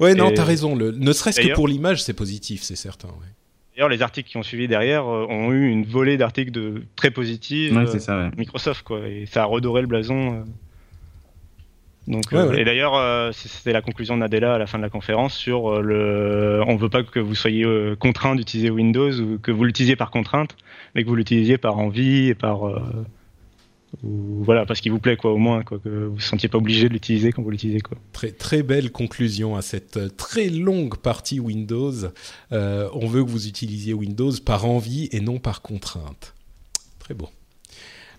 Ouais, 0.00 0.14
non, 0.14 0.30
t'as 0.32 0.44
raison. 0.44 0.74
Le, 0.74 0.92
ne 0.92 1.12
serait-ce 1.12 1.40
que 1.40 1.52
pour 1.54 1.68
l'image, 1.68 2.02
c'est 2.02 2.14
positif, 2.14 2.62
c'est 2.62 2.76
certain. 2.76 3.08
Ouais. 3.08 3.26
D'ailleurs, 3.74 3.90
les 3.90 4.00
articles 4.00 4.30
qui 4.30 4.38
ont 4.38 4.42
suivi 4.42 4.68
derrière 4.68 5.04
euh, 5.04 5.26
ont 5.28 5.52
eu 5.52 5.68
une 5.68 5.84
volée 5.84 6.16
d'articles 6.16 6.52
de 6.52 6.84
très 6.96 7.10
positifs. 7.10 7.76
Ouais, 7.76 7.86
c'est 7.86 8.00
ça, 8.00 8.16
ouais. 8.18 8.30
Microsoft, 8.38 8.82
quoi, 8.82 9.00
et 9.06 9.26
ça 9.26 9.42
a 9.42 9.44
redoré 9.44 9.82
le 9.82 9.86
blason. 9.86 10.44
Donc, 12.06 12.22
ouais, 12.30 12.38
euh, 12.38 12.48
ouais. 12.50 12.60
Et 12.60 12.64
d'ailleurs, 12.64 12.94
euh, 12.94 13.32
c'était 13.32 13.72
la 13.72 13.82
conclusion 13.82 14.14
de 14.14 14.20
Nadella 14.20 14.54
à 14.54 14.58
la 14.58 14.66
fin 14.66 14.78
de 14.78 14.82
la 14.82 14.90
conférence 14.90 15.34
sur 15.34 15.72
euh, 15.72 15.80
le. 15.80 16.62
On 16.66 16.76
veut 16.76 16.88
pas 16.88 17.02
que 17.02 17.18
vous 17.18 17.34
soyez 17.34 17.64
euh, 17.64 17.96
contraint 17.96 18.36
d'utiliser 18.36 18.70
Windows 18.70 19.12
ou 19.20 19.38
que 19.38 19.50
vous 19.50 19.64
l'utilisiez 19.64 19.96
par 19.96 20.10
contrainte, 20.10 20.56
mais 20.94 21.02
que 21.02 21.08
vous 21.08 21.16
l'utilisiez 21.16 21.58
par 21.58 21.78
envie 21.78 22.28
et 22.28 22.34
par. 22.34 22.62
Voilà, 24.02 24.66
parce 24.66 24.80
qu'il 24.80 24.92
vous 24.92 24.98
plaît, 24.98 25.16
quoi, 25.16 25.32
au 25.32 25.38
moins, 25.38 25.62
quoi, 25.62 25.78
que 25.78 25.88
vous 25.88 26.16
ne 26.16 26.20
sentiez 26.20 26.48
pas 26.48 26.58
obligé 26.58 26.88
de 26.88 26.94
l'utiliser 26.94 27.32
quand 27.32 27.42
vous 27.42 27.50
l'utilisez, 27.50 27.80
quoi. 27.80 27.96
Très, 28.12 28.30
très 28.30 28.62
belle 28.62 28.92
conclusion 28.92 29.56
à 29.56 29.62
cette 29.62 30.16
très 30.16 30.48
longue 30.48 30.96
partie 30.96 31.40
Windows. 31.40 31.94
on 32.50 33.06
veut 33.06 33.24
que 33.24 33.30
vous 33.30 33.46
utilisiez 33.48 33.94
Windows 33.94 34.32
par 34.44 34.66
envie 34.66 35.08
et 35.12 35.20
non 35.20 35.38
par 35.38 35.62
contrainte. 35.62 36.34
Très 36.98 37.14
beau. 37.14 37.28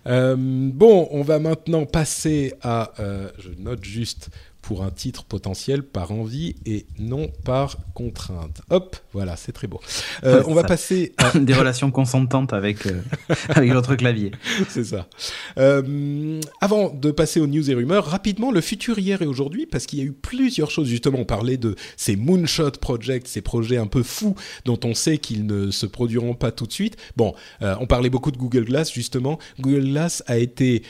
Euh, 0.06 0.36
bon, 0.38 1.08
on 1.10 1.22
va 1.22 1.38
maintenant 1.38 1.84
passer 1.84 2.54
à, 2.62 2.92
euh, 3.00 3.30
je 3.38 3.50
note 3.58 3.84
juste 3.84 4.30
pour 4.68 4.84
un 4.84 4.90
titre 4.90 5.24
potentiel 5.24 5.82
par 5.82 6.12
envie 6.12 6.54
et 6.66 6.84
non 6.98 7.30
par 7.42 7.78
contrainte. 7.94 8.60
Hop, 8.68 8.98
voilà, 9.14 9.34
c'est 9.34 9.52
très 9.52 9.66
beau. 9.66 9.80
Euh, 10.24 10.42
on 10.46 10.52
va 10.52 10.62
passer 10.62 11.14
à... 11.16 11.38
des 11.38 11.54
relations 11.54 11.90
consentantes 11.90 12.52
avec 12.52 12.84
euh, 12.84 13.00
avec 13.48 13.72
votre 13.72 13.94
clavier. 13.94 14.30
C'est 14.68 14.84
ça. 14.84 15.08
Euh, 15.56 16.38
avant 16.60 16.90
de 16.90 17.10
passer 17.10 17.40
aux 17.40 17.46
news 17.46 17.70
et 17.70 17.72
rumeurs, 17.72 18.04
rapidement 18.04 18.50
le 18.50 18.60
futur 18.60 18.98
hier 18.98 19.22
et 19.22 19.26
aujourd'hui 19.26 19.64
parce 19.64 19.86
qu'il 19.86 20.00
y 20.00 20.02
a 20.02 20.04
eu 20.04 20.12
plusieurs 20.12 20.70
choses. 20.70 20.88
Justement, 20.88 21.20
on 21.20 21.24
parlait 21.24 21.56
de 21.56 21.74
ces 21.96 22.16
moonshot 22.16 22.72
projects, 22.72 23.26
ces 23.26 23.40
projets 23.40 23.78
un 23.78 23.86
peu 23.86 24.02
fous 24.02 24.34
dont 24.66 24.78
on 24.84 24.92
sait 24.92 25.16
qu'ils 25.16 25.46
ne 25.46 25.70
se 25.70 25.86
produiront 25.86 26.34
pas 26.34 26.52
tout 26.52 26.66
de 26.66 26.72
suite. 26.74 26.98
Bon, 27.16 27.34
euh, 27.62 27.74
on 27.80 27.86
parlait 27.86 28.10
beaucoup 28.10 28.32
de 28.32 28.36
Google 28.36 28.66
Glass 28.66 28.92
justement. 28.92 29.38
Google 29.58 29.88
Glass 29.88 30.22
a 30.26 30.36
été 30.36 30.82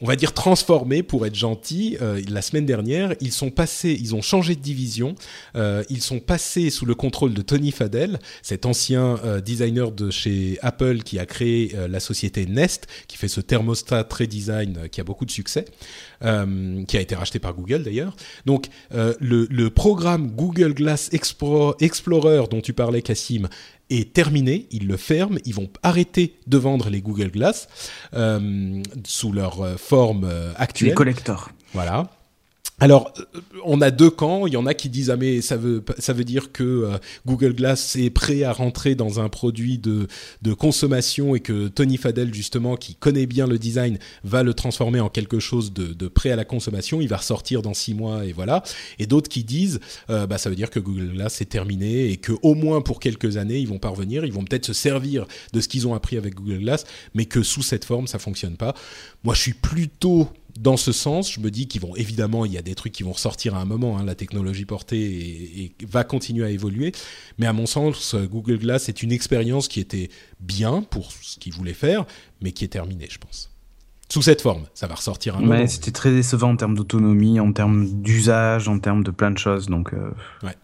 on 0.00 0.06
va 0.06 0.16
dire 0.16 0.32
transformés 0.32 1.02
pour 1.02 1.26
être 1.26 1.34
gentil. 1.34 1.96
Euh, 2.00 2.20
la 2.28 2.42
semaine 2.42 2.66
dernière, 2.66 3.14
ils 3.20 3.32
sont 3.32 3.50
passés, 3.50 3.96
ils 4.00 4.14
ont 4.14 4.22
changé 4.22 4.54
de 4.54 4.60
division. 4.60 5.14
Euh, 5.56 5.82
ils 5.90 6.02
sont 6.02 6.20
passés 6.20 6.70
sous 6.70 6.86
le 6.86 6.94
contrôle 6.94 7.34
de 7.34 7.42
Tony 7.42 7.70
Fadell, 7.70 8.18
cet 8.42 8.66
ancien 8.66 9.18
euh, 9.24 9.40
designer 9.40 9.90
de 9.92 10.10
chez 10.10 10.58
Apple 10.62 11.02
qui 11.02 11.18
a 11.18 11.26
créé 11.26 11.72
euh, 11.74 11.88
la 11.88 12.00
société 12.00 12.46
Nest, 12.46 12.86
qui 13.08 13.16
fait 13.16 13.28
ce 13.28 13.40
thermostat 13.40 14.04
très 14.04 14.26
design 14.26 14.78
euh, 14.78 14.88
qui 14.88 15.00
a 15.00 15.04
beaucoup 15.04 15.24
de 15.24 15.30
succès, 15.30 15.64
euh, 16.24 16.84
qui 16.84 16.96
a 16.96 17.00
été 17.00 17.14
racheté 17.14 17.38
par 17.38 17.54
Google 17.54 17.82
d'ailleurs. 17.82 18.16
Donc 18.46 18.66
le, 18.90 19.46
le, 19.50 19.70
programme 19.70 20.30
Google 20.30 20.74
Glass 20.74 21.10
Explorer 21.12 22.44
dont 22.50 22.60
tu 22.60 22.72
parlais, 22.72 23.02
Cassim, 23.02 23.48
est 23.90 24.12
terminé, 24.12 24.66
ils 24.70 24.86
le 24.86 24.96
ferment, 24.96 25.38
ils 25.44 25.54
vont 25.54 25.68
arrêter 25.82 26.36
de 26.46 26.56
vendre 26.56 26.88
les 26.90 27.02
Google 27.02 27.30
Glass 27.30 27.68
euh, 28.14 28.82
sous 29.04 29.32
leur 29.32 29.60
euh, 29.60 29.76
forme 29.76 30.24
euh, 30.24 30.52
actuelle. 30.56 30.90
Les 30.90 30.94
collectors. 30.94 31.50
Voilà. 31.74 32.10
Alors, 32.80 33.12
on 33.66 33.82
a 33.82 33.90
deux 33.90 34.08
camps. 34.08 34.46
Il 34.46 34.54
y 34.54 34.56
en 34.56 34.64
a 34.64 34.72
qui 34.72 34.88
disent 34.88 35.10
ah 35.10 35.16
mais 35.16 35.42
ça 35.42 35.58
veut 35.58 35.84
ça 35.98 36.14
veut 36.14 36.24
dire 36.24 36.50
que 36.50 36.64
euh, 36.64 36.98
Google 37.26 37.52
Glass 37.52 37.94
est 37.96 38.08
prêt 38.08 38.42
à 38.42 38.52
rentrer 38.54 38.94
dans 38.94 39.20
un 39.20 39.28
produit 39.28 39.76
de 39.76 40.06
de 40.40 40.54
consommation 40.54 41.34
et 41.34 41.40
que 41.40 41.68
Tony 41.68 41.98
Fadell 41.98 42.32
justement 42.32 42.76
qui 42.76 42.94
connaît 42.94 43.26
bien 43.26 43.46
le 43.46 43.58
design 43.58 43.98
va 44.24 44.42
le 44.42 44.54
transformer 44.54 45.00
en 45.00 45.10
quelque 45.10 45.40
chose 45.40 45.74
de, 45.74 45.92
de 45.92 46.08
prêt 46.08 46.30
à 46.30 46.36
la 46.36 46.46
consommation. 46.46 47.02
Il 47.02 47.08
va 47.08 47.18
ressortir 47.18 47.60
dans 47.60 47.74
six 47.74 47.92
mois 47.92 48.24
et 48.24 48.32
voilà. 48.32 48.62
Et 48.98 49.06
d'autres 49.06 49.28
qui 49.28 49.44
disent 49.44 49.80
euh, 50.08 50.26
bah 50.26 50.38
ça 50.38 50.48
veut 50.48 50.56
dire 50.56 50.70
que 50.70 50.80
Google 50.80 51.12
Glass 51.12 51.42
est 51.42 51.50
terminé 51.50 52.10
et 52.10 52.16
que 52.16 52.32
au 52.42 52.54
moins 52.54 52.80
pour 52.80 52.98
quelques 52.98 53.36
années 53.36 53.58
ils 53.58 53.68
vont 53.68 53.78
parvenir. 53.78 54.24
Ils 54.24 54.32
vont 54.32 54.44
peut-être 54.44 54.64
se 54.64 54.72
servir 54.72 55.26
de 55.52 55.60
ce 55.60 55.68
qu'ils 55.68 55.86
ont 55.86 55.94
appris 55.94 56.16
avec 56.16 56.34
Google 56.34 56.60
Glass, 56.60 56.86
mais 57.12 57.26
que 57.26 57.42
sous 57.42 57.62
cette 57.62 57.84
forme 57.84 58.06
ça 58.06 58.18
fonctionne 58.18 58.56
pas. 58.56 58.74
Moi 59.22 59.34
je 59.34 59.40
suis 59.40 59.52
plutôt 59.52 60.30
dans 60.60 60.76
ce 60.76 60.92
sens, 60.92 61.32
je 61.32 61.40
me 61.40 61.50
dis 61.50 61.66
qu'ils 61.66 61.80
vont 61.80 61.96
évidemment, 61.96 62.44
il 62.44 62.52
y 62.52 62.58
a 62.58 62.62
des 62.62 62.74
trucs 62.74 62.92
qui 62.92 63.02
vont 63.02 63.12
ressortir 63.12 63.54
à 63.54 63.60
un 63.60 63.64
moment. 63.64 63.98
Hein, 63.98 64.04
la 64.04 64.14
technologie 64.14 64.66
portée 64.66 65.00
et, 65.00 65.74
va 65.86 66.04
continuer 66.04 66.44
à 66.44 66.50
évoluer, 66.50 66.92
mais 67.38 67.46
à 67.46 67.52
mon 67.52 67.66
sens, 67.66 68.14
Google 68.14 68.58
Glass 68.58 68.88
est 68.88 69.02
une 69.02 69.12
expérience 69.12 69.68
qui 69.68 69.80
était 69.80 70.10
bien 70.38 70.82
pour 70.82 71.12
ce 71.12 71.38
qu'il 71.38 71.54
voulait 71.54 71.72
faire, 71.72 72.04
mais 72.42 72.52
qui 72.52 72.64
est 72.64 72.68
terminée, 72.68 73.08
je 73.10 73.18
pense. 73.18 73.50
Sous 74.10 74.22
cette 74.22 74.42
forme, 74.42 74.66
ça 74.74 74.88
va 74.88 74.96
ressortir 74.96 75.36
un 75.36 75.40
moment. 75.40 75.66
C'était 75.68 75.92
très 75.92 76.10
décevant 76.10 76.50
en 76.50 76.56
termes 76.56 76.74
d'autonomie, 76.74 77.38
en 77.38 77.52
termes 77.52 78.02
d'usage, 78.02 78.68
en 78.68 78.80
termes 78.80 79.04
de 79.04 79.12
plein 79.12 79.30
de 79.30 79.38
choses. 79.38 79.66
Donc, 79.66 79.94
euh, 79.94 80.10
ouais. 80.42 80.56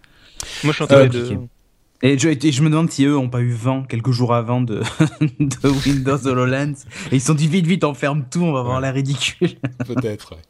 Moi, 0.65 0.73
je 0.73 0.85
suis 0.85 0.85
en 0.85 1.07
de, 1.07 1.39
et 2.03 2.19
je, 2.19 2.29
je, 2.29 2.63
me 2.63 2.69
demande 2.69 2.91
si 2.91 3.05
eux 3.05 3.17
ont 3.17 3.29
pas 3.29 3.41
eu 3.41 3.51
vent 3.51 3.83
quelques 3.83 4.11
jours 4.11 4.35
avant 4.35 4.61
de, 4.61 4.83
de 5.41 5.69
Windows 5.87 6.27
HoloLens. 6.27 6.85
Et 7.11 7.17
ils 7.17 7.21
se 7.21 7.29
sont 7.29 7.35
dit 7.35 7.49
vite, 7.49 7.67
vite, 7.67 7.85
on 7.85 7.95
ferme 7.95 8.25
tout, 8.31 8.43
on 8.43 8.53
va 8.53 8.63
voir 8.63 8.81
la 8.81 8.93
ridicule. 8.93 9.51
Peut-être, 9.87 10.33
ouais. 10.33 10.43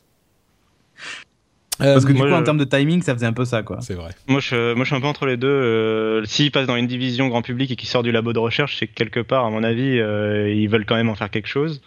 Parce 1.78 2.04
que 2.04 2.12
du 2.12 2.20
coup, 2.20 2.26
en 2.26 2.42
termes 2.42 2.58
de 2.58 2.64
timing, 2.64 3.02
ça 3.02 3.14
faisait 3.14 3.26
un 3.26 3.32
peu 3.32 3.44
ça, 3.44 3.62
quoi. 3.62 3.78
C'est 3.80 3.94
vrai. 3.94 4.10
Moi 4.28 4.40
je, 4.40 4.74
moi, 4.74 4.84
je 4.84 4.88
suis 4.88 4.96
un 4.96 5.00
peu 5.00 5.06
entre 5.06 5.26
les 5.26 5.36
deux. 5.36 5.46
Euh, 5.46 6.24
S'ils 6.24 6.50
passent 6.50 6.66
dans 6.66 6.76
une 6.76 6.86
division 6.86 7.28
grand 7.28 7.42
public 7.42 7.70
et 7.70 7.76
qu'ils 7.76 7.88
sortent 7.88 8.06
du 8.06 8.12
labo 8.12 8.32
de 8.32 8.38
recherche, 8.38 8.78
c'est 8.78 8.86
que 8.86 8.94
quelque 8.94 9.20
part, 9.20 9.44
à 9.44 9.50
mon 9.50 9.62
avis, 9.62 9.98
euh, 9.98 10.50
ils 10.50 10.68
veulent 10.68 10.86
quand 10.86 10.96
même 10.96 11.10
en 11.10 11.14
faire 11.14 11.30
quelque 11.30 11.48
chose. 11.48 11.82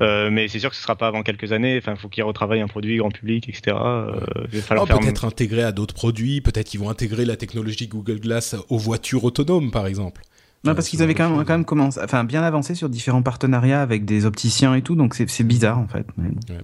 Euh, 0.00 0.30
mais 0.30 0.48
c'est 0.48 0.58
sûr 0.58 0.70
que 0.70 0.76
ce 0.76 0.82
sera 0.82 0.96
pas 0.96 1.08
avant 1.08 1.22
quelques 1.22 1.52
années. 1.52 1.78
Enfin, 1.78 1.92
il 1.92 1.98
faut 1.98 2.08
qu'ils 2.08 2.24
retravaillent 2.24 2.60
un 2.60 2.68
produit 2.68 2.96
grand 2.96 3.10
public, 3.10 3.48
etc. 3.48 3.76
Euh, 3.76 4.20
oh, 4.76 4.86
peut-être 4.86 5.24
intégrer 5.24 5.62
à 5.62 5.72
d'autres 5.72 5.94
produits. 5.94 6.40
Peut-être 6.40 6.68
qu'ils 6.68 6.80
vont 6.80 6.90
intégrer 6.90 7.24
la 7.24 7.36
technologie 7.36 7.88
Google 7.88 8.20
Glass 8.20 8.56
aux 8.68 8.78
voitures 8.78 9.24
autonomes, 9.24 9.70
par 9.70 9.86
exemple. 9.86 10.22
Non, 10.64 10.76
parce 10.76 10.88
qu'ils 10.88 11.02
avaient 11.02 11.14
quand 11.14 11.28
même, 11.28 11.44
quand 11.44 11.54
même 11.54 11.64
commencé, 11.64 11.98
enfin, 12.02 12.22
bien 12.22 12.42
avancé 12.42 12.76
sur 12.76 12.88
différents 12.88 13.22
partenariats 13.22 13.82
avec 13.82 14.04
des 14.04 14.26
opticiens 14.26 14.74
et 14.76 14.82
tout, 14.82 14.94
donc 14.94 15.14
c'est 15.14 15.42
bizarre 15.42 15.78
en 15.78 15.88
fait. 15.88 16.06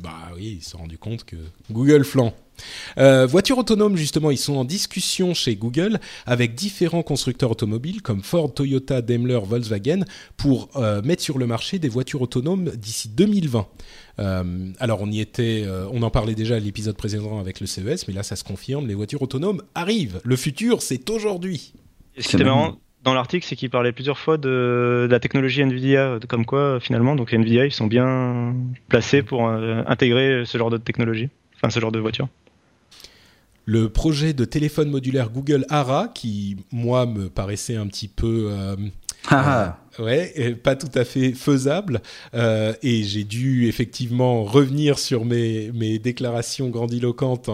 bah 0.02 0.12
oui, 0.36 0.58
ils 0.58 0.62
se 0.62 0.70
sont 0.70 0.78
rendus 0.78 0.98
compte 0.98 1.24
que 1.24 1.36
Google 1.70 2.04
flanc. 2.04 2.32
Euh, 2.98 3.26
voitures 3.26 3.58
autonomes, 3.58 3.96
justement, 3.96 4.30
ils 4.30 4.38
sont 4.38 4.56
en 4.56 4.64
discussion 4.64 5.34
chez 5.34 5.56
Google 5.56 5.98
avec 6.26 6.54
différents 6.54 7.02
constructeurs 7.02 7.50
automobiles 7.50 8.02
comme 8.02 8.22
Ford, 8.22 8.52
Toyota, 8.52 9.02
Daimler, 9.02 9.40
Volkswagen 9.44 10.04
pour 10.36 10.68
euh, 10.76 11.02
mettre 11.02 11.22
sur 11.22 11.38
le 11.38 11.46
marché 11.46 11.78
des 11.78 11.88
voitures 11.88 12.22
autonomes 12.22 12.70
d'ici 12.76 13.08
2020. 13.08 13.66
Euh, 14.20 14.72
alors 14.78 15.00
on 15.02 15.10
y 15.10 15.20
était, 15.20 15.66
on 15.92 16.02
en 16.02 16.10
parlait 16.10 16.34
déjà 16.34 16.56
à 16.56 16.60
l'épisode 16.60 16.96
précédent 16.96 17.40
avec 17.40 17.60
le 17.60 17.66
CES, 17.66 18.06
mais 18.06 18.14
là 18.14 18.22
ça 18.22 18.36
se 18.36 18.44
confirme, 18.44 18.86
les 18.86 18.94
voitures 18.94 19.22
autonomes 19.22 19.62
arrivent. 19.74 20.20
Le 20.24 20.36
futur, 20.36 20.82
c'est 20.82 21.10
aujourd'hui. 21.10 21.74
C'était 22.16 22.44
marrant 22.44 22.78
dans 23.04 23.14
l'article, 23.14 23.46
c'est 23.46 23.56
qu'il 23.56 23.70
parlait 23.70 23.92
plusieurs 23.92 24.18
fois 24.18 24.38
de, 24.38 25.06
la 25.10 25.20
technologie 25.20 25.62
Nvidia, 25.62 26.18
comme 26.28 26.44
quoi 26.44 26.78
finalement, 26.80 27.14
donc 27.14 27.32
Nvidia, 27.32 27.66
ils 27.66 27.72
sont 27.72 27.86
bien 27.86 28.54
placés 28.88 29.22
pour 29.22 29.48
intégrer 29.48 30.44
ce 30.44 30.58
genre 30.58 30.70
de 30.70 30.78
technologie, 30.78 31.30
enfin 31.56 31.70
ce 31.70 31.80
genre 31.80 31.92
de 31.92 31.98
voiture 31.98 32.28
le 33.68 33.90
projet 33.90 34.32
de 34.32 34.46
téléphone 34.46 34.88
modulaire 34.88 35.28
Google 35.28 35.66
Ara, 35.68 36.08
qui 36.08 36.56
moi 36.72 37.04
me 37.04 37.28
paraissait 37.28 37.76
un 37.76 37.86
petit 37.86 38.08
peu 38.08 38.48
euh, 38.50 38.76
ah, 39.28 39.44
ah. 39.46 39.78
Ouais, 39.98 40.54
pas 40.62 40.76
tout 40.76 40.90
à 40.94 41.04
fait 41.04 41.32
faisable. 41.32 42.00
Euh, 42.34 42.72
et 42.82 43.02
j'ai 43.02 43.24
dû 43.24 43.66
effectivement 43.66 44.44
revenir 44.44 44.98
sur 44.98 45.24
mes, 45.24 45.72
mes 45.72 45.98
déclarations 45.98 46.68
grandiloquentes 46.68 47.50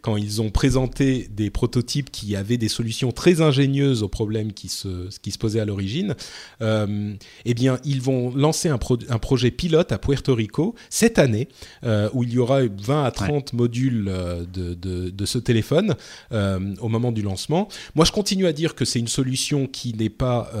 quand 0.00 0.16
ils 0.16 0.40
ont 0.40 0.50
présenté 0.50 1.28
des 1.34 1.50
prototypes 1.50 2.10
qui 2.10 2.36
avaient 2.36 2.56
des 2.56 2.68
solutions 2.68 3.10
très 3.10 3.40
ingénieuses 3.40 4.02
aux 4.02 4.08
problèmes 4.08 4.52
qui 4.52 4.68
se, 4.68 5.08
qui 5.22 5.32
se 5.32 5.38
posaient 5.38 5.60
à 5.60 5.64
l'origine. 5.64 6.14
Euh, 6.62 7.14
eh 7.44 7.54
bien, 7.54 7.78
ils 7.84 8.00
vont 8.00 8.32
lancer 8.34 8.68
un, 8.68 8.78
un, 9.08 9.18
projet 9.18 9.50
pilote 9.50 9.90
à 9.90 9.98
Puerto 9.98 10.34
Rico 10.34 10.76
cette 10.90 11.18
année, 11.18 11.48
euh, 11.82 12.08
où 12.12 12.22
il 12.22 12.32
y 12.32 12.38
aura 12.38 12.60
20 12.62 13.04
à 13.04 13.10
30 13.10 13.54
modules 13.54 14.04
de, 14.52 14.74
de, 14.74 15.10
de, 15.10 15.26
ce 15.26 15.38
téléphone 15.38 15.96
au 16.30 16.88
moment 16.88 17.12
du 17.12 17.22
lancement. 17.22 17.68
Moi, 17.94 18.04
je 18.04 18.12
continue 18.12 18.46
à 18.46 18.52
dire 18.52 18.74
que 18.74 18.84
c'est 18.84 18.98
une 18.98 19.08
solution 19.08 19.66
qui 19.66 19.94
n'est 19.94 20.08
pas 20.08 20.52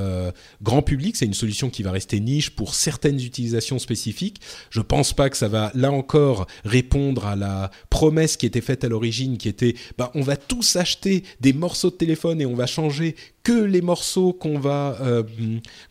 grand 0.62 0.82
public, 0.82 1.16
c'est 1.16 1.27
une 1.28 1.34
solution 1.34 1.68
qui 1.70 1.82
va 1.82 1.92
rester 1.92 2.20
niche 2.20 2.50
pour 2.50 2.74
certaines 2.74 3.20
utilisations 3.20 3.78
spécifiques. 3.78 4.40
Je 4.70 4.80
pense 4.80 5.12
pas 5.12 5.28
que 5.28 5.36
ça 5.36 5.48
va 5.48 5.70
là 5.74 5.92
encore 5.92 6.46
répondre 6.64 7.26
à 7.26 7.36
la 7.36 7.70
promesse 7.90 8.36
qui 8.36 8.46
était 8.46 8.62
faite 8.62 8.82
à 8.82 8.88
l'origine, 8.88 9.36
qui 9.36 9.48
était 9.48 9.74
bah 9.98 10.10
on 10.14 10.22
va 10.22 10.36
tous 10.36 10.76
acheter 10.76 11.22
des 11.40 11.52
morceaux 11.52 11.90
de 11.90 11.96
téléphone 11.96 12.40
et 12.40 12.46
on 12.46 12.54
va 12.54 12.66
changer 12.66 13.14
que 13.48 13.64
les 13.64 13.80
morceaux 13.80 14.34
qu'on 14.34 14.58
va 14.58 14.98
euh, 15.00 15.22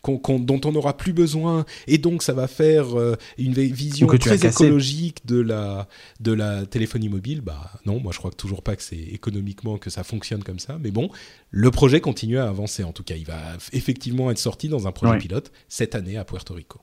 dont 0.04 0.60
on 0.64 0.72
n'aura 0.72 0.96
plus 0.96 1.12
besoin. 1.12 1.64
Et 1.88 1.98
donc 1.98 2.22
ça 2.22 2.32
va 2.32 2.46
faire 2.46 2.96
euh, 2.96 3.16
une 3.36 3.52
vision 3.52 4.06
très 4.06 4.46
écologique 4.46 5.26
de 5.26 5.40
la 5.40 5.88
de 6.20 6.32
la 6.32 6.66
téléphonie 6.66 7.08
mobile. 7.08 7.40
Bah 7.40 7.72
non 7.84 7.98
moi 7.98 8.12
je 8.12 8.18
crois 8.18 8.30
toujours 8.30 8.62
pas 8.62 8.76
que 8.76 8.82
c'est 8.84 8.96
économiquement 8.96 9.76
que 9.76 9.90
ça 9.90 10.04
fonctionne 10.04 10.44
comme 10.44 10.60
ça. 10.60 10.78
Mais 10.80 10.92
bon 10.92 11.10
le 11.50 11.70
projet 11.72 12.00
continue 12.00 12.38
à 12.38 12.48
avancer. 12.48 12.84
En 12.84 12.92
tout 12.92 13.02
cas 13.02 13.16
il 13.16 13.26
va 13.26 13.40
effectivement 13.72 14.30
être 14.30 14.38
sorti 14.38 14.68
dans 14.68 14.86
un 14.86 14.92
projet 14.92 15.18
pilote 15.18 15.50
cette 15.68 15.96
année 15.96 16.16
à 16.16 16.24
Puerto 16.24 16.54
Rico. 16.54 16.78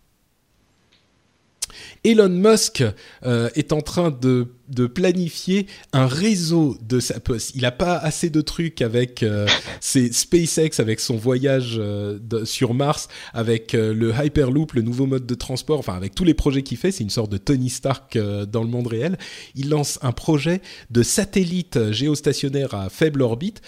Elon 2.04 2.30
Musk 2.30 2.84
euh, 3.26 3.50
est 3.56 3.74
en 3.74 3.82
train 3.82 4.12
de 4.12 4.54
de 4.68 4.88
planifier 4.88 5.68
un 5.94 6.08
réseau 6.08 6.78
de 6.82 7.00
sa 7.00 7.20
poste. 7.20 7.54
Il 7.56 7.62
n'a 7.62 7.72
pas 7.72 7.98
assez 7.98 8.30
de 8.30 8.42
trucs 8.42 8.82
avec 8.82 9.24
euh, 9.24 9.48
ses 9.80 10.12
SpaceX, 10.12 10.80
avec 10.80 11.00
son 11.00 11.16
voyage 11.16 11.76
euh, 11.78 12.18
sur 12.46 12.74
Mars, 12.74 13.08
avec 13.34 13.76
euh, 13.76 13.94
le 13.94 14.12
Hyperloop, 14.12 14.74
le 14.74 14.82
nouveau 14.82 15.06
mode 15.06 15.26
de 15.26 15.36
transport, 15.36 15.80
enfin 15.80 15.96
avec 15.96 16.16
tous 16.16 16.24
les 16.24 16.34
projets 16.34 16.64
qu'il 16.64 16.78
fait. 16.78 16.92
C'est 16.92 17.04
une 17.04 17.10
sorte 17.10 17.32
de 17.32 17.38
Tony 17.38 17.70
Stark 17.70 18.18
dans 18.18 18.64
le 18.64 18.70
monde 18.70 18.88
réel. 18.88 19.18
Il 19.56 19.70
lance 19.70 20.00
un 20.02 20.12
projet 20.12 20.62
de 20.90 21.04
satellite 21.04 21.92
géostationnaire 21.92 22.74
à 22.74 22.90
faible 22.90 23.22
orbite 23.22 23.62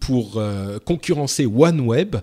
pour 0.00 0.42
concurrencer 0.84 1.46
OneWeb. 1.46 2.16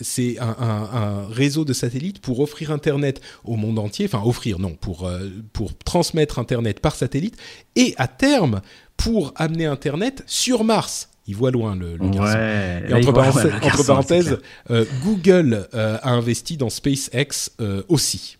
C'est 0.00 0.38
un, 0.38 0.56
un, 0.58 0.88
un, 0.92 1.26
réseau 1.28 1.64
de 1.64 1.72
satellites 1.72 2.20
pour 2.20 2.40
offrir 2.40 2.70
Internet 2.70 3.20
au 3.44 3.56
monde 3.56 3.78
entier. 3.78 4.06
Enfin, 4.06 4.22
offrir, 4.24 4.58
non, 4.58 4.74
pour, 4.74 5.10
pour 5.52 5.76
transmettre 5.78 6.17
Internet 6.38 6.80
par 6.80 6.94
satellite 6.94 7.36
et 7.76 7.94
à 7.98 8.08
terme 8.08 8.60
pour 8.96 9.32
amener 9.36 9.66
Internet 9.66 10.22
sur 10.26 10.64
Mars. 10.64 11.08
Il 11.26 11.36
voit 11.36 11.50
loin 11.50 11.76
le, 11.76 11.96
le 11.96 12.04
et 12.06 12.94
entre, 12.94 13.84
parenthèses, 13.84 14.38
euh, 14.70 14.86
Google 15.04 15.68
euh, 15.74 15.98
a 16.02 16.10
investi 16.10 16.56
dans 16.56 16.70
SpaceX 16.70 17.50
euh, 17.60 17.82
aussi. 17.88 18.38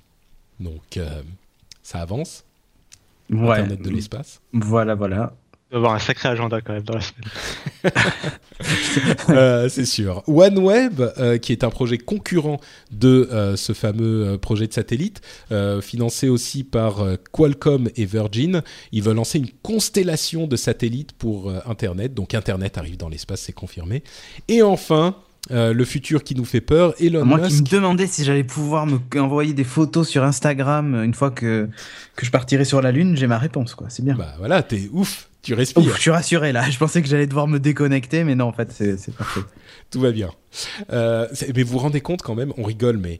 Donc 0.58 0.98
ça 1.82 2.00
avance. 2.00 2.44
Internet 3.30 3.82
de 3.82 3.90
l'espace. 3.90 4.40
Voilà, 4.52 4.94
voilà 4.94 5.34
avoir 5.72 5.94
un 5.94 5.98
sacré 5.98 6.28
agenda 6.28 6.60
quand 6.60 6.72
même 6.72 6.82
dans 6.82 6.94
la 6.94 7.00
semaine. 7.00 7.92
euh, 9.30 9.68
c'est 9.68 9.84
sûr. 9.84 10.22
OneWeb, 10.26 11.00
euh, 11.00 11.38
qui 11.38 11.52
est 11.52 11.64
un 11.64 11.70
projet 11.70 11.98
concurrent 11.98 12.58
de 12.90 13.28
euh, 13.30 13.56
ce 13.56 13.72
fameux 13.72 14.38
projet 14.38 14.66
de 14.66 14.72
satellite, 14.72 15.20
financé 15.82 16.28
aussi 16.28 16.64
par 16.64 17.04
Qualcomm 17.32 17.88
et 17.96 18.04
Virgin, 18.04 18.62
ils 18.92 19.02
veulent 19.02 19.16
lancer 19.16 19.38
une 19.38 19.50
constellation 19.62 20.46
de 20.46 20.56
satellites 20.56 21.12
pour 21.12 21.52
Internet. 21.66 22.14
Donc 22.14 22.34
Internet 22.34 22.78
arrive 22.78 22.96
dans 22.96 23.08
l'espace, 23.08 23.42
c'est 23.42 23.52
confirmé. 23.52 24.02
Et 24.48 24.62
enfin, 24.62 25.16
euh, 25.50 25.72
le 25.72 25.84
futur 25.84 26.24
qui 26.24 26.34
nous 26.34 26.44
fait 26.44 26.60
peur. 26.60 26.94
Elon 27.00 27.24
Moi 27.24 27.38
Musk... 27.38 27.48
qui 27.48 27.62
me 27.62 27.68
demandais 27.80 28.06
si 28.06 28.22
j'allais 28.22 28.44
pouvoir 28.44 28.86
me 28.86 28.98
envoyer 29.18 29.54
des 29.54 29.64
photos 29.64 30.06
sur 30.06 30.22
Instagram 30.22 31.02
une 31.02 31.14
fois 31.14 31.30
que, 31.30 31.68
que 32.16 32.26
je 32.26 32.30
partirai 32.30 32.64
sur 32.64 32.82
la 32.82 32.92
Lune, 32.92 33.16
j'ai 33.16 33.26
ma 33.26 33.38
réponse, 33.38 33.74
quoi. 33.74 33.86
C'est 33.88 34.04
bien. 34.04 34.14
Bah 34.14 34.34
voilà, 34.38 34.62
t'es 34.62 34.90
ouf, 34.92 35.27
tu 35.48 35.54
respires. 35.54 35.94
je 35.96 36.00
suis 36.00 36.10
rassuré 36.10 36.52
là. 36.52 36.68
Je 36.70 36.78
pensais 36.78 37.00
que 37.00 37.08
j'allais 37.08 37.26
devoir 37.26 37.48
me 37.48 37.58
déconnecter, 37.58 38.22
mais 38.22 38.34
non, 38.34 38.46
en 38.46 38.52
fait, 38.52 38.70
c'est 38.70 39.14
parfait. 39.14 39.40
Tout 39.90 40.00
va 40.00 40.12
bien. 40.12 40.30
Euh, 40.92 41.26
mais 41.54 41.62
vous 41.62 41.72
vous 41.72 41.78
rendez 41.78 42.02
compte 42.02 42.20
quand 42.20 42.34
même, 42.34 42.52
on 42.58 42.64
rigole, 42.64 42.98
mais 42.98 43.18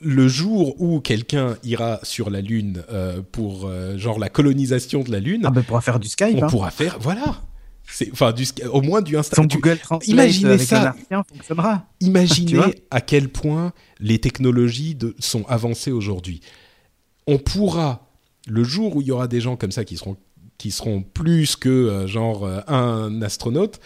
le 0.00 0.28
jour 0.28 0.80
où 0.80 1.00
quelqu'un 1.00 1.56
ira 1.64 1.98
sur 2.04 2.30
la 2.30 2.40
Lune 2.40 2.84
euh, 2.92 3.22
pour 3.32 3.70
genre 3.96 4.20
la 4.20 4.28
colonisation 4.28 5.02
de 5.02 5.10
la 5.10 5.18
Lune, 5.18 5.42
ah 5.44 5.50
ben, 5.50 5.62
on 5.62 5.64
pourra 5.64 5.80
faire 5.80 5.98
du 5.98 6.08
Skype. 6.08 6.36
On 6.36 6.44
hein. 6.44 6.48
pourra 6.48 6.70
faire, 6.70 6.98
voilà, 7.00 7.42
enfin 8.12 8.32
du 8.32 8.44
au 8.70 8.80
moins 8.80 9.02
du 9.02 9.16
Instagram. 9.16 9.48
Google 9.48 9.78
Translate 9.78 10.08
imaginez 10.08 10.58
ça. 10.58 10.94
fonctionnera. 11.28 11.86
Imaginez 12.00 12.60
à 12.92 13.00
quel 13.00 13.28
point 13.28 13.72
les 13.98 14.20
technologies 14.20 14.94
de, 14.94 15.16
sont 15.18 15.44
avancées 15.48 15.92
aujourd'hui. 15.92 16.40
On 17.26 17.38
pourra 17.38 18.06
le 18.46 18.62
jour 18.64 18.96
où 18.96 19.00
il 19.00 19.08
y 19.08 19.12
aura 19.12 19.28
des 19.28 19.40
gens 19.40 19.56
comme 19.56 19.72
ça 19.72 19.84
qui 19.84 19.96
seront 19.96 20.16
qui 20.60 20.70
seront 20.70 21.00
plus 21.00 21.56
que 21.56 21.70
euh, 21.70 22.06
genre 22.06 22.44
euh, 22.44 22.60
un 22.68 23.22
astronaute, 23.22 23.80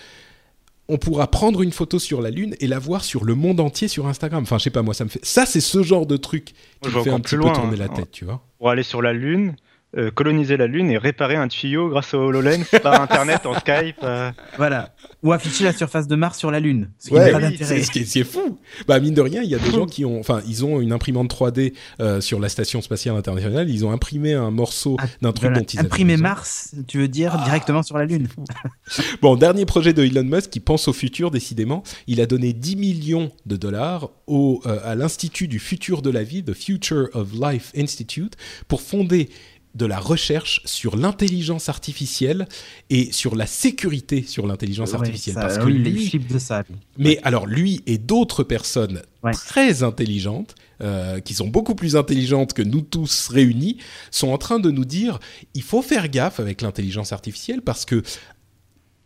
on 0.89 0.99
pourra 0.99 1.31
prendre 1.31 1.63
une 1.63 1.71
photo 1.71 2.01
sur 2.01 2.21
la 2.21 2.31
Lune 2.31 2.57
et 2.59 2.67
la 2.67 2.81
voir 2.81 3.05
sur 3.05 3.25
le 3.25 3.37
monde 3.37 3.61
entier 3.61 3.87
sur 3.87 4.09
Instagram. 4.09 4.43
Enfin, 4.43 4.59
je 4.59 4.65
sais 4.65 4.71
pas, 4.71 4.83
moi, 4.83 4.93
ça 4.93 5.05
me 5.05 5.09
fait. 5.09 5.25
Ça, 5.25 5.47
c'est 5.47 5.61
ce 5.61 5.85
genre 5.85 6.05
de 6.05 6.17
truc 6.17 6.53
qui 6.81 6.91
me 6.91 7.03
fait 7.05 7.11
un 7.11 7.21
petit 7.21 7.37
peu 7.37 7.43
tourner 7.43 7.75
hein. 7.75 7.77
la 7.79 7.89
tête, 7.89 8.11
tu 8.11 8.25
vois. 8.25 8.43
Pour 8.59 8.71
aller 8.71 8.83
sur 8.83 9.03
la 9.03 9.13
Lune, 9.13 9.55
euh, 9.97 10.11
coloniser 10.11 10.57
la 10.57 10.67
Lune 10.67 10.91
et 10.91 10.99
réparer 10.99 11.37
un 11.37 11.49
tuyau 11.49 11.89
grâce 11.89 12.15
au 12.15 12.19
HoloLens 12.19 12.65
par 12.83 13.01
Internet, 13.03 13.47
en 13.47 13.55
Skype. 13.59 13.97
euh. 14.03 14.31
Voilà. 14.57 14.95
Ou 15.23 15.33
afficher 15.33 15.65
la 15.65 15.73
surface 15.73 16.07
de 16.07 16.17
Mars 16.17 16.39
sur 16.39 16.51
la 16.51 16.61
Lune. 16.61 16.91
Ce 16.99 17.09
qui 17.09 17.15
Ouais, 17.15 17.27
n'a 17.27 17.31
pas 17.31 17.37
oui, 17.47 17.53
d'intérêt. 17.53 17.77
c'est 17.79 17.83
ce 17.83 17.91
qui 17.91 18.01
est, 18.01 18.05
ce 18.05 18.13
qui 18.13 18.19
est 18.21 18.25
fou. 18.25 18.59
Bah 18.87 19.01
mine 19.01 19.15
de 19.15 19.21
rien, 19.23 19.43
il 19.43 19.49
y 19.49 19.55
a 19.55 19.59
des 19.59 19.71
gens 19.71 19.87
qui 19.95 20.05
ont, 20.05 20.19
enfin, 20.21 20.43
ils 20.47 20.65
ont 20.65 20.81
une 20.81 20.93
imprimante 20.93 21.31
3D 21.35 21.73
euh, 22.01 22.21
sur 22.21 22.41
la 22.41 22.49
station 22.49 22.83
spatiale 22.83 23.17
internationale. 23.17 23.71
Ils 23.71 23.87
ont 23.87 23.91
imprimé 23.93 24.35
un 24.35 24.51
morceau 24.51 24.97
Ah, 25.01 25.05
d'un 25.23 25.33
truc 25.33 25.51
Voilà. 25.51 25.61
dont 25.61 25.67
ils 25.67 25.81
Imprimer. 25.81 26.17
Mars, 26.19 26.75
tu 26.89 26.99
veux 26.99 27.09
dire 27.09 27.37
directement 27.45 27.83
sur 27.83 27.97
la 27.99 28.05
Lune 28.05 28.29
Bon, 29.23 29.37
dernier 29.37 29.65
projet 29.67 29.93
de 29.93 30.05
Elon 30.05 30.25
Musk 30.25 30.51
qui 30.51 30.61
pense 30.61 30.89
au 30.89 30.93
futur, 30.93 31.31
décidément. 31.31 31.83
Il 32.07 32.21
a 32.21 32.27
donné 32.27 32.53
10 32.53 32.77
millions 32.77 33.31
de 33.47 33.57
dollars 33.57 34.11
au, 34.27 34.61
euh, 34.67 34.79
à 34.85 34.95
l'Institut 34.95 35.49
du 35.49 35.59
futur 35.59 36.03
de 36.03 36.11
la 36.11 36.23
vie, 36.23 36.43
The 36.45 36.53
Future 36.55 37.09
of 37.15 37.29
Life 37.33 37.73
Institute, 37.77 38.35
pour 38.69 38.81
fonder 38.83 39.29
de 39.75 39.87
la 39.87 39.99
recherche 39.99 40.61
sur 40.65 40.97
l'intelligence 40.97 41.69
artificielle 41.69 42.47
et 42.91 43.11
sur 43.13 43.35
la 43.35 43.47
sécurité 43.47 44.23
sur 44.23 44.47
l'intelligence 44.47 44.91
Ouais, 44.91 44.97
artificielle. 44.97 45.35
ça, 45.35 45.41
parce 45.41 45.59
que 45.59 45.65
lui, 45.65 46.07
flippe 46.09 46.33
de 46.33 46.39
ça. 46.39 46.63
mais 46.99 47.19
alors 47.25 47.47
lui 47.47 47.83
et 47.87 47.99
d'autres 47.99 48.43
personnes 48.45 49.03
Ouais. 49.23 49.33
très 49.33 49.83
intelligentes, 49.83 50.55
euh, 50.83 51.19
qui 51.21 51.33
sont 51.33 51.47
beaucoup 51.49 51.75
plus 51.75 51.97
intelligentes 51.97 52.53
que 52.53 52.61
nous 52.61 52.83
tous 52.83 53.29
réunis, 53.29 53.79
sont 54.11 54.29
en 54.29 54.37
train 54.39 54.59
de 54.59 54.71
nous 54.71 54.85
dire 54.85 55.19
il 55.55 55.63
faut 55.63 55.81
faire 55.81 56.09
gaffe 56.09 56.41
avec 56.41 56.61
l'intelligence 56.61 57.13
artificielle 57.13 57.63
parce 57.63 57.87
que 57.87 58.03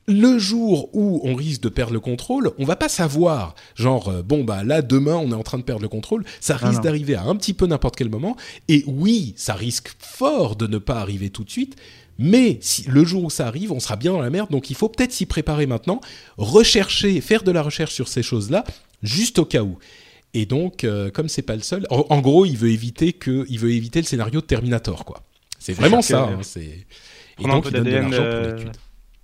le 0.09 0.39
jour 0.39 0.89
où 0.95 1.21
on 1.23 1.35
risque 1.35 1.61
de 1.63 1.69
perdre 1.69 1.93
le 1.93 2.01
contrôle, 2.01 2.51
on 2.59 2.65
va 2.65 2.75
pas 2.77 2.89
savoir. 2.89 3.55
Genre, 3.77 4.09
euh, 4.09 4.23
bon, 4.23 4.43
bah 4.43 4.65
là, 4.65 4.83
demain, 4.83 5.15
on 5.17 5.31
est 5.31 5.35
en 5.35 5.43
train 5.43 5.59
de 5.59 5.63
perdre 5.63 5.83
le 5.83 5.89
contrôle. 5.89 6.25
Ça 6.41 6.59
Ah 6.61 6.69
risque 6.69 6.83
d'arriver 6.83 7.15
à 7.15 7.23
un 7.25 7.37
petit 7.37 7.55
peu 7.55 7.67
n'importe 7.67 7.95
quel 7.97 8.09
moment. 8.09 8.37
Et 8.69 8.83
oui, 8.87 9.35
ça 9.37 9.55
risque 9.55 9.91
fort 10.01 10.57
de 10.57 10.67
ne 10.67 10.79
pas 10.79 10.99
arriver 11.01 11.31
tout 11.31 11.45
de 11.45 11.51
suite. 11.51 11.77
Mais 12.19 12.59
si, 12.61 12.83
le 12.89 13.05
jour 13.05 13.23
où 13.23 13.31
ça 13.31 13.47
arrive, 13.47 13.71
on 13.71 13.79
sera 13.79 13.95
bien 13.97 14.11
dans 14.13 14.21
la 14.21 14.31
merde. 14.31 14.51
Donc, 14.51 14.71
il 14.71 14.77
faut 14.77 14.89
peut-être 14.89 15.13
s'y 15.13 15.27
préparer 15.27 15.67
maintenant. 15.67 16.01
Rechercher, 16.37 17.21
faire 17.21 17.43
de 17.45 17.53
la 17.53 17.63
recherche 17.63 17.93
sur 17.95 18.09
ces 18.09 18.23
choses-là, 18.23 18.65
juste 19.03 19.39
au 19.39 19.45
cas 19.45 19.63
où. 19.63 19.79
Et 20.35 20.47
donc, 20.47 20.85
euh, 20.85 21.11
comme 21.11 21.29
c'est 21.29 21.43
pas 21.43 21.55
le 21.57 21.63
seul, 21.63 21.87
en, 21.91 22.07
en 22.09 22.21
gros, 22.21 22.45
il 22.47 22.57
veut 22.57 22.71
éviter 22.71 23.13
que, 23.13 23.47
il 23.49 23.59
veut 23.59 23.73
éviter 23.73 24.01
le 24.01 24.07
scénario 24.07 24.41
de 24.41 24.47
Terminator, 24.47 25.05
quoi. 25.05 25.23
C'est 25.59 25.73
vraiment 25.75 26.03
ça. 26.03 26.23
hein, 26.25 26.39
c'est 26.43 26.87
et 27.41 27.43
donc, 27.45 27.67
il 27.67 27.73
donne 27.73 27.85
de 27.85 27.91
l'argent 27.91 28.23
pour 28.23 28.25
de- 28.25 28.57
l'étude. 28.57 28.77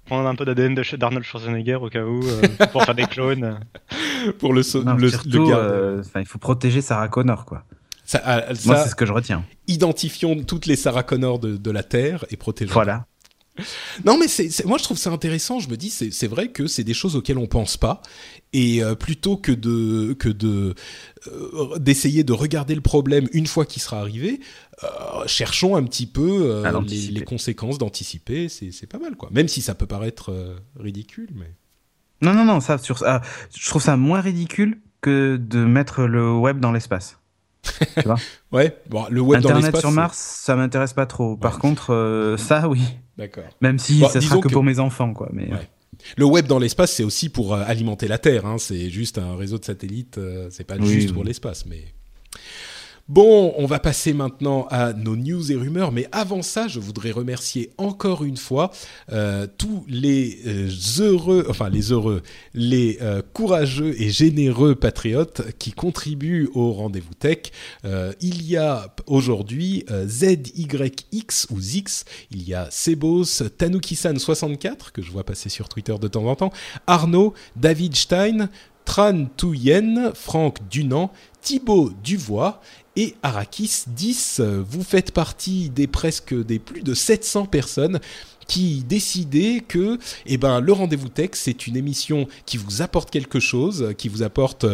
Prendre 0.07 0.29
un 0.29 0.35
peu 0.35 0.45
d'ADN 0.45 0.75
d'Arnold 0.75 1.25
Schwarzenegger 1.25 1.77
au 1.77 1.89
cas 1.89 2.05
où, 2.05 2.21
euh, 2.27 2.43
pour 2.73 2.85
faire 2.85 2.95
des 2.95 3.07
clones. 3.07 3.59
pour 4.39 4.53
le, 4.53 4.63
sau- 4.63 4.83
Non, 4.85 4.95
le, 4.95 5.09
surtout, 5.09 5.29
le 5.31 5.49
garder. 5.49 5.55
euh, 5.69 6.01
enfin, 6.01 6.21
il 6.21 6.27
faut 6.27 6.39
protéger 6.39 6.81
Sarah 6.83 7.09
Connor, 7.09 7.45
quoi. 7.47 7.65
Ça, 8.05 8.21
ah, 8.25 8.43
Moi, 8.67 8.77
c'est 8.77 8.91
ce 8.91 8.95
que 8.95 9.07
je 9.07 9.13
retiens. 9.13 9.45
identifions 9.67 10.43
toutes 10.45 10.67
les 10.67 10.77
Sarah 10.77 11.03
Connor 11.05 11.39
de, 11.39 11.57
de 11.57 11.71
la 11.71 11.83
Terre 11.83 12.27
et 12.31 12.37
protégeons. 12.37 12.75
Voilà. 12.75 13.07
Non, 14.05 14.19
mais 14.19 14.27
c'est, 14.27 14.65
moi 14.65 14.79
je 14.79 14.83
trouve 14.83 14.99
ça 14.99 15.11
intéressant. 15.11 15.61
Je 15.61 15.69
me 15.69 15.77
dis, 15.77 15.89
c'est, 15.89 16.11
c'est 16.11 16.27
vrai 16.27 16.49
que 16.49 16.67
c'est 16.67 16.83
des 16.83 16.93
choses 16.93 17.15
auxquelles 17.15 17.39
on 17.39 17.47
pense 17.47 17.77
pas, 17.77 18.03
et 18.53 18.83
euh, 18.83 18.97
plutôt 18.97 19.37
que 19.37 19.53
de 19.53 20.13
que 20.15 20.29
de 20.29 20.75
euh, 21.29 21.79
d'essayer 21.79 22.25
de 22.25 22.33
regarder 22.33 22.75
le 22.75 22.81
problème 22.81 23.29
une 23.33 23.47
fois 23.47 23.65
qu'il 23.65 23.81
sera 23.81 24.01
arrivé, 24.01 24.41
euh, 24.83 25.27
cherchons 25.27 25.77
un 25.77 25.85
petit 25.85 26.07
peu 26.07 26.63
euh, 26.65 26.81
les, 27.11 27.23
conséquences 27.23 27.79
d'anticiper. 27.79 28.49
C'est, 28.49 28.87
pas 28.87 28.99
mal, 28.99 29.17
quoi. 29.17 29.29
Même 29.33 29.49
si 29.49 29.63
ça 29.63 29.75
peut 29.75 29.87
paraître 29.87 30.33
euh, 30.33 30.57
ridicule, 30.79 31.29
mais 31.35 31.55
Non, 32.23 32.35
non, 32.35 32.45
non, 32.45 32.61
ça, 32.61 32.79
sur, 32.79 33.03
ah, 33.07 33.21
je 33.57 33.69
trouve 33.69 33.83
ça 33.83 33.97
moins 33.97 34.21
ridicule 34.21 34.81
que 35.01 35.37
de 35.37 35.65
mettre 35.65 36.03
le 36.05 36.33
web 36.33 36.59
dans 36.61 36.73
l'espace. 36.73 37.19
ouais. 38.53 38.77
Bon, 38.89 39.07
le 39.11 39.21
web 39.21 39.41
dans 39.41 39.51
Internet 39.51 39.67
l'espace. 39.67 39.81
sur 39.81 39.91
Mars, 39.93 40.19
ça 40.19 40.57
m'intéresse 40.57 40.93
pas 40.93 41.07
trop. 41.07 41.37
Par 41.37 41.59
contre, 41.59 41.93
euh, 41.95 42.37
ça, 42.37 42.69
oui. 42.69 42.83
D'accord. 43.17 43.45
Même 43.61 43.79
si 43.79 44.01
Bon, 44.01 44.09
ça 44.09 44.21
sera 44.21 44.37
que, 44.39 44.49
que- 44.49 44.53
pour 44.53 44.65
mes 44.65 44.81
enfants, 44.81 45.15
quoi. 45.15 45.29
Mais 45.33 45.51
Ouais. 45.51 45.69
Le 46.17 46.25
web 46.25 46.47
dans 46.47 46.59
l'espace, 46.59 46.93
c'est 46.93 47.05
aussi 47.05 47.29
pour 47.29 47.55
alimenter 47.55 48.09
la 48.09 48.19
Terre. 48.19 48.45
Hein. 48.45 48.59
C'est 48.59 48.91
juste 48.91 49.17
un 49.17 49.37
réseau 49.37 49.59
de 49.59 49.65
satellites. 49.65 50.19
c'est 50.51 50.65
pas 50.65 50.77
Oui, 50.77 50.89
juste 50.89 51.09
oui. 51.09 51.15
pour 51.15 51.25
l'espace, 51.25 51.65
mais. 51.67 51.85
Bon, 53.07 53.53
on 53.59 53.67
va 53.67 53.81
passer 53.81 54.15
maintenant 54.15 54.67
à 54.71 54.95
nos 54.95 55.15
news 55.15 55.53
et 55.53 55.57
rumeurs, 55.57 55.93
mais 55.93 56.09
avant 56.11 56.41
ça, 56.41 56.69
je 56.69 56.81
voudrais 56.81 57.11
remercier 57.11 57.71
encore 57.77 58.25
une 58.25 58.39
fois 58.39 58.71
euh, 59.13 59.47
tous 59.59 59.85
les 59.89 60.39
euh, 60.47 60.71
heureux, 61.01 61.45
enfin 61.51 61.69
les 61.69 61.93
heureux, 61.93 62.23
les 62.55 62.97
euh, 63.03 63.21
courageux 63.35 63.95
et 64.01 64.09
généreux 64.09 64.75
patriotes 64.75 65.43
qui 65.59 65.73
contribuent 65.73 66.49
au 66.55 66.73
rendez-vous 66.73 67.13
tech. 67.13 67.51
Il 68.23 68.43
y 68.43 68.57
a 68.57 68.95
aujourd'hui 69.07 69.85
ZYX 70.07 71.49
ou 71.51 71.61
Zix, 71.61 72.07
il 72.31 72.49
y 72.49 72.55
a 72.55 72.71
Sebos, 72.71 73.43
Tanukisan64 73.59 74.93
que 74.95 75.03
je 75.03 75.11
vois 75.11 75.25
passer 75.25 75.51
sur 75.51 75.69
Twitter 75.69 75.95
de 76.01 76.09
temps 76.09 76.25
en 76.25 76.37
temps, 76.37 76.53
Arnaud, 76.87 77.35
David 77.55 77.97
Stein, 77.97 78.49
Tran 78.85 79.27
Touyen, 79.37 80.13
Franck 80.15 80.69
Dunant, 80.69 81.11
Thibaut 81.49 81.93
Duvois 82.03 82.61
et 82.97 83.15
Arakis 83.23 83.83
10. 83.87 84.39
Euh, 84.41 84.63
Vous 84.69 84.83
faites 84.83 85.13
partie 85.13 85.69
des 85.69 85.87
presque 85.87 86.35
des 86.35 86.59
plus 86.59 86.83
de 86.83 86.95
700 86.95 87.45
personnes 87.47 88.01
qui 88.47 88.83
décidaient 88.87 89.63
que 89.67 89.99
eh 90.27 90.37
ben, 90.37 90.61
le 90.61 90.73
rendez-vous 90.73 91.09
tech, 91.09 91.31
c'est 91.33 91.67
une 91.67 91.77
émission 91.79 92.29
qui 92.45 92.57
vous 92.59 92.83
apporte 92.83 93.11
quelque 93.11 93.41
chose, 93.41 93.93
qui 93.97 94.09
vous 94.11 94.23
apporte 94.23 94.65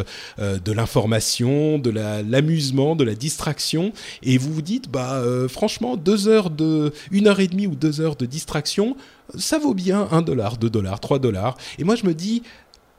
euh, 0.40 0.58
de 0.58 0.72
l'information, 0.72 1.78
de 1.78 1.90
la- 1.90 2.22
l'amusement, 2.22 2.96
de 2.96 3.04
la 3.04 3.14
distraction, 3.14 3.92
et 4.24 4.38
vous 4.38 4.52
vous 4.52 4.62
dites, 4.62 4.90
bah 4.90 5.14
euh, 5.18 5.48
franchement, 5.48 5.96
deux 5.96 6.26
heures 6.26 6.50
de, 6.50 6.92
une 7.12 7.28
heure 7.28 7.38
et 7.40 7.46
demie 7.46 7.68
ou 7.68 7.76
deux 7.76 8.00
heures 8.00 8.16
de 8.16 8.26
distraction, 8.26 8.96
ça 9.38 9.58
vaut 9.60 9.74
bien 9.74 10.08
un 10.10 10.22
dollar, 10.22 10.56
deux 10.56 10.70
dollars, 10.70 10.98
trois 10.98 11.20
dollars. 11.20 11.56
Et 11.78 11.84
moi 11.84 11.94
je 11.94 12.06
me 12.06 12.12
dis, 12.14 12.42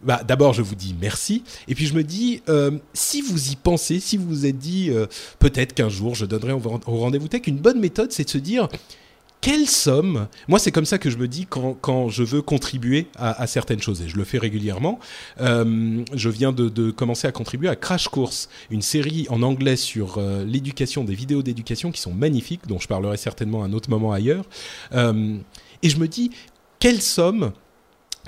bah, 0.03 0.22
d'abord, 0.28 0.53
je 0.53 0.61
vous 0.61 0.76
dis 0.76 0.95
merci. 0.99 1.44
Et 1.68 1.76
puis, 1.76 1.86
je 1.86 1.94
me 1.94 2.03
dis, 2.03 2.41
euh, 2.49 2.72
si 2.94 3.22
vous 3.22 3.52
y 3.52 3.56
pensez, 3.56 3.99
si 3.99 4.18
vous 4.18 4.28
vous 4.28 4.45
êtes 4.45 4.57
dit, 4.57 4.90
euh, 4.90 5.06
peut-être 5.40 5.73
qu'un 5.73 5.90
jour, 5.90 6.15
je 6.15 6.26
donnerai 6.26 6.53
au, 6.53 6.60
rendez-vous 6.60 7.28
tech, 7.28 7.44
une 7.48 7.57
bonne 7.57 7.80
méthode, 7.80 8.11
c'est 8.11 8.23
de 8.23 8.30
se 8.30 8.38
dire, 8.38 8.68
quelle 9.41 9.68
somme 9.68 10.28
Moi, 10.48 10.60
c'est 10.60 10.72
comme 10.72 10.86
ça 10.86 10.99
que 10.99 11.10
je 11.10 11.18
me 11.18 11.28
dis 11.28 11.48
quand, 11.48 11.76
quand 11.80 12.10
je 12.10 12.23
veux 12.23 12.41
contribuer 12.41 13.07
à, 13.15 13.48
certaines 13.48 13.82
choses, 13.82 14.02
et 14.02 14.07
je 14.07 14.18
le 14.18 14.23
fais 14.23 14.38
régulièrement. 14.38 14.99
Euh, 15.40 16.03
je 16.14 16.30
viens 16.30 16.52
de, 16.52 16.69
de 16.69 16.91
commencer 16.91 17.28
à 17.28 17.32
contribuer 17.32 17.68
à 17.68 17.76
Crash 17.76 18.07
Course, 18.07 18.49
une 18.69 18.84
série 18.84 19.26
en 19.30 19.41
anglais 19.41 19.78
sur 19.78 20.22
l'éducation, 20.45 21.03
des 21.03 21.15
vidéos 21.15 21.41
d'éducation 21.41 21.91
qui 21.91 22.02
sont 22.02 22.14
magnifiques, 22.14 22.68
dont 22.68 22.80
je 22.80 22.88
parlerai 22.88 23.18
certainement 23.18 23.64
à 23.64 23.65
un 23.65 23.73
autre 23.73 23.90
moment 23.90 24.11
ailleurs. 24.11 24.45
Et 24.94 25.90
je 25.90 25.98
me 25.98 26.07
dis, 26.07 26.30
quelle 26.80 27.02
somme 27.02 27.52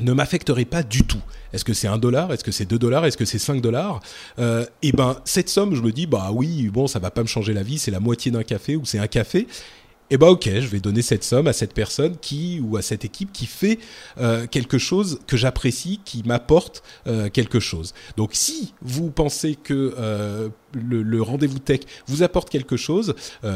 ne 0.01 0.13
m'affecterait 0.13 0.65
pas 0.65 0.83
du 0.83 1.03
tout. 1.03 1.21
Est-ce 1.53 1.63
que 1.63 1.73
c'est 1.73 1.87
un 1.87 1.97
dollar? 1.97 2.31
Est-ce 2.33 2.43
que 2.43 2.51
c'est 2.51 2.65
deux 2.65 2.79
dollars? 2.79 3.05
Est-ce 3.05 3.17
que 3.17 3.25
c'est 3.25 3.39
5 3.39 3.61
dollars? 3.61 3.99
Euh, 4.39 4.65
Et 4.81 4.91
ben 4.91 5.17
cette 5.23 5.49
somme, 5.49 5.75
je 5.75 5.81
me 5.81 5.91
dis 5.91 6.07
bah 6.07 6.29
oui, 6.33 6.69
bon, 6.69 6.87
ça 6.87 6.99
va 6.99 7.11
pas 7.11 7.21
me 7.21 7.27
changer 7.27 7.53
la 7.53 7.63
vie. 7.63 7.77
C'est 7.77 7.91
la 7.91 7.99
moitié 7.99 8.31
d'un 8.31 8.43
café 8.43 8.75
ou 8.75 8.85
c'est 8.85 8.99
un 8.99 9.07
café. 9.07 9.47
Et 10.13 10.17
bah 10.17 10.29
ok, 10.29 10.47
je 10.47 10.67
vais 10.67 10.79
donner 10.79 11.01
cette 11.01 11.23
somme 11.23 11.47
à 11.47 11.53
cette 11.53 11.73
personne 11.73 12.17
qui 12.17 12.59
ou 12.59 12.77
à 12.77 12.83
cette 12.83 13.03
équipe 13.03 13.31
qui 13.31 13.47
fait 13.47 13.79
euh, 14.19 14.45
quelque 14.45 14.77
chose 14.77 15.17
que 15.25 15.37
j'apprécie, 15.37 16.01
qui 16.05 16.21
m'apporte 16.21 16.83
euh, 17.07 17.31
quelque 17.31 17.59
chose. 17.59 17.95
Donc 18.15 18.29
si 18.33 18.75
vous 18.83 19.09
pensez 19.09 19.55
que 19.55 19.95
euh, 19.97 20.49
le, 20.75 21.21
rendez-vous 21.23 21.57
tech 21.57 21.79
vous 22.05 22.21
apporte 22.21 22.51
quelque 22.51 22.77
chose, 22.77 23.15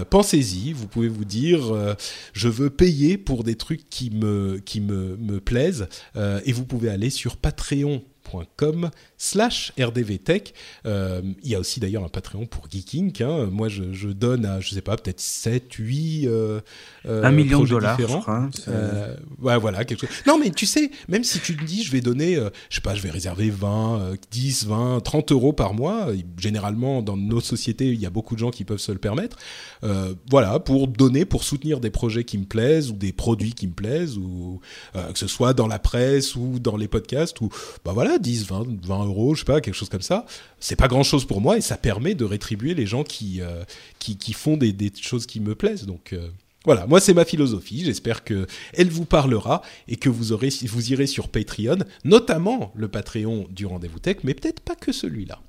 pensez-y. 0.09 0.73
Vous 0.73 0.88
pouvez 0.88 1.09
vous 1.09 1.25
dire 1.25 1.95
je 2.34 2.47
veux 2.47 2.71
payer 2.71 3.19
pour 3.19 3.43
des 3.43 3.53
trucs 3.55 3.88
qui 3.89 4.09
me 4.09 5.39
plaisent 5.39 5.88
et 6.15 6.51
vous 6.53 6.65
pouvez 6.65 6.89
aller 6.89 7.11
sur 7.11 7.38
patreon.com 7.38 8.89
slash 9.18 9.73
rdvtech 9.80 10.53
euh, 10.85 11.22
il 11.44 11.49
y 11.49 11.56
a 11.56 11.60
aussi 11.60 11.80
d'ailleurs 11.80 12.03
un 12.03 12.10
Patreon 12.10 12.45
pour 12.45 12.69
Geeking 12.69 13.23
hein. 13.23 13.48
moi 13.52 13.68
je, 13.69 13.91
je 13.94 14.10
donne 14.10 14.45
à 14.45 14.60
je 14.60 14.73
sais 14.73 14.81
pas 14.81 14.95
peut-être 14.95 15.19
7 15.19 15.73
8 15.73 16.27
euh, 16.27 16.61
euh, 17.06 17.23
un 17.23 17.31
million 17.31 17.64
de 17.64 17.69
dollars, 17.69 17.98
je 17.98 18.03
différents. 18.03 18.22
crois. 18.22 18.35
hein, 18.35 18.49
Euh, 18.68 19.15
ouais, 19.41 19.57
voilà, 19.57 19.85
quelque 19.85 20.06
chose. 20.07 20.15
Non, 20.26 20.38
mais 20.38 20.49
tu 20.49 20.65
sais, 20.65 20.91
même 21.07 21.23
si 21.23 21.39
tu 21.39 21.56
te 21.56 21.64
dis, 21.64 21.84
je 21.84 21.91
vais 21.91 22.02
donner, 22.02 22.35
euh, 22.35 22.49
je 22.69 22.76
sais 22.76 22.81
pas, 22.81 22.95
je 22.95 23.02
vais 23.02 23.10
réserver 23.10 23.49
20, 23.49 23.99
euh, 23.99 24.15
10, 24.31 24.65
20, 24.65 24.99
30 25.02 25.31
euros 25.31 25.53
par 25.53 25.73
mois. 25.73 26.07
Généralement, 26.38 27.02
dans 27.02 27.15
nos 27.15 27.39
sociétés, 27.39 27.88
il 27.88 27.99
y 27.99 28.06
a 28.06 28.10
beaucoup 28.10 28.35
de 28.35 28.39
gens 28.39 28.52
qui 28.52 28.65
peuvent 28.65 28.77
se 28.80 28.91
le 28.91 28.98
permettre. 28.98 29.38
Euh, 29.84 30.14
voilà, 30.30 30.60
pour 30.60 30.88
donner, 30.88 31.23
pour 31.23 31.44
soutenir 31.44 31.80
des 31.80 31.91
projets 31.91 32.23
qui 32.26 32.38
me 32.38 32.45
plaisent 32.45 32.91
ou 32.91 32.95
des 32.95 33.14
produits 33.14 33.53
qui 33.53 33.68
me 33.68 33.73
plaisent, 33.73 34.18
ou 34.18 34.60
que 34.94 35.18
ce 35.19 35.27
soit 35.27 35.53
dans 35.53 35.68
la 35.68 35.80
presse 35.80 36.35
ou 36.35 36.60
dans 36.60 36.76
les 36.76 36.88
podcasts, 36.89 37.39
ou 37.41 37.49
bah 37.85 37.94
voilà, 37.94 38.19
10, 38.19 38.48
20, 38.48 38.85
20 38.85 39.06
je 39.34 39.39
sais 39.39 39.45
pas, 39.45 39.61
quelque 39.61 39.75
chose 39.75 39.89
comme 39.89 40.01
ça. 40.01 40.25
C'est 40.59 40.75
pas 40.75 40.88
grand 40.88 41.03
chose 41.03 41.25
pour 41.25 41.41
moi 41.41 41.57
et 41.57 41.61
ça 41.61 41.77
permet 41.77 42.15
de 42.15 42.25
rétribuer 42.25 42.73
les 42.73 42.85
gens 42.85 43.03
qui, 43.03 43.41
euh, 43.41 43.63
qui, 43.99 44.34
font 44.34 44.57
des, 44.57 44.73
des 44.73 44.91
choses 44.99 45.25
qui 45.25 45.39
me 45.39 45.55
plaisent. 45.55 45.85
Donc. 45.85 46.13
euh, 46.13 46.29
Voilà, 46.65 46.85
moi 46.85 46.99
c'est 46.99 47.13
ma 47.13 47.23
philosophie. 47.23 47.84
J'espère 47.85 48.23
que 48.23 48.45
elle 48.73 48.89
vous 48.89 49.05
parlera 49.05 49.61
et 49.88 49.95
que 49.95 50.09
vous 50.09 50.31
aurez, 50.34 50.49
vous 50.67 50.91
irez 50.91 51.07
sur 51.07 51.29
Patreon, 51.29 51.79
notamment 52.03 52.73
le 52.75 52.88
Patreon 52.89 53.47
du 53.49 53.65
Rendez-vous 53.65 53.99
Tech, 53.99 54.17
mais 54.23 54.34
peut-être 54.34 54.59
pas 54.59 54.75
que 54.75 54.91
celui-là. 54.91 55.39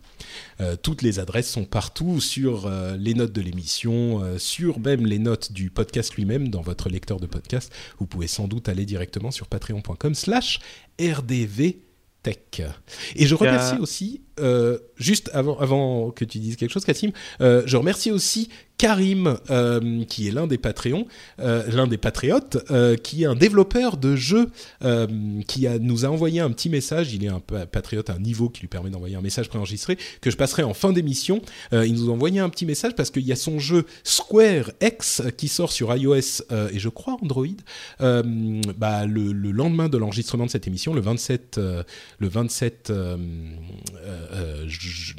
Euh, 0.60 0.76
toutes 0.76 1.02
les 1.02 1.18
adresses 1.18 1.50
sont 1.50 1.64
partout 1.64 2.20
sur 2.20 2.70
les 2.98 3.14
notes 3.14 3.32
de 3.32 3.40
l'émission, 3.40 4.22
sur 4.38 4.78
même 4.78 5.06
les 5.06 5.18
notes 5.18 5.52
du 5.52 5.70
podcast 5.70 6.14
lui-même 6.14 6.48
dans 6.48 6.62
votre 6.62 6.88
lecteur 6.88 7.18
de 7.18 7.26
podcast. 7.26 7.72
Vous 7.98 8.06
pouvez 8.06 8.28
sans 8.28 8.46
doute 8.46 8.68
aller 8.68 8.84
directement 8.84 9.30
sur 9.32 9.46
patreon.com/slash 9.48 10.60
rdv 11.00 11.87
Tech. 12.22 12.62
Et 13.14 13.26
je 13.26 13.34
remercie 13.34 13.78
aussi, 13.78 14.22
juste 14.96 15.30
avant, 15.32 15.58
avant 15.58 16.10
que 16.10 16.24
tu 16.24 16.38
dises 16.38 16.56
quelque 16.56 16.72
chose, 16.72 16.84
Katim, 16.84 17.12
je 17.40 17.76
remercie 17.76 18.10
aussi 18.10 18.48
Karim, 18.78 19.36
euh, 19.50 20.04
qui 20.04 20.28
est 20.28 20.30
l'un 20.30 20.46
des 20.46 20.56
Patreons, 20.56 21.06
euh, 21.40 21.68
l'un 21.72 21.88
des 21.88 21.98
patriotes, 21.98 22.58
euh, 22.70 22.96
qui 22.96 23.24
est 23.24 23.26
un 23.26 23.34
développeur 23.34 23.96
de 23.96 24.14
jeux, 24.14 24.50
qui 25.48 25.66
a, 25.66 25.78
nous 25.80 26.04
a 26.04 26.08
envoyé 26.08 26.40
un 26.40 26.50
petit 26.50 26.68
message. 26.68 27.12
Il 27.12 27.24
est 27.24 27.28
un 27.28 27.40
patriote 27.40 28.08
à 28.08 28.14
un 28.14 28.18
niveau 28.20 28.48
qui 28.48 28.60
lui 28.60 28.68
permet 28.68 28.90
d'envoyer 28.90 29.16
un 29.16 29.20
message 29.20 29.48
préenregistré 29.48 29.98
que 30.20 30.30
je 30.30 30.36
passerai 30.36 30.62
en 30.62 30.74
fin 30.74 30.92
d'émission. 30.92 31.42
il 31.72 31.92
nous 31.94 32.08
a 32.08 32.12
envoyé 32.12 32.38
un 32.38 32.48
petit 32.48 32.64
message 32.64 32.94
parce 32.94 33.10
qu'il 33.10 33.26
y 33.26 33.32
a 33.32 33.36
son 33.36 33.58
jeu 33.58 33.84
Square 34.04 34.70
X 34.80 35.22
qui 35.36 35.48
sort 35.48 35.72
sur 35.72 35.94
iOS 35.94 36.42
et 36.72 36.78
je 36.78 36.88
crois 36.88 37.16
Android. 37.20 37.46
Bah, 37.98 39.06
le, 39.06 39.32
lendemain 39.32 39.88
de 39.88 39.98
l'enregistrement 39.98 40.46
de 40.46 40.50
cette 40.50 40.68
émission, 40.68 40.94
le 40.94 41.00
27, 41.00 41.58
le 41.58 42.28
27, 42.28 42.92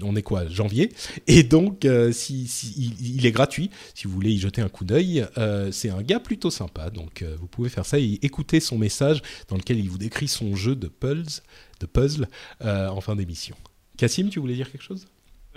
on 0.02 0.16
est 0.16 0.22
quoi, 0.22 0.48
janvier. 0.48 0.92
Et 1.28 1.44
donc, 1.44 1.88
si, 2.12 2.48
si 2.48 2.94
il, 3.00 3.26
est 3.26 3.32
gratuit 3.32 3.70
si 3.94 4.08
vous 4.08 4.14
voulez 4.14 4.32
y 4.32 4.40
jeter 4.40 4.62
un 4.62 4.70
coup 4.70 4.86
d'œil. 4.86 5.26
Euh, 5.38 5.72
c'est 5.72 5.90
un 5.90 6.02
gars 6.02 6.20
plutôt 6.20 6.52
sympa, 6.52 6.90
donc 6.90 7.22
euh, 7.22 7.36
vous 7.40 7.48
pouvez 7.48 7.70
faire 7.70 7.86
ça 7.86 8.00
et 8.00 8.20
écouter 8.22 8.60
son 8.60 8.78
message 8.78 9.22
dans 9.48 9.56
lequel 9.56 9.80
il 9.80 9.90
vous 9.90 9.98
décrit 9.98 10.28
son 10.28 10.56
jeu 10.56 10.76
de 10.76 10.88
puzzle, 10.88 11.42
de 11.80 11.86
puzzle 11.86 12.28
euh, 12.62 12.88
en 12.90 13.02
fin 13.02 13.16
d'émission. 13.16 13.56
Cassim, 13.98 14.30
tu 14.30 14.40
voulais 14.40 14.56
dire 14.56 14.72
quelque 14.72 14.84
chose? 14.84 15.08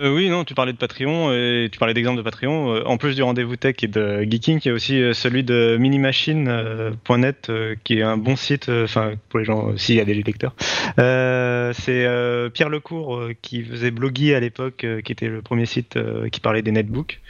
Oui, 0.03 0.29
non, 0.29 0.45
tu 0.45 0.55
parlais 0.55 0.73
de 0.73 0.79
Patreon 0.79 1.33
et 1.33 1.69
tu 1.71 1.79
parlais 1.79 1.95
d'exemples 1.95 2.19
de 2.19 2.23
Patreon. 2.23 2.85
en 2.87 2.97
plus 2.97 3.15
du 3.15 3.23
rendez-vous 3.23 3.57
tech 3.57 3.77
et 3.83 3.87
de 3.87 4.23
Geeking, 4.23 4.61
il 4.65 4.69
y 4.69 4.71
a 4.71 4.75
aussi 4.75 5.01
celui 5.15 5.45
de 5.45 5.77
minimachine.net 5.79 7.53
qui 7.85 7.99
est 7.99 8.03
un 8.03 8.17
bon 8.17 8.37
site, 8.37 8.69
enfin 8.69 9.13
pour 9.29 9.39
les 9.39 9.45
gens 9.45 9.77
s'il 9.77 9.97
y 9.97 10.01
a 10.01 10.05
des 10.05 10.15
lecteurs. 10.15 10.55
c'est 10.97 12.07
Pierre 12.53 12.69
Lecourt 12.69 13.29
qui 13.43 13.63
faisait 13.63 13.91
Bloggy 13.91 14.35
à 14.35 14.41
l'époque, 14.41 14.87
qui 15.05 15.13
était 15.13 15.29
le 15.29 15.43
premier 15.43 15.67
site 15.67 15.99
qui 16.31 16.41
parlait 16.41 16.63
des 16.63 16.73
netbooks. 16.73 17.21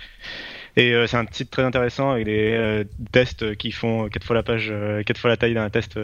Et 0.76 0.94
euh, 0.94 1.06
c'est 1.06 1.18
un 1.18 1.26
site 1.30 1.50
très 1.50 1.62
intéressant 1.62 2.10
avec 2.12 2.24
des 2.24 2.52
euh, 2.54 2.84
tests 3.12 3.56
qui 3.56 3.72
font 3.72 4.08
quatre 4.08 4.24
fois 4.24 4.34
la 4.34 4.42
page, 4.42 4.68
euh, 4.70 5.02
quatre 5.02 5.18
fois 5.18 5.28
la 5.28 5.36
taille 5.36 5.54
d'un 5.54 5.68
test 5.68 5.98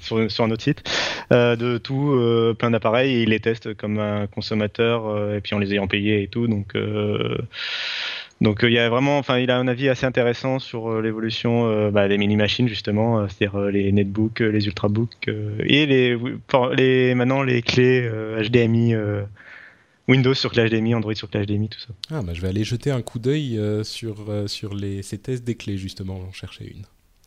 sur, 0.00 0.30
sur, 0.30 0.44
un 0.44 0.50
autre 0.50 0.62
site, 0.62 0.84
de 1.30 1.78
tout, 1.78 2.54
plein 2.58 2.70
d'appareils. 2.70 3.12
Et 3.14 3.22
il 3.22 3.30
les 3.30 3.40
teste 3.40 3.74
comme 3.74 3.98
un 3.98 4.26
consommateur 4.26 5.34
et 5.34 5.40
puis 5.40 5.54
en 5.54 5.58
les 5.58 5.72
ayant 5.72 5.88
payés 5.88 6.22
et 6.22 6.28
tout. 6.28 6.46
Donc 6.46 6.76
donc 8.40 8.60
il 8.62 8.72
y 8.72 8.78
a 8.78 8.88
vraiment, 8.88 9.18
enfin, 9.18 9.38
il 9.38 9.50
a 9.50 9.58
un 9.58 9.68
avis 9.68 9.88
assez 9.88 10.04
intéressant 10.04 10.58
sur 10.58 11.00
l'évolution 11.00 11.90
bah, 11.90 12.08
des 12.08 12.18
mini 12.18 12.36
machines 12.36 12.68
justement, 12.68 13.26
c'est-à-dire 13.28 13.60
les 13.70 13.92
netbooks, 13.92 14.40
les 14.40 14.66
ultrabooks 14.66 15.28
et 15.28 15.86
les, 15.86 16.16
les 16.76 17.14
maintenant 17.14 17.42
les 17.42 17.62
clés 17.62 18.08
HDMI 18.40 18.94
Windows 20.08 20.34
sur 20.34 20.50
Clash 20.50 20.70
HDMI, 20.70 20.94
Android 20.94 21.14
sur 21.14 21.30
Clash 21.30 21.46
HDMI, 21.46 21.68
tout 21.68 21.78
ça. 21.78 21.88
Ah, 22.10 22.22
bah, 22.22 22.34
je 22.34 22.40
vais 22.40 22.48
aller 22.48 22.64
jeter 22.64 22.90
un 22.90 23.02
coup 23.02 23.18
d'œil 23.18 23.58
euh, 23.58 23.84
sur, 23.84 24.28
euh, 24.28 24.46
sur 24.48 24.74
les, 24.74 25.02
ces 25.02 25.18
tests 25.18 25.44
des 25.44 25.54
clés, 25.54 25.78
justement, 25.78 26.20
j'en 26.20 26.32
cherchais 26.32 26.64
une. 26.64 26.82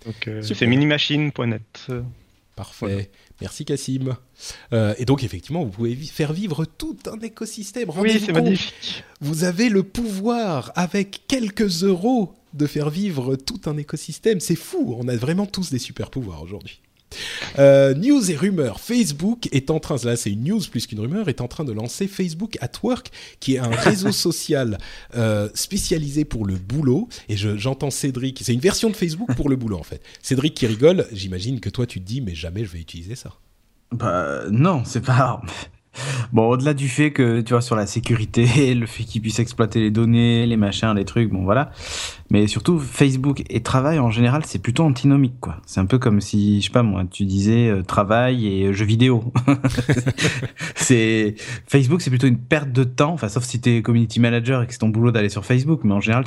Donc, 0.05 0.27
euh, 0.27 0.41
c'est 0.41 0.67
minimachine.net. 0.67 1.87
Parfait. 2.55 3.09
Merci 3.41 3.65
Cassim. 3.65 4.15
et 4.71 5.03
donc 5.03 5.25
effectivement, 5.25 5.65
vous 5.65 5.71
pouvez 5.71 5.93
faire 5.95 6.31
vivre 6.31 6.63
tout 6.63 6.97
un 7.11 7.19
écosystème. 7.19 7.89
Oui, 7.97 8.17
c'est 8.23 8.31
magnifique. 8.31 9.03
Vous 9.19 9.43
avez 9.43 9.67
le 9.67 9.83
pouvoir, 9.83 10.71
avec 10.75 11.23
quelques 11.27 11.83
euros, 11.83 12.33
de 12.53 12.65
faire 12.65 12.89
vivre 12.89 13.35
tout 13.35 13.59
un 13.65 13.75
écosystème. 13.75 14.39
C'est 14.39 14.55
fou. 14.55 14.95
On 14.97 15.09
a 15.09 15.15
vraiment 15.17 15.45
tous 15.45 15.69
des 15.69 15.79
super 15.79 16.09
pouvoirs 16.09 16.41
aujourd'hui. 16.41 16.79
Euh, 17.59 17.93
news 17.93 18.29
et 18.31 18.35
rumeurs. 18.35 18.79
Facebook 18.79 19.47
est 19.51 19.69
en 19.69 19.79
train, 19.79 19.95
là 20.03 20.15
c'est 20.15 20.31
une 20.31 20.43
news 20.43 20.61
plus 20.69 20.87
qu'une 20.87 20.99
rumeur, 20.99 21.29
est 21.29 21.41
en 21.41 21.47
train 21.47 21.63
de 21.63 21.71
lancer 21.71 22.07
Facebook 22.07 22.57
at 22.61 22.71
Work, 22.83 23.11
qui 23.39 23.55
est 23.55 23.59
un 23.59 23.69
réseau 23.69 24.11
social 24.11 24.77
euh, 25.15 25.49
spécialisé 25.53 26.25
pour 26.25 26.45
le 26.45 26.55
boulot. 26.55 27.07
Et 27.29 27.37
j'entends 27.37 27.91
Cédric, 27.91 28.41
c'est 28.43 28.53
une 28.53 28.59
version 28.59 28.89
de 28.89 28.95
Facebook 28.95 29.33
pour 29.35 29.49
le 29.49 29.55
boulot 29.55 29.77
en 29.77 29.83
fait. 29.83 30.01
Cédric 30.21 30.53
qui 30.53 30.67
rigole, 30.67 31.07
j'imagine 31.11 31.59
que 31.59 31.69
toi 31.69 31.85
tu 31.85 32.01
te 32.01 32.05
dis, 32.05 32.21
mais 32.21 32.35
jamais 32.35 32.65
je 32.65 32.71
vais 32.71 32.79
utiliser 32.79 33.15
ça. 33.15 33.31
Bah 33.91 34.43
non, 34.49 34.83
c'est 34.85 35.01
pas. 35.01 35.41
Bon, 36.33 36.49
au-delà 36.49 36.73
du 36.73 36.89
fait 36.89 37.11
que, 37.11 37.41
tu 37.41 37.53
vois, 37.53 37.61
sur 37.61 37.75
la 37.75 37.85
sécurité, 37.85 38.73
le 38.75 38.85
fait 38.85 39.03
qu'ils 39.03 39.21
puissent 39.21 39.39
exploiter 39.39 39.79
les 39.79 39.91
données, 39.91 40.45
les 40.45 40.57
machins, 40.57 40.93
les 40.95 41.05
trucs, 41.05 41.29
bon 41.29 41.43
voilà. 41.43 41.71
Mais 42.29 42.47
surtout, 42.47 42.79
Facebook 42.79 43.43
et 43.49 43.61
travail, 43.61 43.99
en 43.99 44.09
général, 44.09 44.43
c'est 44.45 44.59
plutôt 44.59 44.83
antinomique, 44.83 45.39
quoi. 45.39 45.57
C'est 45.65 45.79
un 45.79 45.85
peu 45.85 45.99
comme 45.99 46.21
si, 46.21 46.61
je 46.61 46.65
sais 46.67 46.71
pas 46.71 46.83
moi, 46.83 47.03
tu 47.09 47.25
disais 47.25 47.69
euh, 47.69 47.83
travail 47.83 48.47
et 48.47 48.73
jeux 48.73 48.85
vidéo. 48.85 49.31
c'est 50.75 51.35
Facebook, 51.67 52.01
c'est 52.01 52.09
plutôt 52.09 52.27
une 52.27 52.39
perte 52.39 52.71
de 52.71 52.83
temps, 52.83 53.13
enfin, 53.13 53.29
sauf 53.29 53.43
si 53.43 53.61
t'es 53.61 53.81
community 53.81 54.19
manager 54.19 54.63
et 54.63 54.67
que 54.67 54.73
c'est 54.73 54.79
ton 54.79 54.89
boulot 54.89 55.11
d'aller 55.11 55.29
sur 55.29 55.45
Facebook, 55.45 55.81
mais 55.83 55.93
en 55.93 56.01
général, 56.01 56.25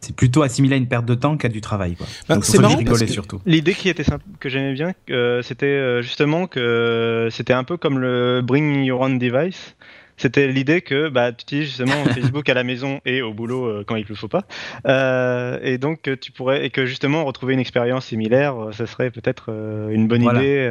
c'est 0.00 0.14
plutôt 0.14 0.42
assimilé 0.42 0.74
à 0.74 0.78
une 0.78 0.86
perte 0.86 1.06
de 1.06 1.14
temps 1.14 1.36
qu'à 1.36 1.48
du 1.48 1.60
travail. 1.60 1.96
Quoi. 1.96 2.06
Bah, 2.28 2.38
c'est 2.42 2.58
marrant 2.58 2.78
surtout. 3.06 3.40
L'idée 3.46 3.74
qui 3.74 3.88
était 3.88 4.04
simple, 4.04 4.24
que 4.40 4.48
j'aimais 4.48 4.72
bien, 4.72 4.92
euh, 5.10 5.42
c'était 5.42 5.66
euh, 5.66 6.02
justement 6.02 6.46
que 6.46 7.28
c'était 7.30 7.52
un 7.52 7.64
peu 7.64 7.76
comme 7.76 7.98
le 7.98 8.40
Bring 8.42 8.84
Your 8.84 9.00
Own 9.00 9.18
Device. 9.18 9.74
C'était 10.18 10.48
l'idée 10.48 10.82
que 10.82 11.08
bah, 11.08 11.32
tu 11.32 11.42
utilises 11.42 11.68
justement 11.68 12.04
Facebook 12.14 12.48
à 12.48 12.54
la 12.54 12.64
maison 12.64 13.00
et 13.06 13.22
au 13.22 13.32
boulot 13.32 13.64
euh, 13.64 13.84
quand 13.86 13.96
il 13.96 14.02
ne 14.02 14.08
le 14.08 14.14
faut 14.14 14.28
pas. 14.28 14.44
Euh, 14.86 15.58
et 15.62 15.78
donc 15.78 16.10
tu 16.20 16.32
pourrais 16.32 16.66
et 16.66 16.70
que 16.70 16.86
justement 16.86 17.24
retrouver 17.24 17.54
une 17.54 17.60
expérience 17.60 18.06
similaire, 18.06 18.56
euh, 18.56 18.72
ça 18.72 18.86
serait 18.86 19.10
peut-être 19.10 19.50
une 19.90 20.08
bonne 20.08 20.24
idée. 20.24 20.70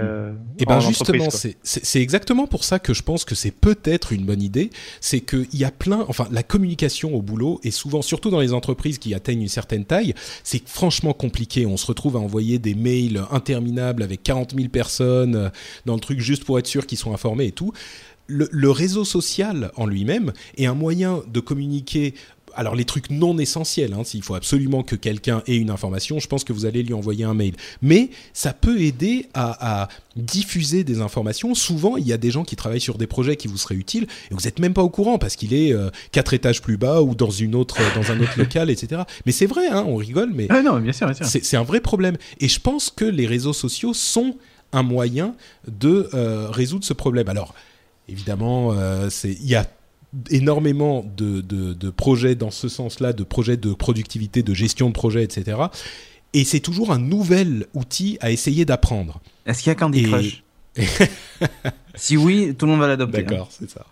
et 0.60 0.66
ben 0.66 0.80
justement, 0.80 1.30
c'est 1.32 2.02
exactement 2.02 2.48
pour 2.48 2.64
ça 2.64 2.80
que 2.80 2.94
je 2.94 3.02
pense 3.02 3.26
que 3.26 3.36
c'est 3.36 3.52
peut-être 3.52 4.12
une 4.12 4.26
bonne 4.26 4.42
idée. 4.42 4.70
C'est 5.00 5.22
qu'il 5.22 5.48
y 5.54 5.64
a 5.64 5.72
plein, 5.72 6.06
enfin 6.08 6.28
la 6.32 6.44
communication 6.44 7.16
au 7.16 7.22
boulot 7.22 7.60
est 7.64 7.72
souvent, 7.72 8.02
surtout 8.02 8.30
dans 8.30 8.42
les 8.42 8.54
entreprises 8.54 8.98
qui 8.98 9.14
atteignent 9.14 9.42
une 9.42 9.48
certaine 9.48 9.86
taille, 9.86 10.14
c'est 10.44 10.68
franchement 10.68 11.14
compliqué. 11.14 11.66
On 11.66 11.78
se 11.78 11.86
retrouve 11.86 12.18
à 12.18 12.20
envoyer 12.20 12.60
des 12.60 12.76
mails 12.76 13.22
interminables 13.32 14.04
avec 14.04 14.24
40 14.24 14.56
000 14.56 14.70
personnes 14.70 15.52
dans 15.86 15.94
le 15.94 16.00
truc 16.00 16.20
juste 16.20 16.44
pour 16.44 16.60
être 16.60 16.68
sûr 16.68 16.86
qu'ils 16.86 16.98
sont 16.98 17.14
informés 17.14 17.46
et 17.46 17.52
tout 17.52 17.72
le, 18.28 18.72
réseau 18.72 19.06
social 19.06 19.72
en 19.76 19.86
lui-même 19.86 20.34
est 20.58 20.66
un 20.66 20.74
moyen 20.74 21.22
de 21.28 21.40
communiquer 21.40 22.14
alors 22.56 22.76
les 22.76 22.86
trucs 22.86 23.12
non 23.12 23.38
essentiels, 23.38 23.94
hein, 23.94 24.04
s'il 24.04 24.24
faut 24.24 24.34
absolument 24.34 24.82
que 24.82 24.96
quelqu'un 24.96 25.44
ait 25.46 25.58
une 25.58 25.70
information, 25.70 26.18
je 26.18 26.28
pense 26.28 26.44
que 26.44 26.54
vous 26.54 26.66
allez 26.66 26.82
lui 26.82 26.96
envoyer 26.96 27.24
un 27.24 27.36
mail. 27.36 27.54
Mais 27.84 28.10
ça 28.34 28.52
peut 28.52 28.82
aider 28.82 29.28
à, 29.36 29.88
diffuser 30.16 30.84
des 30.84 31.00
informations. 31.00 31.54
Souvent, 31.54 31.98
il 31.98 32.08
y 32.08 32.14
a 32.14 32.18
des 32.18 32.32
gens 32.32 32.44
qui 32.44 32.56
travaillent 32.56 32.82
sur 32.82 32.98
des 32.98 33.06
projets 33.06 33.36
qui 33.36 33.48
vous 33.48 33.58
seraient 33.58 33.76
utiles 33.76 34.08
et 34.32 34.34
vous 34.34 34.42
n'êtes 34.46 34.58
même 34.58 34.74
pas 34.74 34.82
au 34.82 34.90
courant 34.90 35.20
parce 35.20 35.36
qu'il 35.36 35.54
est 35.54 35.72
euh, 35.72 35.92
quatre 36.12 36.34
étages 36.34 36.64
plus 36.64 36.78
bas 36.78 37.04
ou 37.04 37.14
dans 37.14 37.30
une 37.30 37.54
autre, 37.54 37.78
dans 37.94 38.12
un 38.12 38.20
autre 38.20 38.34
local, 38.40 38.72
etc. 38.72 39.04
Mais 39.28 39.32
c'est 39.32 39.46
vrai, 39.46 39.68
hein, 39.68 39.86
on 39.88 39.96
rigole, 39.96 40.32
mais 40.34 40.48
ah 40.50 40.64
non, 40.64 40.80
bien 40.80 40.94
sûr, 40.94 41.12
c'est 41.22 41.58
un 41.58 41.64
vrai 41.64 41.80
problème. 41.80 42.18
Et 42.40 42.48
je 42.48 42.60
pense 42.60 42.90
que 42.90 43.06
les 43.06 43.28
réseaux 43.28 43.54
sociaux 43.54 43.94
sont 43.94 44.36
un 44.74 44.82
moyen 44.82 45.36
de 45.68 46.10
euh, 46.16 46.50
résoudre 46.50 46.84
ce 46.84 46.94
problème. 46.94 47.30
Alors 47.30 47.54
Évidemment, 48.10 48.74
euh, 48.74 49.10
il 49.24 49.48
y 49.48 49.56
a 49.56 49.66
énormément 50.30 51.06
de, 51.18 51.90
projets 51.90 52.36
dans 52.36 52.52
ce 52.52 52.70
sens-là, 52.70 53.14
de 53.14 53.24
projets 53.24 53.58
de 53.58 53.74
productivité, 53.74 54.44
de 54.44 54.54
gestion 54.54 54.88
de 54.88 54.94
projet, 54.94 55.24
etc. 55.24 55.58
Et 56.34 56.44
c'est 56.44 56.60
toujours 56.60 56.92
un 56.92 57.00
nouvel 57.00 57.66
outil 57.74 58.18
à 58.22 58.32
essayer 58.32 58.66
d'apprendre. 58.66 59.20
Est-ce 59.46 59.64
qu'il 59.64 59.70
y 59.70 59.72
a 59.72 59.76
Candy 59.76 60.04
Crush 60.04 60.44
Si 61.96 62.16
oui, 62.16 62.54
tout 62.58 62.66
le 62.66 62.72
monde 62.72 62.82
va 62.82 62.88
l'adopter. 62.88 63.20
Hein. 63.20 63.26
D'accord, 63.30 63.50
c'est 63.52 63.70
ça. 63.70 63.86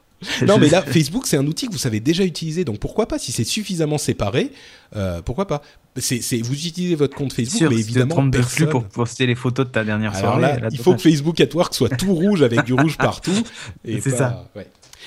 Non, 0.46 0.58
mais 0.58 0.70
là, 0.70 0.82
Facebook, 0.82 1.28
c'est 1.28 1.38
un 1.38 1.46
outil 1.46 1.68
que 1.68 1.72
vous 1.72 1.78
savez 1.78 2.00
déjà 2.00 2.24
utiliser, 2.24 2.64
donc 2.64 2.80
pourquoi 2.80 3.08
pas 3.08 3.20
Si 3.20 3.32
c'est 3.32 3.44
suffisamment 3.44 3.98
séparé, 3.98 4.52
euh, 4.96 5.22
pourquoi 5.22 5.46
pas 5.46 5.62
c'est, 5.98 6.42
vous 6.42 6.54
utilisez 6.54 6.96
votre 6.96 7.16
compte 7.16 7.32
Facebook, 7.34 7.70
mais 7.70 7.80
évidemment, 7.80 8.30
personne... 8.30 8.70
pour 8.70 8.84
poster 8.84 9.26
les 9.26 9.36
photos 9.36 9.66
de 9.68 9.72
ta 9.72 9.84
dernière 9.84 10.16
Alors 10.16 10.36
soirée. 10.40 10.62
Là, 10.62 10.68
il 10.72 10.78
faut 10.78 10.94
que 10.94 11.02
Facebook 11.02 11.40
at 11.40 11.54
Work 11.54 11.74
soit 11.74 11.90
tout 11.90 12.14
rouge 12.14 12.42
avec 12.42 12.64
du 12.66 12.74
rouge 12.74 12.98
partout. 12.98 13.44
c'est 13.86 14.10
ça. 14.10 14.50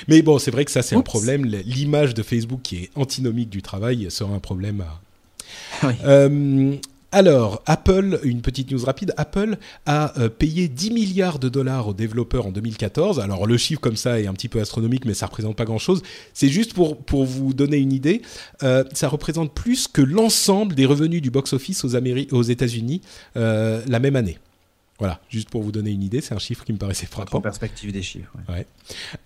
Mais 0.06 0.22
bon, 0.22 0.38
c'est 0.38 0.50
vrai 0.50 0.64
que 0.64 0.70
ça, 0.70 0.82
c'est 0.82 0.96
un 0.96 1.02
problème. 1.02 1.44
L'image 1.44 2.14
de 2.14 2.22
Facebook 2.22 2.60
qui 2.62 2.76
est 2.76 2.90
antinomique 2.94 3.50
du 3.50 3.62
travail 3.62 4.10
sera 4.10 4.32
un 4.34 4.38
problème. 4.38 4.82
À... 4.82 5.86
Oui. 5.86 5.92
Euh, 6.04 6.76
alors, 7.10 7.62
Apple, 7.64 8.20
une 8.22 8.42
petite 8.42 8.70
news 8.70 8.84
rapide, 8.84 9.14
Apple 9.16 9.56
a 9.86 10.18
euh, 10.20 10.28
payé 10.28 10.68
10 10.68 10.90
milliards 10.90 11.38
de 11.38 11.48
dollars 11.48 11.88
aux 11.88 11.94
développeurs 11.94 12.46
en 12.46 12.52
2014. 12.52 13.18
Alors, 13.20 13.46
le 13.46 13.56
chiffre 13.56 13.80
comme 13.80 13.96
ça 13.96 14.20
est 14.20 14.26
un 14.26 14.34
petit 14.34 14.48
peu 14.48 14.60
astronomique, 14.60 15.06
mais 15.06 15.14
ça 15.14 15.24
représente 15.24 15.56
pas 15.56 15.64
grand-chose. 15.64 16.02
C'est 16.34 16.48
juste 16.48 16.74
pour, 16.74 16.98
vous 17.24 17.54
donner 17.54 17.78
une 17.78 17.92
idée, 17.92 18.20
euh, 18.62 18.84
ça 18.92 19.08
représente 19.08 19.54
plus 19.54 19.88
que 19.88 20.02
l'ensemble 20.02 20.74
des 20.74 20.84
revenus 20.84 21.22
du 21.22 21.30
box-office 21.30 21.82
aux, 21.84 21.96
aux 21.96 22.42
États-Unis 22.42 23.00
euh, 23.36 23.82
la 23.88 24.00
même 24.00 24.14
année. 24.16 24.38
Voilà, 24.98 25.20
juste 25.28 25.48
pour 25.48 25.62
vous 25.62 25.70
donner 25.70 25.92
une 25.92 26.02
idée, 26.02 26.20
c'est 26.20 26.34
un 26.34 26.40
chiffre 26.40 26.64
qui 26.64 26.72
me 26.72 26.78
paraissait 26.78 27.06
frappant. 27.06 27.38
En 27.38 27.40
perspective 27.40 27.92
des 27.92 28.02
chiffres. 28.02 28.32
Ouais. 28.48 28.66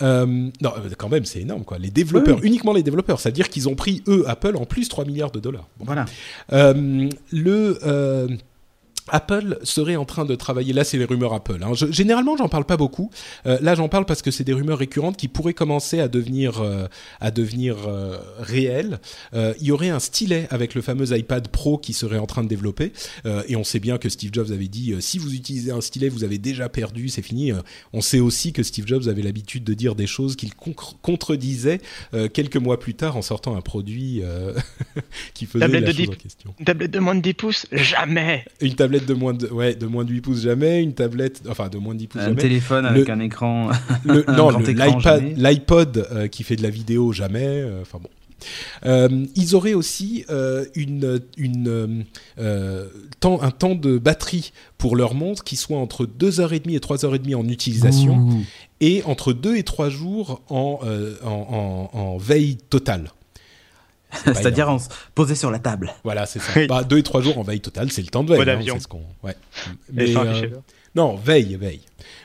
Euh, 0.02 0.26
non, 0.26 0.72
quand 0.98 1.08
même, 1.08 1.24
c'est 1.24 1.40
énorme, 1.40 1.64
quoi. 1.64 1.78
Les 1.78 1.90
développeurs, 1.90 2.44
uniquement 2.44 2.74
les 2.74 2.82
développeurs, 2.82 3.18
c'est-à-dire 3.18 3.48
qu'ils 3.48 3.70
ont 3.70 3.74
pris, 3.74 4.02
eux, 4.06 4.24
Apple, 4.26 4.56
en 4.56 4.66
plus 4.66 4.88
3 4.88 5.06
milliards 5.06 5.30
de 5.30 5.40
dollars. 5.40 5.66
Voilà. 5.78 6.04
Euh, 6.52 7.08
le 7.30 7.78
euh, 7.84 8.28
Apple 9.08 9.58
serait 9.62 9.96
en 9.96 10.04
train 10.04 10.24
de 10.24 10.34
travailler. 10.34 10.72
Là, 10.72 10.84
c'est 10.84 10.98
les 10.98 11.04
rumeurs 11.04 11.32
Apple. 11.32 11.58
Hein. 11.62 11.74
Je, 11.74 11.90
généralement, 11.90 12.36
j'en 12.36 12.48
parle 12.48 12.64
pas 12.64 12.76
beaucoup. 12.76 13.10
Euh, 13.46 13.58
là, 13.60 13.74
j'en 13.74 13.88
parle 13.88 14.04
parce 14.04 14.22
que 14.22 14.30
c'est 14.30 14.44
des 14.44 14.52
rumeurs 14.52 14.78
récurrentes 14.78 15.16
qui 15.16 15.28
pourraient 15.28 15.54
commencer 15.54 16.00
à 16.00 16.08
devenir 16.08 16.60
euh, 16.60 16.86
à 17.20 17.30
devenir 17.30 17.76
euh, 17.86 18.18
réelles. 18.38 19.00
il 19.34 19.66
y 19.66 19.72
aurait 19.72 19.88
un 19.88 20.00
stylet 20.00 20.46
avec 20.50 20.74
le 20.74 20.82
fameux 20.82 21.16
iPad 21.16 21.48
Pro 21.48 21.78
qui 21.78 21.92
serait 21.92 22.18
en 22.18 22.26
train 22.26 22.42
de 22.42 22.48
développer. 22.48 22.92
et 23.48 23.56
on 23.56 23.64
sait 23.64 23.80
bien 23.80 23.98
que 23.98 24.08
Steve 24.08 24.30
Jobs 24.32 24.50
avait 24.50 24.68
dit 24.68 24.94
si 25.00 25.18
vous 25.18 25.34
utilisez 25.34 25.70
un 25.70 25.80
stylet, 25.80 26.08
vous 26.08 26.24
avez 26.24 26.38
déjà 26.38 26.68
perdu, 26.68 27.08
c'est 27.08 27.22
fini. 27.22 27.52
on 27.92 28.00
sait 28.00 28.20
aussi 28.20 28.52
que 28.52 28.62
Steve 28.62 28.86
Jobs 28.86 29.08
avait 29.08 29.22
l'habitude 29.22 29.64
de 29.64 29.74
dire 29.74 29.94
des 29.94 30.06
choses 30.06 30.36
qu'il 30.36 30.52
contredisait 30.54 31.80
quelques 32.32 32.56
mois 32.56 32.78
plus 32.78 32.94
tard 32.94 33.16
en 33.16 33.22
sortant 33.22 33.56
un 33.56 33.60
produit 33.60 34.22
qui 35.34 35.46
faisait 35.46 35.64
tablette 35.64 35.86
la 35.86 35.92
de 35.92 35.98
chose 35.98 36.08
en 36.08 36.12
question. 36.12 36.54
Une 36.58 36.64
tablette 36.64 36.90
de 36.90 36.98
moins 36.98 37.14
de 37.14 37.20
10 37.20 37.34
pouces, 37.34 37.66
jamais. 37.72 38.44
Une 38.60 38.74
tablette 38.74 38.91
de 39.00 39.14
moins 39.14 39.34
de, 39.34 39.48
ouais, 39.48 39.74
de 39.74 39.86
moins 39.86 40.04
de 40.04 40.10
8 40.10 40.20
pouces 40.20 40.42
jamais, 40.42 40.82
une 40.82 40.94
tablette, 40.94 41.42
enfin 41.48 41.68
de 41.68 41.78
moins 41.78 41.94
de 41.94 42.00
10 42.00 42.06
pouces 42.08 42.20
un 42.20 42.24
jamais. 42.26 42.40
Un 42.40 42.42
téléphone 42.42 42.86
avec 42.86 43.08
un 43.08 43.20
écran. 43.20 43.70
Le, 44.04 44.24
non, 44.28 44.50
l'iPod, 45.36 46.06
euh, 46.12 46.28
qui 46.28 46.42
fait 46.42 46.56
de 46.56 46.62
la 46.62 46.70
vidéo 46.70 47.12
jamais. 47.12 47.44
Euh, 47.44 47.82
enfin 47.82 47.98
bon. 48.02 48.08
Euh, 48.86 49.26
ils 49.36 49.54
auraient 49.54 49.74
aussi 49.74 50.24
euh, 50.30 50.64
une, 50.74 51.20
une, 51.36 52.04
euh, 52.38 52.86
temps, 53.20 53.40
un 53.42 53.50
temps 53.50 53.74
de 53.74 53.98
batterie 53.98 54.52
pour 54.78 54.96
leur 54.96 55.14
montre 55.14 55.44
qui 55.44 55.56
soit 55.56 55.78
entre 55.78 56.06
2h30 56.06 56.74
et 56.74 56.78
3h30 56.78 57.34
en 57.36 57.48
utilisation 57.48 58.16
Ouh. 58.16 58.42
et 58.80 59.02
entre 59.04 59.32
2 59.32 59.56
et 59.56 59.62
3 59.62 59.88
jours 59.90 60.42
en, 60.48 60.80
en, 61.24 61.30
en, 61.30 61.90
en 61.98 62.16
veille 62.16 62.56
totale. 62.56 63.10
C'est-à-dire 64.24 64.68
en 64.68 64.78
poser 65.14 65.34
sur 65.34 65.50
la 65.50 65.58
table. 65.58 65.92
Voilà, 66.04 66.26
c'est 66.26 66.38
ça. 66.38 66.66
Bah, 66.66 66.84
deux 66.84 66.98
et 66.98 67.02
trois 67.02 67.22
jours 67.22 67.38
en 67.38 67.42
veille 67.42 67.60
totale, 67.60 67.90
c'est 67.90 68.02
le 68.02 68.08
temps 68.08 68.24
de 68.24 68.34
veille. 68.34 68.50
Hein, 68.50 68.60
c'est 68.64 68.80
ce 68.80 68.88
qu'on. 68.88 69.02
Ouais. 69.22 69.36
Mais, 69.92 70.16
euh, 70.16 70.48
non, 70.94 71.16
veille, 71.16 71.56
veille. 71.56 71.80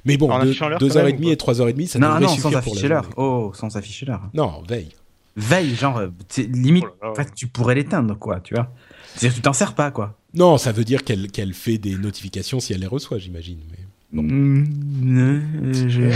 Mais 0.06 0.18
bon, 0.18 0.38
deux, 0.40 0.54
deux 0.80 0.98
heures 0.98 1.08
et 1.08 1.14
demie 1.14 1.32
et 1.32 1.38
trois 1.38 1.62
heures 1.62 1.70
et 1.70 1.74
demie, 1.74 1.88
ça 1.88 2.00
non, 2.00 2.08
devrait 2.08 2.22
non, 2.22 2.28
suffire 2.30 2.44
sans 2.44 2.62
pour 2.62 2.74
afficher 2.74 2.88
l'heure. 2.88 3.10
Oh, 3.16 3.52
sans 3.54 3.76
afficher 3.76 4.06
l'heure. 4.06 4.22
Non, 4.34 4.62
veille. 4.68 4.90
Veille, 5.36 5.76
genre, 5.76 6.02
limite, 6.38 6.86
Oh 6.86 6.94
là 7.02 7.08
là. 7.08 7.12
en 7.12 7.16
fait, 7.16 7.34
tu 7.36 7.48
pourrais 7.48 7.76
l'éteindre, 7.76 8.18
quoi, 8.18 8.40
tu 8.40 8.56
vois. 8.56 8.72
C'est-à-dire 9.14 9.32
que 9.32 9.36
tu 9.36 9.42
t'en 9.44 9.54
sers 9.54 9.76
pas, 9.76 9.92
quoi. 9.92 10.18
Non, 10.34 10.58
ça 10.58 10.72
veut 10.72 10.84
dire 10.84 11.04
qu'elle 11.04 11.32
qu'elle 11.32 11.54
fait 11.54 11.78
des 11.78 11.96
notifications 11.96 12.60
si 12.60 12.74
elle 12.74 12.82
les 12.82 12.88
reçoit, 12.88 13.18
j'imagine. 13.18 13.60
Mais... 13.72 13.87
Mmh, 14.12 14.64
je... 15.74 16.10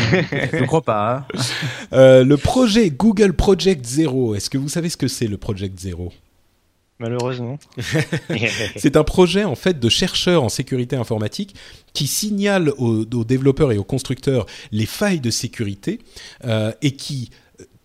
je 0.53 0.65
crois 0.65 0.81
pas. 0.81 1.15
Hein. 1.18 1.26
Euh, 1.93 2.23
le 2.23 2.38
projet 2.38 2.89
Google 2.89 3.34
Project 3.34 3.85
Zero, 3.85 4.34
est-ce 4.34 4.49
que 4.49 4.57
vous 4.57 4.69
savez 4.69 4.88
ce 4.88 4.95
que 4.95 5.09
c'est 5.09 5.27
le 5.27 5.38
Project 5.38 5.77
Zero? 5.77 6.13
Malheureusement. 6.99 7.59
c'est 8.77 8.95
un 8.95 9.03
projet 9.03 9.43
en 9.43 9.55
fait 9.55 9.80
de 9.80 9.89
chercheurs 9.89 10.43
en 10.43 10.49
sécurité 10.49 10.95
informatique 10.95 11.55
qui 11.93 12.07
signale 12.07 12.69
aux, 12.77 13.01
aux 13.01 13.23
développeurs 13.26 13.72
et 13.73 13.77
aux 13.77 13.84
constructeurs 13.84 14.45
les 14.72 14.85
failles 14.85 15.19
de 15.19 15.31
sécurité 15.31 15.99
euh, 16.45 16.72
et 16.81 16.91
qui 16.91 17.31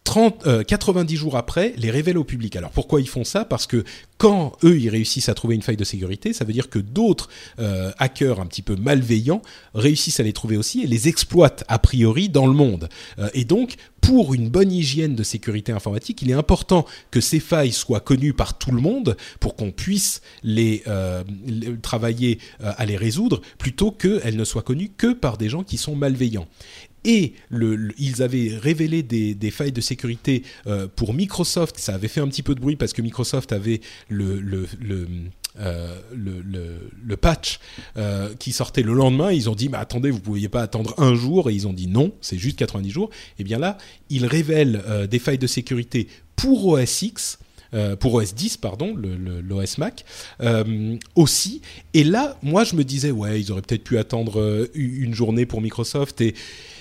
30, 0.07 0.47
euh, 0.47 0.63
90 0.63 1.17
jours 1.17 1.37
après, 1.37 1.75
les 1.77 1.91
révèlent 1.91 2.17
au 2.17 2.25
public. 2.25 2.55
Alors 2.57 2.71
pourquoi 2.71 3.01
ils 3.01 3.09
font 3.09 3.25
ça? 3.25 3.45
Parce 3.45 3.67
que 3.67 3.85
quand 4.19 4.53
eux, 4.65 4.79
ils 4.79 4.89
réussissent 4.89 5.29
à 5.29 5.35
trouver 5.35 5.57
une 5.57 5.63
faille 5.63 5.77
de 5.77 5.85
sécurité, 5.85 6.33
ça 6.33 6.45
veut 6.45 6.53
dire 6.53 6.71
que 6.71 6.79
d'autres 6.79 7.29
euh, 7.59 7.91
hackers 7.99 8.41
un 8.41 8.47
petit 8.47 8.63
peu 8.63 8.77
malveillants 8.77 9.43
réussissent 9.75 10.21
à 10.21 10.23
les 10.23 10.33
trouver 10.33 10.57
aussi 10.57 10.83
et 10.83 10.87
les 10.87 11.09
exploitent 11.09 11.65
a 11.69 11.79
priori 11.79 12.29
dans 12.29 12.47
le 12.47 12.55
monde. 12.55 12.89
Euh, 13.19 13.29
et 13.35 13.45
donc, 13.45 13.75
pour 14.01 14.33
une 14.33 14.49
bonne 14.49 14.71
hygiène 14.71 15.17
de 15.17 15.25
sécurité 15.25 15.73
informatique, 15.73 16.23
il 16.23 16.31
est 16.31 16.35
important 16.35 16.87
que 17.11 17.21
ces 17.21 17.41
failles 17.41 17.73
soient 17.73 18.01
connues 18.01 18.33
par 18.33 18.57
tout 18.57 18.71
le 18.71 18.81
monde 18.81 19.17
pour 19.41 19.57
qu'on 19.57 19.73
puisse 19.73 20.23
les, 20.45 20.85
euh, 20.87 21.25
les 21.45 21.77
travailler 21.79 22.39
à 22.61 22.87
les 22.87 22.97
résoudre, 22.97 23.43
plutôt 23.59 23.91
qu'elles 23.91 24.37
ne 24.37 24.45
soient 24.45 24.63
connues 24.63 24.93
que 24.97 25.13
par 25.13 25.37
des 25.37 25.49
gens 25.49 25.65
qui 25.65 25.77
sont 25.77 25.97
malveillants 25.97 26.47
et 27.07 27.35
ils 27.99 28.23
avaient 28.23 28.51
révélé 28.61 29.03
des, 29.03 29.51
failles 29.51 29.73
de 29.73 29.81
sécurité 29.81 30.43
euh, 30.67 30.89
pour 30.95 31.15
Microsoft. 31.15 31.79
Ça 31.79 31.95
avait 31.95 32.09
fait 32.09 32.21
un 32.21 32.29
petit 32.29 32.43
peu 32.43 32.55
de 32.55 32.61
bruit 32.61 32.77
parce 32.77 32.93
que 32.93 33.01
Microsoft 33.01 33.53
avait 33.53 33.81
le, 34.09 34.67
euh, 35.61 35.97
patch 37.21 37.61
euh, 37.97 38.35
qui 38.39 38.53
sortait 38.53 38.83
le 38.83 38.93
lendemain, 38.93 39.31
ils 39.31 39.49
ont 39.49 39.55
dit 39.55 39.69
mais 39.69 39.79
attendez, 39.79 40.11
vous 40.11 40.19
ne 40.19 40.23
pouviez 40.23 40.49
pas 40.49 40.63
attendre 40.63 40.95
un 40.99 41.15
jour 41.15 41.49
et 41.49 41.55
ils 41.55 41.69
ont 41.69 41.73
dit 41.73 41.87
non, 41.87 42.13
c'est 42.21 42.39
juste 42.39 42.59
90 42.59 42.91
jours. 42.91 43.11
Et 43.39 43.45
bien 43.45 43.59
là, 43.59 43.79
ils 44.11 44.27
révèlent 44.27 44.83
des 45.09 45.21
failles 45.21 45.39
de 45.39 45.47
sécurité 45.47 46.09
pour 46.35 46.67
OS 46.67 47.03
X. 47.03 47.39
Pour 48.01 48.15
OS 48.15 48.35
10, 48.35 48.57
pardon, 48.57 48.97
l'OS 48.97 49.79
Mac 49.79 50.05
aussi. 51.15 51.61
Et 51.93 52.05
là, 52.05 52.39
moi, 52.43 52.65
je 52.65 52.75
me 52.75 52.85
disais, 52.85 53.11
ouais, 53.11 53.39
ils 53.39 53.53
auraient 53.53 53.61
peut-être 53.61 53.85
pu 53.85 53.99
attendre 53.99 54.67
une 54.75 55.15
journée 55.15 55.45
pour 55.45 55.61
Microsoft 55.61 56.23
et 56.23 56.35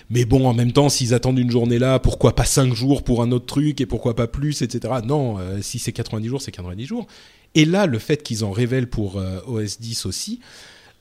mais 0.09 0.25
bon, 0.25 0.47
en 0.47 0.53
même 0.53 0.71
temps, 0.71 0.89
s'ils 0.89 1.13
attendent 1.13 1.39
une 1.39 1.51
journée 1.51 1.79
là, 1.79 1.99
pourquoi 1.99 2.35
pas 2.35 2.45
5 2.45 2.73
jours 2.73 3.03
pour 3.03 3.21
un 3.21 3.31
autre 3.31 3.45
truc 3.45 3.81
et 3.81 3.85
pourquoi 3.85 4.15
pas 4.15 4.27
plus, 4.27 4.61
etc. 4.61 4.93
Non, 5.05 5.37
euh, 5.39 5.61
si 5.61 5.79
c'est 5.79 5.91
90 5.91 6.27
jours, 6.27 6.41
c'est 6.41 6.51
90 6.51 6.85
jours. 6.85 7.07
Et 7.55 7.65
là, 7.65 7.85
le 7.85 7.99
fait 7.99 8.21
qu'ils 8.21 8.43
en 8.43 8.51
révèlent 8.51 8.89
pour 8.89 9.17
euh, 9.17 9.39
OS 9.47 9.79
10 9.79 10.05
aussi, 10.05 10.39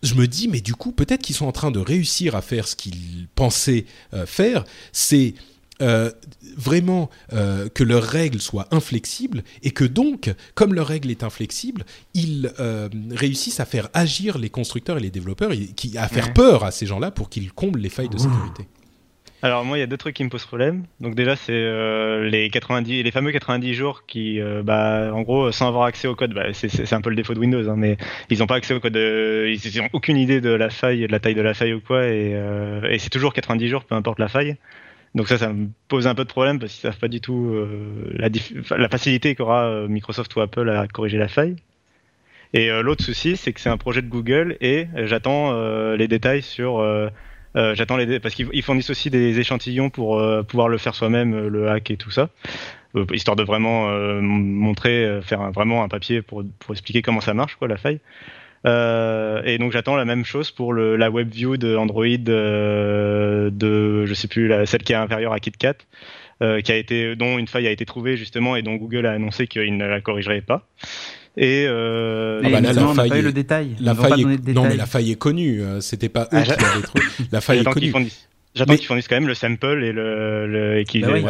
je 0.03 0.15
me 0.15 0.27
dis, 0.27 0.49
mais 0.49 0.61
du 0.61 0.75
coup, 0.75 0.93
peut-être 0.93 1.23
qu'ils 1.23 1.35
sont 1.37 1.47
en 1.47 1.53
train 1.53 1.71
de 1.71 1.79
réussir 1.81 2.37
à 2.37 2.43
faire 2.43 2.69
ce 2.69 2.77
qu'ils 2.77 3.27
pensaient 3.35 3.87
euh, 4.13 4.27
faire, 4.27 4.65
c'est 4.93 5.35
euh, 5.83 6.11
vraiment 6.57 7.11
euh, 7.33 7.69
que 7.69 7.83
leur 7.83 8.05
règle 8.05 8.41
soit 8.41 8.69
inflexible 8.71 9.43
et 9.65 9.73
que 9.73 9.83
donc, 9.85 10.33
comme 10.55 10.73
leur 10.73 10.87
règle 10.87 11.11
est 11.11 11.25
inflexible, 11.25 11.85
ils 12.15 12.53
euh, 12.61 12.89
réussissent 13.11 13.59
à 13.61 13.65
faire 13.65 13.89
agir 13.93 14.39
les 14.39 14.51
constructeurs 14.51 14.99
et 14.99 15.01
les 15.01 15.11
développeurs, 15.11 15.51
et 15.53 15.67
qui, 15.67 15.99
à 15.99 16.07
faire 16.09 16.27
Ouais. 16.27 16.33
peur 16.35 16.65
à 16.65 16.71
ces 16.71 16.87
gens-là 16.87 17.11
pour 17.11 17.29
qu'ils 17.29 17.51
comblent 17.53 17.81
les 17.81 17.89
failles 17.89 18.09
de 18.09 18.19
sécurité. 18.19 18.69
Alors 19.45 19.63
moi, 19.67 19.77
il 19.77 19.81
y 19.81 19.85
a 19.85 19.87
deux 19.87 19.99
trucs 19.99 20.17
qui 20.17 20.25
me 20.25 20.31
posent 20.31 20.47
problème. 20.47 20.85
Donc 21.01 21.15
déjà, 21.15 21.37
c'est 21.37 21.53
euh, 21.53 22.27
les 22.31 22.49
90, 22.49 23.03
les 23.03 23.11
fameux 23.11 23.31
90 23.31 23.75
jours 23.75 24.07
qui, 24.07 24.41
euh, 24.41 24.63
bah, 24.63 25.11
en 25.13 25.21
gros, 25.21 25.53
sans 25.53 25.69
avoir 25.69 25.85
accès 25.85 26.09
au 26.09 26.15
code, 26.15 26.33
bah, 26.33 26.55
c'est- 26.55 26.91
un 26.95 27.03
peu 27.03 27.11
le 27.11 27.17
défaut 27.17 27.35
de 27.35 27.39
Windows, 27.41 27.69
hein, 27.69 27.75
mais 27.77 27.99
ils 28.31 28.39
n'ont 28.39 28.47
pas 28.47 28.55
accès 28.55 28.73
au 28.73 28.81
code, 28.81 28.97
euh, 28.97 29.55
ils 29.55 29.79
n'ont 29.79 29.89
aucune 29.93 30.17
idée 30.17 30.41
de 30.41 30.49
la 30.49 30.71
faille, 30.71 31.01
de 31.07 31.13
la 31.13 31.21
taille 31.21 31.35
de 31.35 31.43
la 31.43 31.53
faille 31.53 31.75
ou 31.75 31.81
quoi, 31.83 32.07
et, 32.07 32.33
euh, 32.35 32.89
et 32.89 32.99
c'est 32.99 33.11
toujours 33.11 33.35
90 33.35 33.69
jours, 33.69 33.85
peu 33.85 33.95
importe 33.95 34.19
la 34.19 34.29
faille. 34.29 34.57
Donc 35.15 35.29
ça, 35.29 35.37
ça 35.37 35.53
me 35.53 35.69
pose 35.89 36.07
un 36.07 36.15
peu 36.15 36.25
de 36.25 36.31
problème 36.31 36.59
parce 36.59 36.73
qu'ils 36.73 36.81
savent 36.83 36.99
pas 36.99 37.09
du 37.09 37.21
tout 37.21 37.51
euh, 37.53 38.13
la, 38.15 38.29
la 38.79 38.89
facilité 38.89 39.35
qu'aura 39.35 39.65
euh, 39.67 39.89
Microsoft 39.89 40.35
ou 40.37 40.41
Apple 40.41 40.71
à 40.71 40.89
corriger 40.89 41.19
la 41.19 41.29
faille. 41.29 41.57
Et 42.55 42.71
l'autre 42.83 43.05
souci, 43.05 43.37
c'est 43.37 43.53
que 43.53 43.61
c'est 43.61 43.69
un 43.69 43.77
projet 43.77 44.01
de 44.01 44.09
Google 44.09 44.57
et 44.61 44.87
j'attends 45.07 45.53
les 45.97 46.07
détails 46.09 46.41
sur. 46.43 46.79
Euh, 47.57 47.75
j'attends 47.75 47.97
les 47.97 48.21
parce 48.21 48.35
qu'ils 48.35 48.49
ils 48.53 48.63
fournissent 48.63 48.91
aussi 48.91 49.11
des 49.11 49.39
échantillons 49.39 49.91
pour 49.91 50.19
euh, 50.19 50.43
pouvoir 50.43 50.69
le 50.69 50.79
faire 50.79 50.95
soi-même, 50.95 51.35
euh, 51.35 51.49
le 51.49 51.69
hack 51.71 51.91
et 51.91 51.97
tout 51.97 52.11
ça, 52.11 52.29
Euh, 52.97 53.05
histoire 53.13 53.37
de 53.37 53.43
vraiment 53.45 53.91
euh, 53.91 54.21
montrer, 54.21 55.21
faire 55.23 55.41
un- 55.41 55.51
vraiment 55.51 55.83
un 55.85 55.89
papier 55.89 56.23
pour 56.23 56.45
pour 56.61 56.73
expliquer 56.75 57.03
comment 57.03 57.21
ça 57.21 57.35
marche 57.35 57.57
quoi 57.57 57.69
la 57.69 57.77
faille. 57.77 58.01
Et 58.67 59.59
donc 59.59 59.73
j'attends 59.73 59.97
la 59.97 60.05
même 60.07 60.25
chose 60.25 60.51
pour 60.51 60.73
le, 60.73 60.97
la 60.97 61.11
WebView 61.11 61.57
de 61.59 61.77
Android 61.77 62.07
de 62.17 64.07
je 64.07 64.15
sais 64.15 64.29
plus 64.29 64.49
la, 64.49 64.65
celle 64.67 64.83
qui 64.83 64.93
est 64.93 64.97
inférieure 64.97 65.33
à 65.33 65.41
KitKat, 65.41 65.75
qui 66.41 66.73
a 66.73 66.77
été 66.77 67.15
dont 67.17 67.39
une 67.39 67.47
faille 67.49 67.67
a 67.67 67.71
été 67.71 67.85
trouvée 67.85 68.17
justement 68.17 68.57
et 68.57 68.63
dont 68.63 68.77
Google 68.77 69.07
a 69.07 69.13
annoncé 69.13 69.47
qu'il 69.47 69.77
ne 69.77 69.87
la 69.87 70.01
corrigerait 70.01 70.41
pas. 70.41 70.67
Et 71.37 71.67
euh, 71.69 72.41
Ah 72.45 72.49
Et 72.49 72.53
bah 72.53 72.61
là, 72.61 72.61
la 72.61 72.69
justement, 72.69 72.91
on 72.91 72.95
n'a 72.95 73.03
faille 73.03 73.11
pas 73.11 73.17
eu 73.17 73.19
est- 73.19 73.23
le 73.23 73.33
détail. 73.33 73.71
Ils 73.79 73.85
La 73.85 73.95
faille 73.95 74.21
est... 74.21 74.25
Non, 74.25 74.29
mais 74.31 74.37
détails. 74.39 74.77
la 74.77 74.87
faille 74.87 75.11
est 75.11 75.17
connue. 75.17 75.63
C'était 75.81 76.09
pas 76.09 76.25
eux 76.25 76.29
Ah, 76.33 76.43
qui 76.43 76.51
l'avaient 76.51 76.83
trouvé. 76.83 77.05
La 77.33 77.41
faille 77.41 77.57
est 77.59 77.61
j'attends 77.61 77.73
qu'ils 77.73 77.81
connue. 77.81 77.91
fournissent, 77.91 78.29
j'attends 78.55 78.73
Mais- 78.73 78.79
qu'ils 78.79 78.87
fournissent 78.87 79.09
quand 79.09 79.17
même 79.17 79.27
le 79.27 79.35
sample 79.35 79.83
et 79.83 79.91
le, 79.91 80.47
le 80.47 80.79
et 80.79 80.85
qu'ils 80.85 81.01
Bah 81.03 81.09
Ouais, 81.13 81.23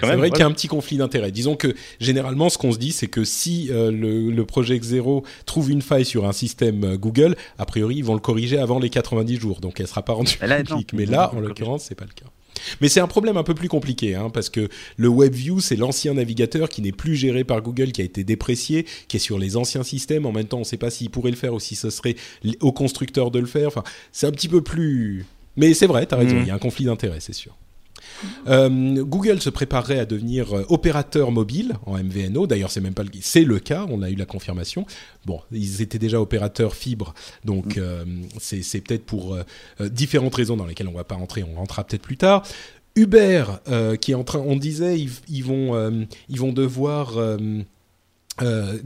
c'est 0.00 0.06
même. 0.06 0.18
vrai 0.18 0.30
qu'il 0.30 0.38
y 0.38 0.42
a 0.42 0.46
un 0.46 0.52
petit 0.52 0.68
conflit 0.68 0.96
d'intérêts. 0.96 1.32
Disons 1.32 1.56
que 1.56 1.74
généralement, 2.00 2.50
ce 2.50 2.58
qu'on 2.58 2.70
se 2.70 2.78
dit, 2.78 2.92
c'est 2.92 3.08
que 3.08 3.24
si 3.24 3.68
euh, 3.72 3.90
le, 3.90 4.30
le 4.30 4.44
projet 4.44 4.78
Zero 4.80 5.24
trouve 5.44 5.70
une 5.72 5.82
faille 5.82 6.04
sur 6.04 6.26
un 6.28 6.32
système 6.32 6.84
euh, 6.84 6.96
Google, 6.96 7.34
a 7.58 7.66
priori, 7.66 7.96
ils 7.96 8.04
vont 8.04 8.14
le 8.14 8.20
corriger 8.20 8.58
avant 8.58 8.78
les 8.78 8.90
90 8.90 9.40
jours, 9.40 9.60
donc 9.60 9.80
elle 9.80 9.88
sera 9.88 10.02
pas 10.04 10.12
rendue 10.12 10.36
Mais 10.40 10.46
là, 10.46 10.58
non. 10.58 10.64
publique. 10.64 10.92
Mais 10.92 11.06
là, 11.06 11.32
en 11.34 11.40
l'occurrence, 11.40 11.82
c'est 11.88 11.96
pas 11.96 12.04
le 12.04 12.12
cas. 12.12 12.30
Mais 12.80 12.88
c'est 12.88 13.00
un 13.00 13.06
problème 13.06 13.36
un 13.36 13.42
peu 13.42 13.54
plus 13.54 13.68
compliqué, 13.68 14.14
hein, 14.14 14.30
parce 14.30 14.48
que 14.50 14.68
le 14.96 15.08
WebView, 15.08 15.60
c'est 15.60 15.76
l'ancien 15.76 16.14
navigateur 16.14 16.68
qui 16.68 16.82
n'est 16.82 16.92
plus 16.92 17.16
géré 17.16 17.44
par 17.44 17.62
Google, 17.62 17.92
qui 17.92 18.00
a 18.00 18.04
été 18.04 18.24
déprécié, 18.24 18.86
qui 19.08 19.16
est 19.16 19.20
sur 19.20 19.38
les 19.38 19.56
anciens 19.56 19.82
systèmes. 19.82 20.26
En 20.26 20.32
même 20.32 20.46
temps, 20.46 20.58
on 20.58 20.60
ne 20.60 20.64
sait 20.64 20.76
pas 20.76 20.90
s'il 20.90 21.10
pourrait 21.10 21.30
le 21.30 21.36
faire 21.36 21.54
ou 21.54 21.60
si 21.60 21.76
ce 21.76 21.90
serait 21.90 22.16
au 22.60 22.72
constructeur 22.72 23.30
de 23.30 23.38
le 23.38 23.46
faire. 23.46 23.68
Enfin, 23.68 23.84
c'est 24.12 24.26
un 24.26 24.32
petit 24.32 24.48
peu 24.48 24.60
plus... 24.62 25.24
Mais 25.56 25.74
c'est 25.74 25.86
vrai, 25.86 26.06
tu 26.06 26.14
as 26.14 26.18
raison, 26.18 26.36
Mhm. 26.36 26.42
il 26.42 26.48
y 26.48 26.50
a 26.50 26.54
un 26.54 26.58
conflit 26.58 26.84
d'intérêts, 26.84 27.20
c'est 27.20 27.32
sûr. 27.32 27.56
Euh, 28.46 29.04
Google 29.04 29.40
se 29.40 29.50
préparerait 29.50 29.98
à 29.98 30.04
devenir 30.04 30.56
euh, 30.56 30.64
opérateur 30.68 31.30
mobile 31.30 31.74
en 31.86 31.96
MVNO. 31.96 32.46
D'ailleurs, 32.46 32.70
c'est 32.70 32.80
même 32.80 32.94
pas 32.94 33.02
le, 33.02 33.10
c'est 33.20 33.44
le 33.44 33.58
cas. 33.58 33.86
On 33.88 34.02
a 34.02 34.10
eu 34.10 34.14
la 34.14 34.26
confirmation. 34.26 34.86
Bon, 35.26 35.40
ils 35.52 35.82
étaient 35.82 35.98
déjà 35.98 36.20
opérateurs 36.20 36.74
fibre, 36.74 37.14
donc 37.44 37.76
euh, 37.76 38.04
c'est, 38.38 38.62
c'est 38.62 38.80
peut-être 38.80 39.04
pour 39.04 39.34
euh, 39.34 39.88
différentes 39.88 40.34
raisons 40.34 40.56
dans 40.56 40.66
lesquelles 40.66 40.88
on 40.88 40.92
va 40.92 41.04
pas 41.04 41.16
rentrer. 41.16 41.44
On 41.44 41.54
rentrera 41.56 41.84
peut-être 41.84 42.02
plus 42.02 42.16
tard. 42.16 42.42
Uber, 42.96 43.44
qui 44.00 44.10
est 44.10 44.14
en 44.16 44.24
train, 44.24 44.40
on 44.40 44.56
disait, 44.56 44.98
ils, 44.98 45.10
ils 45.28 45.44
vont, 45.44 46.08
ils 46.28 46.40
vont 46.40 46.52
devoir 46.52 47.16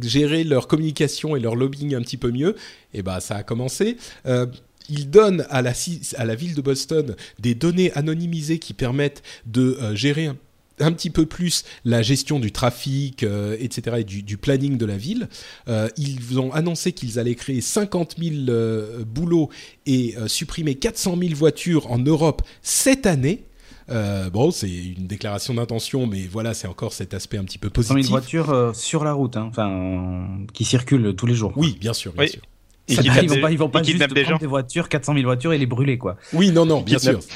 gérer 0.02 0.44
leur 0.44 0.68
communication 0.68 1.34
et 1.34 1.40
leur 1.40 1.54
lobbying 1.54 1.94
un 1.94 2.02
petit 2.02 2.18
peu 2.18 2.30
mieux. 2.30 2.54
Et 2.92 3.02
ben, 3.02 3.20
ça 3.20 3.36
a 3.36 3.42
commencé. 3.42 3.96
Euh, 4.92 4.96
ils 4.98 5.10
donnent 5.10 5.46
à 5.50 5.62
la, 5.62 5.74
ci- 5.74 6.00
à 6.16 6.24
la 6.24 6.34
ville 6.34 6.54
de 6.54 6.60
Boston 6.62 7.16
des 7.38 7.54
données 7.54 7.92
anonymisées 7.94 8.58
qui 8.58 8.74
permettent 8.74 9.22
de 9.46 9.78
euh, 9.80 9.94
gérer 9.94 10.26
un, 10.26 10.36
un 10.80 10.92
petit 10.92 11.10
peu 11.10 11.26
plus 11.26 11.64
la 11.84 12.02
gestion 12.02 12.40
du 12.40 12.50
trafic, 12.52 13.22
euh, 13.22 13.56
etc., 13.60 13.98
et 14.00 14.04
du, 14.04 14.22
du 14.22 14.36
planning 14.36 14.76
de 14.78 14.86
la 14.86 14.96
ville. 14.96 15.28
Euh, 15.68 15.88
ils 15.96 16.38
ont 16.40 16.52
annoncé 16.52 16.92
qu'ils 16.92 17.18
allaient 17.18 17.34
créer 17.36 17.60
50 17.60 18.16
000 18.18 18.34
euh, 18.48 19.04
boulots 19.04 19.48
et 19.86 20.14
euh, 20.16 20.28
supprimer 20.28 20.74
400 20.74 21.16
000 21.20 21.34
voitures 21.34 21.90
en 21.90 21.98
Europe 21.98 22.42
cette 22.62 23.06
année. 23.06 23.44
Euh, 23.90 24.30
bon, 24.30 24.50
c'est 24.52 24.70
une 24.70 25.06
déclaration 25.08 25.54
d'intention, 25.54 26.06
mais 26.06 26.22
voilà, 26.30 26.54
c'est 26.54 26.68
encore 26.68 26.92
cet 26.92 27.14
aspect 27.14 27.36
un 27.36 27.44
petit 27.44 27.58
peu 27.58 27.68
100 27.68 27.82
000 27.82 27.94
positif. 27.94 28.10
voitures 28.10 28.50
euh, 28.50 28.72
sur 28.72 29.04
la 29.04 29.12
route, 29.12 29.36
hein, 29.36 29.48
enfin, 29.50 29.70
euh, 29.70 30.24
qui 30.52 30.64
circulent 30.64 31.14
tous 31.16 31.26
les 31.26 31.34
jours. 31.34 31.52
Oui, 31.56 31.76
bien 31.80 31.92
sûr, 31.92 32.12
bien 32.12 32.22
Oui. 32.22 32.30
sûr. 32.30 32.40
Ils 32.92 32.96
Ça, 32.96 33.02
kidnappent 33.02 33.22
ils 33.24 33.28
vont 33.28 33.34
des- 33.36 33.40
pas, 33.40 33.50
ils 33.52 33.58
vont 33.58 33.68
pas 33.68 33.80
ils 33.80 33.86
juste 33.86 33.98
des 33.98 34.06
prendre 34.22 34.28
gens. 34.28 34.38
des 34.38 34.46
voitures, 34.46 34.88
400 34.88 35.14
000 35.14 35.24
voitures 35.24 35.52
et 35.52 35.58
les 35.58 35.66
brûler, 35.66 35.98
quoi. 35.98 36.16
Oui, 36.32 36.50
non, 36.50 36.66
non, 36.66 36.80
bien 36.82 36.98
sûr. 36.98 37.20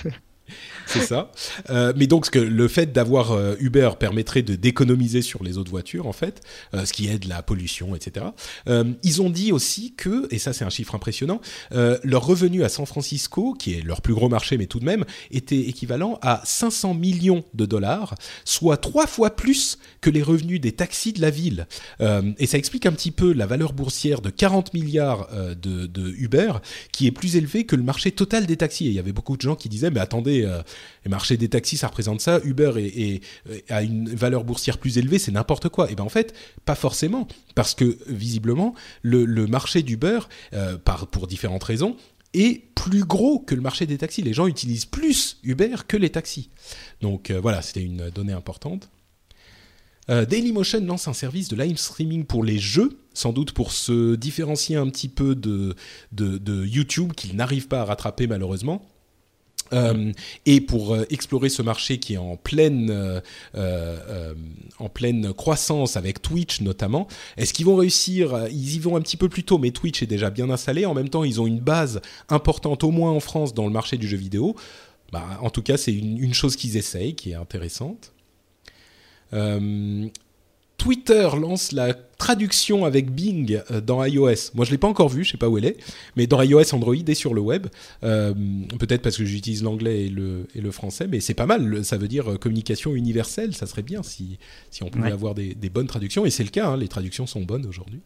C'est 0.89 1.01
ça. 1.01 1.33
Euh, 1.71 1.93
mais 1.97 2.07
donc, 2.07 2.31
que, 2.31 2.39
le 2.39 2.69
fait 2.69 2.93
d'avoir 2.93 3.33
euh, 3.33 3.57
Uber 3.59 3.91
permettrait 3.99 4.43
de 4.43 4.55
d'économiser 4.55 5.21
sur 5.21 5.43
les 5.43 5.59
autres 5.59 5.71
voitures, 5.73 6.07
en 6.07 6.13
fait, 6.13 6.41
euh, 6.75 6.85
ce 6.85 6.93
qui 6.93 7.09
aide 7.09 7.25
la 7.25 7.43
pollution, 7.43 7.97
etc. 7.97 8.27
Euh, 8.69 8.85
ils 9.03 9.21
ont 9.21 9.29
dit 9.29 9.51
aussi 9.51 9.95
que, 9.97 10.33
et 10.33 10.39
ça 10.39 10.53
c'est 10.53 10.65
un 10.65 10.71
chiffre 10.71 10.95
impressionnant, 10.95 11.41
euh, 11.73 11.99
leur 12.05 12.25
revenu 12.25 12.63
à 12.63 12.69
San 12.69 12.87
Francisco, 12.87 13.55
qui 13.59 13.75
est 13.75 13.83
leur 13.83 14.01
plus 14.01 14.15
gros 14.15 14.29
marché, 14.29 14.59
mais 14.59 14.67
tout 14.67 14.79
de 14.79 14.85
même, 14.85 15.05
était 15.33 15.59
équivalent 15.59 16.21
à 16.23 16.41
500 16.45 16.95
millions 16.95 17.43
de 17.55 17.67
dollars, 17.67 18.15
soit 18.45 18.77
trois 18.77 19.09
fois 19.09 19.31
plus 19.35 19.79
que 20.07 20.11
les 20.11 20.23
revenus 20.23 20.61
des 20.61 20.71
taxis 20.71 21.13
de 21.13 21.21
la 21.21 21.31
ville. 21.31 21.67
Euh, 22.01 22.31
et 22.39 22.47
ça 22.47 22.59
explique 22.59 22.87
un 22.87 22.93
petit 22.93 23.11
peu 23.11 23.33
la 23.33 23.45
valeur 23.45 23.73
boursière 23.73 24.21
de 24.21 24.31
40 24.31 24.73
milliards 24.73 25.27
euh, 25.33 25.57
de, 25.57 26.11
Uber, 26.19 26.53
qui 26.93 27.09
est 27.09 27.11
plus 27.11 27.35
élevée 27.35 27.65
que 27.65 27.75
le 27.75 27.83
marché 27.83 28.13
total 28.13 28.47
des 28.47 28.57
taxis. 28.57 28.87
Et 28.87 28.91
il 28.91 28.95
y 28.95 29.01
avait 29.01 29.11
beaucoup 29.13 29.37
de 29.37 29.43
gens 29.43 29.57
qui 29.57 29.69
disaient, 29.69 29.91
mais 29.91 29.99
attendez, 29.99 30.45
euh, 30.45 30.63
le 31.05 31.11
marché 31.11 31.37
des 31.37 31.49
taxis, 31.49 31.77
ça 31.77 31.89
représente 31.89 32.21
ça, 32.21 32.39
Uber 32.45 32.75
est, 32.77 32.87
est- 32.87 33.21
est- 33.51 33.69
a 33.73 33.83
une 33.83 34.09
valeur 34.11 34.45
boursière 34.45 34.79
plus 34.79 34.97
élevée, 34.97 35.19
c'est 35.19 35.33
n'importe 35.33 35.71
quoi. 35.71 35.91
Et 35.91 35.97
ben 35.97 36.05
en 36.05 36.09
fait, 36.09 36.33
pas 36.65 36.77
forcément, 36.77 37.27
parce 37.57 37.75
que 37.75 37.99
visiblement, 38.07 38.77
le, 39.03 39.25
le 39.25 39.49
marché 39.49 39.83
d'Uber, 39.83 40.21
euh, 40.53 40.77
par, 40.79 41.09
pour 41.09 41.27
différentes 41.27 41.65
raisons, 41.65 41.97
est 42.33 42.63
plus 42.77 43.03
gros 43.05 43.41
que 43.41 43.57
le 43.57 43.61
marché 43.61 43.87
des 43.87 43.99
taxis. 43.99 44.23
Les 44.23 44.35
gens 44.35 44.47
utilisent 44.47 44.85
plus 44.85 45.39
Uber 45.43 45.75
que 45.89 45.97
les 45.97 46.11
taxis. 46.11 46.49
Donc 47.01 47.31
euh, 47.33 47.41
voilà, 47.41 47.61
c'était 47.63 47.83
une 47.83 48.11
donnée 48.11 48.35
importante. 48.35 48.89
Euh, 50.09 50.25
Dailymotion 50.25 50.85
lance 50.85 51.09
un 51.09 51.13
service 51.13 51.49
de 51.49 51.57
live 51.57 51.79
streaming 51.79 52.25
pour 52.25 52.45
les 52.45 52.59
jeux, 52.59 52.99
sans 53.13 53.33
doute 53.33 53.53
pour 53.53 53.73
se 53.73 54.15
différencier 54.15 54.77
un 54.77 54.89
petit 54.89 55.09
peu 55.09 55.35
de, 55.35 55.75
de, 56.13 56.65
YouTube 56.65 57.13
qu'ils 57.13 57.37
n'arrivent 57.37 57.69
pas 57.69 57.81
à 57.81 57.85
rattraper 57.85 58.27
malheureusement. 58.27 58.83
Euh, 59.73 60.13
et 60.45 60.61
pour 60.61 60.95
euh, 60.95 61.05
explorer 61.11 61.49
ce 61.49 61.61
marché 61.61 61.99
qui 61.99 62.15
est 62.15 62.19
en 62.19 62.37
pleine, 62.37 63.21
en 64.79 64.89
pleine 64.89 65.33
croissance 65.33 65.97
avec 65.97 66.23
Twitch 66.23 66.61
notamment, 66.61 67.09
est-ce 67.37 67.53
qu'ils 67.53 67.67
vont 67.67 67.75
réussir 67.75 68.47
Ils 68.49 68.77
y 68.77 68.79
vont 68.79 68.95
un 68.95 69.01
petit 69.01 69.17
peu 69.17 69.29
plus 69.29 69.43
tôt, 69.43 69.59
mais 69.59 69.73
Twitch 69.73 70.03
est 70.05 70.07
déjà 70.07 70.31
bien 70.31 70.51
installé. 70.51 70.87
En 70.87 70.95
même 70.95 71.09
temps, 71.09 71.25
ils 71.25 71.41
ont 71.41 71.49
une 71.49 71.61
base 71.61 72.01
importante, 72.29 72.85
au 72.85 72.93
moins 72.93 73.11
en 73.11 73.21
France, 73.21 73.55
dans 73.55 73.67
le 73.67 73.73
marché 73.73 73.97
du 73.97 74.07
jeu 74.07 74.17
vidéo. 74.17 74.55
Bah, 75.11 75.25
en 75.41 75.51
tout 75.51 75.63
cas, 75.63 75.77
c'est 75.77 75.93
une, 75.93 76.19
une 76.19 76.35
chose 76.35 76.55
qu'ils 76.55 76.77
essayent, 76.77 77.15
qui 77.17 77.31
est 77.33 77.35
intéressante. 77.35 78.13
Euh, 79.33 80.07
Twitter 80.79 81.29
lance 81.41 81.73
la 81.73 81.95
traduction 81.95 82.85
avec 82.85 83.11
Bing 83.11 83.61
euh, 83.71 83.81
dans 83.81 84.05
iOS. 84.05 84.53
Moi, 84.55 84.65
je 84.67 84.71
l'ai 84.71 84.79
pas 84.79 84.89
encore 84.89 85.09
vu, 85.09 85.25
je 85.25 85.33
sais 85.33 85.37
pas 85.39 85.49
où 85.49 85.57
elle 85.59 85.65
est, 85.65 85.77
mais 86.17 86.27
dans 86.27 86.41
iOS, 86.43 86.75
Android 86.75 86.95
et 86.95 87.15
sur 87.15 87.33
le 87.35 87.41
web. 87.41 87.67
Euh, 88.05 88.35
Peut-être 88.79 89.01
parce 89.03 89.17
que 89.17 89.25
j'utilise 89.25 89.63
l'anglais 89.63 90.05
et 90.05 90.09
le, 90.11 90.47
et 90.55 90.61
le 90.61 90.71
français, 90.71 91.07
mais 91.11 91.21
c'est 91.21 91.35
pas 91.35 91.47
mal. 91.47 91.83
Ça 91.85 91.97
veut 91.97 92.09
dire 92.09 92.39
communication 92.39 92.95
universelle. 92.95 93.55
Ça 93.55 93.67
serait 93.67 93.83
bien 93.83 94.03
si, 94.03 94.39
si 94.71 94.83
on 94.83 94.89
pouvait 94.91 95.07
Ouais. 95.07 95.13
avoir 95.13 95.35
des, 95.35 95.55
des 95.55 95.71
bonnes 95.71 95.87
traductions, 95.87 96.27
et 96.27 96.31
c'est 96.31 96.45
le 96.45 96.51
cas. 96.51 96.69
hein, 96.69 96.77
les 96.77 96.89
traductions 96.89 97.27
sont 97.27 97.43
bonnes 97.43 97.67
aujourd'hui. 97.67 98.01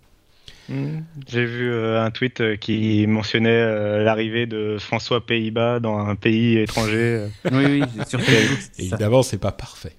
Hmm. 0.68 1.00
J'ai 1.28 1.44
vu 1.46 1.68
euh, 1.72 2.00
un 2.00 2.12
tweet 2.12 2.40
euh, 2.40 2.56
qui 2.56 3.04
mentionnait 3.08 3.48
euh, 3.50 4.04
l'arrivée 4.04 4.46
de 4.46 4.76
François 4.78 5.26
Pays-Bas 5.26 5.80
dans 5.80 5.98
un 5.98 6.14
pays 6.14 6.58
étranger. 6.58 7.26
Oui, 7.50 7.64
oui, 7.64 7.82
sur 8.08 8.20
Facebook. 8.22 8.58
Évidemment, 8.78 9.22
c'est 9.24 9.38
pas 9.38 9.50
parfait. 9.50 9.92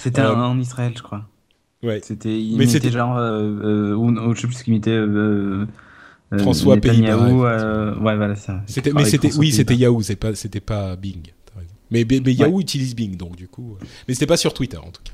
C'était 0.00 0.20
Euh, 0.22 0.34
en 0.34 0.58
Israël, 0.58 0.92
je 0.96 1.02
crois. 1.02 1.26
Ouais. 1.82 2.00
C'était, 2.02 2.38
il 2.40 2.56
Mais 2.58 2.66
c'était- 2.66 2.90
genre, 2.90 3.16
euh, 3.16 3.92
euh, 3.92 3.94
ou, 3.94 4.34
je 4.34 4.40
sais 4.40 4.46
plus 4.46 4.56
ce 4.56 4.64
qu'il 4.64 4.74
imitait. 4.74 4.90
Euh, 4.90 5.66
euh, 6.32 6.38
François 6.38 6.76
euh, 6.76 7.94
ouais, 7.96 8.16
voilà 8.16 8.36
ça. 8.36 8.62
C'était, 8.66 8.90
Ah, 8.94 8.98
mais 8.98 9.04
c'était, 9.04 9.34
oui, 9.36 9.50
c'était. 9.52 9.76
Yahoo, 9.76 10.02
c'est 10.02 10.16
pas, 10.16 10.34
c'était 10.34 10.60
pas 10.60 10.96
Bing. 10.96 11.22
Mais, 11.92 12.04
Yahoo 12.04 12.60
utilise 12.60 12.94
Bing, 12.94 13.16
donc 13.16 13.34
du 13.34 13.48
coup. 13.48 13.76
euh, 13.80 13.84
Mais 14.06 14.14
c'était 14.14 14.26
pas 14.26 14.36
sur 14.36 14.54
Twitter 14.54 14.76
en 14.76 14.90
tout 14.90 15.02
cas. 15.02 15.12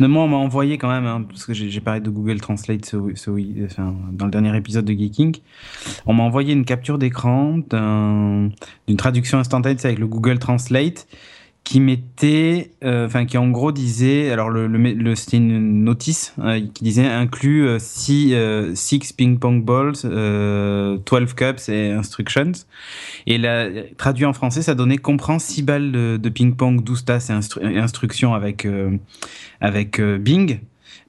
Non, 0.00 0.08
moi, 0.08 0.24
on 0.24 0.28
m'a 0.28 0.36
envoyé 0.38 0.76
quand 0.78 0.88
même, 0.90 1.04
hein, 1.06 1.22
parce 1.28 1.44
que 1.44 1.52
j'ai 1.52 1.80
parlé 1.80 2.00
de 2.00 2.08
Google 2.10 2.40
Translate 2.40 2.84
ce, 2.86 2.96
ce- 3.14 3.64
enfin, 3.66 3.94
dans 4.10 4.24
le 4.24 4.30
dernier 4.30 4.56
épisode 4.56 4.86
de 4.86 4.92
Geeking. 4.92 5.36
On 6.06 6.14
m'a 6.14 6.22
envoyé 6.22 6.52
une 6.54 6.64
capture 6.64 6.98
d'écran 6.98 7.58
d'un- 7.58 8.48
d'une 8.88 8.96
traduction 8.96 9.38
instantanée 9.38 9.76
avec 9.84 9.98
le 9.98 10.06
Google 10.06 10.38
Translate 10.38 11.06
qui 11.62 11.78
mettait, 11.78 12.72
euh, 12.82 13.06
enfin, 13.06 13.26
qui 13.26 13.38
en 13.38 13.48
gros 13.48 13.70
disait, 13.70 14.30
alors 14.30 14.50
le, 14.50 14.66
le, 14.66 14.78
le- 14.78 15.14
c'était 15.14 15.36
une 15.36 15.84
notice 15.84 16.34
euh, 16.40 16.58
qui 16.74 16.82
disait 16.82 17.06
inclut 17.06 17.66
euh, 17.68 17.78
six, 17.78 18.34
euh, 18.34 18.74
six 18.74 19.12
ping 19.12 19.38
pong 19.38 19.64
balls, 19.64 19.92
euh, 20.04 20.98
12 21.06 21.34
cups 21.34 21.68
et 21.68 21.92
instructions. 21.92 22.52
Et 23.26 23.38
la, 23.38 23.68
traduit 23.96 24.24
en 24.24 24.32
français, 24.32 24.62
ça 24.62 24.74
donnait 24.74 24.96
comprend 24.98 25.38
6 25.38 25.62
balles 25.62 25.92
de, 25.92 26.16
de 26.16 26.28
ping-pong, 26.28 26.82
12 26.82 27.04
tasses 27.04 27.30
et, 27.30 27.34
instru- 27.34 27.62
et 27.70 27.78
instructions 27.78 28.34
avec, 28.34 28.64
euh, 28.64 28.96
avec 29.60 30.00
euh, 30.00 30.18
Bing. 30.18 30.60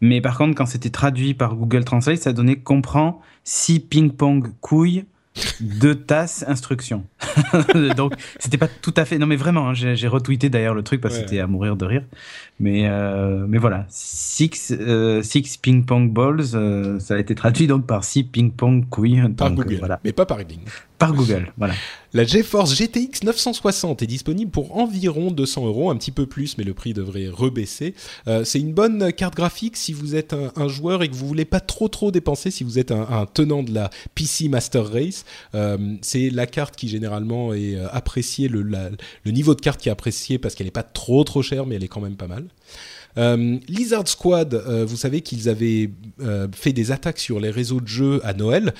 Mais 0.01 0.21
par 0.21 0.37
contre, 0.37 0.55
quand 0.55 0.65
c'était 0.65 0.89
traduit 0.89 1.33
par 1.33 1.55
Google 1.55 1.85
Translate, 1.85 2.17
ça 2.19 2.33
donnait 2.33 2.57
comprend 2.57 3.21
6 3.45 3.79
ping-pong 3.79 4.51
couilles, 4.59 5.05
2 5.61 5.95
tasses 5.95 6.43
instructions. 6.47 7.05
Donc, 7.95 8.13
c'était 8.39 8.57
pas 8.57 8.67
tout 8.67 8.93
à 8.97 9.05
fait. 9.05 9.17
Non, 9.17 9.27
mais 9.27 9.35
vraiment, 9.37 9.69
hein, 9.69 9.73
j'ai 9.73 10.07
retweeté 10.07 10.49
d'ailleurs 10.49 10.73
le 10.73 10.83
truc 10.83 10.99
parce 11.01 11.15
que 11.15 11.21
Ouais. 11.21 11.27
c'était 11.27 11.39
à 11.39 11.47
mourir 11.47 11.75
de 11.77 11.85
rire. 11.85 12.03
Mais, 12.59 12.87
euh, 12.87 13.45
mais 13.47 13.57
voilà, 13.57 13.85
6 13.89 14.73
six 15.23 15.57
ping-pong 15.57 16.11
balls, 16.11 16.41
euh, 16.53 16.99
ça 16.99 17.15
a 17.15 17.17
été 17.17 17.33
traduit 17.35 17.67
donc 17.67 17.85
par 17.87 18.03
6 18.03 18.25
ping-pong 18.25 18.87
couilles. 18.89 19.21
Par 19.35 19.49
donc, 19.49 19.59
euh, 19.59 19.63
Google, 19.63 19.75
voilà. 19.79 19.99
mais 20.03 20.11
pas 20.11 20.25
par 20.25 20.37
Bing. 20.39 20.59
Par 21.01 21.13
Google, 21.13 21.51
voilà. 21.57 21.73
La 22.13 22.25
GeForce 22.25 22.75
GTX 22.75 23.23
960 23.23 24.03
est 24.03 24.07
disponible 24.07 24.51
pour 24.51 24.77
environ 24.77 25.31
200 25.31 25.65
euros, 25.65 25.89
un 25.89 25.95
petit 25.95 26.11
peu 26.11 26.25
plus, 26.25 26.57
mais 26.57 26.63
le 26.63 26.73
prix 26.73 26.93
devrait 26.93 27.29
rebaisser. 27.29 27.95
Euh, 28.27 28.43
c'est 28.43 28.59
une 28.59 28.73
bonne 28.73 29.11
carte 29.13 29.33
graphique 29.33 29.77
si 29.77 29.93
vous 29.93 30.15
êtes 30.15 30.33
un, 30.33 30.67
joueur 30.67 31.03
et 31.03 31.09
que 31.09 31.15
vous 31.15 31.27
voulez 31.27 31.45
pas 31.45 31.59
trop 31.61 31.87
trop 31.87 32.11
dépenser, 32.11 32.51
si 32.51 32.63
vous 32.63 32.77
êtes 32.77 32.91
un, 32.91 33.25
tenant 33.33 33.63
de 33.63 33.73
la 33.73 33.89
PC 34.13 34.49
Master 34.49 34.91
Race. 34.91 35.25
Euh, 35.55 35.95
c'est 36.01 36.29
la 36.29 36.45
carte 36.45 36.75
qui 36.75 36.87
généralement 36.87 37.53
est 37.53 37.75
euh, 37.75 37.87
appréciée, 37.91 38.47
le, 38.47 38.91
niveau 39.25 39.55
de 39.55 39.61
carte 39.61 39.79
qui 39.79 39.89
est 39.89 39.91
apprécié 39.91 40.37
parce 40.37 40.53
qu'elle 40.53 40.67
est 40.67 40.71
pas 40.71 40.83
trop 40.83 41.23
trop 41.23 41.41
chère, 41.41 41.65
mais 41.65 41.75
elle 41.75 41.83
est 41.83 41.87
quand 41.87 42.01
même 42.01 42.17
pas 42.17 42.27
mal. 42.27 42.45
Euh, 43.17 43.57
Lizard 43.67 44.07
Squad, 44.07 44.53
euh, 44.53 44.85
vous 44.85 44.97
savez 44.97 45.21
qu'ils 45.21 45.49
avaient 45.49 45.89
euh, 46.21 46.47
fait 46.53 46.73
des 46.73 46.91
attaques 46.91 47.19
sur 47.19 47.39
les 47.39 47.49
réseaux 47.49 47.81
de 47.81 47.87
jeux 47.87 48.21
à 48.23 48.33
Noël, 48.33 48.73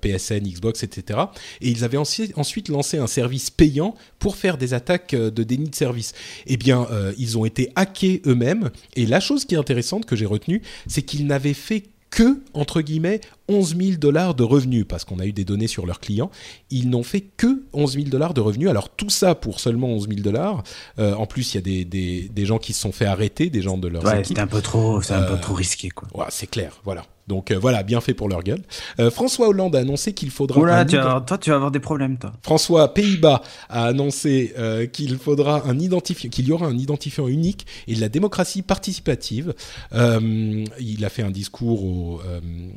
PSN, 0.00 0.40
Xbox, 0.40 0.82
etc. 0.82 1.20
Et 1.60 1.70
ils 1.70 1.84
avaient 1.84 1.98
ensuite, 1.98 2.68
lancé 2.68 2.98
un 2.98 3.06
service 3.06 3.50
payant 3.50 3.94
pour 4.18 4.36
faire 4.36 4.56
des 4.56 4.74
attaques 4.74 5.14
de 5.14 5.42
déni 5.42 5.68
de 5.68 5.74
service. 5.74 6.12
Eh 6.46 6.56
bien, 6.56 6.86
ils 7.18 7.36
ont 7.38 7.44
été 7.44 7.70
hackés 7.76 8.22
eux-mêmes. 8.26 8.70
Et 8.96 9.06
la 9.06 9.20
chose 9.20 9.44
qui 9.44 9.54
est 9.54 9.58
intéressante 9.58 10.06
que 10.06 10.16
j'ai 10.16 10.26
retenue, 10.26 10.62
c'est 10.86 11.02
qu'ils 11.02 11.26
n'avaient 11.26 11.54
fait 11.54 11.84
que, 12.14 12.38
entre 12.54 12.80
guillemets, 12.80 13.20
11 13.48 13.76
000 13.76 13.90
dollars 13.98 14.36
de 14.36 14.44
revenus, 14.44 14.84
parce 14.88 15.04
qu'on 15.04 15.18
a 15.18 15.26
eu 15.26 15.32
des 15.32 15.44
données 15.44 15.66
sur 15.66 15.84
leurs 15.84 15.98
clients. 15.98 16.30
Ils 16.70 16.88
n'ont 16.88 17.02
fait 17.02 17.22
que 17.22 17.64
11 17.72 17.94
000 17.94 18.08
dollars 18.08 18.34
de 18.34 18.40
revenus. 18.40 18.68
Alors 18.68 18.88
tout 18.88 19.10
ça 19.10 19.34
pour 19.34 19.58
seulement 19.58 19.88
11 19.88 20.08
000 20.08 20.20
dollars. 20.20 20.62
Euh, 21.00 21.14
en 21.14 21.26
plus, 21.26 21.52
il 21.52 21.56
y 21.56 21.58
a 21.58 21.60
des, 21.60 21.84
des, 21.84 22.28
des, 22.28 22.46
gens 22.46 22.58
qui 22.58 22.72
se 22.72 22.80
sont 22.80 22.92
fait 22.92 23.06
arrêter, 23.06 23.50
des 23.50 23.62
gens 23.62 23.78
de 23.78 23.88
leur 23.88 24.04
ouais, 24.04 24.22
c'était 24.22 24.40
un 24.40 24.46
peu 24.46 24.62
trop, 24.62 25.02
c'est 25.02 25.14
un 25.14 25.22
peu 25.22 25.40
trop 25.40 25.54
risqué, 25.54 25.90
quoi. 25.90 26.06
Ouais, 26.14 26.26
c'est 26.28 26.46
clair, 26.46 26.80
voilà. 26.84 27.04
Donc 27.26 27.50
euh, 27.50 27.58
voilà, 27.58 27.82
bien 27.82 28.00
fait 28.00 28.14
pour 28.14 28.28
leur 28.28 28.42
gueule. 28.42 28.62
Euh, 29.00 29.10
François 29.10 29.48
Hollande 29.48 29.76
a 29.76 29.80
annoncé 29.80 30.12
qu'il 30.12 30.30
faudra. 30.30 30.60
Oula, 30.60 30.84
tu 30.84 30.96
toi, 30.96 31.38
tu 31.38 31.50
vas 31.50 31.56
avoir 31.56 31.70
des 31.70 31.80
problèmes, 31.80 32.18
toi. 32.18 32.32
François 32.42 32.92
Pays-Bas 32.92 33.42
a 33.68 33.86
annoncé 33.86 34.52
euh, 34.58 34.86
qu'il 34.86 35.16
faudra 35.16 35.62
un 35.66 35.78
identifiant, 35.78 36.28
qu'il 36.30 36.46
y 36.46 36.52
aura 36.52 36.66
un 36.66 36.76
identifiant 36.76 37.26
unique 37.28 37.66
et 37.86 37.94
de 37.94 38.00
la 38.00 38.08
démocratie 38.08 38.62
participative. 38.62 39.54
Il 39.92 41.04
a 41.04 41.08
fait 41.08 41.22
un 41.22 41.30
discours 41.30 41.84
aux 41.84 42.20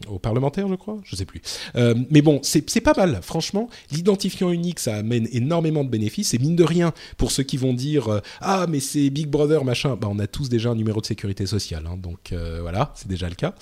au 0.10 0.20
parlementaires, 0.20 0.68
je 0.68 0.76
crois, 0.76 0.98
je 1.04 1.16
sais 1.16 1.26
plus. 1.26 1.42
mais 1.76 2.22
bon, 2.22 2.40
c'est 2.44 2.82
pas 2.82 2.94
mal, 2.96 3.20
franchement. 3.22 3.70
L'identifiant 3.92 4.52
unique, 4.52 4.80
ça 4.80 4.96
amène 4.96 5.28
énormément 5.32 5.84
de 5.84 5.90
bénéfices. 5.90 6.34
Et 6.34 6.38
mine 6.38 6.56
de 6.56 6.64
rien, 6.64 6.94
pour 7.18 7.32
ceux 7.32 7.44
qui 7.44 7.58
vont 7.58 7.74
dire 7.74 8.22
ah 8.42 8.66
mais 8.70 8.80
c'est 8.80 9.10
Big 9.10 9.28
Brother 9.28 9.64
machin, 9.64 9.98
bah 10.00 10.08
on 10.10 10.20
a 10.20 10.28
tous 10.28 10.50
déjà 10.50 10.70
un 10.70 10.76
numéro 10.76 11.02
de 11.02 11.06
sécurité 11.06 11.46
sociale, 11.46 11.84
hein, 11.88 11.98
donc 11.98 12.34
voilà, 12.62 12.92
c'est 12.96 13.08
déjà 13.08 13.28
le 13.30 13.36
cas. 13.36 13.54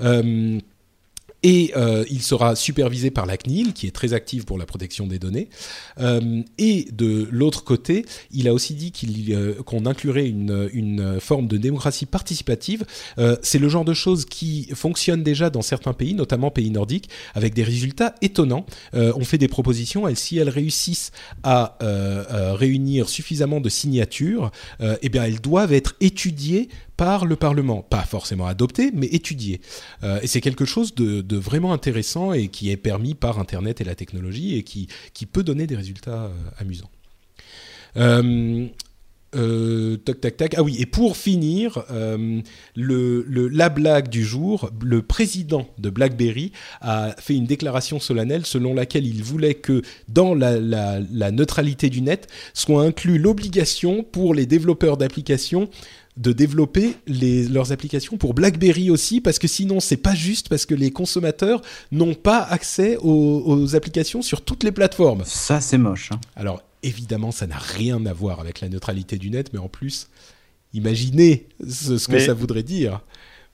Euh, 0.00 0.27
et 1.42 1.72
euh, 1.76 2.04
il 2.10 2.22
sera 2.22 2.56
supervisé 2.56 3.10
par 3.10 3.26
la 3.26 3.36
CNIL, 3.36 3.72
qui 3.72 3.86
est 3.86 3.92
très 3.92 4.12
active 4.12 4.44
pour 4.44 4.58
la 4.58 4.66
protection 4.66 5.06
des 5.06 5.18
données. 5.18 5.48
Euh, 6.00 6.42
et 6.58 6.88
de 6.92 7.28
l'autre 7.30 7.62
côté, 7.62 8.04
il 8.32 8.48
a 8.48 8.54
aussi 8.54 8.74
dit 8.74 8.92
qu'on 9.64 9.86
inclurait 9.86 10.28
une, 10.28 11.18
forme 11.20 11.46
de 11.46 11.56
démocratie 11.56 12.06
participative. 12.06 12.84
c'est 13.42 13.58
le 13.58 13.68
genre 13.68 13.84
de 13.84 13.94
choses 13.94 14.24
qui 14.24 14.68
fonctionne 14.74 15.22
déjà 15.22 15.50
dans 15.50 15.62
certains 15.62 15.92
pays, 15.92 16.14
notamment 16.14 16.50
pays 16.50 16.70
nordiques, 16.70 17.08
avec 17.34 17.54
des 17.54 17.62
résultats 17.62 18.14
étonnants. 18.22 18.66
on 18.92 19.24
fait 19.24 19.38
des 19.38 19.48
propositions, 19.48 20.08
elles, 20.08 20.16
si 20.16 20.38
elles 20.38 20.48
réussissent 20.48 21.12
à 21.42 21.76
réunir 22.54 23.08
suffisamment 23.08 23.60
de 23.60 23.68
signatures, 23.68 24.50
eh 24.80 25.08
bien, 25.08 25.24
elles 25.24 25.40
doivent 25.40 25.72
être 25.72 25.94
étudiées 26.00 26.68
par 26.98 27.24
le 27.24 27.36
Parlement. 27.36 27.80
Pas 27.80 28.02
forcément 28.02 28.46
adopté, 28.46 28.90
mais 28.92 29.06
étudié. 29.06 29.62
Euh, 30.02 30.18
et 30.20 30.26
c'est 30.26 30.42
quelque 30.42 30.66
chose 30.66 30.94
de, 30.94 31.36
vraiment 31.36 31.72
intéressant 31.72 32.34
et 32.34 32.48
qui 32.48 32.70
est 32.70 32.76
permis 32.76 33.14
par 33.14 33.38
Internet 33.38 33.80
et 33.80 33.84
la 33.84 33.94
technologie 33.94 34.56
et 34.56 34.62
qui, 34.64 34.88
peut 35.32 35.44
donner 35.44 35.66
des 35.66 35.76
résultats 35.76 36.24
euh, 36.24 36.30
amusants. 36.58 36.90
Euh, 37.96 38.66
euh, 39.36 39.96
tac 39.98 40.20
tac 40.20 40.36
tac. 40.38 40.54
Ah 40.56 40.62
oui, 40.62 40.76
et 40.80 40.86
pour 40.86 41.16
finir, 41.16 41.84
la 42.76 43.68
blague 43.68 44.08
du 44.08 44.24
jour, 44.24 44.70
le 44.82 45.02
président 45.02 45.68
de 45.78 45.90
BlackBerry 45.90 46.50
a 46.80 47.14
fait 47.18 47.34
une 47.36 47.46
déclaration 47.46 48.00
solennelle 48.00 48.46
selon 48.46 48.74
laquelle 48.74 49.06
il 49.06 49.22
voulait 49.22 49.54
que 49.54 49.82
dans 50.08 50.34
la, 50.34 50.58
la, 50.58 51.30
neutralité 51.30 51.90
du 51.90 52.00
net 52.00 52.26
soit 52.54 52.82
inclus 52.82 53.18
l'obligation 53.18 54.02
pour 54.02 54.34
les 54.34 54.46
développeurs 54.46 54.96
d'applications 54.96 55.68
de 56.18 56.32
développer 56.32 56.96
les, 57.06 57.44
leurs 57.44 57.72
applications 57.72 58.16
pour 58.16 58.34
BlackBerry 58.34 58.90
aussi, 58.90 59.20
parce 59.20 59.38
que 59.38 59.48
sinon 59.48 59.80
c'est 59.80 59.96
pas 59.96 60.14
juste, 60.14 60.48
parce 60.48 60.66
que 60.66 60.74
les 60.74 60.90
consommateurs 60.90 61.62
n'ont 61.92 62.14
pas 62.14 62.42
accès 62.42 62.96
aux, 62.98 63.42
aux, 63.46 63.76
applications 63.76 64.20
sur 64.20 64.42
toutes 64.42 64.64
les 64.64 64.72
plateformes. 64.72 65.22
Ça 65.24 65.60
c'est 65.60 65.78
moche. 65.78 66.10
Hein. 66.12 66.20
Alors 66.36 66.62
évidemment, 66.82 67.30
ça 67.30 67.46
n'a 67.46 67.58
rien 67.58 68.04
à 68.06 68.12
voir 68.12 68.40
avec 68.40 68.60
la 68.60 68.68
neutralité 68.68 69.16
du 69.16 69.30
net, 69.30 69.50
mais 69.52 69.58
en 69.58 69.68
plus, 69.68 70.08
imaginez 70.74 71.46
ce, 71.66 71.98
ce 71.98 72.08
que 72.08 72.12
mais, 72.12 72.20
ça 72.20 72.34
voudrait 72.34 72.62
dire. 72.64 73.00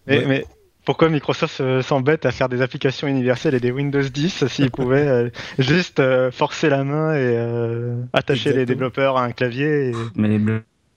Mais, 0.07 0.19
ouais. 0.19 0.27
mais 0.27 0.47
pourquoi 0.85 1.09
Microsoft 1.09 1.62
s'embête 1.82 2.27
à 2.27 2.31
faire 2.31 2.49
des 2.49 2.61
applications 2.61 3.09
universelles 3.09 3.55
et 3.55 3.61
des 3.61 3.70
Windows 3.70 4.03
10 4.03 4.47
s'ils 4.49 4.70
pouvaient 4.70 5.09
euh, 5.09 5.31
juste 5.59 6.01
euh, 6.01 6.31
forcer 6.31 6.69
la 6.69 6.85
main 6.85 7.15
et 7.15 7.19
euh, 7.20 7.97
attacher 8.12 8.51
Exactement. 8.51 8.61
les 8.61 8.66
développeurs 8.66 9.16
à 9.16 9.24
un 9.24 9.32
clavier 9.32 9.91
et... 9.91 9.93
Mais 10.15 10.28
les 10.28 10.39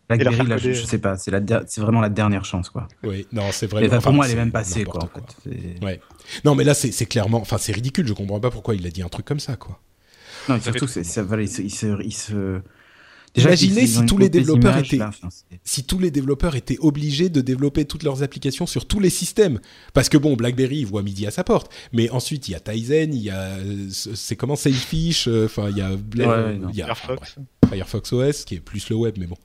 BlackBerry, 0.10 0.48
là, 0.48 0.58
je, 0.58 0.72
je, 0.72 0.86
sais 0.86 1.00
pas, 1.00 1.18
c'est 1.18 1.32
vraiment 1.80 2.00
la 2.00 2.10
dernière 2.10 2.46
chance, 2.46 2.70
quoi. 2.70 2.88
Oui, 3.04 3.28
non, 3.34 3.44
c'est 3.52 3.68
vraiment. 3.68 3.98
Et 3.98 4.00
pour 4.00 4.14
moi, 4.14 4.26
elle 4.26 4.32
est 4.32 4.36
même 4.36 4.52
passée, 4.52 4.86
quoi, 4.86 5.04
en 5.04 5.08
fait. 5.08 5.84
Ouais. 5.84 6.00
Non, 6.46 6.56
mais 6.56 6.64
là, 6.64 6.74
c'est 6.74 7.06
clairement, 7.06 7.42
enfin, 7.42 7.58
c'est 7.58 7.74
ridicule. 7.74 8.08
Je 8.08 8.14
comprends 8.14 8.40
pas 8.40 8.52
pourquoi 8.52 8.76
il 8.76 8.86
a 8.88 8.90
dit 8.90 9.02
un 9.02 9.10
truc 9.10 9.26
comme 9.26 9.40
ça, 9.40 9.56
quoi. 9.56 9.80
Non, 10.48 10.62
surtout 10.62 10.86
que 10.86 11.04
ça, 11.04 11.24
voilà, 11.24 11.44
il 11.44 11.50
se, 11.50 11.62
il 11.62 11.72
se, 11.72 12.04
il 12.04 12.14
se... 12.14 12.62
Déjà, 13.36 13.50
Imaginez 13.50 13.86
si 13.86 14.06
tous 14.06 14.18
les 14.18 14.30
développeurs 14.30 14.78
étaient, 14.78 14.98
là, 14.98 15.10
enfin, 15.10 15.28
si 15.64 15.84
tous 15.84 16.00
les 16.00 16.10
développeurs 16.10 16.56
étaient 16.56 16.78
obligés 16.80 17.30
de 17.30 17.42
développer 17.42 17.86
toutes 17.86 18.04
leurs 18.04 18.24
applications 18.24 18.66
sur 18.66 18.88
tous 18.88 19.00
les 19.00 19.12
systèmes. 19.12 19.60
Parce 19.94 20.10
que 20.10 20.18
bon, 20.18 20.36
BlackBerry 20.36 20.78
il 20.78 20.86
voit 20.88 21.04
midi 21.04 21.28
à 21.28 21.32
sa 21.32 21.44
porte, 21.44 21.72
mais 21.94 22.10
ensuite 22.10 22.48
il 22.48 22.54
y 22.54 22.56
a 22.56 22.60
Tizen, 22.60 23.14
il 23.14 23.22
y 23.22 23.30
a, 23.30 23.58
c'est 23.92 24.36
comment 24.36 24.56
Sailfish, 24.56 25.28
enfin 25.28 25.66
euh, 25.66 25.72
il 25.72 25.78
y 25.78 25.82
a, 25.82 25.92
ouais, 25.92 26.60
il 26.70 26.76
y 26.76 26.82
a 26.82 26.96
Firefox. 26.96 27.36
Enfin, 27.38 27.46
Firefox 27.70 28.14
OS 28.14 28.46
qui 28.46 28.56
est 28.56 28.60
plus 28.60 28.90
le 28.90 28.96
web, 28.96 29.16
mais 29.20 29.28
bon. 29.28 29.38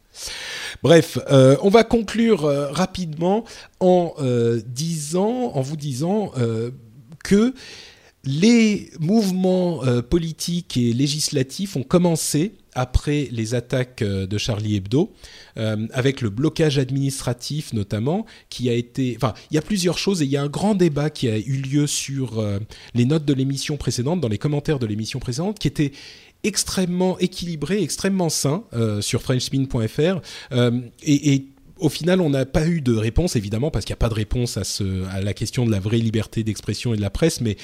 Bref, 0.82 1.18
euh, 1.30 1.56
on 1.62 1.68
va 1.68 1.84
conclure 1.84 2.44
euh, 2.44 2.70
rapidement 2.70 3.44
en 3.80 4.14
euh, 4.18 4.60
disant, 4.66 5.52
en 5.54 5.60
vous 5.60 5.76
disant 5.76 6.32
que 7.24 7.54
les 8.24 8.90
mouvements 9.00 9.80
politiques 10.08 10.76
et 10.76 10.92
législatifs 10.92 11.76
ont 11.76 11.82
commencé 11.82 12.54
après 12.74 13.28
les 13.30 13.54
attaques 13.54 14.02
de 14.02 14.38
Charlie 14.38 14.76
Hebdo, 14.76 15.12
avec 15.56 16.20
le 16.20 16.30
blocage 16.30 16.78
administratif 16.78 17.72
notamment, 17.72 18.26
qui 18.48 18.68
a 18.70 18.74
été... 18.74 19.14
Enfin, 19.16 19.34
il 19.50 19.54
y 19.54 19.58
a 19.58 19.62
plusieurs 19.62 19.98
choses 19.98 20.22
et 20.22 20.24
il 20.24 20.30
y 20.30 20.36
a 20.36 20.42
un 20.42 20.48
grand 20.48 20.74
débat 20.74 21.10
qui 21.10 21.28
a 21.28 21.36
eu 21.36 21.56
lieu 21.62 21.86
sur 21.86 22.44
les 22.94 23.04
notes 23.04 23.24
de 23.24 23.34
l'émission 23.34 23.76
précédente, 23.76 24.20
dans 24.20 24.28
les 24.28 24.38
commentaires 24.38 24.78
de 24.78 24.86
l'émission 24.86 25.18
précédente, 25.18 25.58
qui 25.58 25.68
était 25.68 25.92
extrêmement 26.44 27.18
équilibré, 27.18 27.82
extrêmement 27.82 28.28
sain 28.28 28.64
euh, 28.72 29.00
sur 29.00 29.22
frenchspin.fr 29.22 30.20
et, 31.02 31.34
et 31.34 31.46
au 31.82 31.88
final, 31.88 32.20
on 32.20 32.30
n'a 32.30 32.46
pas 32.46 32.66
eu 32.66 32.80
de 32.80 32.94
réponse, 32.94 33.34
évidemment, 33.34 33.70
parce 33.70 33.84
qu'il 33.84 33.92
n'y 33.92 33.98
a 33.98 34.04
pas 34.04 34.08
de 34.08 34.14
réponse 34.14 34.56
à, 34.56 35.20
la 35.20 35.34
question 35.34 35.66
de 35.66 35.70
la 35.70 35.80
vraie 35.80 35.98
liberté 35.98 36.44
d'expression 36.44 36.94
et 36.94 36.96
de 36.96 37.02
la 37.02 37.10
presse, 37.10 37.40
mais 37.40 37.56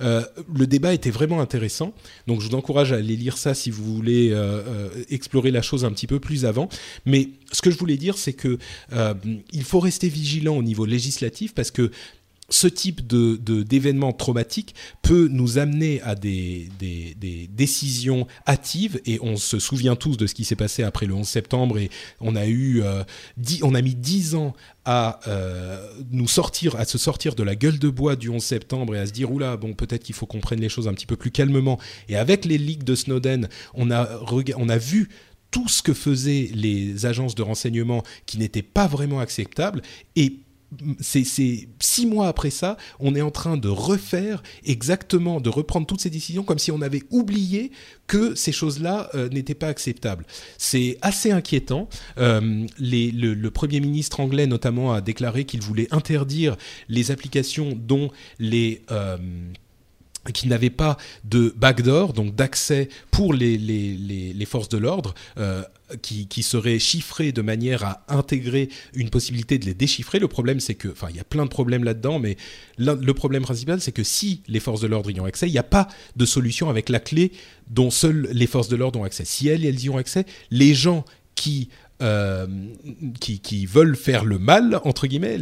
euh, 0.00 0.22
le 0.52 0.66
débat 0.66 0.92
était 0.92 1.10
vraiment 1.10 1.40
intéressant. 1.40 1.94
Donc, 2.26 2.40
je 2.40 2.48
vous 2.48 2.54
encourage 2.56 2.92
à 2.92 2.96
aller 2.96 3.16
lire 3.16 3.38
ça 3.38 3.54
si 3.54 3.70
vous 3.70 3.94
voulez 3.94 4.30
euh, 4.30 4.62
euh, 4.66 4.88
explorer 5.08 5.52
la 5.52 5.62
chose 5.62 5.84
un 5.84 5.92
petit 5.92 6.08
peu 6.08 6.18
plus 6.18 6.44
avant. 6.44 6.68
Mais 7.06 7.28
ce 7.52 7.62
que 7.62 7.70
je 7.70 7.78
voulais 7.78 7.96
dire, 7.96 8.18
c'est 8.18 8.32
que 8.32 8.58
euh, 8.92 9.14
il 9.52 9.62
faut 9.62 9.80
rester 9.80 10.08
vigilant 10.08 10.56
au 10.56 10.62
niveau 10.62 10.84
législatif, 10.84 11.54
parce 11.54 11.70
que 11.70 11.92
ce 12.50 12.66
type 12.66 13.06
de, 13.06 13.36
d'événement 13.62 14.12
traumatique 14.12 14.74
peut 15.02 15.28
nous 15.30 15.58
amener 15.58 16.00
à 16.02 16.14
des, 16.14 16.68
décisions 17.50 18.26
hâtives 18.46 19.00
et 19.06 19.18
on 19.22 19.36
se 19.36 19.58
souvient 19.58 19.96
tous 19.96 20.16
de 20.16 20.26
ce 20.26 20.34
qui 20.34 20.44
s'est 20.44 20.56
passé 20.56 20.82
après 20.82 21.06
le 21.06 21.14
11 21.14 21.26
septembre 21.26 21.78
et 21.78 21.90
on 22.20 22.36
a 22.36 22.46
eu 22.46 22.82
euh, 22.82 23.02
on 23.62 23.74
a 23.74 23.82
mis 23.82 23.94
dix 23.94 24.34
ans 24.34 24.54
à 24.84 25.20
euh, 25.28 25.86
nous 26.10 26.28
sortir 26.28 26.76
à 26.76 26.84
se 26.84 26.98
sortir 26.98 27.34
de 27.34 27.42
la 27.42 27.54
gueule 27.54 27.78
de 27.78 27.88
bois 27.88 28.16
du 28.16 28.28
11 28.28 28.42
septembre 28.42 28.96
et 28.96 28.98
à 28.98 29.06
se 29.06 29.12
dire 29.12 29.30
oula 29.30 29.56
bon 29.56 29.74
peut-être 29.74 30.02
qu'il 30.02 30.14
faut 30.14 30.26
qu'on 30.26 30.40
prenne 30.40 30.60
les 30.60 30.68
choses 30.68 30.88
un 30.88 30.94
petit 30.94 31.06
peu 31.06 31.16
plus 31.16 31.30
calmement. 31.30 31.78
Et 32.08 32.16
avec 32.16 32.44
les 32.44 32.58
leaks 32.58 32.84
de 32.84 32.94
Snowden 32.94 33.48
on 33.74 33.90
a 33.90 34.08
on 34.56 34.68
a 34.68 34.78
vu 34.78 35.08
tout 35.50 35.68
ce 35.68 35.82
que 35.82 35.94
faisaient 35.94 36.50
les 36.54 37.06
agences 37.06 37.34
de 37.34 37.42
renseignement 37.42 38.02
qui 38.26 38.38
n'était 38.38 38.62
pas 38.62 38.86
vraiment 38.86 39.20
acceptable 39.20 39.82
et 40.16 40.40
c'est 41.00 41.24
six 41.24 42.06
mois 42.06 42.28
après 42.28 42.50
ça, 42.50 42.76
on 42.98 43.14
est 43.14 43.22
en 43.22 43.30
train 43.30 43.56
de 43.56 43.68
refaire 43.68 44.42
exactement, 44.64 45.40
de 45.40 45.48
reprendre 45.48 45.86
toutes 45.86 46.00
ces 46.00 46.10
décisions 46.10 46.42
comme 46.42 46.58
si 46.58 46.70
on 46.70 46.80
avait 46.80 47.02
oublié 47.10 47.72
que 48.06 48.34
ces 48.34 48.52
choses-là 48.52 49.10
euh, 49.14 49.28
n'étaient 49.28 49.54
pas 49.54 49.68
acceptables. 49.68 50.24
C'est 50.58 50.98
assez 51.02 51.30
inquiétant. 51.30 51.88
Euh, 52.18 52.66
le, 52.78 53.48
Premier 53.50 53.80
ministre 53.80 54.20
anglais 54.20 54.46
notamment 54.46 54.92
a 54.92 55.00
déclaré 55.00 55.44
qu'il 55.44 55.60
voulait 55.60 55.88
interdire 55.92 56.56
les 56.88 57.10
applications 57.10 57.76
dont 57.76 58.10
les... 58.38 58.82
Euh, 58.90 59.16
qui 60.32 60.48
n'avaient 60.48 60.70
pas 60.70 60.96
de 61.24 61.54
backdoor, 61.56 62.12
donc 62.12 62.34
d'accès 62.34 62.88
pour 63.10 63.34
les, 63.34 63.58
les, 63.58 64.32
les, 64.32 64.44
forces 64.44 64.68
de 64.68 64.78
l'ordre, 64.78 65.14
euh, 65.38 65.62
qui, 66.02 66.26
qui 66.28 66.42
seraient 66.42 66.78
chiffrés 66.78 67.32
de 67.32 67.42
manière 67.42 67.84
à 67.84 68.04
intégrer 68.08 68.68
une 68.94 69.10
possibilité 69.10 69.58
de 69.58 69.66
les 69.66 69.74
déchiffrer. 69.74 70.18
Le 70.18 70.28
problème, 70.28 70.60
c'est 70.60 70.74
que, 70.74 70.88
enfin, 70.88 71.08
il 71.10 71.16
y 71.16 71.20
a 71.20 71.24
plein 71.24 71.44
de 71.44 71.50
problèmes 71.50 71.84
là-dedans, 71.84 72.18
mais 72.18 72.36
le 72.78 73.12
problème 73.12 73.42
principal, 73.42 73.80
c'est 73.80 73.92
que 73.92 74.04
si 74.04 74.42
les 74.48 74.60
forces 74.60 74.80
de 74.80 74.86
l'ordre 74.86 75.10
y 75.10 75.20
ont 75.20 75.24
accès, 75.24 75.48
il 75.48 75.52
n'y 75.52 75.58
a 75.58 75.62
pas 75.64 75.88
de 76.16 76.24
solution 76.24 76.70
avec 76.70 76.88
la 76.88 77.00
clé 77.00 77.32
dont 77.68 77.90
seules 77.90 78.28
les 78.32 78.46
forces 78.46 78.68
de 78.68 78.76
l'ordre 78.76 79.00
ont 79.00 79.04
accès. 79.04 79.24
Si 79.24 79.48
elles, 79.48 79.64
elles 79.64 79.80
y 79.80 79.90
ont 79.90 79.96
accès, 79.96 80.26
les 80.50 80.74
gens 80.74 81.04
qui 81.34 81.68
euh, 82.02 82.46
qui, 83.20 83.66
veulent 83.66 83.96
faire 83.96 84.24
le 84.24 84.38
mal, 84.38 84.80
entre 84.84 85.06
guillemets, 85.06 85.38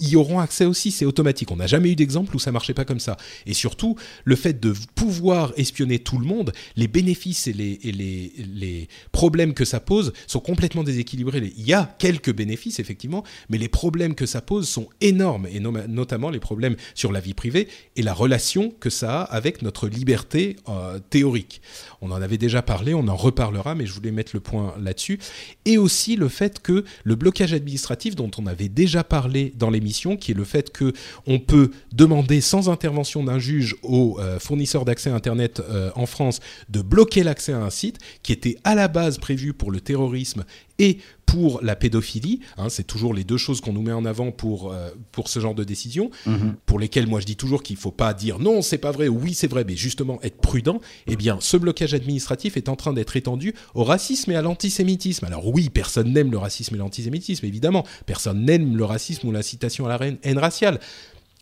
y 0.00 0.16
auront 0.16 0.38
accès 0.38 0.66
aussi, 0.66 0.90
c'est 0.90 1.04
automatique. 1.04 1.50
On 1.50 1.56
n'a 1.56 1.66
jamais 1.66 1.90
eu 1.90 1.96
d'exemple 1.96 2.36
où 2.36 2.38
ça 2.38 2.52
marchait 2.52 2.74
pas 2.74 2.84
comme 2.84 3.00
ça. 3.00 3.16
Et 3.46 3.54
surtout, 3.54 3.96
le 4.24 4.36
fait 4.36 4.60
de 4.60 4.74
pouvoir 4.94 5.52
espionner 5.56 5.98
tout 5.98 6.18
le 6.18 6.26
monde, 6.26 6.52
les 6.76 6.88
bénéfices 6.88 7.46
et 7.46 7.52
les, 7.52 7.78
les, 7.82 8.32
les 8.36 8.88
problèmes 9.12 9.54
que 9.54 9.64
ça 9.64 9.80
pose 9.80 10.12
sont 10.26 10.40
complètement 10.40 10.84
déséquilibrés. 10.84 11.52
Il 11.56 11.66
y 11.66 11.72
a 11.72 11.94
quelques 11.98 12.34
bénéfices, 12.34 12.78
effectivement, 12.80 13.24
mais 13.48 13.58
les 13.58 13.68
problèmes 13.68 14.14
que 14.14 14.26
ça 14.26 14.40
pose 14.40 14.68
sont 14.68 14.88
énormes, 15.00 15.46
et 15.46 15.60
notamment 15.60 16.30
les 16.30 16.40
problèmes 16.40 16.76
sur 16.94 17.12
la 17.12 17.20
vie 17.20 17.34
privée 17.34 17.68
et 17.96 18.02
la 18.02 18.12
relation 18.12 18.70
que 18.78 18.90
ça 18.90 19.22
a 19.22 19.24
avec 19.24 19.62
notre 19.62 19.88
liberté 19.88 20.56
euh, 20.68 20.98
théorique. 21.10 21.62
On 22.00 22.10
en 22.10 22.20
avait 22.20 22.38
déjà 22.38 22.62
parlé, 22.62 22.94
on 22.94 23.08
en 23.08 23.16
reparlera, 23.16 23.74
mais 23.74 23.86
je 23.86 23.92
voulais 23.92 24.10
mettre 24.10 24.32
le 24.34 24.40
point 24.40 24.74
là-dessus. 24.78 25.18
Et 25.64 25.78
aussi 25.78 25.93
le 26.16 26.28
fait 26.28 26.60
que 26.60 26.84
le 27.04 27.14
blocage 27.14 27.52
administratif 27.52 28.14
dont 28.16 28.30
on 28.38 28.46
avait 28.46 28.68
déjà 28.68 29.04
parlé 29.04 29.52
dans 29.56 29.70
l'émission, 29.70 30.16
qui 30.16 30.32
est 30.32 30.34
le 30.34 30.44
fait 30.44 30.70
que 30.70 30.92
on 31.26 31.38
peut 31.38 31.70
demander 31.92 32.40
sans 32.40 32.68
intervention 32.68 33.22
d'un 33.22 33.38
juge 33.38 33.76
aux 33.82 34.18
euh, 34.20 34.38
fournisseurs 34.38 34.84
d'accès 34.84 35.10
à 35.10 35.14
Internet 35.14 35.62
euh, 35.68 35.90
en 35.94 36.06
France 36.06 36.40
de 36.68 36.82
bloquer 36.82 37.22
l'accès 37.22 37.52
à 37.52 37.60
un 37.60 37.70
site 37.70 37.98
qui 38.22 38.32
était 38.32 38.56
à 38.64 38.74
la 38.74 38.88
base 38.88 39.18
prévu 39.18 39.52
pour 39.52 39.70
le 39.70 39.80
terrorisme 39.80 40.44
et 40.78 40.98
pour 41.26 41.60
la 41.62 41.76
pédophilie. 41.76 42.40
Hein, 42.56 42.68
c'est 42.68 42.84
toujours 42.84 43.14
les 43.14 43.24
deux 43.24 43.36
choses 43.36 43.60
qu'on 43.60 43.72
nous 43.72 43.82
met 43.82 43.92
en 43.92 44.04
avant 44.04 44.30
pour, 44.30 44.72
euh, 44.72 44.90
pour 45.12 45.28
ce 45.28 45.40
genre 45.40 45.54
de 45.54 45.64
décision, 45.64 46.10
mhm. 46.26 46.56
pour 46.66 46.78
lesquelles 46.78 47.06
moi 47.06 47.20
je 47.20 47.26
dis 47.26 47.36
toujours 47.36 47.62
qu'il 47.62 47.76
ne 47.76 47.80
faut 47.80 47.90
pas 47.90 48.14
dire 48.14 48.38
non, 48.38 48.62
c'est 48.62 48.78
pas 48.78 48.90
vrai, 48.90 49.08
ou 49.08 49.18
oui, 49.18 49.34
c'est 49.34 49.48
vrai, 49.48 49.64
mais 49.66 49.76
justement 49.76 50.18
être 50.22 50.36
prudent. 50.36 50.80
Eh 51.06 51.16
bien, 51.16 51.38
ce 51.40 51.56
blocage 51.56 51.94
administratif 51.94 52.56
est 52.56 52.68
en 52.68 52.76
train 52.76 52.92
d'être 52.92 53.16
étendu 53.16 53.54
au 53.74 53.84
racisme 53.84 54.32
et 54.32 54.36
à 54.36 54.42
l'antisémitisme. 54.42 55.24
Alors 55.26 55.46
oui, 55.48 55.70
personne 55.70 56.12
n'aime 56.12 56.30
le 56.30 56.38
racisme 56.38 56.74
et 56.74 56.78
l'antisémitisme, 56.78 57.46
évidemment. 57.46 57.84
Personne 58.06 58.44
n'aime 58.44 58.76
le 58.76 58.84
racisme 58.84 59.28
ou 59.28 59.32
l'incitation 59.32 59.86
à 59.86 59.98
la 59.98 60.06
haine 60.22 60.38
raciale. 60.38 60.80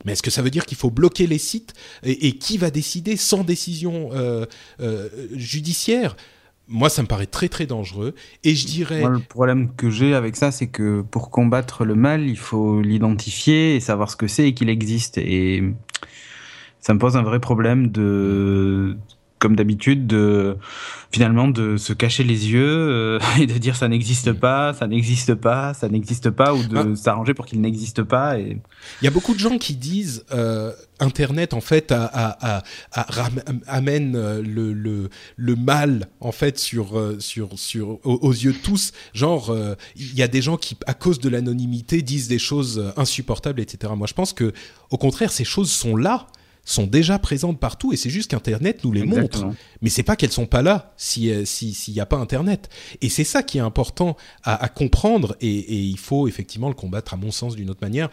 Mais 0.05 0.13
est-ce 0.13 0.23
que 0.23 0.31
ça 0.31 0.43
veut 0.43 0.51
dire 0.51 0.67
qu'il 0.67 0.77
faut 0.77 0.91
bloquer 0.91 1.27
les 1.27 1.39
sites 1.39 1.75
et, 2.03 2.37
qui 2.39 2.59
va 2.59 2.71
décider 2.71 3.17
sans 3.17 3.45
décision 3.45 4.11
euh, 4.13 4.47
euh, 4.81 5.09
judiciaire? 5.35 6.17
Moi, 6.69 6.89
ça 6.89 7.03
me 7.03 7.09
paraît 7.09 7.27
très 7.27 7.49
très 7.49 7.67
dangereux. 7.67 8.15
Et 8.45 8.55
je 8.55 8.67
dirais. 8.67 9.03
le 9.07 9.19
problème 9.19 9.75
que 9.75 9.91
j'ai 9.91 10.15
avec 10.15 10.37
ça, 10.37 10.51
c'est 10.51 10.69
que 10.69 11.03
pour 11.03 11.31
combattre 11.31 11.85
le 11.85 11.95
mal, 11.95 12.29
il 12.29 12.39
faut 12.39 12.81
l'identifier 12.81 13.77
et 13.77 13.81
savoir 13.81 14.11
ce 14.11 14.17
que 14.17 14.27
c'est 14.27 14.49
et 14.49 14.55
qu'il 14.55 14.71
existe. 14.71 15.19
Et 15.19 15.63
ça 16.81 16.95
me 16.95 16.99
pose 16.99 17.17
un 17.17 17.23
vrai 17.23 17.41
problème 17.41 17.89
de 17.91 18.97
comme 19.43 19.57
d'habitude, 19.57 20.07
de 20.07 20.57
finalement 21.11 21.49
de 21.49 21.77
se 21.77 21.93
cacher 21.93 22.23
les 22.23 22.53
yeux 22.53 22.65
euh, 22.65 23.19
et 23.41 23.47
de 23.47 23.59
dire 23.59 23.75
ça 23.75 23.89
n'existe 23.89 24.29
mm. 24.29 24.39
pas, 24.39 24.73
ça 24.73 24.87
n'existe 24.87 25.35
pas, 25.35 25.75
ça 25.75 25.89
n'existe 25.89 26.31
pas, 26.31 26.55
ou 26.55 26.63
de 26.63 26.79
ah. 26.79 26.97
s'arranger 26.97 27.35
pour 27.35 27.45
qu'il 27.45 27.61
n'existe 27.61 28.05
pas. 28.05 28.39
Et... 28.39 28.59
Il 29.01 29.05
y 29.05 29.09
a 29.09 29.11
beaucoup 29.11 29.35
de 29.35 29.41
gens 29.41 29.59
qui 29.59 29.75
disent 29.75 30.25
euh, 30.33 30.71
Internet 31.01 31.55
en 31.55 31.61
fait 31.61 31.93
amène 33.67 34.15
euh, 34.15 34.41
le, 34.43 34.73
le, 34.73 35.11
le, 35.37 35.57
mal 35.57 36.07
en 36.21 36.31
fait 36.31 36.57
sur 36.57 37.17
sur 37.19 37.59
sur 37.59 37.99
aux, 38.05 38.31
yeux 38.31 38.53
de 38.53 38.59
tous. 38.59 38.93
Genre 39.13 39.57
il 39.97 40.15
y 40.15 40.23
a 40.23 40.29
des 40.29 40.41
gens 40.41 40.57
qui 40.57 40.77
à 40.87 40.95
cause 40.95 41.19
de 41.19 41.29
l'anonymité 41.29 42.03
disent 42.03 42.29
des 42.29 42.39
choses 42.39 42.93
insupportables, 42.97 43.61
etc. 43.61 43.93
Moi 43.97 44.07
je 44.07 44.15
pense 44.15 44.33
que 44.33 44.53
au 44.91 44.99
contraire 44.99 45.33
ces 45.33 45.45
choses 45.45 45.73
sont 45.73 45.97
là 45.97 46.29
sont 46.65 46.87
déjà 46.87 47.19
présentes 47.19 47.59
partout 47.59 47.93
et 47.93 47.97
c'est 47.97 48.11
juste 48.11 48.31
qu'Internet 48.31 48.85
nous 48.85 48.93
les 48.93 49.05
montre. 49.05 49.47
Mais 49.81 49.91
c'est 49.91 50.03
pas 50.03 50.17
qu'elles 50.17 50.33
sont 50.33 50.47
pas 50.47 50.63
là 50.63 50.95
s'il 50.97 51.47
si, 51.47 51.75
s'il 51.75 51.95
n'y 51.95 52.01
a 52.01 52.07
pas 52.07 52.17
Internet. 52.17 52.69
Et 53.01 53.09
c'est 53.09 53.25
ça 53.25 53.43
qui 53.43 53.59
est 53.59 53.63
important 53.63 54.17
à, 54.45 54.69
comprendre 54.69 55.37
et, 55.41 55.49
et, 55.49 55.81
il 55.81 55.99
faut 55.99 56.29
effectivement 56.29 56.69
le 56.69 56.75
combattre 56.75 57.15
à 57.15 57.17
mon 57.17 57.31
sens 57.31 57.57
d'une 57.57 57.71
autre 57.71 57.83
manière. 57.83 58.11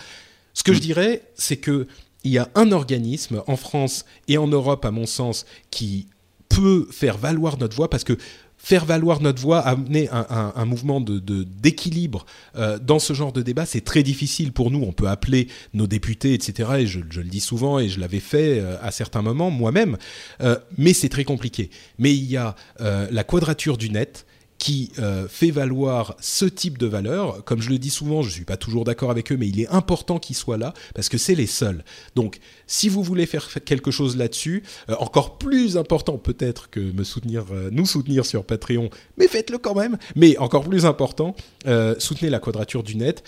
Ce 0.53 0.63
que 0.63 0.73
je 0.73 0.79
dirais, 0.79 1.23
c'est 1.35 1.57
que 1.57 1.87
il 2.23 2.31
y 2.31 2.37
a 2.37 2.49
un 2.55 2.71
organisme 2.71 3.43
en 3.47 3.55
France 3.55 4.05
et 4.27 4.37
en 4.37 4.47
Europe, 4.47 4.83
à 4.83 4.91
mon 4.91 5.05
sens, 5.05 5.45
qui 5.71 6.07
peut 6.49 6.87
faire 6.91 7.17
valoir 7.17 7.57
notre 7.57 7.75
voix 7.75 7.89
parce 7.89 8.03
que 8.03 8.17
faire 8.61 8.85
valoir 8.85 9.21
notre 9.21 9.41
voix, 9.41 9.59
amener 9.59 10.09
un, 10.11 10.65
mouvement 10.65 10.99
de, 10.99 11.19
d'équilibre 11.43 12.25
euh, 12.57 12.77
dans 12.77 12.99
ce 12.99 13.13
genre 13.13 13.31
de 13.31 13.41
débat, 13.41 13.65
c'est 13.65 13.83
très 13.83 14.03
difficile 14.03 14.51
pour 14.51 14.69
nous. 14.69 14.83
On 14.83 14.91
peut 14.91 15.07
appeler 15.07 15.47
nos 15.73 15.87
députés, 15.87 16.33
etc. 16.33 16.69
Et 16.79 16.85
je, 16.85 16.99
le 16.99 17.23
dis 17.23 17.39
souvent, 17.39 17.79
et 17.79 17.87
je 17.87 17.99
l'avais 17.99 18.19
fait 18.19 18.59
euh, 18.59 18.75
à 18.83 18.91
certains 18.91 19.21
moments 19.21 19.49
moi-même, 19.49 19.97
euh, 20.41 20.57
mais 20.77 20.93
c'est 20.93 21.09
très 21.09 21.23
compliqué. 21.23 21.69
Mais 21.97 22.13
il 22.13 22.25
y 22.25 22.37
a 22.37 22.55
la 22.79 23.23
quadrature 23.23 23.77
du 23.77 23.89
net 23.89 24.25
qui 24.59 24.91
euh, 24.99 25.27
fait 25.27 25.51
valoir 25.51 26.15
ce 26.19 26.45
type 26.45 26.77
de 26.77 26.85
valeur. 26.85 27.43
Comme 27.45 27.61
je 27.61 27.69
le 27.69 27.79
dis 27.79 27.89
souvent, 27.89 28.21
je 28.21 28.27
ne 28.27 28.33
suis 28.33 28.45
pas 28.45 28.57
toujours 28.57 28.83
d'accord 28.83 29.09
avec 29.09 29.31
eux, 29.31 29.37
mais 29.37 29.47
il 29.47 29.59
est 29.61 29.69
important 29.69 30.19
qu'ils 30.19 30.35
soient 30.35 30.57
là 30.57 30.73
parce 30.93 31.07
que 31.07 31.17
c'est 31.17 31.33
les 31.33 31.47
seuls. 31.47 31.83
Donc, 32.15 32.39
si 32.67 32.89
vous 32.89 33.01
voulez 33.01 33.25
faire 33.25 33.47
quelque 33.63 33.89
chose 33.89 34.17
là-dessus, 34.17 34.63
euh, 34.89 34.95
encore 34.99 35.37
plus 35.37 35.77
important 35.77 36.17
peut-être 36.17 36.69
que 36.69 36.81
me 36.81 37.05
soutenir, 37.05 37.45
euh, 37.51 37.69
nous 37.71 37.85
soutenir 37.85 38.25
sur 38.25 38.43
Patreon, 38.43 38.89
mais 39.17 39.29
faites-le 39.29 39.57
quand 39.59 39.75
même. 39.75 39.97
Mais 40.15 40.37
encore 40.37 40.67
plus 40.67 40.85
important, 40.85 41.35
soutenez 41.97 42.29
la 42.29 42.39
quadrature 42.39 42.83
du 42.83 42.97
net. 42.97 43.23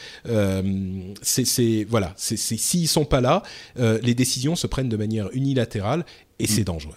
c'est 1.22 1.86
voilà, 1.90 2.14
c'est 2.18 2.38
s'ils 2.38 2.90
sont 2.90 3.06
pas 3.06 3.22
là, 3.22 3.44
les 3.78 4.14
décisions 4.14 4.58
se 4.58 4.68
prennent 4.68 4.90
de 4.90 4.98
manière 4.98 5.30
unilatérale 5.32 6.06
et 6.40 6.48
c'est 6.48 6.62
mm. 6.62 6.66
dangereux. 6.66 6.95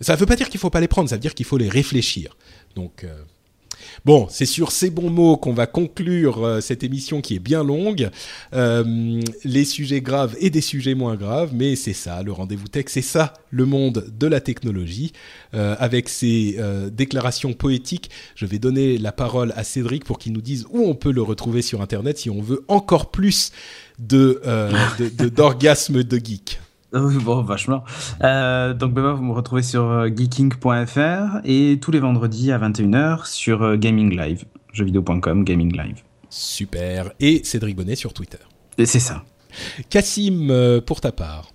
Ça 0.00 0.14
ne 0.14 0.18
veut 0.18 0.26
pas 0.26 0.36
dire 0.36 0.50
qu'il 0.50 0.58
faut 0.58 0.70
pas 0.70 0.80
les 0.80 0.88
prendre, 0.88 1.08
ça 1.08 1.14
veut 1.14 1.20
dire 1.20 1.34
qu'il 1.34 1.46
faut 1.46 1.58
les 1.58 1.68
réfléchir. 1.68 2.36
Donc 2.74 3.06
Bon, 4.04 4.26
c'est 4.30 4.46
sur 4.46 4.72
ces 4.72 4.90
bons 4.90 5.10
mots 5.10 5.36
qu'on 5.36 5.52
va 5.52 5.66
conclure 5.66 6.44
euh, 6.44 6.60
cette 6.60 6.84
émission 6.84 7.20
qui 7.20 7.34
est 7.34 7.40
bien 7.40 7.64
longue. 7.64 8.10
Euh, 8.52 9.20
les 9.44 9.64
sujets 9.64 10.00
graves 10.00 10.36
et 10.40 10.50
des 10.50 10.60
sujets 10.60 10.94
moins 10.94 11.16
graves, 11.16 11.50
mais 11.54 11.76
c'est 11.76 11.92
ça, 11.92 12.22
le 12.22 12.32
rendez-vous 12.32 12.68
tech, 12.68 12.86
c'est 12.88 13.02
ça, 13.02 13.34
le 13.50 13.64
monde 13.66 14.06
de 14.18 14.26
la 14.26 14.40
technologie. 14.40 15.12
Euh, 15.54 15.74
avec 15.78 16.08
ces 16.08 16.58
déclarations 16.92 17.52
poétiques, 17.52 18.10
je 18.34 18.46
vais 18.46 18.58
donner 18.58 18.98
la 18.98 19.12
parole 19.12 19.52
à 19.56 19.64
Cédric 19.64 20.04
pour 20.04 20.18
qu'il 20.18 20.32
nous 20.32 20.40
dise 20.40 20.66
où 20.70 20.84
on 20.86 20.94
peut 20.94 21.12
le 21.12 21.22
retrouver 21.22 21.62
sur 21.62 21.80
Internet 21.80 22.18
si 22.18 22.30
on 22.30 22.40
veut 22.40 22.64
encore 22.68 23.10
plus 23.10 23.52
de 23.98 24.40
d'orgasme 25.28 26.02
de 26.02 26.16
geek. 26.18 26.60
Oui, 26.92 27.16
bon, 27.22 27.42
vachement. 27.42 27.84
Euh, 28.22 28.74
donc, 28.74 28.92
ben, 28.92 29.12
vous 29.12 29.22
me 29.22 29.32
retrouvez 29.32 29.62
sur 29.62 29.84
euh, 29.84 30.08
geeking.fr 30.08 31.40
et 31.44 31.78
tous 31.80 31.90
les 31.90 32.00
vendredis 32.00 32.52
à 32.52 32.58
21h 32.58 33.26
sur 33.26 33.62
euh, 33.62 33.76
Gaming 33.76 34.16
Live, 34.16 34.44
jeuxvideo.com, 34.72 35.44
Gaming 35.44 35.76
Live. 35.76 36.02
Super. 36.28 37.12
Et 37.20 37.42
Cédric 37.44 37.76
Bonnet 37.76 37.96
sur 37.96 38.12
Twitter. 38.12 38.38
Et 38.78 38.86
c'est 38.86 39.00
ça. 39.00 39.24
Cassim, 39.88 40.82
pour 40.86 41.00
ta 41.00 41.12
part 41.12 41.50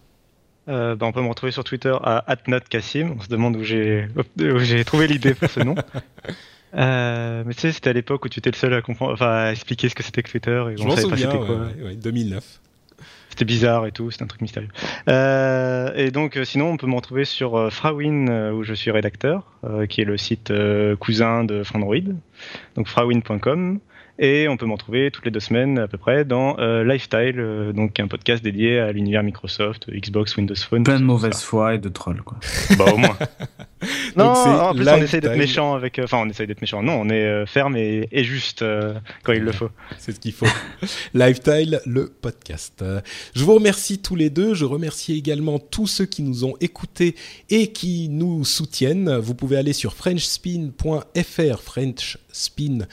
ben, 0.67 0.97
on 1.01 1.11
peut 1.11 1.21
me 1.21 1.27
retrouver 1.27 1.51
sur 1.51 1.65
Twitter 1.65 1.93
à 2.01 2.23
@notcassim. 2.47 3.15
On 3.17 3.21
se 3.21 3.27
demande 3.27 3.57
où 3.57 3.63
j'ai 3.63 4.07
j'ai 4.37 4.85
trouvé 4.85 5.05
l'idée 5.05 5.33
pour 5.33 5.49
ce 5.49 5.59
nom. 5.59 5.75
mais 6.73 7.53
tu 7.53 7.59
sais, 7.59 7.73
c'était 7.73 7.89
à 7.89 7.93
l'époque 7.93 8.23
où 8.23 8.29
tu 8.29 8.39
étais 8.39 8.51
le 8.51 8.55
seul 8.55 8.73
à 8.73 8.81
comprendre, 8.81 9.11
enfin, 9.11 9.27
à 9.27 9.51
expliquer 9.51 9.89
ce 9.89 9.95
que 9.95 10.03
c'était 10.03 10.23
que 10.23 10.31
Twitter 10.31 10.63
et 10.71 10.77
Je 10.77 10.83
m'en 10.85 10.95
souviens, 10.95 11.29
ouais, 11.29 11.95
2009 11.95 12.60
c'était 13.31 13.45
bizarre 13.45 13.87
et 13.87 13.93
tout, 13.93 14.11
c'est 14.11 14.21
un 14.23 14.27
truc 14.27 14.41
mystérieux. 14.41 14.67
Euh, 15.07 15.93
et 15.95 16.11
donc, 16.11 16.35
euh, 16.35 16.43
sinon, 16.43 16.71
on 16.71 16.77
peut 16.77 16.85
me 16.85 16.95
retrouver 16.95 17.23
sur 17.23 17.55
euh, 17.55 17.69
Frawin, 17.69 18.51
où 18.51 18.63
je 18.63 18.73
suis 18.73 18.91
rédacteur, 18.91 19.45
qui 19.89 20.01
est 20.01 20.05
le 20.05 20.17
site 20.17 20.51
cousin 20.99 21.43
de 21.43 21.63
Frandroid, 21.63 21.95
donc 22.75 22.87
frawin.com. 22.87 23.79
Et 24.19 24.47
on 24.47 24.57
peut 24.57 24.65
m'en 24.65 24.77
trouver 24.77 25.11
toutes 25.11 25.25
les 25.25 25.31
deux 25.31 25.39
semaines 25.39 25.79
à 25.79 25.87
peu 25.87 25.97
près 25.97 26.25
dans 26.25 26.57
euh, 26.59 26.83
Lifestyle, 26.83 27.39
euh, 27.39 27.73
donc 27.73 27.99
un 27.99 28.07
podcast 28.07 28.43
dédié 28.43 28.79
à 28.79 28.91
l'univers 28.91 29.23
Microsoft, 29.23 29.89
Xbox, 29.89 30.35
Windows 30.37 30.55
Phone. 30.55 30.83
Plein 30.83 30.99
de 30.99 31.05
mauvaise 31.05 31.41
foi 31.41 31.75
et 31.75 31.77
de 31.77 31.89
trolls, 31.89 32.21
quoi. 32.21 32.37
bah 32.77 32.85
au 32.93 32.97
moins. 32.97 33.17
non, 34.15 34.25
en 34.25 34.75
plus 34.75 34.87
on 34.87 34.97
essaye 34.97 35.21
d'être 35.21 35.37
méchant 35.37 35.73
avec. 35.73 35.97
Euh, 35.97 36.03
enfin, 36.03 36.19
on 36.21 36.29
essaye 36.29 36.45
d'être 36.47 36.61
méchant. 36.61 36.83
Non, 36.83 37.01
on 37.01 37.09
est 37.09 37.45
ferme 37.45 37.75
et, 37.77 38.07
juste 38.23 38.63
quand 39.23 39.33
il 39.33 39.43
le 39.43 39.51
faut. 39.51 39.69
C'est 39.97 40.11
ce 40.11 40.19
qu'il 40.19 40.33
faut. 40.33 40.45
Lifestyle, 41.13 41.79
le 41.85 42.07
podcast. 42.07 42.83
Je 43.35 43.43
vous 43.43 43.55
remercie 43.55 43.99
tous 43.99 44.15
les 44.15 44.29
deux. 44.29 44.53
Je 44.53 44.65
remercie 44.65 45.17
également 45.17 45.57
tous 45.57 45.87
ceux 45.87 46.05
qui 46.05 46.21
nous 46.21 46.45
ont 46.45 46.55
écoutés 46.59 47.15
et 47.49 47.71
qui 47.71 48.09
nous 48.09 48.45
soutiennent. 48.45 49.17
Vous 49.17 49.33
pouvez 49.33 49.57
aller 49.57 49.73
sur 49.73 49.93
frenchspin.fr, 49.93 51.59
frenchspin.fr 51.59 52.85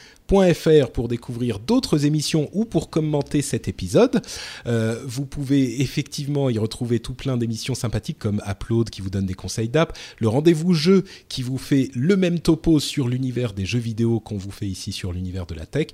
pour 0.93 1.09
découvrir 1.09 1.59
d'autres 1.59 2.05
émissions 2.05 2.51
ou 2.53 2.67
pour 2.67 2.91
commenter 2.91 3.41
cet 3.41 3.67
épisode. 3.67 4.21
Euh, 4.67 5.03
vous 5.07 5.25
pouvez 5.25 5.81
effectivement 5.81 6.51
y 6.51 6.59
retrouver 6.59 7.01
tout 7.01 7.15
plein 7.15 7.39
d'émissions 7.39 7.75
sympathiques 7.75 8.19
comme 8.19 8.43
Upload 8.47 8.91
qui 8.91 9.01
vous 9.01 9.09
donne 9.09 9.25
des 9.25 9.35
conseils 9.35 9.71
d'app, 9.71 9.97
le 10.19 10.29
rendez-vous 10.29 10.75
jeu 10.75 11.05
qui 11.31 11.43
vous 11.43 11.57
fait 11.57 11.91
le 11.95 12.17
même 12.17 12.41
topo 12.41 12.79
sur 12.79 13.09
l'univers 13.09 13.55
des 13.55 13.65
jeux 13.65 13.79
vidéo 13.79 14.21
qu'on 14.21 14.37
vous 14.37 14.51
fait 14.51 14.67
ici 14.67 14.93
sur 14.93 15.13
l'univers 15.13 15.47
de 15.47 15.55
la 15.55 15.65
tech, 15.65 15.89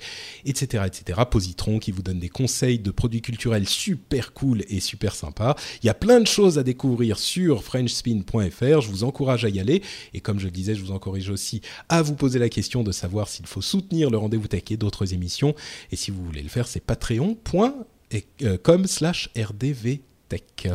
etc., 0.45 0.83
etc. 0.87 1.21
Positron 1.31 1.79
qui 1.79 1.93
vous 1.93 2.03
donne 2.03 2.19
des 2.19 2.29
conseils 2.29 2.81
de 2.81 2.91
produits 2.91 3.23
culturels 3.23 3.69
super 3.69 4.33
cool 4.33 4.65
et 4.69 4.81
super 4.81 5.15
sympa. 5.15 5.55
Il 5.83 5.87
y 5.87 5.91
a 5.91 5.95
plein 5.95 6.21
de 6.21 6.27
choses 6.27 6.59
à 6.59 6.65
découvrir 6.65 7.19
sur 7.21 7.63
frenchspin.fr. 7.63 8.81
Je 8.81 8.89
vous 8.89 9.05
encourage 9.05 9.45
à 9.45 9.49
y 9.49 9.61
aller 9.61 9.81
et 10.13 10.21
comme 10.21 10.41
je 10.41 10.47
le 10.47 10.51
disais, 10.51 10.75
je 10.75 10.83
vous 10.83 10.91
encourage 10.91 11.31
aussi 11.31 11.61
à 11.89 12.03
vous 12.03 12.15
poser 12.15 12.41
la 12.41 12.49
question 12.49 12.83
de 12.83 12.91
savoir 12.91 13.29
s'il 13.29 13.47
faut 13.47 13.63
soutenir 13.63 14.11
le 14.11 14.24
Rendez-vous 14.25 14.49
Tech 14.49 14.65
et 14.71 14.77
d'autres 14.77 15.15
émissions. 15.15 15.55
Et 15.93 15.97
si 15.97 16.11
vous 16.11 16.25
voulez 16.25 16.43
le 16.43 16.49
faire, 16.49 16.67
c'est 16.67 16.81
patreon.com 16.81 18.87
slash 18.87 19.31
rdvtech. 19.37 20.69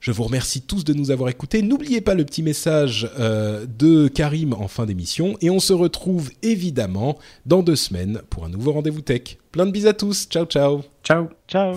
Je 0.00 0.12
vous 0.12 0.22
remercie 0.22 0.62
tous 0.62 0.82
de 0.82 0.94
nous 0.94 1.10
avoir 1.10 1.28
écoutés. 1.28 1.60
N'oubliez 1.60 2.00
pas 2.00 2.14
le 2.14 2.24
petit 2.24 2.42
message 2.42 3.10
euh, 3.18 3.66
de 3.66 4.08
Karim 4.08 4.54
en 4.54 4.66
fin 4.66 4.86
d'émission. 4.86 5.36
Et 5.42 5.50
on 5.50 5.60
se 5.60 5.74
retrouve 5.74 6.30
évidemment 6.42 7.18
dans 7.44 7.62
deux 7.62 7.76
semaines 7.76 8.22
pour 8.30 8.46
un 8.46 8.48
nouveau 8.48 8.72
rendez-vous 8.72 9.02
tech. 9.02 9.36
Plein 9.52 9.66
de 9.66 9.72
bisous 9.72 9.88
à 9.88 9.92
tous. 9.92 10.26
Ciao, 10.30 10.46
ciao. 10.46 10.80
Ciao. 11.04 11.28
Ciao. 11.46 11.76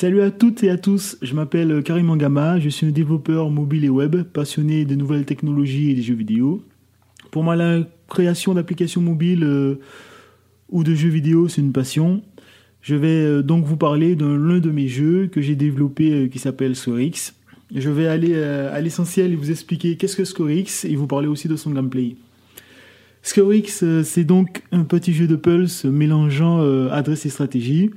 Salut 0.00 0.22
à 0.22 0.30
toutes 0.30 0.64
et 0.64 0.70
à 0.70 0.78
tous, 0.78 1.18
je 1.20 1.34
m'appelle 1.34 1.82
Karim 1.82 2.08
Angama, 2.08 2.58
je 2.58 2.70
suis 2.70 2.86
un 2.86 2.90
développeur 2.90 3.50
mobile 3.50 3.84
et 3.84 3.90
web 3.90 4.22
passionné 4.22 4.86
des 4.86 4.96
nouvelles 4.96 5.26
technologies 5.26 5.90
et 5.90 5.94
des 5.94 6.00
jeux 6.00 6.14
vidéo. 6.14 6.64
Pour 7.30 7.44
moi, 7.44 7.54
la 7.54 7.80
création 8.08 8.54
d'applications 8.54 9.02
mobiles 9.02 9.44
euh, 9.44 9.74
ou 10.70 10.84
de 10.84 10.94
jeux 10.94 11.10
vidéo, 11.10 11.48
c'est 11.48 11.60
une 11.60 11.74
passion. 11.74 12.22
Je 12.80 12.94
vais 12.94 13.08
euh, 13.08 13.42
donc 13.42 13.66
vous 13.66 13.76
parler 13.76 14.16
d'un 14.16 14.38
l'un 14.38 14.58
de 14.58 14.70
mes 14.70 14.88
jeux 14.88 15.26
que 15.26 15.42
j'ai 15.42 15.54
développé 15.54 16.12
euh, 16.12 16.28
qui 16.28 16.38
s'appelle 16.38 16.76
Scorix. 16.76 17.34
Je 17.74 17.90
vais 17.90 18.06
aller 18.06 18.42
à 18.42 18.80
l'essentiel 18.80 19.34
et 19.34 19.36
vous 19.36 19.50
expliquer 19.50 19.98
qu'est-ce 19.98 20.16
que 20.16 20.24
Scorix 20.24 20.86
et 20.86 20.96
vous 20.96 21.08
parler 21.08 21.28
aussi 21.28 21.46
de 21.46 21.56
son 21.56 21.72
gameplay. 21.72 22.16
Scorix, 23.20 23.80
euh, 23.82 24.02
c'est 24.02 24.24
donc 24.24 24.62
un 24.72 24.84
petit 24.84 25.12
jeu 25.12 25.26
de 25.26 25.36
pulse 25.36 25.84
mélangeant 25.84 26.88
adresse 26.88 27.26
et 27.26 27.28
stratégie 27.28 27.90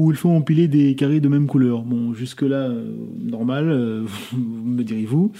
où 0.00 0.10
il 0.10 0.16
faut 0.16 0.30
empiler 0.30 0.66
des 0.66 0.94
carrés 0.94 1.20
de 1.20 1.28
même 1.28 1.46
couleur. 1.46 1.82
Bon, 1.82 2.14
jusque-là, 2.14 2.56
euh, 2.56 2.90
normal, 3.22 3.68
euh, 3.68 4.06
me 4.32 4.82
direz-vous. 4.82 5.30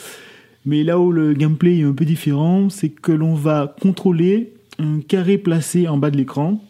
Mais 0.66 0.84
là 0.84 0.98
où 0.98 1.12
le 1.12 1.32
gameplay 1.32 1.78
est 1.78 1.84
un 1.84 1.94
peu 1.94 2.04
différent, 2.04 2.68
c'est 2.68 2.90
que 2.90 3.10
l'on 3.10 3.34
va 3.34 3.74
contrôler 3.80 4.52
un 4.78 5.00
carré 5.00 5.38
placé 5.38 5.88
en 5.88 5.96
bas 5.96 6.10
de 6.10 6.18
l'écran 6.18 6.62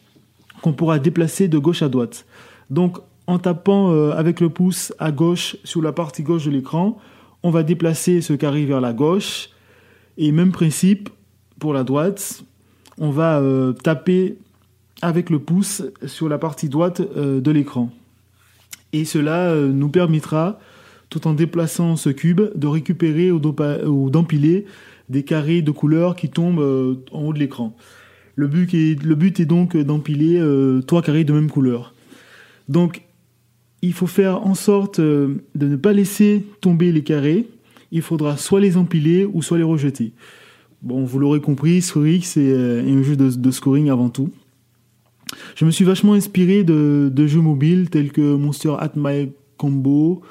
qu'on 0.63 0.73
pourra 0.73 1.01
déplacer 1.01 1.49
de 1.49 1.59
gauche 1.59 1.83
à 1.83 1.89
droite. 1.89 2.27
Donc, 2.71 2.99
en 3.27 3.41
tapant 3.41 3.91
euh, 3.91 4.13
avec 4.13 4.41
le 4.41 4.51
pouce 4.51 4.93
à 5.01 5.11
gauche 5.11 5.57
sur 5.65 5.83
la 5.83 5.93
partie 5.93 6.23
gauche 6.23 6.45
de 6.45 6.51
l'écran, 6.53 6.97
on 7.43 7.51
va 7.51 7.65
déplacer 7.65 8.21
ce 8.21 8.35
carré 8.35 8.67
vers 8.67 8.81
la 8.81 8.93
gauche. 8.93 9.51
Et 10.17 10.31
même 10.31 10.53
principe 10.53 11.09
pour 11.59 11.75
la 11.75 11.83
droite, 11.83 12.45
on 12.99 13.11
va 13.11 13.43
taper 13.83 14.37
avec 15.03 15.31
le 15.31 15.39
pouce 15.39 15.83
sur 16.07 16.29
la 16.29 16.39
partie 16.39 16.69
droite 16.69 17.01
euh, 17.17 17.41
de 17.41 17.51
l'écran. 17.51 17.91
Et 18.93 19.05
cela 19.05 19.51
euh, 19.51 19.69
nous 19.69 19.89
permettra, 19.89 20.59
tout 21.09 21.27
en 21.27 21.33
déplaçant 21.33 21.97
ce 21.97 22.11
cube, 22.11 22.41
de 22.55 22.67
récupérer 22.67 23.31
ou 23.33 24.11
d'empiler 24.11 24.67
des 25.09 25.23
carrés 25.25 25.63
de 25.63 25.71
couleur 25.71 26.17
qui 26.17 26.29
tombent 26.29 26.61
euh, 26.61 26.95
en 27.13 27.23
haut 27.23 27.33
de 27.33 27.39
l'écran. 27.39 27.77
Le 28.37 28.47
but 28.47 28.75
est, 28.75 29.45
donc 29.45 29.77
d'empiler 29.77 30.43
trois 30.87 31.03
carrés 31.03 31.25
de 31.25 31.33
même 31.35 31.51
couleur. 31.51 31.95
Donc, 32.71 33.03
il 33.83 33.93
faut 33.93 34.07
faire 34.07 34.47
en 34.47 34.55
sorte 34.55 34.99
de 34.99 35.43
ne 35.55 35.77
pas 35.77 35.93
laisser 35.93 36.47
tomber 36.63 36.91
les 36.91 37.03
carrés. 37.03 37.49
Il 37.93 38.01
faudra 38.01 38.39
soit 38.39 38.61
les 38.61 38.79
empiler 38.79 39.27
ou 39.27 39.43
soit 39.43 39.59
les 39.59 39.65
rejeter. 39.65 40.13
Bon, 40.81 41.05
vous 41.05 41.19
l'aurez 41.19 41.41
compris, 41.41 41.83
Scorix 41.83 42.39
est, 42.39 42.55
un 42.55 43.03
jeu 43.03 43.17
de 43.17 43.51
scoring 43.51 43.91
avant 43.91 44.09
tout. 44.09 44.31
Je 45.55 45.65
me 45.65 45.71
suis 45.71 45.85
vachement 45.85 46.15
inspiré 46.15 46.65
de, 46.65 47.27
jeux 47.27 47.41
mobiles 47.41 47.91
tels 47.91 48.13
que 48.13 48.35
Monster 48.35 48.75
at 48.79 48.93
My 48.97 49.31
Combo 49.57 50.23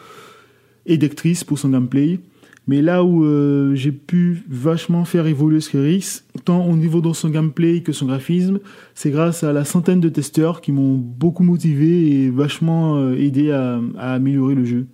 et 0.86 0.98
Dectris 0.98 1.44
pour 1.46 1.60
son 1.60 1.70
gameplay. 1.70 2.20
Mais 2.68 2.84
là 2.84 3.04
où 3.04 3.26
euh, 3.26 3.74
j'ai 3.74 3.92
pu 3.92 4.44
vachement 4.48 5.04
faire 5.04 5.26
évoluer 5.26 5.60
Scorix, 5.60 6.24
tant 6.46 6.64
au 6.68 6.76
niveau 6.76 7.02
de 7.02 7.12
son 7.14 7.30
gameplay 7.30 7.82
que 7.82 7.92
son 7.92 8.06
graphisme, 8.06 8.60
c'est 8.94 9.10
grâce 9.10 9.44
à 9.44 9.54
la 9.54 9.66
centaine 9.66 10.00
de 10.00 10.10
testeurs 10.10 10.62
qui 10.62 10.72
m'ont 10.72 10.94
beaucoup 10.94 11.42
motivé 11.42 12.12
et 12.12 12.30
vachement 12.30 12.98
euh, 12.98 13.16
aidé 13.16 13.50
à, 13.50 13.80
améliorer 13.98 14.54
le 14.54 14.66
jeu. 14.66 14.86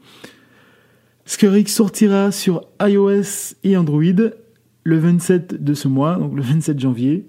Scorix 1.25 1.67
sortira 1.67 2.31
sur 2.31 2.61
iOS 2.81 3.55
et 3.65 3.75
Android 3.75 4.03
le 4.85 4.97
27 4.97 5.61
de 5.61 5.73
ce 5.73 5.89
mois, 5.89 6.15
donc 6.15 6.33
le 6.33 6.43
27 6.43 6.79
janvier. 6.79 7.25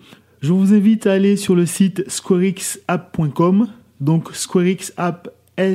Je 0.47 0.53
vous 0.53 0.73
invite 0.75 1.09
à 1.09 1.13
aller 1.15 1.37
sur 1.37 1.57
le 1.57 1.67
site 1.67 2.09
squarexapp.com, 2.09 3.67
donc 4.01 4.33
squarexapp 4.33 5.29
E. 5.59 5.75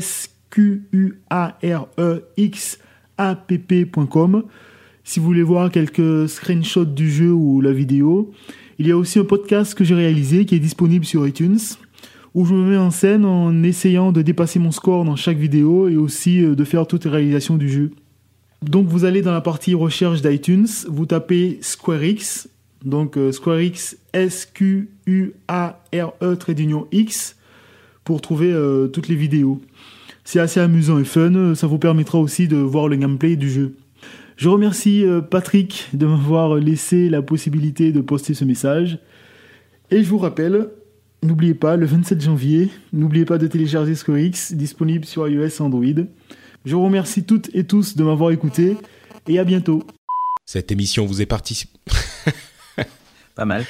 Si 5.03 5.19
vous 5.19 5.25
voulez 5.25 5.43
voir 5.43 5.71
quelques 5.71 6.29
screenshots 6.29 6.85
du 6.85 7.11
jeu 7.11 7.33
ou 7.33 7.59
la 7.59 7.73
vidéo, 7.73 8.31
il 8.79 8.87
y 8.87 8.91
a 8.91 8.97
aussi 8.97 9.19
un 9.19 9.25
podcast 9.25 9.75
que 9.75 9.83
j'ai 9.83 9.95
réalisé 9.95 10.45
qui 10.45 10.55
est 10.55 10.59
disponible 10.59 11.03
sur 11.03 11.27
iTunes 11.27 11.59
où 12.33 12.45
je 12.45 12.53
me 12.53 12.69
mets 12.69 12.77
en 12.77 12.91
scène 12.91 13.25
en 13.25 13.63
essayant 13.63 14.13
de 14.13 14.21
dépasser 14.21 14.59
mon 14.59 14.71
score 14.71 15.03
dans 15.03 15.17
chaque 15.17 15.37
vidéo 15.37 15.89
et 15.89 15.97
aussi 15.97 16.45
euh, 16.45 16.55
de 16.55 16.63
faire 16.63 16.87
toutes 16.87 17.03
les 17.03 17.11
réalisations 17.11 17.57
du 17.57 17.67
jeu. 17.67 17.91
Donc 18.61 18.87
vous 18.87 19.03
allez 19.03 19.21
dans 19.21 19.33
la 19.33 19.41
partie 19.41 19.73
recherche 19.73 20.21
d'iTunes, 20.21 20.69
vous 20.87 21.07
tapez 21.07 21.59
SquareX, 21.61 22.47
donc 22.83 23.17
euh, 23.17 23.31
SquareX 23.31 23.97
S-Q-U-A-R-E 24.13 24.85
trait 26.35 26.53
d'union 26.53 26.87
X 26.91 27.35
pour 28.03 28.21
trouver 28.21 28.51
euh, 28.51 28.87
toutes 28.87 29.07
les 29.07 29.15
vidéos. 29.15 29.61
C'est 30.23 30.39
assez 30.39 30.59
amusant 30.59 30.99
et 30.99 31.03
fun, 31.03 31.55
ça 31.55 31.67
vous 31.67 31.79
permettra 31.79 32.19
aussi 32.19 32.47
de 32.47 32.57
voir 32.57 32.87
le 32.87 32.95
gameplay 32.95 33.35
du 33.35 33.49
jeu. 33.49 33.75
Je 34.37 34.49
remercie 34.49 35.05
euh, 35.05 35.21
Patrick 35.21 35.89
de 35.93 36.05
m'avoir 36.05 36.55
laissé 36.55 37.09
la 37.09 37.21
possibilité 37.21 37.91
de 37.91 38.01
poster 38.01 38.33
ce 38.33 38.45
message. 38.45 38.99
Et 39.91 40.03
je 40.03 40.09
vous 40.09 40.17
rappelle, 40.17 40.69
n'oubliez 41.21 41.53
pas, 41.53 41.75
le 41.75 41.85
27 41.85 42.21
janvier, 42.21 42.69
n'oubliez 42.93 43.25
pas 43.25 43.37
de 43.37 43.47
télécharger 43.47 43.93
SquareX, 43.93 44.53
disponible 44.53 45.05
sur 45.05 45.27
iOS 45.27 45.47
et 45.47 45.61
Android. 45.61 46.05
Je 46.65 46.75
vous 46.75 46.83
remercie 46.83 47.23
toutes 47.23 47.49
et 47.53 47.65
tous 47.65 47.95
de 47.95 48.03
m'avoir 48.03 48.31
écouté 48.31 48.77
et 49.27 49.37
à 49.37 49.43
bientôt. 49.43 49.83
Cette 50.45 50.71
émission 50.71 51.05
vous 51.05 51.21
est 51.21 51.25
partie. 51.25 51.65
Pas 53.35 53.45
mal. 53.45 53.65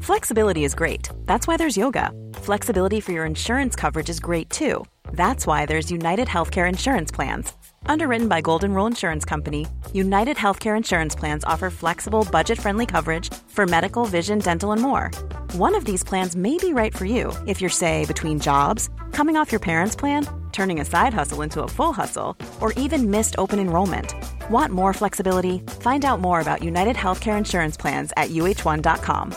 Flexibility 0.00 0.64
is 0.64 0.74
great. 0.74 1.08
That's 1.24 1.48
why 1.48 1.56
there's 1.56 1.76
yoga. 1.76 2.12
Flexibility 2.34 3.00
for 3.00 3.12
your 3.12 3.24
insurance 3.24 3.74
coverage 3.74 4.08
is 4.08 4.20
great 4.20 4.48
too. 4.50 4.84
That's 5.12 5.46
why 5.46 5.66
there's 5.66 5.90
United 5.90 6.28
Healthcare 6.28 6.68
Insurance 6.68 7.10
Plans. 7.10 7.52
Underwritten 7.86 8.28
by 8.28 8.40
Golden 8.40 8.72
Rule 8.74 8.86
Insurance 8.86 9.24
Company, 9.24 9.66
United 9.92 10.36
Healthcare 10.36 10.76
Insurance 10.76 11.14
Plans 11.14 11.44
offer 11.44 11.70
flexible, 11.70 12.26
budget 12.30 12.58
friendly 12.58 12.86
coverage 12.86 13.32
for 13.48 13.66
medical, 13.66 14.04
vision, 14.04 14.38
dental, 14.38 14.72
and 14.72 14.82
more. 14.82 15.10
One 15.52 15.74
of 15.74 15.84
these 15.84 16.04
plans 16.04 16.36
may 16.36 16.56
be 16.58 16.72
right 16.72 16.96
for 16.96 17.04
you 17.04 17.32
if 17.46 17.60
you're, 17.60 17.70
say, 17.70 18.04
between 18.06 18.38
jobs, 18.40 18.90
coming 19.12 19.36
off 19.36 19.52
your 19.52 19.60
parents' 19.60 19.96
plan, 19.96 20.26
turning 20.56 20.80
a 20.80 20.84
side 20.84 21.14
hustle 21.14 21.42
into 21.42 21.62
a 21.62 21.68
full 21.68 21.92
hustle, 21.92 22.36
or 22.60 22.72
even 22.84 23.10
missed 23.10 23.34
open 23.38 23.58
enrollment. 23.58 24.14
Want 24.50 24.72
more 24.72 24.92
flexibility? 24.94 25.58
Find 25.80 26.04
out 26.04 26.20
more 26.20 26.40
about 26.40 26.64
United 26.64 26.96
Healthcare 26.96 27.38
Insurance 27.38 27.76
Plans 27.76 28.12
at 28.16 28.30
uh1.com. 28.30 29.34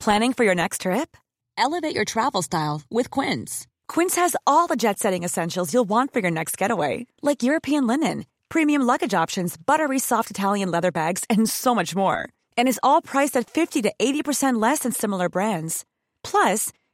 Planning 0.00 0.32
for 0.32 0.44
your 0.44 0.54
next 0.54 0.80
trip? 0.80 1.16
Elevate 1.56 1.94
your 1.94 2.04
travel 2.04 2.42
style 2.42 2.82
with 2.90 3.10
Quince. 3.10 3.66
Quince 3.88 4.16
has 4.16 4.36
all 4.46 4.66
the 4.66 4.76
jet 4.76 4.98
setting 4.98 5.24
essentials 5.24 5.72
you'll 5.72 5.88
want 5.88 6.12
for 6.12 6.20
your 6.20 6.30
next 6.30 6.58
getaway, 6.58 7.06
like 7.22 7.42
European 7.42 7.86
linen, 7.86 8.26
premium 8.48 8.82
luggage 8.82 9.14
options, 9.14 9.56
buttery 9.56 9.98
soft 9.98 10.30
Italian 10.30 10.70
leather 10.70 10.92
bags, 10.92 11.24
and 11.30 11.48
so 11.48 11.74
much 11.74 11.94
more. 11.96 12.28
And 12.58 12.68
is 12.68 12.80
all 12.82 13.02
priced 13.02 13.36
at 13.36 13.48
50 13.48 13.82
to 13.82 13.92
80% 13.98 14.60
less 14.60 14.80
than 14.80 14.92
similar 14.92 15.28
brands. 15.28 15.84
Plus, 16.22 16.72